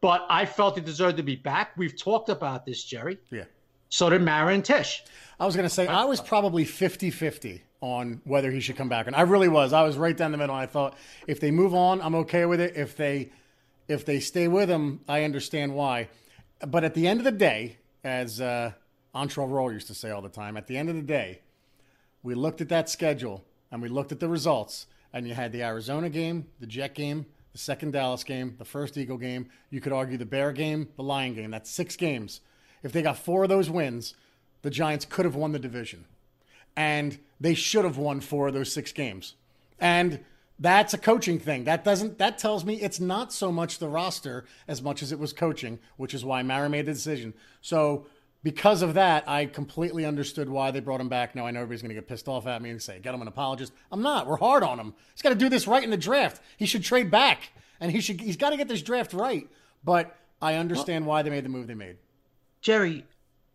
but 0.00 0.24
I 0.28 0.46
felt 0.46 0.76
he 0.76 0.82
deserved 0.82 1.16
to 1.16 1.22
be 1.22 1.36
back. 1.36 1.76
We've 1.76 1.96
talked 1.98 2.28
about 2.28 2.64
this, 2.66 2.82
Jerry. 2.84 3.18
Yeah. 3.30 3.44
So 3.88 4.08
did 4.08 4.22
Mara 4.22 4.52
and 4.54 4.64
Tisch. 4.64 5.02
I 5.40 5.46
was 5.46 5.54
going 5.56 5.68
to 5.68 5.74
say, 5.74 5.86
I 5.86 6.04
was 6.04 6.20
probably 6.20 6.64
50 6.64 7.10
50 7.10 7.62
on 7.82 8.20
whether 8.24 8.50
he 8.50 8.60
should 8.60 8.76
come 8.76 8.88
back. 8.88 9.06
And 9.06 9.14
I 9.14 9.22
really 9.22 9.48
was. 9.48 9.74
I 9.74 9.82
was 9.82 9.98
right 9.98 10.16
down 10.16 10.32
the 10.32 10.38
middle. 10.38 10.54
I 10.54 10.66
thought 10.66 10.96
if 11.26 11.40
they 11.40 11.50
move 11.50 11.74
on, 11.74 12.00
I'm 12.00 12.14
okay 12.14 12.46
with 12.46 12.60
it. 12.60 12.76
If 12.76 12.96
they 12.96 13.30
if 13.88 14.06
they 14.06 14.20
stay 14.20 14.48
with 14.48 14.70
him, 14.70 15.00
I 15.08 15.24
understand 15.24 15.74
why. 15.74 16.08
But 16.66 16.84
at 16.84 16.94
the 16.94 17.08
end 17.08 17.20
of 17.20 17.24
the 17.24 17.32
day, 17.32 17.76
as 18.04 18.40
uh, 18.40 18.72
Antrel 19.14 19.50
Rolle 19.50 19.72
used 19.72 19.88
to 19.88 19.94
say 19.94 20.10
all 20.10 20.22
the 20.22 20.28
time, 20.28 20.56
at 20.56 20.68
the 20.68 20.78
end 20.78 20.88
of 20.88 20.94
the 20.94 21.02
day, 21.02 21.40
we 22.22 22.34
looked 22.34 22.60
at 22.60 22.68
that 22.68 22.88
schedule 22.88 23.44
and 23.72 23.82
we 23.82 23.88
looked 23.88 24.12
at 24.12 24.20
the 24.20 24.28
results, 24.28 24.86
and 25.12 25.26
you 25.26 25.34
had 25.34 25.50
the 25.50 25.62
Arizona 25.62 26.08
game, 26.08 26.46
the 26.60 26.66
Jet 26.66 26.94
game, 26.94 27.26
the 27.50 27.58
second 27.58 27.92
Dallas 27.92 28.22
game, 28.22 28.54
the 28.58 28.64
first 28.64 28.96
Eagle 28.96 29.18
game. 29.18 29.48
You 29.70 29.80
could 29.80 29.92
argue 29.92 30.16
the 30.16 30.24
Bear 30.24 30.52
game, 30.52 30.88
the 30.96 31.02
Lion 31.02 31.34
game. 31.34 31.50
That's 31.50 31.70
six 31.70 31.96
games. 31.96 32.40
If 32.82 32.92
they 32.92 33.02
got 33.02 33.18
four 33.18 33.42
of 33.42 33.48
those 33.48 33.68
wins, 33.68 34.14
the 34.62 34.70
Giants 34.70 35.04
could 35.04 35.24
have 35.24 35.34
won 35.34 35.52
the 35.52 35.58
division. 35.58 36.04
And 36.76 37.18
they 37.40 37.54
should 37.54 37.84
have 37.84 37.98
won 37.98 38.20
four 38.20 38.48
of 38.48 38.54
those 38.54 38.72
six 38.72 38.92
games. 38.92 39.34
And 39.78 40.20
that's 40.58 40.94
a 40.94 40.98
coaching 40.98 41.38
thing. 41.38 41.64
That 41.64 41.84
doesn't 41.84 42.18
that 42.18 42.38
tells 42.38 42.64
me 42.64 42.80
it's 42.80 43.00
not 43.00 43.32
so 43.32 43.50
much 43.50 43.78
the 43.78 43.88
roster 43.88 44.44
as 44.68 44.80
much 44.80 45.02
as 45.02 45.10
it 45.10 45.18
was 45.18 45.32
coaching, 45.32 45.80
which 45.96 46.14
is 46.14 46.24
why 46.24 46.42
Mara 46.42 46.68
made 46.68 46.86
the 46.86 46.92
decision. 46.92 47.34
So 47.60 48.06
because 48.44 48.82
of 48.82 48.94
that, 48.94 49.28
I 49.28 49.46
completely 49.46 50.04
understood 50.04 50.48
why 50.48 50.70
they 50.70 50.80
brought 50.80 51.00
him 51.00 51.08
back. 51.08 51.34
Now 51.34 51.46
I 51.46 51.50
know 51.50 51.60
everybody's 51.60 51.82
going 51.82 51.90
to 51.90 51.94
get 51.94 52.08
pissed 52.08 52.28
off 52.28 52.46
at 52.46 52.62
me 52.62 52.70
and 52.70 52.80
say, 52.80 53.00
"Get 53.00 53.14
him 53.14 53.22
an 53.22 53.28
apologist." 53.28 53.72
I'm 53.90 54.02
not. 54.02 54.26
We're 54.26 54.36
hard 54.36 54.62
on 54.62 54.78
him. 54.78 54.94
He's 55.14 55.22
got 55.22 55.30
to 55.30 55.34
do 55.34 55.48
this 55.48 55.66
right 55.66 55.82
in 55.82 55.90
the 55.90 55.96
draft. 55.96 56.40
He 56.56 56.66
should 56.66 56.84
trade 56.84 57.10
back, 57.10 57.50
and 57.80 57.90
he 57.90 58.00
should. 58.00 58.20
He's 58.20 58.36
got 58.36 58.50
to 58.50 58.56
get 58.56 58.68
this 58.68 58.82
draft 58.82 59.12
right. 59.12 59.48
But 59.84 60.16
I 60.40 60.54
understand 60.54 61.06
why 61.06 61.22
they 61.22 61.30
made 61.30 61.44
the 61.44 61.48
move 61.48 61.66
they 61.66 61.74
made. 61.74 61.96
Jerry, 62.60 63.04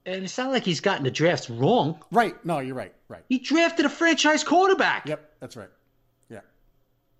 and 0.08 0.24
it's 0.24 0.38
not 0.38 0.52
like 0.52 0.64
he's 0.64 0.80
gotten 0.80 1.04
the 1.04 1.12
drafts 1.12 1.50
wrong. 1.50 2.02
Right. 2.12 2.44
No, 2.46 2.60
you're 2.60 2.76
right. 2.76 2.94
Right. 3.10 3.24
He 3.28 3.40
drafted 3.40 3.86
a 3.86 3.90
franchise 3.90 4.44
quarterback. 4.44 5.06
Yep, 5.06 5.34
that's 5.42 5.58
right. 5.58 5.70
Yeah. 6.30 6.40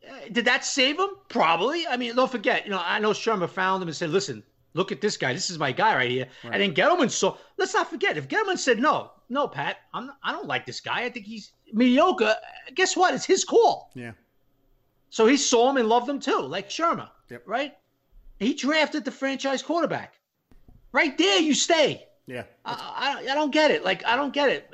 Uh, 0.10 0.14
Did 0.32 0.46
that 0.46 0.64
save 0.64 0.98
him? 0.98 1.10
Probably. 1.28 1.86
I 1.86 1.98
mean, 1.98 2.16
don't 2.16 2.32
forget, 2.32 2.64
you 2.64 2.72
know, 2.72 2.82
I 2.84 3.00
know 3.00 3.12
Shurmur 3.12 3.50
found 3.50 3.84
him 3.84 3.90
and 3.90 3.96
said, 3.96 4.10
listen, 4.10 4.42
look 4.74 4.94
at 4.94 5.02
this 5.02 5.18
guy. 5.18 5.34
This 5.34 5.50
is 5.50 5.60
my 5.60 5.74
guy 5.74 5.96
right 5.96 6.10
here. 6.10 6.28
And 6.44 6.62
then 6.62 6.74
Gettleman 6.74 7.12
saw, 7.12 7.36
let's 7.58 7.74
not 7.74 7.90
forget, 7.90 8.18
if 8.18 8.30
Gettleman 8.30 8.58
said, 8.58 8.80
no, 8.80 9.12
no, 9.30 9.48
Pat, 9.50 9.78
I'm 9.94 10.12
I 10.24 10.32
don't 10.32 10.48
like 10.48 10.66
this 10.66 10.80
guy. 10.80 11.04
I 11.04 11.10
think 11.10 11.26
he's 11.26 11.52
mediocre. 11.74 12.36
Guess 12.74 12.96
what? 12.96 13.14
It's 13.14 13.26
his 13.26 13.44
call. 13.44 13.92
Yeah. 13.96 14.14
So 15.10 15.26
he 15.26 15.36
saw 15.36 15.70
him 15.70 15.78
and 15.78 15.90
loved 15.90 16.08
him 16.08 16.20
too, 16.20 16.40
like 16.40 16.70
Shurmur. 16.70 17.10
Yep. 17.30 17.44
Right? 17.46 17.74
He 18.40 18.54
drafted 18.54 19.04
the 19.04 19.12
franchise 19.12 19.62
quarterback. 19.62 20.14
Right 20.94 21.18
there, 21.18 21.40
you 21.40 21.54
stay. 21.54 22.07
Yeah. 22.28 22.44
I, 22.66 23.22
I, 23.26 23.32
I 23.32 23.36
don't 23.36 23.52
get 23.52 23.72
it. 23.72 23.84
Like, 23.84 24.06
I 24.06 24.16
don't 24.16 24.34
get 24.34 24.50
it. 24.50 24.74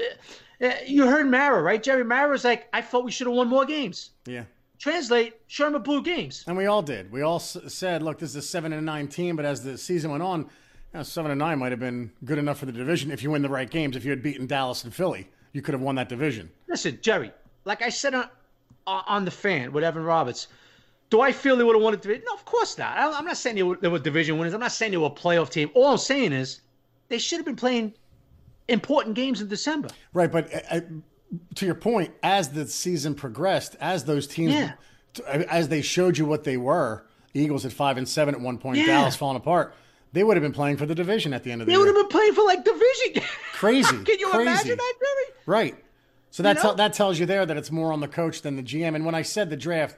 Uh, 0.62 0.66
uh, 0.66 0.74
You 0.88 1.06
heard 1.08 1.28
Mara, 1.30 1.62
right? 1.62 1.82
Jerry 1.82 2.04
Mara 2.04 2.30
was 2.30 2.43
like, 2.43 2.68
I 2.74 2.82
thought 2.82 3.06
we 3.06 3.12
should 3.12 3.28
have 3.28 3.36
won 3.36 3.47
more 3.47 3.66
games. 3.66 4.10
Yeah. 4.26 4.45
Translate, 4.80 5.47
Shurmur 5.47 5.82
blew 5.84 6.01
games. 6.01 6.43
And 6.47 6.58
we 6.58 6.66
all 6.66 6.82
did. 6.82 7.12
We 7.12 7.22
all 7.22 7.38
s- 7.38 7.56
said, 7.68 8.04
"Look, 8.04 8.20
this 8.20 8.32
is 8.32 8.36
a 8.36 8.41
seven 8.41 8.74
and 8.74 8.86
nine 8.86 9.08
team." 9.08 9.38
But 9.38 9.45
as 9.45 9.64
the 9.64 9.78
season 9.78 10.12
went 10.12 10.24
on, 10.24 10.41
you 10.41 10.47
know, 10.95 11.04
seven 11.04 11.32
and 11.32 11.39
nine 11.39 11.60
might 11.60 11.72
have 11.72 11.80
been 11.80 12.12
good 12.26 12.38
enough 12.38 12.58
for 12.58 12.66
the 12.66 12.74
division 12.74 13.10
if 13.10 13.24
you 13.24 13.32
win 13.32 13.41
the 13.43 13.49
right 13.49 13.70
games. 13.70 13.95
If 13.95 14.04
you 14.04 14.10
had 14.10 14.22
beaten 14.22 14.45
Dallas 14.45 14.84
and 14.84 14.93
Philly, 14.93 15.30
you 15.54 15.62
could 15.62 15.74
have 15.74 15.82
won 15.82 15.95
that 15.95 16.10
division. 16.10 16.49
Listen, 16.68 16.99
Jerry, 17.01 17.32
like 17.64 17.82
I 17.82 17.88
said 17.89 18.14
on, 18.14 18.28
on 18.86 19.24
the 19.24 19.32
fan 19.32 19.72
with 19.72 19.86
Evan 19.86 20.04
Roberts, 20.04 20.47
do 21.10 21.22
I 21.22 21.32
feel 21.32 21.56
they 21.56 21.64
would 21.64 21.76
have 21.76 21.84
won 21.84 21.93
it? 21.93 22.01
division? 22.01 22.24
No, 22.28 22.34
of 22.34 22.43
course 22.43 22.78
not. 22.78 22.97
I'm 22.97 23.26
not 23.26 23.38
saying 23.38 23.56
they 23.56 23.64
were, 23.64 23.78
they 23.78 23.88
were 23.88 23.99
division 23.99 24.38
winners. 24.38 24.54
I'm 24.54 24.60
not 24.60 24.74
saying 24.74 24.91
they 24.91 24.97
were 24.97 25.08
a 25.08 25.12
playoff 25.12 25.49
team. 25.49 25.70
All 25.76 25.91
I'm 25.93 25.97
saying 25.97 26.34
is 26.34 26.60
they 27.10 27.18
should 27.18 27.38
have 27.38 27.45
been 27.45 27.56
playing 27.56 27.93
important 28.68 29.16
games 29.16 29.41
in 29.41 29.47
December. 29.47 29.89
Right, 30.14 30.32
but 30.32 30.54
uh, 30.54 30.60
uh, 30.72 30.82
to 31.56 31.66
your 31.66 31.76
point, 31.76 32.12
as 32.22 32.49
the 32.49 32.66
season 32.68 33.16
progressed, 33.16 33.76
as 33.80 34.06
those 34.06 34.28
teams, 34.28 34.54
Yeah. 34.54 34.74
as 35.28 35.68
they 35.70 35.82
showed 35.82 36.18
you 36.18 36.26
what 36.26 36.43
they 36.43 36.58
were, 36.58 37.06
the 37.34 37.41
Eagles 37.41 37.66
at 37.66 37.74
five 37.74 37.97
and 37.97 38.08
seven 38.08 38.36
at 38.36 38.41
one 38.41 38.58
point, 38.58 38.78
Yeah. 38.78 38.86
Dallas 38.88 39.16
falling 39.16 39.38
apart. 39.38 39.76
They 40.14 40.24
would 40.24 40.38
have 40.38 40.43
been 40.43 40.54
playing 40.54 40.78
for 40.78 40.86
the 40.86 40.93
division 40.95 41.34
at 41.34 41.43
the 41.43 41.51
end 41.51 41.62
of 41.62 41.66
the 41.66 41.72
year. 41.72 41.80
They 41.80 41.86
would 41.86 41.95
have 41.95 42.04
been 42.04 42.12
playing 42.12 42.34
for 42.34 42.43
like 42.43 42.64
division. 42.64 43.24
Crazy, 43.54 43.89
Can 44.04 44.20
you 44.20 44.30
crazy. 44.30 44.41
imagine 44.43 44.78
that, 44.78 44.93
Jerry? 44.99 45.38
Right. 45.45 45.76
So 46.30 46.43
that 46.43 46.56
know? 46.58 46.62
tell 46.62 46.76
that 46.76 46.93
tells 46.93 47.20
you 47.20 47.26
there 47.26 47.45
that 47.45 47.58
it's 47.58 47.72
more 47.72 47.91
on 47.93 47.99
the 47.99 48.08
coach 48.08 48.41
than 48.43 48.56
the 48.56 48.64
GM. 48.64 48.95
And 48.95 49.06
when 49.06 49.16
I 49.16 49.22
said 49.24 49.49
the 49.49 49.58
draft, 49.58 49.95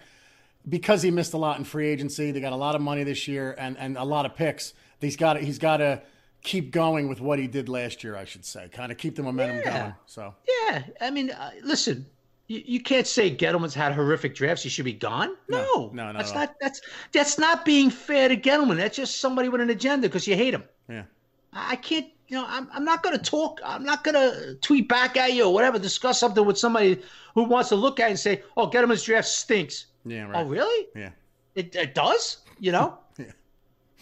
because 0.68 1.02
he 1.02 1.12
missed 1.12 1.34
a 1.34 1.38
lot 1.38 1.58
in 1.60 1.64
free 1.66 1.88
agency, 1.88 2.32
they 2.32 2.40
got 2.42 2.54
a 2.54 2.58
lot 2.58 2.76
of 2.76 2.82
money 2.82 3.04
this 3.04 3.28
year 3.28 3.56
and, 3.58 3.78
and 3.78 3.98
a 3.98 4.04
lot 4.04 4.26
of 4.26 4.36
picks. 4.36 4.74
He's 5.02 5.16
got 5.18 5.34
to, 5.34 5.40
he's 5.40 5.60
got 5.60 5.78
to 5.78 6.02
keep 6.46 6.72
going 6.72 7.10
with 7.10 7.20
what 7.20 7.40
he 7.40 7.48
did 7.48 7.68
last 7.68 8.04
year. 8.04 8.16
I 8.16 8.24
should 8.26 8.46
say, 8.46 8.70
kind 8.72 8.92
of 8.92 8.98
keep 8.98 9.16
the 9.16 9.24
momentum 9.24 9.58
Yeah. 9.58 9.80
going. 9.80 9.94
So 10.06 10.34
Yeah, 10.48 10.84
I 11.02 11.12
mean, 11.12 11.32
uh, 11.32 11.52
listen, 11.64 12.06
you, 12.48 12.62
you 12.66 12.80
can't 12.80 13.08
say 13.08 13.36
Gettleman's 13.36 13.74
had 13.74 13.92
horrific 13.94 14.36
drafts. 14.36 14.64
He 14.64 14.70
should 14.70 14.86
be 14.86 14.94
gone. 14.94 15.36
No, 15.50 15.90
no, 15.94 16.06
not 16.06 16.16
that's 16.16 16.30
at 16.32 16.36
not 16.36 16.56
that's 16.62 16.82
that's 17.12 17.38
not 17.40 17.66
being 17.66 17.90
fair 17.90 18.30
to 18.30 18.38
Gettleman. 18.38 18.78
That's 18.78 18.96
just 18.96 19.20
somebody 19.20 19.50
with 19.50 19.62
an 19.62 19.70
agenda 19.72 20.08
because 20.08 20.28
you 20.28 20.36
hate 20.36 20.54
him. 20.54 20.64
yeah, 20.88 21.04
I 21.52 21.72
I 21.72 21.76
can't, 21.76 22.08
you 22.28 22.38
know, 22.38 22.46
I'm, 22.48 22.70
I'm 22.74 22.86
not 22.86 23.02
going 23.04 23.18
to 23.18 23.24
talk. 23.24 23.60
I'm 23.66 23.84
not 23.84 24.04
going 24.04 24.16
to 24.16 24.56
tweet 24.62 24.88
back 24.88 25.18
at 25.18 25.34
you 25.34 25.46
or 25.46 25.54
whatever. 25.54 25.80
Discuss 25.80 26.20
something 26.20 26.46
with 26.46 26.58
somebody 26.58 27.02
who 27.34 27.44
wants 27.44 27.70
to 27.70 27.76
look 27.76 28.00
at 28.00 28.08
it 28.08 28.12
and 28.12 28.20
say, 28.20 28.44
"Oh, 28.56 28.70
Gettleman's 28.70 29.04
draft 29.04 29.28
stinks." 29.28 29.88
yeah, 30.06 30.24
Right. 30.24 30.36
Oh, 30.36 30.46
really? 30.48 30.88
Yeah, 30.96 31.10
It, 31.56 31.76
it 31.76 31.96
does. 31.96 32.38
You 32.60 32.72
know. 32.72 32.98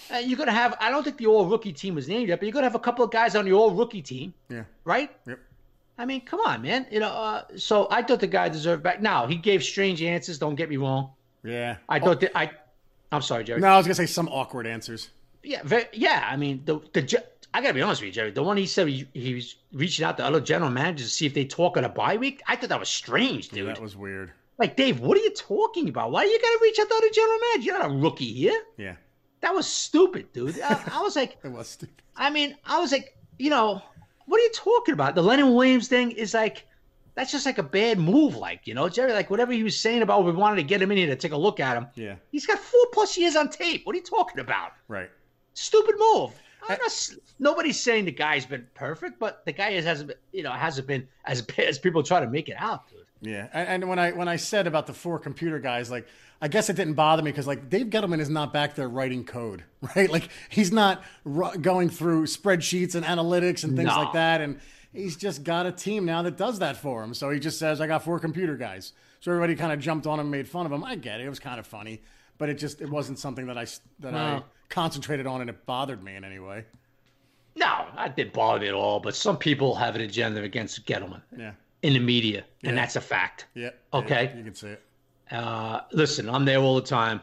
Yeah. 0.10 0.18
Uh, 0.18 0.20
you're 0.20 0.38
gonna 0.38 0.52
have. 0.52 0.76
I 0.80 0.89
don't 0.89 1.04
think 1.04 1.18
the 1.18 1.28
all 1.28 1.46
rookie 1.46 1.74
team 1.74 1.96
was 1.96 2.08
named 2.08 2.30
yet, 2.30 2.39
but 2.39 2.46
you're 2.46 2.54
gonna 2.54 2.66
have 2.66 2.76
a 2.76 2.80
couple 2.80 3.06
of 3.06 3.12
guys 3.12 3.36
on 3.36 3.46
the 3.46 3.54
all 3.54 3.72
rookie 3.72 4.02
team, 4.02 4.34
yeah, 4.50 4.64
right? 4.86 5.12
yep. 5.28 5.39
I 5.98 6.06
mean, 6.06 6.22
come 6.22 6.39
on, 6.39 6.62
man. 6.62 6.88
You 6.89 7.00
know, 7.00 7.10
uh, 7.10 7.44
so 7.56 7.88
I 7.91 8.02
thought 8.02 8.20
the 8.20 8.28
guy 8.28 8.50
deserved 8.50 8.82
back. 8.82 9.02
Now 9.02 9.28
he 9.28 9.36
gave 9.36 9.64
strange 9.64 10.02
answers. 10.02 10.39
Don't 10.39 10.56
get 10.56 10.70
me 10.70 10.78
wrong. 10.78 11.12
Yeah. 11.44 11.78
I 11.88 12.00
thought 12.00 12.20
that 12.22 12.38
I. 12.38 12.52
I'm 13.12 13.22
sorry, 13.22 13.44
Jerry. 13.44 13.62
No, 13.62 13.68
I 13.68 13.78
was 13.78 13.86
gonna 13.86 13.96
say 13.96 14.08
some 14.08 14.28
awkward 14.30 14.66
answers. 14.66 15.10
Yeah, 15.44 15.62
ve 15.64 15.86
yeah. 15.94 16.28
I 16.30 16.36
mean, 16.36 16.64
the 16.66 16.80
the 16.94 17.24
I 17.54 17.62
gotta 17.62 17.76
be 17.76 17.82
honest 17.82 18.02
with 18.02 18.08
you, 18.08 18.14
Jerry. 18.14 18.32
The 18.32 18.41
one 18.41 18.58
he 18.58 18.66
said 18.66 18.88
he, 18.88 19.08
he 19.14 19.36
was 19.36 19.56
reaching 19.72 20.04
out 20.04 20.18
to 20.18 20.26
other 20.26 20.41
general 20.41 20.72
managers 20.72 21.08
to 21.08 21.14
see 21.14 21.26
if 21.28 21.34
they 21.36 21.46
talk 21.46 21.78
on 21.78 21.84
a 21.84 21.89
bye 21.89 22.18
week. 22.18 22.41
I 22.48 22.56
thought 22.56 22.70
that 22.70 22.80
was 22.80 22.89
strange, 22.89 23.50
dude. 23.50 23.68
That 23.68 23.82
was 23.82 23.96
weird. 23.96 24.32
Like, 24.58 24.76
Dave, 24.76 25.00
what 25.00 25.18
are 25.18 25.22
you 25.22 25.32
talking 25.32 25.89
about? 25.89 26.12
Why 26.12 26.24
do 26.24 26.30
you 26.30 26.39
gotta 26.39 26.60
reach 26.62 26.80
out 26.80 26.89
to 26.89 26.96
other 26.96 27.10
general 27.14 27.39
managers? 27.39 27.66
You're 27.66 27.80
not 27.80 27.91
a 27.91 27.94
rookie 27.94 28.34
here. 28.34 28.60
Yeah, 28.78 28.96
That 29.44 29.54
was 29.54 29.68
stupid, 29.68 30.32
dude. 30.32 30.62
I, 30.62 30.82
I 30.94 31.02
was 31.02 31.18
like, 31.18 31.38
it 31.44 31.52
was 31.52 31.68
stupid. 31.68 32.02
I 32.16 32.30
mean, 32.30 32.56
I 32.66 32.80
was 32.80 32.94
like, 32.94 33.18
you 33.38 33.50
know, 33.50 33.82
what 34.26 34.39
are 34.39 34.44
you 34.44 34.52
talking 34.54 34.94
about? 34.94 35.16
The 35.16 35.22
Leonard 35.22 35.54
Williams 35.54 35.89
thing 35.89 36.12
is 36.12 36.34
like, 36.34 36.66
that's 37.14 37.30
just 37.30 37.46
like 37.46 37.58
a 37.58 37.64
bad 37.64 38.00
move, 38.00 38.38
like, 38.38 38.66
you 38.66 38.74
know, 38.74 38.88
Jerry, 38.88 39.12
like 39.12 39.30
whatever 39.30 39.52
he 39.52 39.62
was 39.62 39.78
saying 39.78 40.02
about 40.02 40.24
we 40.24 40.32
wanted 40.32 40.56
to 40.56 40.64
get 40.64 40.82
him 40.82 40.91
in 40.91 40.98
here 40.98 41.08
to 41.08 41.18
take 41.18 41.34
a 41.34 41.38
look 41.38 41.60
at 41.60 41.76
him. 41.76 41.88
Yeah, 41.96 42.16
He's 42.32 42.46
got 42.46 42.58
four 42.58 42.86
plus 42.94 43.18
years 43.18 43.36
on 43.36 43.50
tape. 43.50 43.86
What 43.86 43.94
are 43.94 43.98
you 43.98 44.06
talking 44.06 44.39
about? 44.39 44.72
right. 44.88 45.10
Stupid 45.56 45.96
move. 46.00 46.32
I'm 46.68 46.76
eh. 46.76 46.78
not, 46.82 47.10
nobody's 47.38 47.80
saying 47.80 48.06
the 48.06 48.12
guy's 48.14 48.46
been 48.46 48.66
perfect, 48.76 49.20
but 49.20 49.46
the 49.46 49.52
guy 49.52 49.72
is, 49.72 49.84
hasn't 49.84 50.08
been, 50.08 50.18
you 50.32 50.44
know, 50.44 50.52
hasn't 50.52 50.88
been 50.88 51.06
as 51.26 51.41
bad 51.41 51.66
as 51.66 51.78
people 51.78 52.02
try 52.02 52.22
to 52.22 52.28
make 52.28 52.48
it 52.48 52.56
out, 52.58 52.89
dude. 52.89 53.03
Yeah, 53.24 53.47
and, 53.53 53.84
and 53.84 53.89
when 53.89 53.99
I 53.99 54.11
when 54.11 54.28
I 54.28 54.36
said 54.36 54.67
about 54.67 54.86
the 54.86 54.93
four 54.93 55.17
computer 55.17 55.57
guys, 55.59 55.89
like 55.89 56.07
I 56.41 56.49
guess 56.49 56.69
it 56.69 56.76
didn't 56.76 56.95
bother 56.95 57.24
me 57.24 57.32
because 57.32 57.47
like 57.47 57.69
Dave 57.69 57.88
Gettleman 57.88 58.19
is 58.19 58.30
not 58.30 58.51
back 58.51 58.76
there 58.76 58.88
writing 58.89 59.24
code, 59.24 59.63
right? 59.95 60.09
Like 60.11 60.30
he's 60.49 60.71
not 60.71 61.03
ru- 61.24 61.57
going 61.57 61.89
through 61.89 62.26
spreadsheets 62.26 62.95
and 62.95 63.05
analytics 63.05 63.63
and 63.63 63.76
things 63.78 63.88
No. 63.89 63.95
like 64.03 64.13
that, 64.13 64.41
and 64.41 64.59
he's 64.91 65.15
just 65.15 65.43
got 65.43 65.65
a 65.65 65.71
team 65.71 66.05
now 66.05 66.21
that 66.24 66.36
does 66.38 66.59
that 66.59 66.76
for 66.78 67.01
him. 67.03 67.13
So 67.13 67.30
he 67.30 67.39
just 67.39 67.57
says, 67.57 67.80
"I 67.80 67.88
got 67.88 68.03
four 68.03 68.19
computer 68.19 68.57
guys." 68.57 68.91
So 69.21 69.32
everybody 69.32 69.55
kind 69.55 69.71
of 69.71 69.80
jumped 69.80 70.05
on 70.05 70.19
him, 70.19 70.30
made 70.30 70.49
fun 70.49 70.65
of 70.65 70.71
him. 70.74 70.84
I 70.84 70.95
get 70.95 71.21
it; 71.21 71.26
it 71.26 71.30
was 71.30 71.39
kind 71.39 71.59
of 71.61 71.65
funny, 71.65 72.01
but 72.38 72.49
it 72.49 72.55
just 72.55 72.82
it 72.82 72.89
wasn't 72.89 73.19
something 73.19 73.47
that 73.47 73.57
I 73.57 73.65
that 73.99 74.13
I 74.13 74.43
concentrated 74.67 75.26
on, 75.28 75.39
and 75.39 75.49
it 75.49 75.65
bothered 75.65 76.03
me 76.03 76.15
in 76.15 76.26
any 76.26 76.39
way. 76.39 76.65
No, 77.55 77.86
that 77.95 78.15
didn't 78.17 78.34
bother 78.34 78.59
me 78.59 78.67
at 78.67 78.74
all, 78.74 78.99
but 78.99 79.15
some 79.15 79.38
people 79.38 79.76
have 79.76 79.95
an 79.95 80.01
agenda 80.01 80.41
against 80.41 80.86
Gettleman 80.88 81.21
Yeah, 81.38 81.51
in 81.84 81.94
the 81.94 82.00
media, 82.00 82.44
Yeah. 82.62 82.70
and 82.70 82.78
that's 82.78 82.96
a 82.96 83.02
fact. 83.02 83.46
yeah. 83.54 83.70
Okay. 83.94 84.26
yeah, 84.32 84.38
you 84.38 84.44
can 84.44 84.56
say 84.56 84.70
it. 84.72 84.82
Uh, 85.32 85.82
listen, 85.92 86.30
I'm 86.30 86.46
there 86.46 86.60
all 86.60 86.76
the 86.76 86.82
time, 86.82 87.22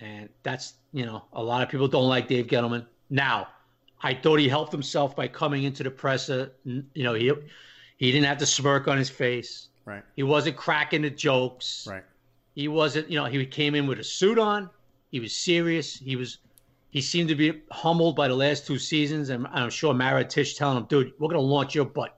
and 0.00 0.28
that's 0.42 0.74
you 0.92 1.04
know 1.06 1.24
a 1.32 1.42
lot 1.42 1.62
of 1.62 1.68
people 1.68 1.88
don't 1.88 2.08
like 2.08 2.28
Dave 2.28 2.46
Gettleman. 2.46 2.86
Now, 3.10 3.48
I 4.02 4.14
thought 4.14 4.38
he 4.38 4.48
helped 4.48 4.72
himself 4.72 5.16
by 5.16 5.26
coming 5.28 5.64
into 5.64 5.82
the 5.82 5.90
presser. 5.90 6.52
You 6.64 6.84
know, 7.04 7.14
he 7.14 7.32
he 7.96 8.12
didn't 8.12 8.26
have 8.26 8.38
the 8.38 8.46
smirk 8.46 8.88
on 8.88 8.96
his 8.98 9.10
face. 9.10 9.68
Right, 9.86 10.02
He 10.16 10.22
wasn't 10.22 10.56
cracking 10.56 11.02
the 11.02 11.10
jokes. 11.10 11.86
right. 11.90 12.04
He 12.54 12.68
wasn't. 12.68 13.10
You 13.10 13.18
know, 13.18 13.26
he 13.26 13.44
came 13.44 13.74
in 13.74 13.86
with 13.86 13.98
a 13.98 14.04
suit 14.04 14.38
on. 14.38 14.70
He 15.10 15.20
was 15.20 15.34
serious. 15.36 15.96
He 15.98 16.16
was. 16.16 16.38
He 16.94 17.00
seemed 17.02 17.28
to 17.28 17.34
be 17.34 17.48
humbled 17.70 18.14
by 18.14 18.28
the 18.28 18.36
last 18.36 18.66
two 18.68 18.78
seasons, 18.78 19.28
and 19.28 19.46
I'm 19.48 19.68
sure 19.68 19.92
Mara 19.92 20.24
Tisch 20.24 20.54
telling 20.56 20.78
him, 20.78 20.86
"Dude, 20.92 21.12
we're 21.18 21.28
gonna 21.28 21.40
launch 21.56 21.74
your 21.74 21.84
butt 21.84 22.16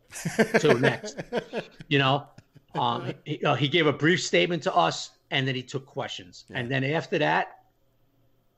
to 0.61 0.75
next." 0.75 1.17
You 1.89 1.99
know, 1.99 2.27
um, 2.75 3.13
he, 3.25 3.45
uh, 3.45 3.55
he 3.55 3.69
gave 3.69 3.87
a 3.87 3.93
brief 3.93 4.21
statement 4.23 4.63
to 4.65 4.75
us, 4.75 5.11
and 5.31 5.47
then 5.47 5.55
he 5.55 5.63
took 5.63 5.87
questions, 5.87 6.45
and 6.57 6.71
then 6.71 6.85
after 6.85 7.19
that, 7.19 7.47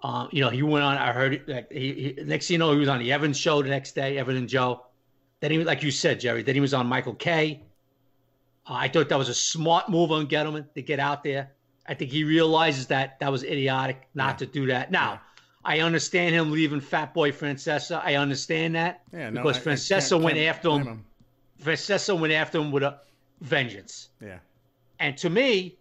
Um, 0.01 0.29
you 0.31 0.41
know, 0.45 0.51
he 0.51 0.63
went 0.63 0.85
on. 0.85 0.97
I 0.97 1.13
heard. 1.13 1.43
Like, 1.47 1.73
he, 1.73 2.15
he, 2.17 2.25
next 2.25 2.47
thing 2.47 2.55
you 2.55 2.59
know, 2.59 2.73
he 2.73 2.79
was 2.79 2.89
on 2.89 3.01
the 3.01 3.11
Evans 3.13 3.37
show 3.39 3.63
the 3.63 3.69
next 3.69 3.93
day. 3.95 4.19
Evan 4.19 4.37
and 4.37 4.49
Joe. 4.49 4.87
Then 5.41 5.51
he, 5.51 5.65
like 5.65 5.83
you 5.83 5.91
said, 5.91 6.21
Jerry. 6.21 6.43
Then 6.43 6.55
he 6.55 6.61
was 6.61 6.73
on 6.73 6.87
Michael 6.87 7.15
Kay. 7.15 7.63
Uh, 8.69 8.75
I 8.75 8.89
thought 8.89 9.09
that 9.09 9.19
was 9.19 9.29
a 9.29 9.35
smart 9.35 9.89
move 9.89 10.13
on 10.13 10.27
Gettleman 10.29 10.67
to 10.75 10.83
get 10.83 11.01
out 11.01 11.23
there. 11.25 11.51
I 11.87 11.95
think 11.95 12.11
he 12.13 12.23
realizes 12.25 12.87
that 12.89 13.19
that 13.21 13.31
was 13.33 13.43
idiotic 13.43 14.09
not 14.15 14.35
yeah. 14.35 14.37
to 14.37 14.47
do 14.47 14.67
that. 14.67 14.91
Now, 14.91 15.13
yeah. 15.13 15.19
I 15.65 15.81
understand 15.81 16.35
him 16.35 16.51
leaving 16.51 16.81
Fat 16.81 17.13
Boy 17.13 17.33
Francesa. 17.33 18.01
I 18.05 18.15
understand 18.15 18.75
that 18.75 19.03
yeah, 19.13 19.31
no, 19.31 19.43
because 19.43 19.59
I, 19.59 19.61
Francesa 19.61 20.21
I 20.21 20.25
went 20.25 20.39
after 20.39 20.71
him. 20.71 20.83
him. 20.83 21.05
Francesa 21.63 22.19
went 22.19 22.33
after 22.33 22.59
him 22.59 22.71
with 22.71 22.83
a 22.83 23.01
vengeance. 23.41 24.09
Yeah. 24.21 24.39
And 25.01 25.17
to 25.19 25.31
me, 25.31 25.77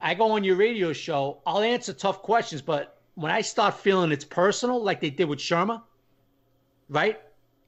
I 0.00 0.14
go 0.14 0.30
on 0.30 0.44
your 0.44 0.56
radio 0.56 0.92
show. 0.92 1.38
I'll 1.46 1.62
answer 1.62 1.92
tough 1.92 2.22
questions, 2.22 2.62
but 2.62 2.98
when 3.14 3.32
I 3.32 3.40
start 3.40 3.78
feeling 3.78 4.12
it's 4.12 4.24
personal, 4.24 4.82
like 4.82 5.00
they 5.00 5.10
did 5.10 5.28
with 5.28 5.40
Shurmur, 5.40 5.82
right? 6.88 7.20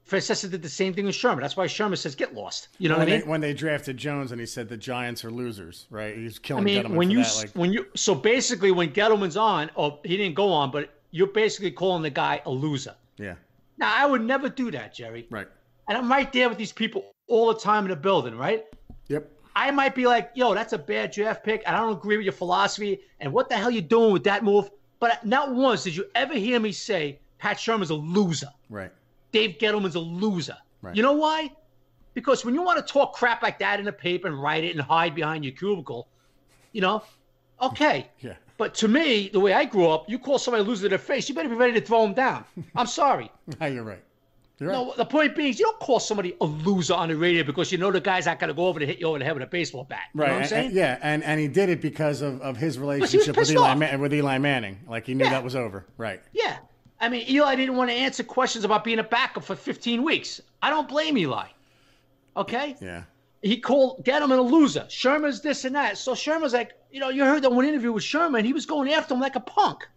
Francesa 0.08 0.50
did 0.50 0.62
the 0.62 0.68
same 0.68 0.94
thing 0.94 1.04
with 1.06 1.14
Shurmur. 1.14 1.40
That's 1.40 1.56
why 1.56 1.66
Shurmur 1.66 1.96
says 1.96 2.14
get 2.14 2.34
lost. 2.34 2.68
You 2.78 2.88
know 2.88 2.96
when 2.96 3.06
what 3.06 3.12
I 3.12 3.18
mean? 3.18 3.28
when 3.28 3.40
they 3.40 3.54
drafted 3.54 3.96
Jones 3.96 4.32
and 4.32 4.40
he 4.40 4.46
said 4.46 4.68
the 4.68 4.76
Giants 4.76 5.24
are 5.24 5.30
losers, 5.30 5.86
right? 5.90 6.16
He's 6.16 6.38
killing. 6.38 6.62
I 6.62 6.64
mean, 6.64 6.84
Gettleman 6.84 6.96
when 6.96 7.10
you 7.10 7.22
that, 7.22 7.36
like... 7.36 7.50
when 7.50 7.72
you 7.72 7.86
so 7.94 8.14
basically 8.14 8.70
when 8.72 8.90
Gettleman's 8.92 9.36
on, 9.36 9.70
or 9.74 10.00
he 10.04 10.16
didn't 10.16 10.34
go 10.34 10.52
on, 10.52 10.70
but 10.70 10.99
you're 11.10 11.26
basically 11.26 11.70
calling 11.70 12.02
the 12.02 12.10
guy 12.10 12.42
a 12.46 12.50
loser. 12.50 12.94
Yeah. 13.16 13.34
Now 13.78 13.92
I 13.94 14.06
would 14.06 14.22
never 14.22 14.48
do 14.48 14.70
that, 14.70 14.94
Jerry. 14.94 15.26
Right. 15.30 15.48
And 15.88 15.98
I'm 15.98 16.10
right 16.10 16.32
there 16.32 16.48
with 16.48 16.58
these 16.58 16.72
people 16.72 17.12
all 17.28 17.52
the 17.52 17.58
time 17.58 17.84
in 17.84 17.90
the 17.90 17.96
building, 17.96 18.36
right? 18.36 18.64
Yep. 19.08 19.30
I 19.56 19.70
might 19.70 19.94
be 19.94 20.06
like, 20.06 20.30
yo, 20.34 20.54
that's 20.54 20.72
a 20.72 20.78
bad 20.78 21.10
draft 21.10 21.44
pick. 21.44 21.62
I 21.66 21.72
don't 21.72 21.92
agree 21.92 22.16
with 22.16 22.24
your 22.24 22.32
philosophy. 22.32 23.00
And 23.18 23.32
what 23.32 23.48
the 23.48 23.56
hell 23.56 23.70
you 23.70 23.80
doing 23.80 24.12
with 24.12 24.24
that 24.24 24.44
move? 24.44 24.70
But 25.00 25.24
not 25.26 25.54
once 25.54 25.82
did 25.82 25.96
you 25.96 26.06
ever 26.14 26.34
hear 26.34 26.60
me 26.60 26.72
say 26.72 27.18
Pat 27.40 27.56
Shurmur's 27.56 27.90
a 27.90 27.94
loser. 27.94 28.50
Right. 28.68 28.92
Dave 29.32 29.56
Gettleman's 29.58 29.94
a 29.94 30.00
loser. 30.00 30.56
Right. 30.82 30.94
You 30.94 31.02
know 31.02 31.14
why? 31.14 31.50
Because 32.14 32.44
when 32.44 32.54
you 32.54 32.62
want 32.62 32.84
to 32.84 32.92
talk 32.92 33.14
crap 33.14 33.42
like 33.42 33.58
that 33.60 33.80
in 33.80 33.88
a 33.88 33.92
paper 33.92 34.28
and 34.28 34.40
write 34.40 34.62
it 34.62 34.72
and 34.72 34.80
hide 34.80 35.14
behind 35.14 35.44
your 35.44 35.54
cubicle, 35.54 36.08
you 36.72 36.80
know, 36.80 37.02
okay. 37.60 38.08
yeah. 38.20 38.34
But 38.60 38.74
to 38.74 38.88
me, 38.88 39.30
the 39.32 39.40
way 39.40 39.54
I 39.54 39.64
grew 39.64 39.88
up, 39.88 40.06
you 40.06 40.18
call 40.18 40.38
somebody 40.38 40.62
a 40.62 40.66
loser 40.66 40.82
to 40.82 40.90
their 40.90 40.98
face, 40.98 41.30
you 41.30 41.34
better 41.34 41.48
be 41.48 41.54
ready 41.54 41.72
to 41.72 41.80
throw 41.80 42.02
them 42.02 42.12
down. 42.12 42.44
I'm 42.76 42.86
sorry. 43.02 43.32
no, 43.58 43.66
you're 43.66 43.82
right. 43.82 44.04
You're 44.58 44.70
no, 44.70 44.92
the 44.98 45.06
point 45.06 45.34
being, 45.34 45.48
is 45.48 45.58
you 45.58 45.64
don't 45.64 45.80
call 45.80 45.98
somebody 45.98 46.36
a 46.42 46.44
loser 46.44 46.92
on 46.92 47.08
the 47.08 47.16
radio 47.16 47.42
because 47.42 47.72
you 47.72 47.78
know 47.78 47.90
the 47.90 48.02
guy's 48.02 48.26
not 48.26 48.38
going 48.38 48.48
to 48.48 48.54
go 48.54 48.66
over 48.66 48.78
to 48.78 48.84
hit 48.84 48.98
you 48.98 49.06
over 49.06 49.18
the 49.18 49.24
head 49.24 49.32
with 49.32 49.44
a 49.44 49.46
baseball 49.46 49.84
bat. 49.84 50.02
You 50.12 50.20
right. 50.20 50.32
I'm 50.32 50.44
saying? 50.44 50.66
And, 50.66 50.74
yeah, 50.74 50.98
and, 51.00 51.24
and 51.24 51.40
he 51.40 51.48
did 51.48 51.70
it 51.70 51.80
because 51.80 52.20
of, 52.20 52.42
of 52.42 52.58
his 52.58 52.78
relationship 52.78 53.34
with 53.34 53.50
Eli, 53.50 53.74
Man- 53.76 53.98
with 53.98 54.12
Eli 54.12 54.36
Manning. 54.36 54.78
Like 54.86 55.06
he 55.06 55.14
knew 55.14 55.24
yeah. 55.24 55.30
that 55.30 55.42
was 55.42 55.56
over. 55.56 55.86
Right. 55.96 56.20
Yeah. 56.34 56.58
I 57.00 57.08
mean, 57.08 57.30
Eli 57.30 57.56
didn't 57.56 57.76
want 57.76 57.88
to 57.88 57.96
answer 57.96 58.22
questions 58.22 58.66
about 58.66 58.84
being 58.84 58.98
a 58.98 59.04
backup 59.04 59.42
for 59.42 59.56
15 59.56 60.02
weeks. 60.02 60.38
I 60.60 60.68
don't 60.68 60.86
blame 60.86 61.16
Eli. 61.16 61.46
Okay? 62.36 62.76
Yeah. 62.78 63.04
He 63.42 63.58
called 63.58 64.04
Gettleman 64.04 64.38
a 64.38 64.42
loser. 64.42 64.86
Shurmur's 64.88 65.40
this 65.40 65.64
and 65.64 65.74
that. 65.74 65.96
So 65.96 66.12
Shurmur's 66.12 66.52
like, 66.52 66.72
you 66.90 67.00
know, 67.00 67.08
you 67.08 67.24
heard 67.24 67.42
that 67.42 67.50
one 67.52 67.64
interview 67.64 67.92
with 67.92 68.04
Shurmur. 68.04 68.44
he 68.44 68.52
was 68.52 68.66
going 68.66 68.92
after 68.92 69.14
him 69.14 69.20
like 69.20 69.36
a 69.36 69.40
punk. 69.40 69.88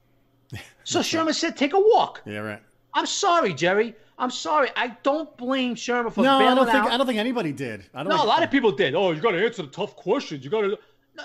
So 0.86 1.00
Shurmur 1.00 1.34
said, 1.34 1.56
take 1.56 1.74
a 1.74 1.80
walk. 1.80 2.22
Yeah, 2.26 2.40
right. 2.40 2.62
I'm 2.94 3.06
sorry, 3.06 3.54
Jerry. 3.54 3.96
I'm 4.18 4.30
sorry. 4.30 4.70
I 4.76 4.96
don't 5.02 5.36
blame 5.38 5.76
Shurmur 5.76 6.12
for 6.12 6.24
that. 6.24 6.40
no. 6.40 6.48
I 6.48 6.56
don't 6.56 6.66
think. 6.66 6.78
out. 6.78 6.92
I 6.92 6.98
don't 6.98 7.08
think 7.08 7.20
anybody 7.20 7.52
did. 7.52 7.86
I 7.94 8.04
don't. 8.04 8.10
No, 8.10 8.18
think, 8.18 8.26
a 8.26 8.28
lot 8.28 8.44
of 8.44 8.52
people 8.52 8.72
did. 8.72 8.94
Oh, 8.94 9.12
you 9.12 9.22
got 9.22 9.32
to 9.32 9.44
answer 9.44 9.64
the 9.64 9.70
tough 9.70 9.96
questions. 9.96 10.44
You 10.44 10.52
got 10.52 10.62
to. 10.62 10.78
No, 11.16 11.24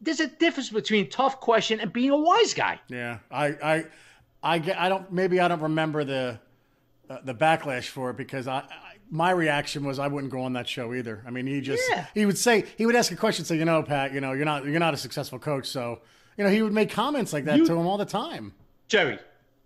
there's 0.00 0.20
a 0.20 0.26
difference 0.26 0.70
between 0.70 1.08
tough 1.08 1.40
question 1.40 1.80
and 1.80 1.92
being 1.92 2.10
a 2.10 2.16
wise 2.16 2.52
guy. 2.52 2.78
Yeah, 2.88 3.18
I, 3.30 3.46
I, 3.46 3.84
I 4.42 4.58
get. 4.58 4.78
I 4.78 4.88
don't. 4.88 5.10
Maybe 5.10 5.40
I 5.40 5.48
don't 5.48 5.62
remember 5.62 6.04
the, 6.04 6.38
uh, 7.08 7.18
the 7.24 7.34
backlash 7.34 7.86
for 7.88 8.10
it 8.10 8.16
because 8.16 8.46
I, 8.48 8.64
my 9.10 9.30
reaction 9.30 9.84
was 9.84 9.98
I 9.98 10.08
wouldn't 10.08 10.32
go 10.32 10.42
on 10.42 10.52
that 10.54 10.68
show 10.68 10.92
either. 10.94 11.22
I 11.26 11.30
mean, 11.30 11.46
he 11.46 11.60
just 11.60 11.82
Yeah. 11.90 12.06
he 12.14 12.26
would 12.26 12.38
say 12.38 12.64
he 12.76 12.86
would 12.86 12.96
ask 12.96 13.12
a 13.12 13.16
question, 13.16 13.44
say, 13.44 13.56
you 13.56 13.64
know, 13.64 13.82
Pat, 13.82 14.12
you 14.12 14.20
know, 14.20 14.32
you're 14.32 14.44
not 14.44 14.64
you're 14.64 14.80
not 14.80 14.94
a 14.94 14.96
successful 14.96 15.38
coach, 15.38 15.66
so 15.66 16.00
you 16.36 16.44
know 16.44 16.50
he 16.50 16.62
would 16.62 16.72
make 16.72 16.90
comments 16.90 17.32
like 17.32 17.44
that 17.44 17.58
You- 17.58 17.66
to 17.66 17.72
him 17.74 17.86
all 17.86 17.98
the 17.98 18.04
time. 18.04 18.52
Jerry, 18.88 19.18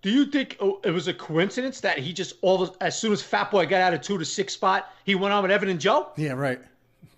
do 0.02 0.10
you 0.10 0.26
think 0.26 0.56
oh, 0.60 0.80
it 0.84 0.90
was 0.90 1.08
a 1.08 1.14
coincidence 1.14 1.80
that 1.80 1.98
he 1.98 2.12
just 2.12 2.34
all 2.42 2.76
as 2.80 2.98
soon 2.98 3.12
as 3.12 3.20
Fat 3.22 3.50
Boy 3.50 3.66
got 3.66 3.80
out 3.80 3.94
of 3.94 4.00
two 4.00 4.18
to 4.18 4.24
six 4.24 4.52
spot, 4.54 4.90
he 5.04 5.14
went 5.14 5.32
on 5.34 5.42
with 5.42 5.50
Evan 5.50 5.68
and 5.68 5.80
Joe? 5.80 6.10
Yeah, 6.16 6.32
right. 6.32 6.60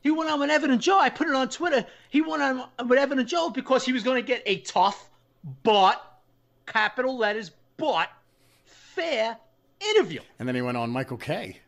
He 0.00 0.10
went 0.10 0.28
on 0.30 0.40
with 0.40 0.50
Evan 0.50 0.72
and 0.72 0.80
Joe. 0.80 0.98
I 0.98 1.10
put 1.10 1.28
it 1.28 1.34
on 1.34 1.48
Twitter. 1.48 1.86
He 2.10 2.22
went 2.22 2.42
on 2.42 2.64
with 2.88 2.98
Evan 2.98 3.20
and 3.20 3.28
Joe 3.28 3.50
because 3.50 3.84
he 3.84 3.92
was 3.92 4.02
going 4.02 4.16
to 4.16 4.26
get 4.26 4.42
a 4.46 4.58
tough, 4.62 5.08
but 5.62 6.02
capital 6.66 7.16
letters, 7.16 7.52
but 7.76 8.08
fair 8.66 9.36
interview. 9.80 10.20
And 10.40 10.48
then 10.48 10.54
he 10.56 10.62
went 10.62 10.76
on 10.76 10.90
Michael 10.90 11.16
Kay. 11.18 11.60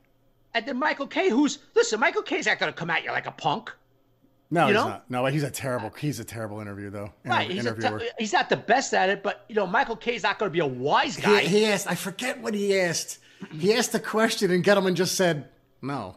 And 0.54 0.66
then 0.66 0.78
Michael 0.78 1.06
Kay, 1.06 1.28
who's 1.30 1.58
listen, 1.74 1.98
Michael 2.00 2.22
Kay's 2.22 2.46
not 2.46 2.58
going 2.58 2.72
to 2.72 2.78
come 2.78 2.90
at 2.90 3.02
you 3.04 3.10
like 3.10 3.26
a 3.26 3.32
punk. 3.32 3.72
No, 4.50 4.68
You 4.68 4.74
he's 4.74 4.74
know? 4.84 4.88
not. 4.88 5.10
No, 5.10 5.26
he's 5.26 5.42
a 5.42 5.50
terrible. 5.50 5.90
He's 5.98 6.20
a 6.20 6.24
terrible 6.24 6.60
interview 6.60 6.90
though. 6.90 7.12
Right. 7.24 7.50
He's, 7.50 7.64
a 7.66 7.70
interviewer. 7.70 7.98
t- 7.98 8.08
he's 8.18 8.32
not 8.32 8.48
the 8.48 8.56
best 8.56 8.94
at 8.94 9.08
it, 9.08 9.22
but 9.22 9.44
you 9.48 9.54
know, 9.56 9.66
Michael 9.66 9.96
Kay's 9.96 10.22
not 10.22 10.38
going 10.38 10.50
to 10.50 10.52
be 10.52 10.60
a 10.60 10.66
wise 10.66 11.16
guy. 11.16 11.40
he, 11.40 11.48
he 11.60 11.66
asked. 11.66 11.90
I 11.90 11.94
forget 11.96 12.40
what 12.40 12.54
he 12.54 12.78
asked. 12.78 13.18
He 13.52 13.74
asked 13.74 13.94
a 13.94 13.98
question, 13.98 14.50
and 14.52 14.64
Gettleman 14.64 14.94
just 14.94 15.16
said 15.16 15.48
no. 15.82 16.16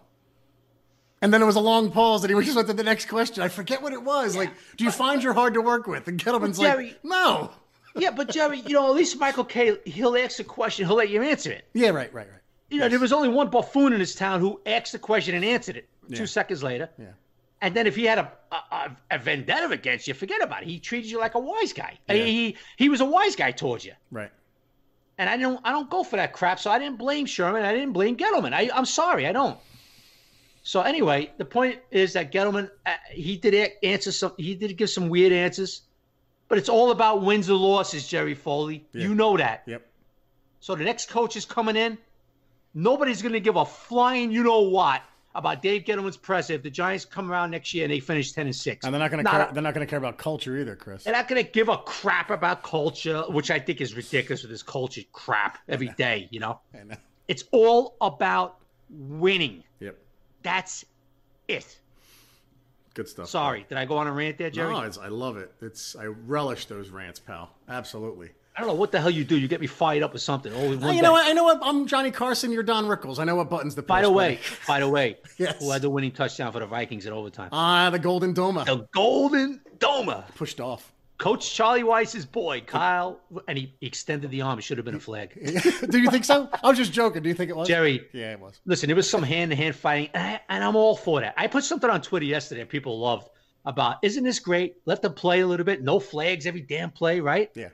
And 1.19 1.33
then 1.33 1.41
it 1.41 1.45
was 1.45 1.55
a 1.55 1.59
long 1.61 1.91
pause, 1.91 2.23
and 2.23 2.31
he 2.37 2.39
just 2.45 2.55
went 2.55 2.67
to 2.67 2.73
the 2.75 2.83
next 2.83 3.07
question. 3.07 3.41
I 3.41 3.47
forget 3.47 3.81
what 3.81 3.91
it 3.91 4.03
was. 4.03 4.35
Like, 4.35 4.51
do 4.75 4.83
you 4.83 4.91
find 4.91 5.23
you're 5.23 5.33
hard 5.33 5.55
to 5.55 5.61
work 5.61 5.87
with? 5.87 6.07
And 6.07 6.23
Gettleman's 6.23 6.59
Jerry- 6.59 6.89
like, 6.89 6.99
no. 7.03 7.49
yeah, 7.95 8.11
but 8.11 8.29
Jerry, 8.29 8.59
you 8.59 8.75
know, 8.75 8.87
at 8.87 8.93
least 8.95 9.17
Michael 9.19 9.45
Kay. 9.45 9.77
he'll 9.85 10.15
ask 10.15 10.39
a 10.39 10.43
question, 10.43 10.85
he'll 10.85 10.95
let 10.97 11.09
you 11.09 11.23
answer 11.23 11.51
it. 11.51 11.65
Yeah, 11.73 11.89
right, 11.89 12.13
right, 12.13 12.27
right. 12.29 12.41
You 12.69 12.79
know, 12.79 12.89
there 12.89 12.99
was 12.99 13.13
only 13.13 13.29
one 13.29 13.49
buffoon 13.49 13.93
in 13.93 13.99
this 13.99 14.15
town 14.15 14.39
who 14.39 14.59
asked 14.65 14.91
the 14.91 14.99
question 14.99 15.35
and 15.35 15.45
answered 15.45 15.77
it 15.77 15.89
two 16.13 16.25
seconds 16.25 16.63
later. 16.63 16.89
Yeah. 16.97 17.05
And 17.61 17.75
then 17.75 17.87
if 17.87 17.95
he 17.95 18.03
had 18.03 18.19
a, 18.19 18.31
a, 18.51 18.91
a 19.11 19.17
vendetta 19.17 19.69
against 19.69 20.07
you, 20.07 20.13
forget 20.13 20.43
about 20.43 20.61
it. 20.61 20.67
He 20.67 20.79
treated 20.79 21.09
you 21.09 21.17
like 21.17 21.35
a 21.35 21.39
wise 21.39 21.73
guy. 21.73 21.97
Yeah. 22.07 22.15
He 22.15 22.57
he 22.77 22.89
was 22.89 23.01
a 23.01 23.05
wise 23.05 23.35
guy 23.35 23.51
towards 23.51 23.83
you. 23.85 23.93
Right. 24.11 24.31
And 25.17 25.29
I 25.29 25.37
don't 25.37 25.59
I 25.63 25.71
don't 25.71 25.89
go 25.89 26.03
for 26.03 26.17
that 26.17 26.33
crap. 26.33 26.59
So 26.59 26.69
I 26.69 26.77
didn't 26.77 26.97
blame 26.97 27.25
Shurmur. 27.25 27.63
I 27.63 27.73
didn't 27.73 27.93
blame 27.93 28.15
Gettleman. 28.15 28.53
I, 28.53 28.69
I'm 28.73 28.85
sorry, 28.85 29.25
I 29.25 29.31
don't. 29.31 29.57
So 30.61 30.81
anyway, 30.81 31.31
the 31.37 31.45
point 31.45 31.79
is 31.89 32.13
that 32.13 32.31
Gettleman 32.31 32.69
uh, 32.85 32.95
he 33.09 33.37
did 33.37 33.71
answer 33.81 34.11
some 34.11 34.33
he 34.37 34.53
did 34.53 34.77
give 34.77 34.89
some 34.89 35.09
weird 35.09 35.31
answers, 35.31 35.81
but 36.49 36.57
it's 36.57 36.69
all 36.69 36.91
about 36.91 37.23
wins 37.23 37.49
and 37.49 37.57
losses, 37.57 38.07
Jerry 38.07 38.35
Foley. 38.35 38.85
Yeah. 38.91 39.03
You 39.03 39.15
know 39.15 39.37
that. 39.37 39.63
Yep. 39.65 39.83
So 40.59 40.75
the 40.75 40.83
next 40.83 41.09
coach 41.09 41.35
is 41.35 41.45
coming 41.45 41.75
in. 41.75 41.97
Nobody's 42.73 43.21
going 43.21 43.33
to 43.33 43.39
give 43.39 43.55
a 43.55 43.65
flying 43.65 44.31
you 44.31 44.43
know 44.43 44.61
what 44.61 45.01
about 45.37 45.61
Dave 45.61 45.83
Gettleman's 45.83 46.17
press 46.17 46.49
if 46.49 46.63
the 46.63 46.69
Giants 46.69 47.05
come 47.05 47.31
around 47.31 47.51
next 47.51 47.73
year 47.73 47.85
and 47.85 47.93
they 47.93 47.99
finish 47.99 48.31
ten 48.31 48.47
and 48.47 48.55
six. 48.55 48.85
And 48.85 48.93
they're 48.93 48.99
not 48.99 49.11
going 49.11 49.23
to 49.23 49.49
they're 49.53 49.63
not 49.63 49.73
going 49.73 49.85
to 49.85 49.89
care 49.89 49.99
about 49.99 50.17
culture 50.17 50.57
either, 50.57 50.75
Chris. 50.75 51.03
They're 51.03 51.13
not 51.13 51.27
going 51.27 51.43
to 51.43 51.49
give 51.49 51.69
a 51.69 51.77
crap 51.77 52.31
about 52.31 52.63
culture, 52.63 53.21
which 53.29 53.51
I 53.51 53.59
think 53.59 53.79
is 53.79 53.95
ridiculous 53.95 54.41
with 54.41 54.51
this 54.51 54.63
culture 54.63 55.01
crap 55.11 55.59
every 55.69 55.89
day. 55.97 56.27
You 56.31 56.39
know, 56.39 56.59
I 56.73 56.83
know. 56.83 56.95
it's 57.27 57.43
all 57.51 57.95
about 58.01 58.57
winning. 58.89 59.63
Yep. 59.79 59.97
That's 60.43 60.85
it. 61.47 61.79
Good 62.95 63.07
stuff. 63.07 63.29
Sorry, 63.29 63.63
did 63.69 63.77
I 63.77 63.85
go 63.85 63.97
on 63.97 64.07
a 64.07 64.11
rant 64.11 64.39
there, 64.39 64.49
Jerry? 64.49 64.73
No, 64.73 64.79
I 64.79 65.07
love 65.09 65.37
it. 65.37 65.53
It's 65.61 65.95
I 65.95 66.05
relish 66.05 66.65
those 66.65 66.89
rants, 66.89 67.19
pal. 67.19 67.51
Absolutely. 67.69 68.31
I 68.57 68.61
don't 68.61 68.69
know 68.69 68.73
what 68.75 68.91
the 68.91 68.99
hell 68.99 69.11
you 69.11 69.23
do. 69.23 69.37
You 69.37 69.47
get 69.47 69.61
me 69.61 69.67
fired 69.67 70.01
up 70.01 70.13
with 70.13 70.21
something. 70.23 70.51
Only 70.51 70.77
one 70.77 70.95
you 70.95 71.03
know 71.03 71.11
what? 71.11 71.27
I 71.27 71.33
know 71.33 71.43
what. 71.43 71.59
I'm 71.61 71.85
Johnny 71.85 72.09
Carson. 72.09 72.51
You're 72.51 72.63
Don 72.63 72.85
Rickles. 72.85 73.19
I 73.19 73.23
know 73.23 73.35
what 73.35 73.51
buttons 73.51 73.75
to 73.75 73.83
push. 73.83 73.87
By 73.87 74.01
the 74.01 74.09
way, 74.11 74.39
by 74.67 74.79
the 74.79 74.89
way, 74.89 75.17
Yes. 75.37 75.59
who 75.59 75.69
had 75.69 75.83
the 75.83 75.89
winning 75.91 76.11
touchdown 76.11 76.51
for 76.51 76.59
the 76.59 76.65
Vikings 76.65 77.05
in 77.05 77.13
overtime? 77.13 77.49
ah, 77.51 77.91
the 77.91 77.99
Golden 77.99 78.33
Domer 78.33 78.65
the 78.65 78.87
Golden 78.93 79.61
Domer. 79.77 80.23
pushed 80.35 80.59
off. 80.59 80.91
Coach 81.19 81.53
Charlie 81.53 81.83
Weis's 81.83 82.25
boy, 82.25 82.61
Kyle, 82.61 83.19
and 83.47 83.57
he 83.59 83.73
extended 83.81 84.29
the 84.31 84.41
arm. 84.41 84.57
It 84.59 84.63
should 84.63 84.77
have 84.77 84.85
been 84.85 84.95
a 84.95 84.99
flag. 84.99 85.33
Do 85.89 85.99
you 85.99 86.09
think 86.11 86.25
so? 86.25 86.47
I 86.63 86.67
was 86.67 86.77
just 86.77 86.93
joking. 86.93 87.21
Do 87.23 87.29
you 87.29 87.35
think 87.35 87.49
it 87.51 87.55
was? 87.55 87.67
Jerry, 87.67 88.07
Yeah, 88.13 88.31
it 88.33 88.39
was. 88.39 88.59
listen, 88.65 88.87
there 88.87 88.95
was 88.95 89.09
some 89.09 89.23
hand 89.23 89.49
to 89.51 89.55
hand 89.55 89.75
fighting, 89.75 90.09
and, 90.15 90.23
I, 90.35 90.41
and 90.49 90.63
I'm 90.63 90.75
all 90.75 90.95
for 90.95 91.21
that. 91.21 91.33
I 91.37 91.45
put 91.47 91.63
something 91.63 91.89
on 91.89 92.01
Twitter 92.01 92.25
yesterday 92.25 92.65
people 92.65 92.99
loved 92.99 93.29
about, 93.65 93.97
isn't 94.03 94.23
this 94.23 94.37
great? 94.39 94.75
Let 94.85 95.01
them 95.01 95.13
play 95.13 95.41
a 95.41 95.47
little 95.47 95.65
bit. 95.65 95.81
No 95.83 95.99
flags 95.99 96.45
every 96.45 96.61
damn 96.61 96.91
play, 96.91 97.19
right? 97.19 97.49
Yeah, 97.55 97.69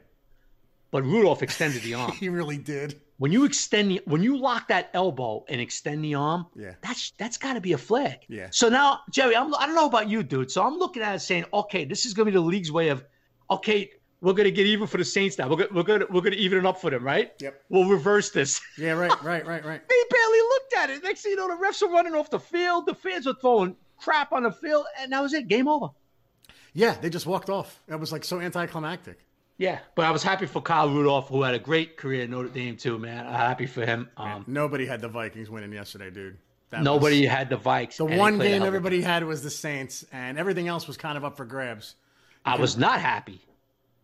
But 0.93 1.03
Rudolph 1.03 1.41
extended 1.41 1.81
the 1.81 1.95
arm. 1.95 2.11
he 2.19 2.29
really 2.29 2.57
did. 2.59 3.01
when 3.17 3.31
you 3.31 3.45
extend 3.45 3.89
the, 3.89 4.01
when 4.05 4.21
you 4.21 4.37
lock 4.37 4.67
that 4.67 4.91
elbow 4.93 5.43
and 5.49 5.59
extend 5.59 6.05
the 6.05 6.13
arm, 6.13 6.45
Yeah. 6.55 6.75
that's 6.81 7.11
that's 7.17 7.37
got 7.37 7.53
to 7.55 7.61
be 7.61 7.73
a 7.73 7.77
flag. 7.79 8.19
Yeah. 8.29 8.47
So 8.51 8.69
now, 8.69 8.99
Jerry, 9.09 9.35
I'm, 9.35 9.53
I 9.55 9.65
don't 9.65 9.75
know 9.75 9.87
about 9.87 10.07
you, 10.07 10.21
dude. 10.21 10.51
So 10.51 10.61
I'm 10.63 10.77
looking 10.77 11.01
at 11.01 11.15
it 11.15 11.19
saying, 11.19 11.45
okay, 11.51 11.83
this 11.83 12.05
is 12.05 12.13
going 12.13 12.27
to 12.27 12.31
be 12.31 12.37
the 12.37 12.41
league's 12.45 12.71
way 12.71 12.89
of, 12.89 13.03
okay, 13.49 13.89
we're 14.21 14.33
going 14.33 14.45
to 14.45 14.51
get 14.51 14.67
even 14.67 14.85
for 14.87 14.97
the 14.97 15.03
Saints 15.03 15.37
now. 15.39 15.49
We're 15.49 15.57
going 15.57 15.73
we're 15.73 15.83
to, 15.99 16.07
we're 16.11 16.21
going 16.21 16.33
to 16.33 16.37
even 16.39 16.59
it 16.59 16.65
up 16.67 16.79
for 16.79 16.91
them, 16.91 17.03
right? 17.03 17.31
Yep. 17.41 17.63
We'll 17.69 17.89
reverse 17.89 18.29
this. 18.29 18.61
Yeah, 18.77 18.91
right, 18.91 19.11
right, 19.23 19.45
right, 19.45 19.65
right. 19.65 19.81
They 19.89 20.01
barely 20.11 20.39
looked 20.39 20.73
at 20.77 20.89
it. 20.91 21.03
Next 21.03 21.23
thing 21.23 21.31
you 21.31 21.37
know, 21.37 21.47
the 21.47 21.61
refs 21.61 21.81
are 21.81 21.89
running 21.91 22.13
off 22.13 22.29
the 22.29 22.39
field. 22.39 22.85
The 22.85 22.93
fans 22.95 23.25
are 23.25 23.33
throwing 23.41 23.75
crap 23.97 24.31
on 24.31 24.43
the 24.43 24.51
field, 24.51 24.85
and 24.99 25.11
that 25.11 25.21
was 25.23 25.33
it. 25.33 25.47
Game 25.47 25.67
over. 25.67 25.87
Yeah, 26.73 26.95
they 27.01 27.09
just 27.09 27.25
walked 27.25 27.49
off. 27.49 27.81
That 27.87 27.99
was 27.99 28.11
like 28.11 28.23
so 28.23 28.39
anticlimactic. 28.39 29.17
Yeah, 29.64 29.80
but 29.95 30.03
I 30.05 30.11
was 30.11 30.24
happy 30.24 30.45
for 30.45 30.61
Kyle 30.61 30.89
Rudolph, 30.89 31.30
who 31.30 31.41
had 31.41 31.53
a 31.53 31.59
great 31.59 31.95
career 31.95 32.24
at 32.24 32.30
Notre 32.30 32.49
Dame 32.49 32.76
too, 32.76 32.97
man. 32.99 33.26
I'm 33.26 33.34
happy 33.34 33.66
for 33.66 33.86
him. 33.86 34.09
Um, 34.18 34.43
Nobody 34.45 34.86
had 34.86 34.99
the 34.99 35.07
Vikings 35.07 35.49
winning 35.49 35.72
yesterday, 35.72 36.09
dude. 36.09 36.38
That 36.72 36.80
was- 36.80 36.86
nobody 36.86 37.26
had 37.26 37.49
the 37.49 37.55
Vikes. 37.57 37.95
the 37.95 38.03
one 38.05 38.39
game 38.39 38.51
hell 38.51 38.57
of 38.57 38.64
a- 38.64 38.68
everybody 38.68 39.01
had 39.01 39.24
was 39.24 39.41
the 39.41 39.49
Saints, 39.49 40.03
and 40.11 40.38
everything 40.38 40.68
else 40.68 40.86
was 40.86 40.97
kind 40.97 41.18
of 41.18 41.24
up 41.24 41.38
for 41.38 41.45
grabs. 41.45 41.95
I 42.43 42.57
was 42.57 42.76
not 42.78 42.99
happy. 42.99 43.39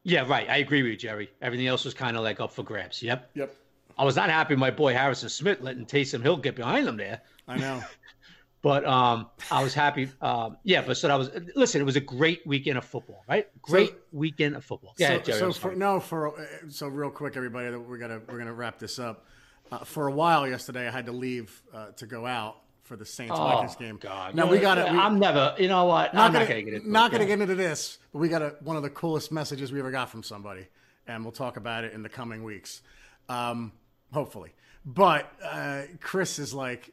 Yeah, 0.04 0.26
right. 0.26 0.50
I 0.50 0.58
agree 0.58 0.82
with 0.82 0.92
you, 0.92 0.98
Jerry. 0.98 1.30
Everything 1.42 1.68
else 1.68 1.84
was 1.84 1.94
kind 1.94 2.16
of 2.16 2.24
like 2.24 2.40
up 2.40 2.54
for 2.54 2.64
grabs. 2.64 3.04
Yep. 3.04 3.30
Yep. 3.34 3.54
I 3.98 4.06
was 4.06 4.16
not 4.16 4.30
happy 4.30 4.56
my 4.56 4.72
boy 4.72 4.94
Harrison 4.94 5.28
Smith 5.28 5.60
letting 5.60 5.86
Taysom 5.86 6.22
Hill 6.22 6.38
get 6.38 6.56
behind 6.56 6.88
him 6.88 6.96
there. 6.96 7.20
I 7.50 7.58
know. 7.58 7.84
But 8.62 8.86
um, 8.86 9.28
I 9.50 9.64
was 9.64 9.74
happy. 9.74 10.10
Um, 10.22 10.58
yeah, 10.64 10.82
but 10.82 10.98
so 10.98 11.10
I 11.10 11.16
was. 11.16 11.32
Listen, 11.56 11.80
it 11.80 11.86
was 11.86 11.96
a 11.96 12.02
great 12.02 12.46
weekend 12.46 12.78
of 12.78 12.84
football, 12.84 13.24
right? 13.28 13.48
Great 13.62 13.94
weekend 14.12 14.56
of 14.56 14.66
football. 14.66 14.94
Yeah, 14.98 15.16
so, 15.16 15.20
Jerry. 15.20 15.40
so 15.40 15.54
for, 15.54 15.76
no, 15.76 16.00
for 16.02 16.38
uh, 16.38 16.46
so 16.68 16.88
real 16.88 17.10
quick, 17.10 17.38
everybody, 17.38 17.72
that 17.72 17.80
we're 17.80 17.98
gonna 17.98 18.20
we're 18.28 18.38
gonna 18.38 18.54
wrap 18.54 18.78
this 18.78 19.00
up. 19.00 19.26
Uh, 19.72 19.80
for 19.80 20.08
a 20.08 20.12
while 20.12 20.46
yesterday, 20.48 20.88
I 20.88 20.92
had 20.92 21.06
to 21.06 21.12
leave 21.14 21.62
uh, 21.74 21.92
to 21.92 22.06
go 22.06 22.26
out 22.26 22.58
for 22.84 22.98
the 22.98 23.06
Saints 23.06 23.34
Oh, 23.38 23.44
Vikings 23.44 23.76
game. 23.78 23.98
God. 24.02 24.36
Now 24.36 24.46
You 24.46 24.52
we 24.52 24.60
got 24.60 24.78
it. 24.78 24.88
I'm 24.92 25.20
never. 25.20 25.56
You 25.58 25.68
know 25.70 25.86
what? 25.86 26.14
not 26.14 26.26
I'm 26.28 26.34
gonna, 26.34 26.46
not 26.46 26.50
gonna 26.50 26.62
get 26.64 26.74
into. 26.74 26.92
not 26.92 27.12
gonna 27.12 27.26
get 27.28 27.40
into 27.40 27.56
this, 27.56 28.00
but 28.12 28.20
we 28.20 28.28
got 28.28 28.42
a, 28.42 28.56
one 28.62 28.76
of 28.76 28.84
the 28.84 28.90
coolest 28.90 29.32
messages 29.32 29.72
we 29.72 29.80
ever 29.80 29.92
got 29.92 30.10
from 30.10 30.22
somebody, 30.24 30.68
and 31.08 31.24
we'll 31.24 31.32
talk 31.32 31.56
about 31.56 31.86
it 31.86 31.94
in 31.94 32.04
the 32.04 32.10
coming 32.10 32.44
weeks, 32.44 32.82
um, 33.30 33.72
hopefully. 34.12 34.52
But 34.86 35.32
uh, 35.44 35.84
Chris 36.02 36.40
is 36.40 36.54
like 36.54 36.92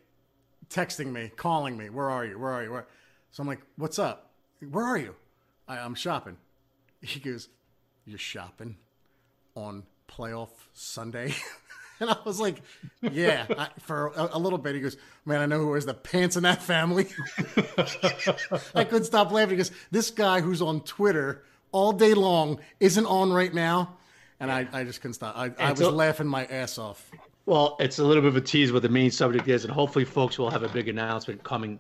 texting 0.70 1.12
me, 1.12 1.30
calling 1.36 1.76
me. 1.76 1.90
Where 1.90 2.10
are 2.10 2.24
you? 2.24 2.38
Where 2.38 2.52
are 2.52 2.62
you? 2.62 2.72
Where? 2.72 2.86
So 3.30 3.42
I'm 3.42 3.46
like, 3.46 3.60
what's 3.76 3.98
up? 3.98 4.30
Where 4.70 4.84
are 4.84 4.98
you? 4.98 5.14
I, 5.68 5.78
I'm 5.78 5.94
shopping. 5.94 6.36
He 7.02 7.20
goes, 7.20 7.48
you're 8.04 8.18
shopping 8.18 8.76
on 9.54 9.84
playoff 10.08 10.50
Sunday. 10.72 11.34
And 11.98 12.10
I 12.10 12.16
was 12.26 12.38
like, 12.38 12.60
yeah, 13.00 13.46
I, 13.56 13.68
for 13.80 14.08
a, 14.08 14.30
a 14.32 14.38
little 14.38 14.58
bit. 14.58 14.74
He 14.74 14.82
goes, 14.82 14.98
man, 15.24 15.40
I 15.40 15.46
know 15.46 15.58
who 15.58 15.68
wears 15.68 15.86
the 15.86 15.94
pants 15.94 16.36
in 16.36 16.42
that 16.42 16.62
family. 16.62 17.06
I 18.74 18.84
couldn't 18.84 19.04
stop 19.04 19.32
laughing 19.32 19.56
because 19.56 19.72
this 19.90 20.10
guy 20.10 20.42
who's 20.42 20.60
on 20.60 20.82
Twitter 20.82 21.42
all 21.72 21.92
day 21.92 22.12
long 22.12 22.60
isn't 22.80 23.06
on 23.06 23.32
right 23.32 23.52
now. 23.52 23.96
And 24.38 24.52
I, 24.52 24.68
I 24.74 24.84
just 24.84 25.00
couldn't 25.00 25.14
stop. 25.14 25.38
I, 25.38 25.50
I 25.58 25.70
was 25.70 25.80
so- 25.80 25.88
laughing 25.90 26.26
my 26.26 26.44
ass 26.44 26.76
off. 26.76 27.10
Well, 27.46 27.76
it's 27.78 27.98
a 28.00 28.04
little 28.04 28.22
bit 28.22 28.28
of 28.28 28.36
a 28.36 28.40
tease 28.40 28.72
what 28.72 28.82
the 28.82 28.88
main 28.88 29.10
subject 29.10 29.46
is, 29.48 29.64
and 29.64 29.72
hopefully, 29.72 30.04
folks 30.04 30.38
will 30.38 30.50
have 30.50 30.62
a 30.64 30.68
big 30.68 30.88
announcement 30.88 31.42
coming 31.44 31.78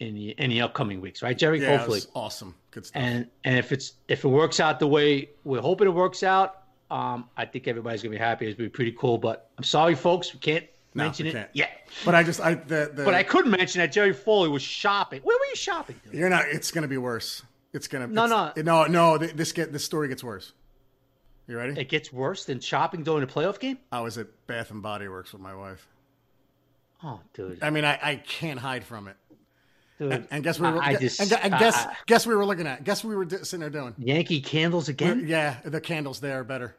in 0.00 0.14
the 0.14 0.30
in 0.30 0.50
the 0.50 0.60
upcoming 0.60 1.00
weeks, 1.00 1.22
right, 1.22 1.36
Jerry? 1.36 1.60
Yeah, 1.60 1.76
hopefully. 1.76 2.00
awesome. 2.14 2.54
Good 2.70 2.86
stuff. 2.86 3.02
And 3.02 3.26
and 3.44 3.58
if 3.58 3.72
it's 3.72 3.94
if 4.08 4.24
it 4.24 4.28
works 4.28 4.60
out 4.60 4.78
the 4.78 4.86
way 4.86 5.30
we're 5.44 5.60
hoping 5.60 5.88
it 5.88 5.90
works 5.90 6.22
out, 6.22 6.62
um, 6.90 7.28
I 7.36 7.44
think 7.44 7.66
everybody's 7.68 8.02
gonna 8.02 8.12
be 8.14 8.18
happy. 8.18 8.46
It's 8.46 8.56
gonna 8.56 8.68
be 8.68 8.72
pretty 8.72 8.92
cool. 8.92 9.18
But 9.18 9.50
I'm 9.58 9.64
sorry, 9.64 9.94
folks, 9.96 10.32
we 10.32 10.38
can't 10.40 10.64
No, 10.94 11.04
mention 11.04 11.26
we 11.26 11.32
it 11.32 11.50
yet. 11.54 11.88
but 12.04 12.14
I 12.14 12.22
just, 12.22 12.40
I, 12.40 12.54
the, 12.54 12.92
the, 12.94 13.04
But 13.04 13.14
I 13.14 13.24
could 13.24 13.46
mention 13.46 13.80
that 13.80 13.90
Jerry 13.92 14.12
Foley 14.12 14.48
was 14.48 14.62
shopping. 14.62 15.20
Where 15.22 15.36
were 15.36 15.46
you 15.46 15.56
shopping? 15.56 16.00
dude? 16.04 16.14
you're 16.14 16.28
not, 16.30 16.44
it's 16.48 16.70
going 16.70 16.82
to 16.82 16.88
be 16.88 16.98
worse. 16.98 17.42
It's 17.72 17.88
going 17.88 18.06
to, 18.08 18.12
No, 18.14 18.24
it's- 18.26 18.64
no, 18.64 18.84
no, 18.86 19.18
th- 19.18 19.32
this 19.32 19.50
get, 19.50 19.72
this 19.72 19.84
story 19.84 20.06
gets 20.08 20.22
worse. 20.22 20.52
You 21.46 21.56
ready? 21.58 21.78
It 21.80 21.88
gets 21.88 22.12
worse 22.12 22.44
than 22.46 22.60
shopping 22.60 23.02
during 23.02 23.22
a 23.22 23.26
playoff 23.26 23.60
game. 23.60 23.78
Oh, 23.92 23.98
I 23.98 24.00
was 24.00 24.16
at 24.18 24.28
Bath 24.46 24.70
and 24.70 24.82
Body 24.82 25.08
Works 25.08 25.32
with 25.32 25.42
my 25.42 25.54
wife. 25.54 25.86
Oh, 27.02 27.20
dude, 27.34 27.62
I 27.62 27.68
mean, 27.70 27.84
I, 27.84 27.98
I 28.02 28.16
can't 28.16 28.58
hide 28.58 28.82
from 28.84 29.08
it. 29.08 29.16
dude. 29.98 30.26
And 30.30 30.42
guess 30.42 30.58
we 30.58 30.70
were, 30.70 30.82
I, 30.82 30.86
I 30.86 30.90
and, 30.92 31.00
just 31.00 31.20
gu- 31.20 31.36
and 31.42 31.52
guess, 31.58 31.76
I- 31.76 31.94
guess 32.06 32.26
we 32.26 32.34
were 32.34 32.46
looking 32.46 32.66
at, 32.66 32.82
guess 32.82 33.04
we 33.04 33.14
were 33.14 33.28
sitting 33.28 33.60
there 33.60 33.68
doing. 33.68 33.94
Yankee 33.98 34.40
candles 34.40 34.88
again. 34.88 35.24
Yeah, 35.26 35.56
the 35.64 35.82
candles 35.82 36.20
there 36.20 36.40
are 36.40 36.44
better. 36.44 36.74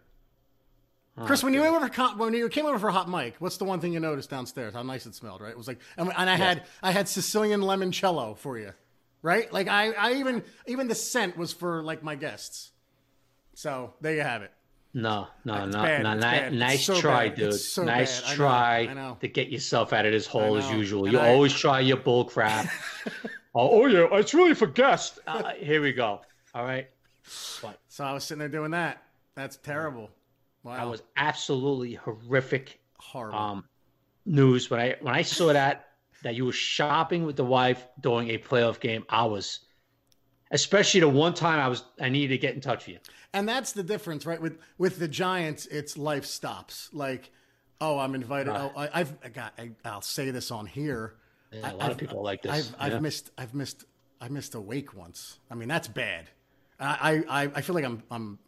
Oh, 1.18 1.26
Chris, 1.26 1.43
when 1.43 1.53
you 1.53 1.61
went 1.61 1.76
over 1.76 1.88
for, 1.88 2.07
when 2.18 2.34
you 2.34 2.49
came 2.49 2.66
over 2.66 2.80
for 2.80 2.89
hot 2.89 3.07
mic, 3.07 3.36
what's 3.38 3.57
the 3.57 3.66
one 3.66 3.80
thing 3.80 3.93
you 3.93 3.99
noticed 3.99 4.30
downstairs? 4.32 4.74
How 4.74 4.82
nice 4.82 5.05
it 5.05 5.13
smelled, 5.16 5.41
right? 5.41 5.51
It 5.51 5.57
was 5.57 5.68
like, 5.68 5.80
and, 5.95 6.11
and 6.18 6.30
I 6.30 6.36
had 6.36 6.63
I 6.84 6.91
had 6.91 7.07
Sicilian 7.07 7.61
limoncello 7.61 8.36
for 8.38 8.57
you, 8.57 8.74
right? 9.22 9.51
Like 9.53 9.68
I, 9.70 9.91
I 9.93 10.13
even 10.16 10.43
even 10.66 10.88
the 10.89 10.95
scent 10.95 11.38
was 11.38 11.53
for 11.53 11.84
like 11.84 12.03
my 12.03 12.16
guests. 12.16 12.72
So 13.53 13.93
there 14.01 14.13
you 14.13 14.24
have 14.24 14.41
it. 14.41 14.51
No, 14.98 15.28
no, 15.43 15.66
It's 15.66 15.76
no, 15.76 15.84
bad, 15.84 16.04
no. 16.04 16.12
it's 16.14 16.16
ni- 16.16 16.22
bad, 16.32 16.43
it's 16.54 16.56
Nice 16.56 16.86
so 16.86 17.02
try, 17.02 17.28
bad, 17.28 17.38
dude. 17.38 17.54
so 17.54 17.84
nice 17.84 18.22
bad. 18.22 18.28
I 18.28 18.32
know, 18.32 18.36
try 18.38 18.78
I 18.89 18.93
know. 18.93 19.18
to 19.20 19.28
get 19.28 19.50
yourself 19.50 19.91
out 19.91 20.06
of 20.06 20.14
this 20.14 20.26
hole 20.26 20.56
as 20.56 20.72
usual. 20.72 21.04
And 21.04 21.12
You 21.14 21.20
I- 21.20 21.30
always 21.34 21.54
try 21.54 21.82
your 21.82 21.98
bull 21.98 22.24
crap. 22.26 22.68
oh, 23.54 23.70
oh, 23.84 23.86
yeah, 23.88 24.08
it's 24.14 24.34
really 24.34 24.54
for 24.54 24.68
guests. 24.68 25.20
Uh, 25.28 25.52
here 25.58 25.82
we 25.82 25.91
go. 25.91 26.22
All 26.54 26.64
right. 26.64 26.88
But 27.62 27.78
So 27.89 28.06
I 28.06 28.14
was 28.14 28.24
sitting 28.24 28.39
there 28.39 28.48
doing 28.48 28.72
that. 28.72 29.04
That's 29.36 29.58
terrible. 29.58 30.10
Wow, 30.64 30.78
that 30.78 30.88
was 30.89 31.04
absolutely 31.18 31.96
horrific 31.96 32.80
horrible. 32.98 33.38
um, 33.38 33.66
news 34.26 34.70
when 34.70 34.80
I 34.80 34.96
when 35.02 35.14
I 35.14 35.22
saw 35.24 35.52
that 35.54 35.89
that 36.24 36.36
you 36.36 36.46
were 36.46 36.52
shopping 36.54 37.26
with 37.26 37.36
the 37.36 37.43
wife 37.43 37.86
during 38.00 38.30
a 38.30 38.38
playoff 38.38 38.80
game. 38.80 39.04
I 39.10 39.26
was, 39.26 39.60
especially 40.52 41.00
the 41.02 41.10
one 41.10 41.34
time 41.34 41.60
I 41.60 41.68
was 41.68 41.84
I 42.00 42.10
needed 42.10 42.30
to 42.30 42.38
get 42.38 42.56
in 42.56 42.62
touch 42.62 42.86
with 42.88 42.96
you. 42.96 43.00
and 43.34 43.48
that's 43.48 43.72
the 43.74 43.84
difference, 43.84 44.26
right? 44.26 44.41
With 44.41 44.60
with 44.78 45.00
the 45.00 45.08
Giants, 45.08 45.66
it's 45.68 45.98
life 45.98 46.26
stops. 46.26 46.89
Like, 46.93 47.32
oh, 47.82 47.98
I'm 48.00 48.16
invited. 48.16 48.52
Right. 48.52 48.72
Oh, 48.76 48.80
I, 48.80 48.89
I've 48.93 49.34
got. 49.34 49.54
I, 49.58 49.72
I'll 49.84 50.02
say 50.02 50.32
this 50.32 50.52
on 50.52 50.66
here. 50.66 51.16
Yeah, 51.52 51.72
a 51.72 51.74
lot 51.74 51.84
I've- 51.84 51.91
of 51.93 51.98
people 51.98 52.22
like 52.24 52.41
this. 52.41 52.52
I've 52.52 52.76
I've 52.80 52.93
yeah. 52.93 53.00
missed 53.00 53.32
I've 53.38 53.54
missed 53.54 53.86
I 54.22 54.30
missed 54.30 54.56
a 54.56 54.62
wake 54.62 54.96
once. 54.96 55.39
I 55.52 55.56
mean 55.56 55.68
that's 55.68 55.88
bad. 55.88 56.30
I 56.80 57.24
I, 57.30 57.41
I 57.56 57.62
feel 57.62 57.76
like 57.76 57.86
I'm 57.86 58.04
I'm 58.12 58.39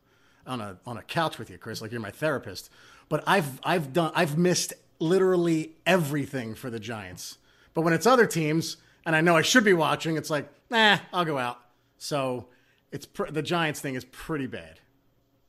on 0.46 0.62
a 0.62 0.78
on 0.86 0.98
a 0.98 1.04
couch 1.04 1.38
with 1.38 1.50
you, 1.50 1.58
Chris, 1.58 1.82
like 1.82 1.92
you're 1.92 2.02
my 2.02 2.12
therapist. 2.12 2.70
But 3.10 3.24
I've 3.28 3.60
I've 3.64 3.94
done 3.94 4.12
I've 4.16 4.38
missed 4.38 4.74
literally 5.00 5.76
everything 5.86 6.56
for 6.56 6.70
the 6.70 6.80
Giants. 6.80 7.38
But 7.74 7.82
when 7.82 7.94
it's 7.94 8.06
other 8.08 8.26
teams, 8.26 8.78
and 9.06 9.16
I 9.16 9.22
know 9.22 9.38
I 9.38 9.44
should 9.44 9.64
be 9.64 9.74
watching, 9.74 10.18
it's 10.18 10.30
like 10.30 10.50
nah, 10.70 10.98
I'll 11.14 11.26
go 11.26 11.38
out. 11.38 11.60
So 11.98 12.48
it's 12.92 13.06
pr- 13.06 13.32
the 13.32 13.42
Giants 13.42 13.80
thing 13.80 13.96
is 13.96 14.06
pretty 14.06 14.48
bad, 14.48 14.80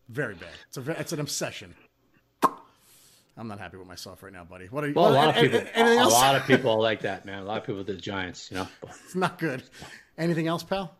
very 0.09 0.34
bad. 0.34 0.49
It's 0.68 0.76
a 0.76 1.01
it's 1.01 1.12
an 1.12 1.20
obsession. 1.20 1.74
I'm 3.36 3.46
not 3.46 3.61
happy 3.61 3.76
with 3.76 3.86
myself 3.86 4.24
right 4.24 4.32
now, 4.32 4.42
buddy. 4.44 4.66
What 4.66 4.82
are 4.82 4.88
you? 4.88 4.94
Well, 4.94 5.11
a 5.11 5.14
lot 5.14 5.28
of 5.28 5.36
people, 5.36 5.61
anything 5.74 6.01
a 6.01 6.09
lot 6.09 6.34
of 6.34 6.44
people 6.46 6.80
like 6.80 7.03
that, 7.03 7.24
man. 7.24 7.42
A 7.42 7.44
lot 7.44 7.59
of 7.59 7.64
people, 7.66 7.84
the 7.84 7.94
Giants, 7.94 8.51
you 8.51 8.57
know. 8.57 8.66
It's 8.82 9.14
not 9.14 9.38
good. 9.38 9.62
Anything 10.16 10.49
else, 10.49 10.64
pal? 10.64 10.92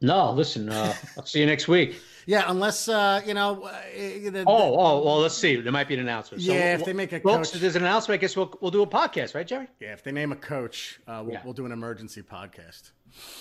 No, 0.00 0.32
listen. 0.32 0.70
Uh, 0.70 0.94
I'll 1.18 1.26
see 1.26 1.40
you 1.40 1.46
next 1.46 1.68
week. 1.68 1.96
Yeah, 2.28 2.46
unless 2.48 2.88
uh, 2.88 3.22
you 3.24 3.34
know. 3.34 3.62
Uh, 3.62 3.70
the, 3.94 4.42
Oh, 4.48 4.74
oh, 4.76 5.04
well, 5.04 5.18
let's 5.20 5.36
see. 5.36 5.54
There 5.60 5.70
might 5.70 5.86
be 5.86 5.94
an 5.94 6.00
announcement. 6.00 6.42
Yeah, 6.42 6.74
if 6.74 6.84
they 6.84 6.92
make 6.92 7.12
a 7.12 7.20
folks, 7.20 7.50
coach- 7.50 7.54
if 7.54 7.60
there's 7.60 7.76
an 7.76 7.82
announcement, 7.84 8.18
I 8.18 8.20
guess 8.20 8.36
we'll 8.36 8.52
we'll 8.60 8.72
do 8.72 8.82
a 8.82 8.86
podcast, 8.88 9.36
right, 9.36 9.46
Jerry? 9.46 9.68
yeah, 9.78 9.92
if 9.92 10.02
they 10.02 10.10
name 10.10 10.32
a 10.32 10.36
coach, 10.36 10.98
uh, 11.06 11.20
we'll, 11.24 11.34
Yeah. 11.34 11.42
we'll 11.44 11.52
do 11.54 11.66
an 11.66 11.70
emergency 11.70 12.22
podcast. 12.22 12.90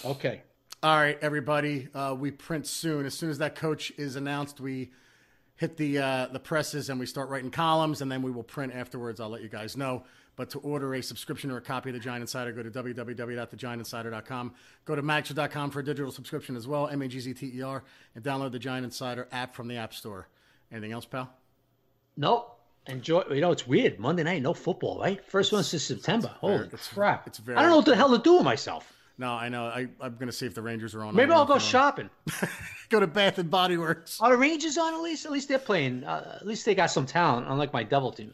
Okay. 0.06 0.44
All 0.86 0.98
right, 0.98 1.18
everybody. 1.20 1.88
Uh, 1.96 2.16
we 2.16 2.30
print 2.30 2.68
soon. 2.68 3.08
As 3.08 3.16
soon 3.16 3.32
as 3.32 3.40
that 3.40 3.56
coach 3.56 3.92
is 3.98 4.18
announced, 4.18 4.60
we 4.60 4.92
hit 5.56 5.78
the 5.78 5.98
uh, 5.98 6.28
the 6.28 6.40
presses 6.40 6.92
and 6.92 7.00
we 7.00 7.08
start 7.08 7.28
writing 7.30 7.50
columns, 7.50 8.02
and 8.02 8.12
then 8.12 8.22
we 8.22 8.30
will 8.30 8.44
print 8.44 8.72
afterwards. 8.72 9.20
I'll 9.20 9.30
let 9.30 9.42
you 9.42 9.50
guys 9.50 9.76
know. 9.76 10.04
But 10.36 10.52
to 10.52 10.60
order 10.60 10.94
a 10.94 11.02
subscription 11.02 11.50
or 11.50 11.58
a 11.58 11.62
copy 11.62 11.90
of 11.90 11.96
the 11.96 12.00
Giant 12.00 12.22
Insider, 12.22 12.52
go 12.52 12.62
to 12.62 12.70
www.thegiantinsider.com. 12.70 14.54
Go 14.86 14.96
to 14.96 15.02
magzter.com 15.02 15.72
for 15.72 15.80
a 15.80 15.84
digital 15.84 16.12
subscription 16.12 16.56
as 16.56 16.68
well, 16.68 16.88
M 16.88 17.02
A 17.02 17.08
G 17.08 17.20
Z 17.20 17.34
T 17.34 17.52
E 17.56 17.64
R, 17.64 17.84
and 18.14 18.24
download 18.24 18.52
the 18.52 18.60
Giant 18.60 18.86
Insider 18.86 19.28
app 19.32 19.56
from 19.56 19.68
the 19.68 19.78
App 19.78 19.92
Store. 19.92 20.28
Anything 20.72 20.92
else, 20.92 21.06
pal? 21.06 21.34
Nope. 22.16 22.60
Enjoy. 22.86 23.24
You 23.32 23.42
know, 23.42 23.52
it's 23.52 23.66
weird. 23.66 23.98
Monday 24.00 24.22
night, 24.22 24.44
no 24.44 24.54
football, 24.54 25.00
right? 25.00 25.26
First 25.26 25.52
one 25.52 25.64
since 25.64 25.82
September. 25.82 26.28
Holy 26.28 26.66
it's- 26.68 26.90
crap! 26.94 27.26
it's 27.26 27.40
very- 27.40 27.58
I 27.58 27.62
don't 27.64 27.72
know 27.72 27.78
what 27.78 27.88
the 27.88 27.96
hell 27.96 28.16
to 28.16 28.22
do 28.22 28.36
with 28.36 28.44
myself. 28.44 28.95
No, 29.18 29.32
I 29.32 29.48
know. 29.50 29.66
I, 29.66 29.88
I'm 30.02 30.16
going 30.16 30.28
to 30.28 30.32
see 30.34 30.46
if 30.46 30.54
the 30.56 30.62
Rangers 30.62 30.94
are 30.94 31.04
on. 31.04 31.16
Maybe 31.16 31.32
I'll 31.32 31.46
go 31.46 31.56
if 31.56 31.62
they're 31.62 31.68
on. 31.68 31.72
shopping. 31.72 32.10
Go 32.90 33.00
to 33.00 33.08
Bath 33.08 33.38
and 33.40 33.50
Body 33.50 33.78
Works. 33.78 34.20
Are 34.22 34.30
the 34.32 34.38
Rangers 34.38 34.78
on 34.78 34.94
at 34.94 35.02
least? 35.02 35.26
At 35.26 35.32
least 35.32 35.48
they're 35.48 35.58
playing. 35.58 36.04
Uh, 36.04 36.38
at 36.42 36.46
least 36.46 36.66
they 36.66 36.76
got 36.76 36.92
some 36.92 37.06
talent, 37.06 37.48
unlike 37.50 37.72
my 37.74 37.82
devil 37.84 38.12
team. 38.12 38.32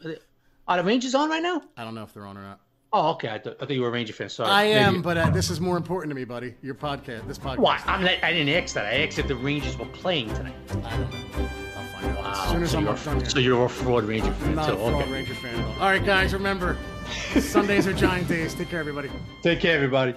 Are, 0.68 0.76
the 0.76 0.84
Rangers 0.84 1.14
on 1.14 1.30
right 1.30 1.42
now? 1.42 1.62
I 1.76 1.84
don't 1.84 1.94
know 1.94 2.02
if 2.02 2.12
they're 2.12 2.26
on 2.26 2.36
or 2.36 2.42
not. 2.42 2.60
Oh, 2.92 3.12
okay. 3.12 3.32
I, 3.32 3.38
th- 3.38 3.56
I 3.58 3.64
thought 3.64 3.70
you 3.70 3.80
were 3.80 3.88
a 3.88 3.92
Ranger 3.92 4.12
fan. 4.12 4.28
Sorry. 4.28 4.50
I 4.50 4.64
Maybe- 4.64 4.74
am, 4.96 5.02
but 5.02 5.16
uh, 5.16 5.30
this 5.30 5.48
is 5.48 5.60
more 5.60 5.76
important 5.78 6.10
to 6.10 6.14
me, 6.14 6.24
buddy. 6.24 6.54
Your 6.62 6.74
podcast, 6.74 7.26
this 7.26 7.38
podcast. 7.38 7.58
Why? 7.58 7.80
I'm 7.86 8.02
not, 8.02 8.22
I 8.22 8.32
didn't 8.32 8.50
ask 8.62 8.74
that. 8.74 8.84
I 8.86 9.06
asked 9.06 9.18
if 9.18 9.28
the 9.28 9.36
Rangers 9.36 9.78
were 9.78 9.86
playing 9.86 10.28
tonight. 10.34 10.54
I 10.68 10.72
don't 10.74 10.82
know. 10.82 10.88
I'll 11.78 11.86
find 12.02 12.18
out 12.18 12.26
as 12.44 12.50
soon 12.50 12.62
as 12.62 12.70
so, 12.72 12.78
I'm 12.78 12.84
you're, 12.84 12.94
done 12.96 13.20
here. 13.20 13.30
so 13.30 13.38
you're 13.38 13.64
a 13.64 13.68
fraud 13.70 14.04
Ranger 14.04 14.26
I'm 14.26 14.34
fan 14.34 14.54
not 14.56 14.66
too. 14.66 14.72
a 14.74 14.76
fraud 14.90 15.02
Okay. 15.04 15.12
Ranger 15.12 15.34
fan 15.34 15.64
all. 15.64 15.70
All 15.74 15.88
right, 15.90 16.04
guys, 16.04 16.34
remember 16.34 16.76
Sundays 17.40 17.86
are 17.86 17.94
Giant 17.94 18.28
days. 18.28 18.54
Take 18.54 18.68
care, 18.68 18.80
everybody. 18.80 19.08
Take 19.42 19.60
care, 19.60 19.74
everybody. 19.76 20.14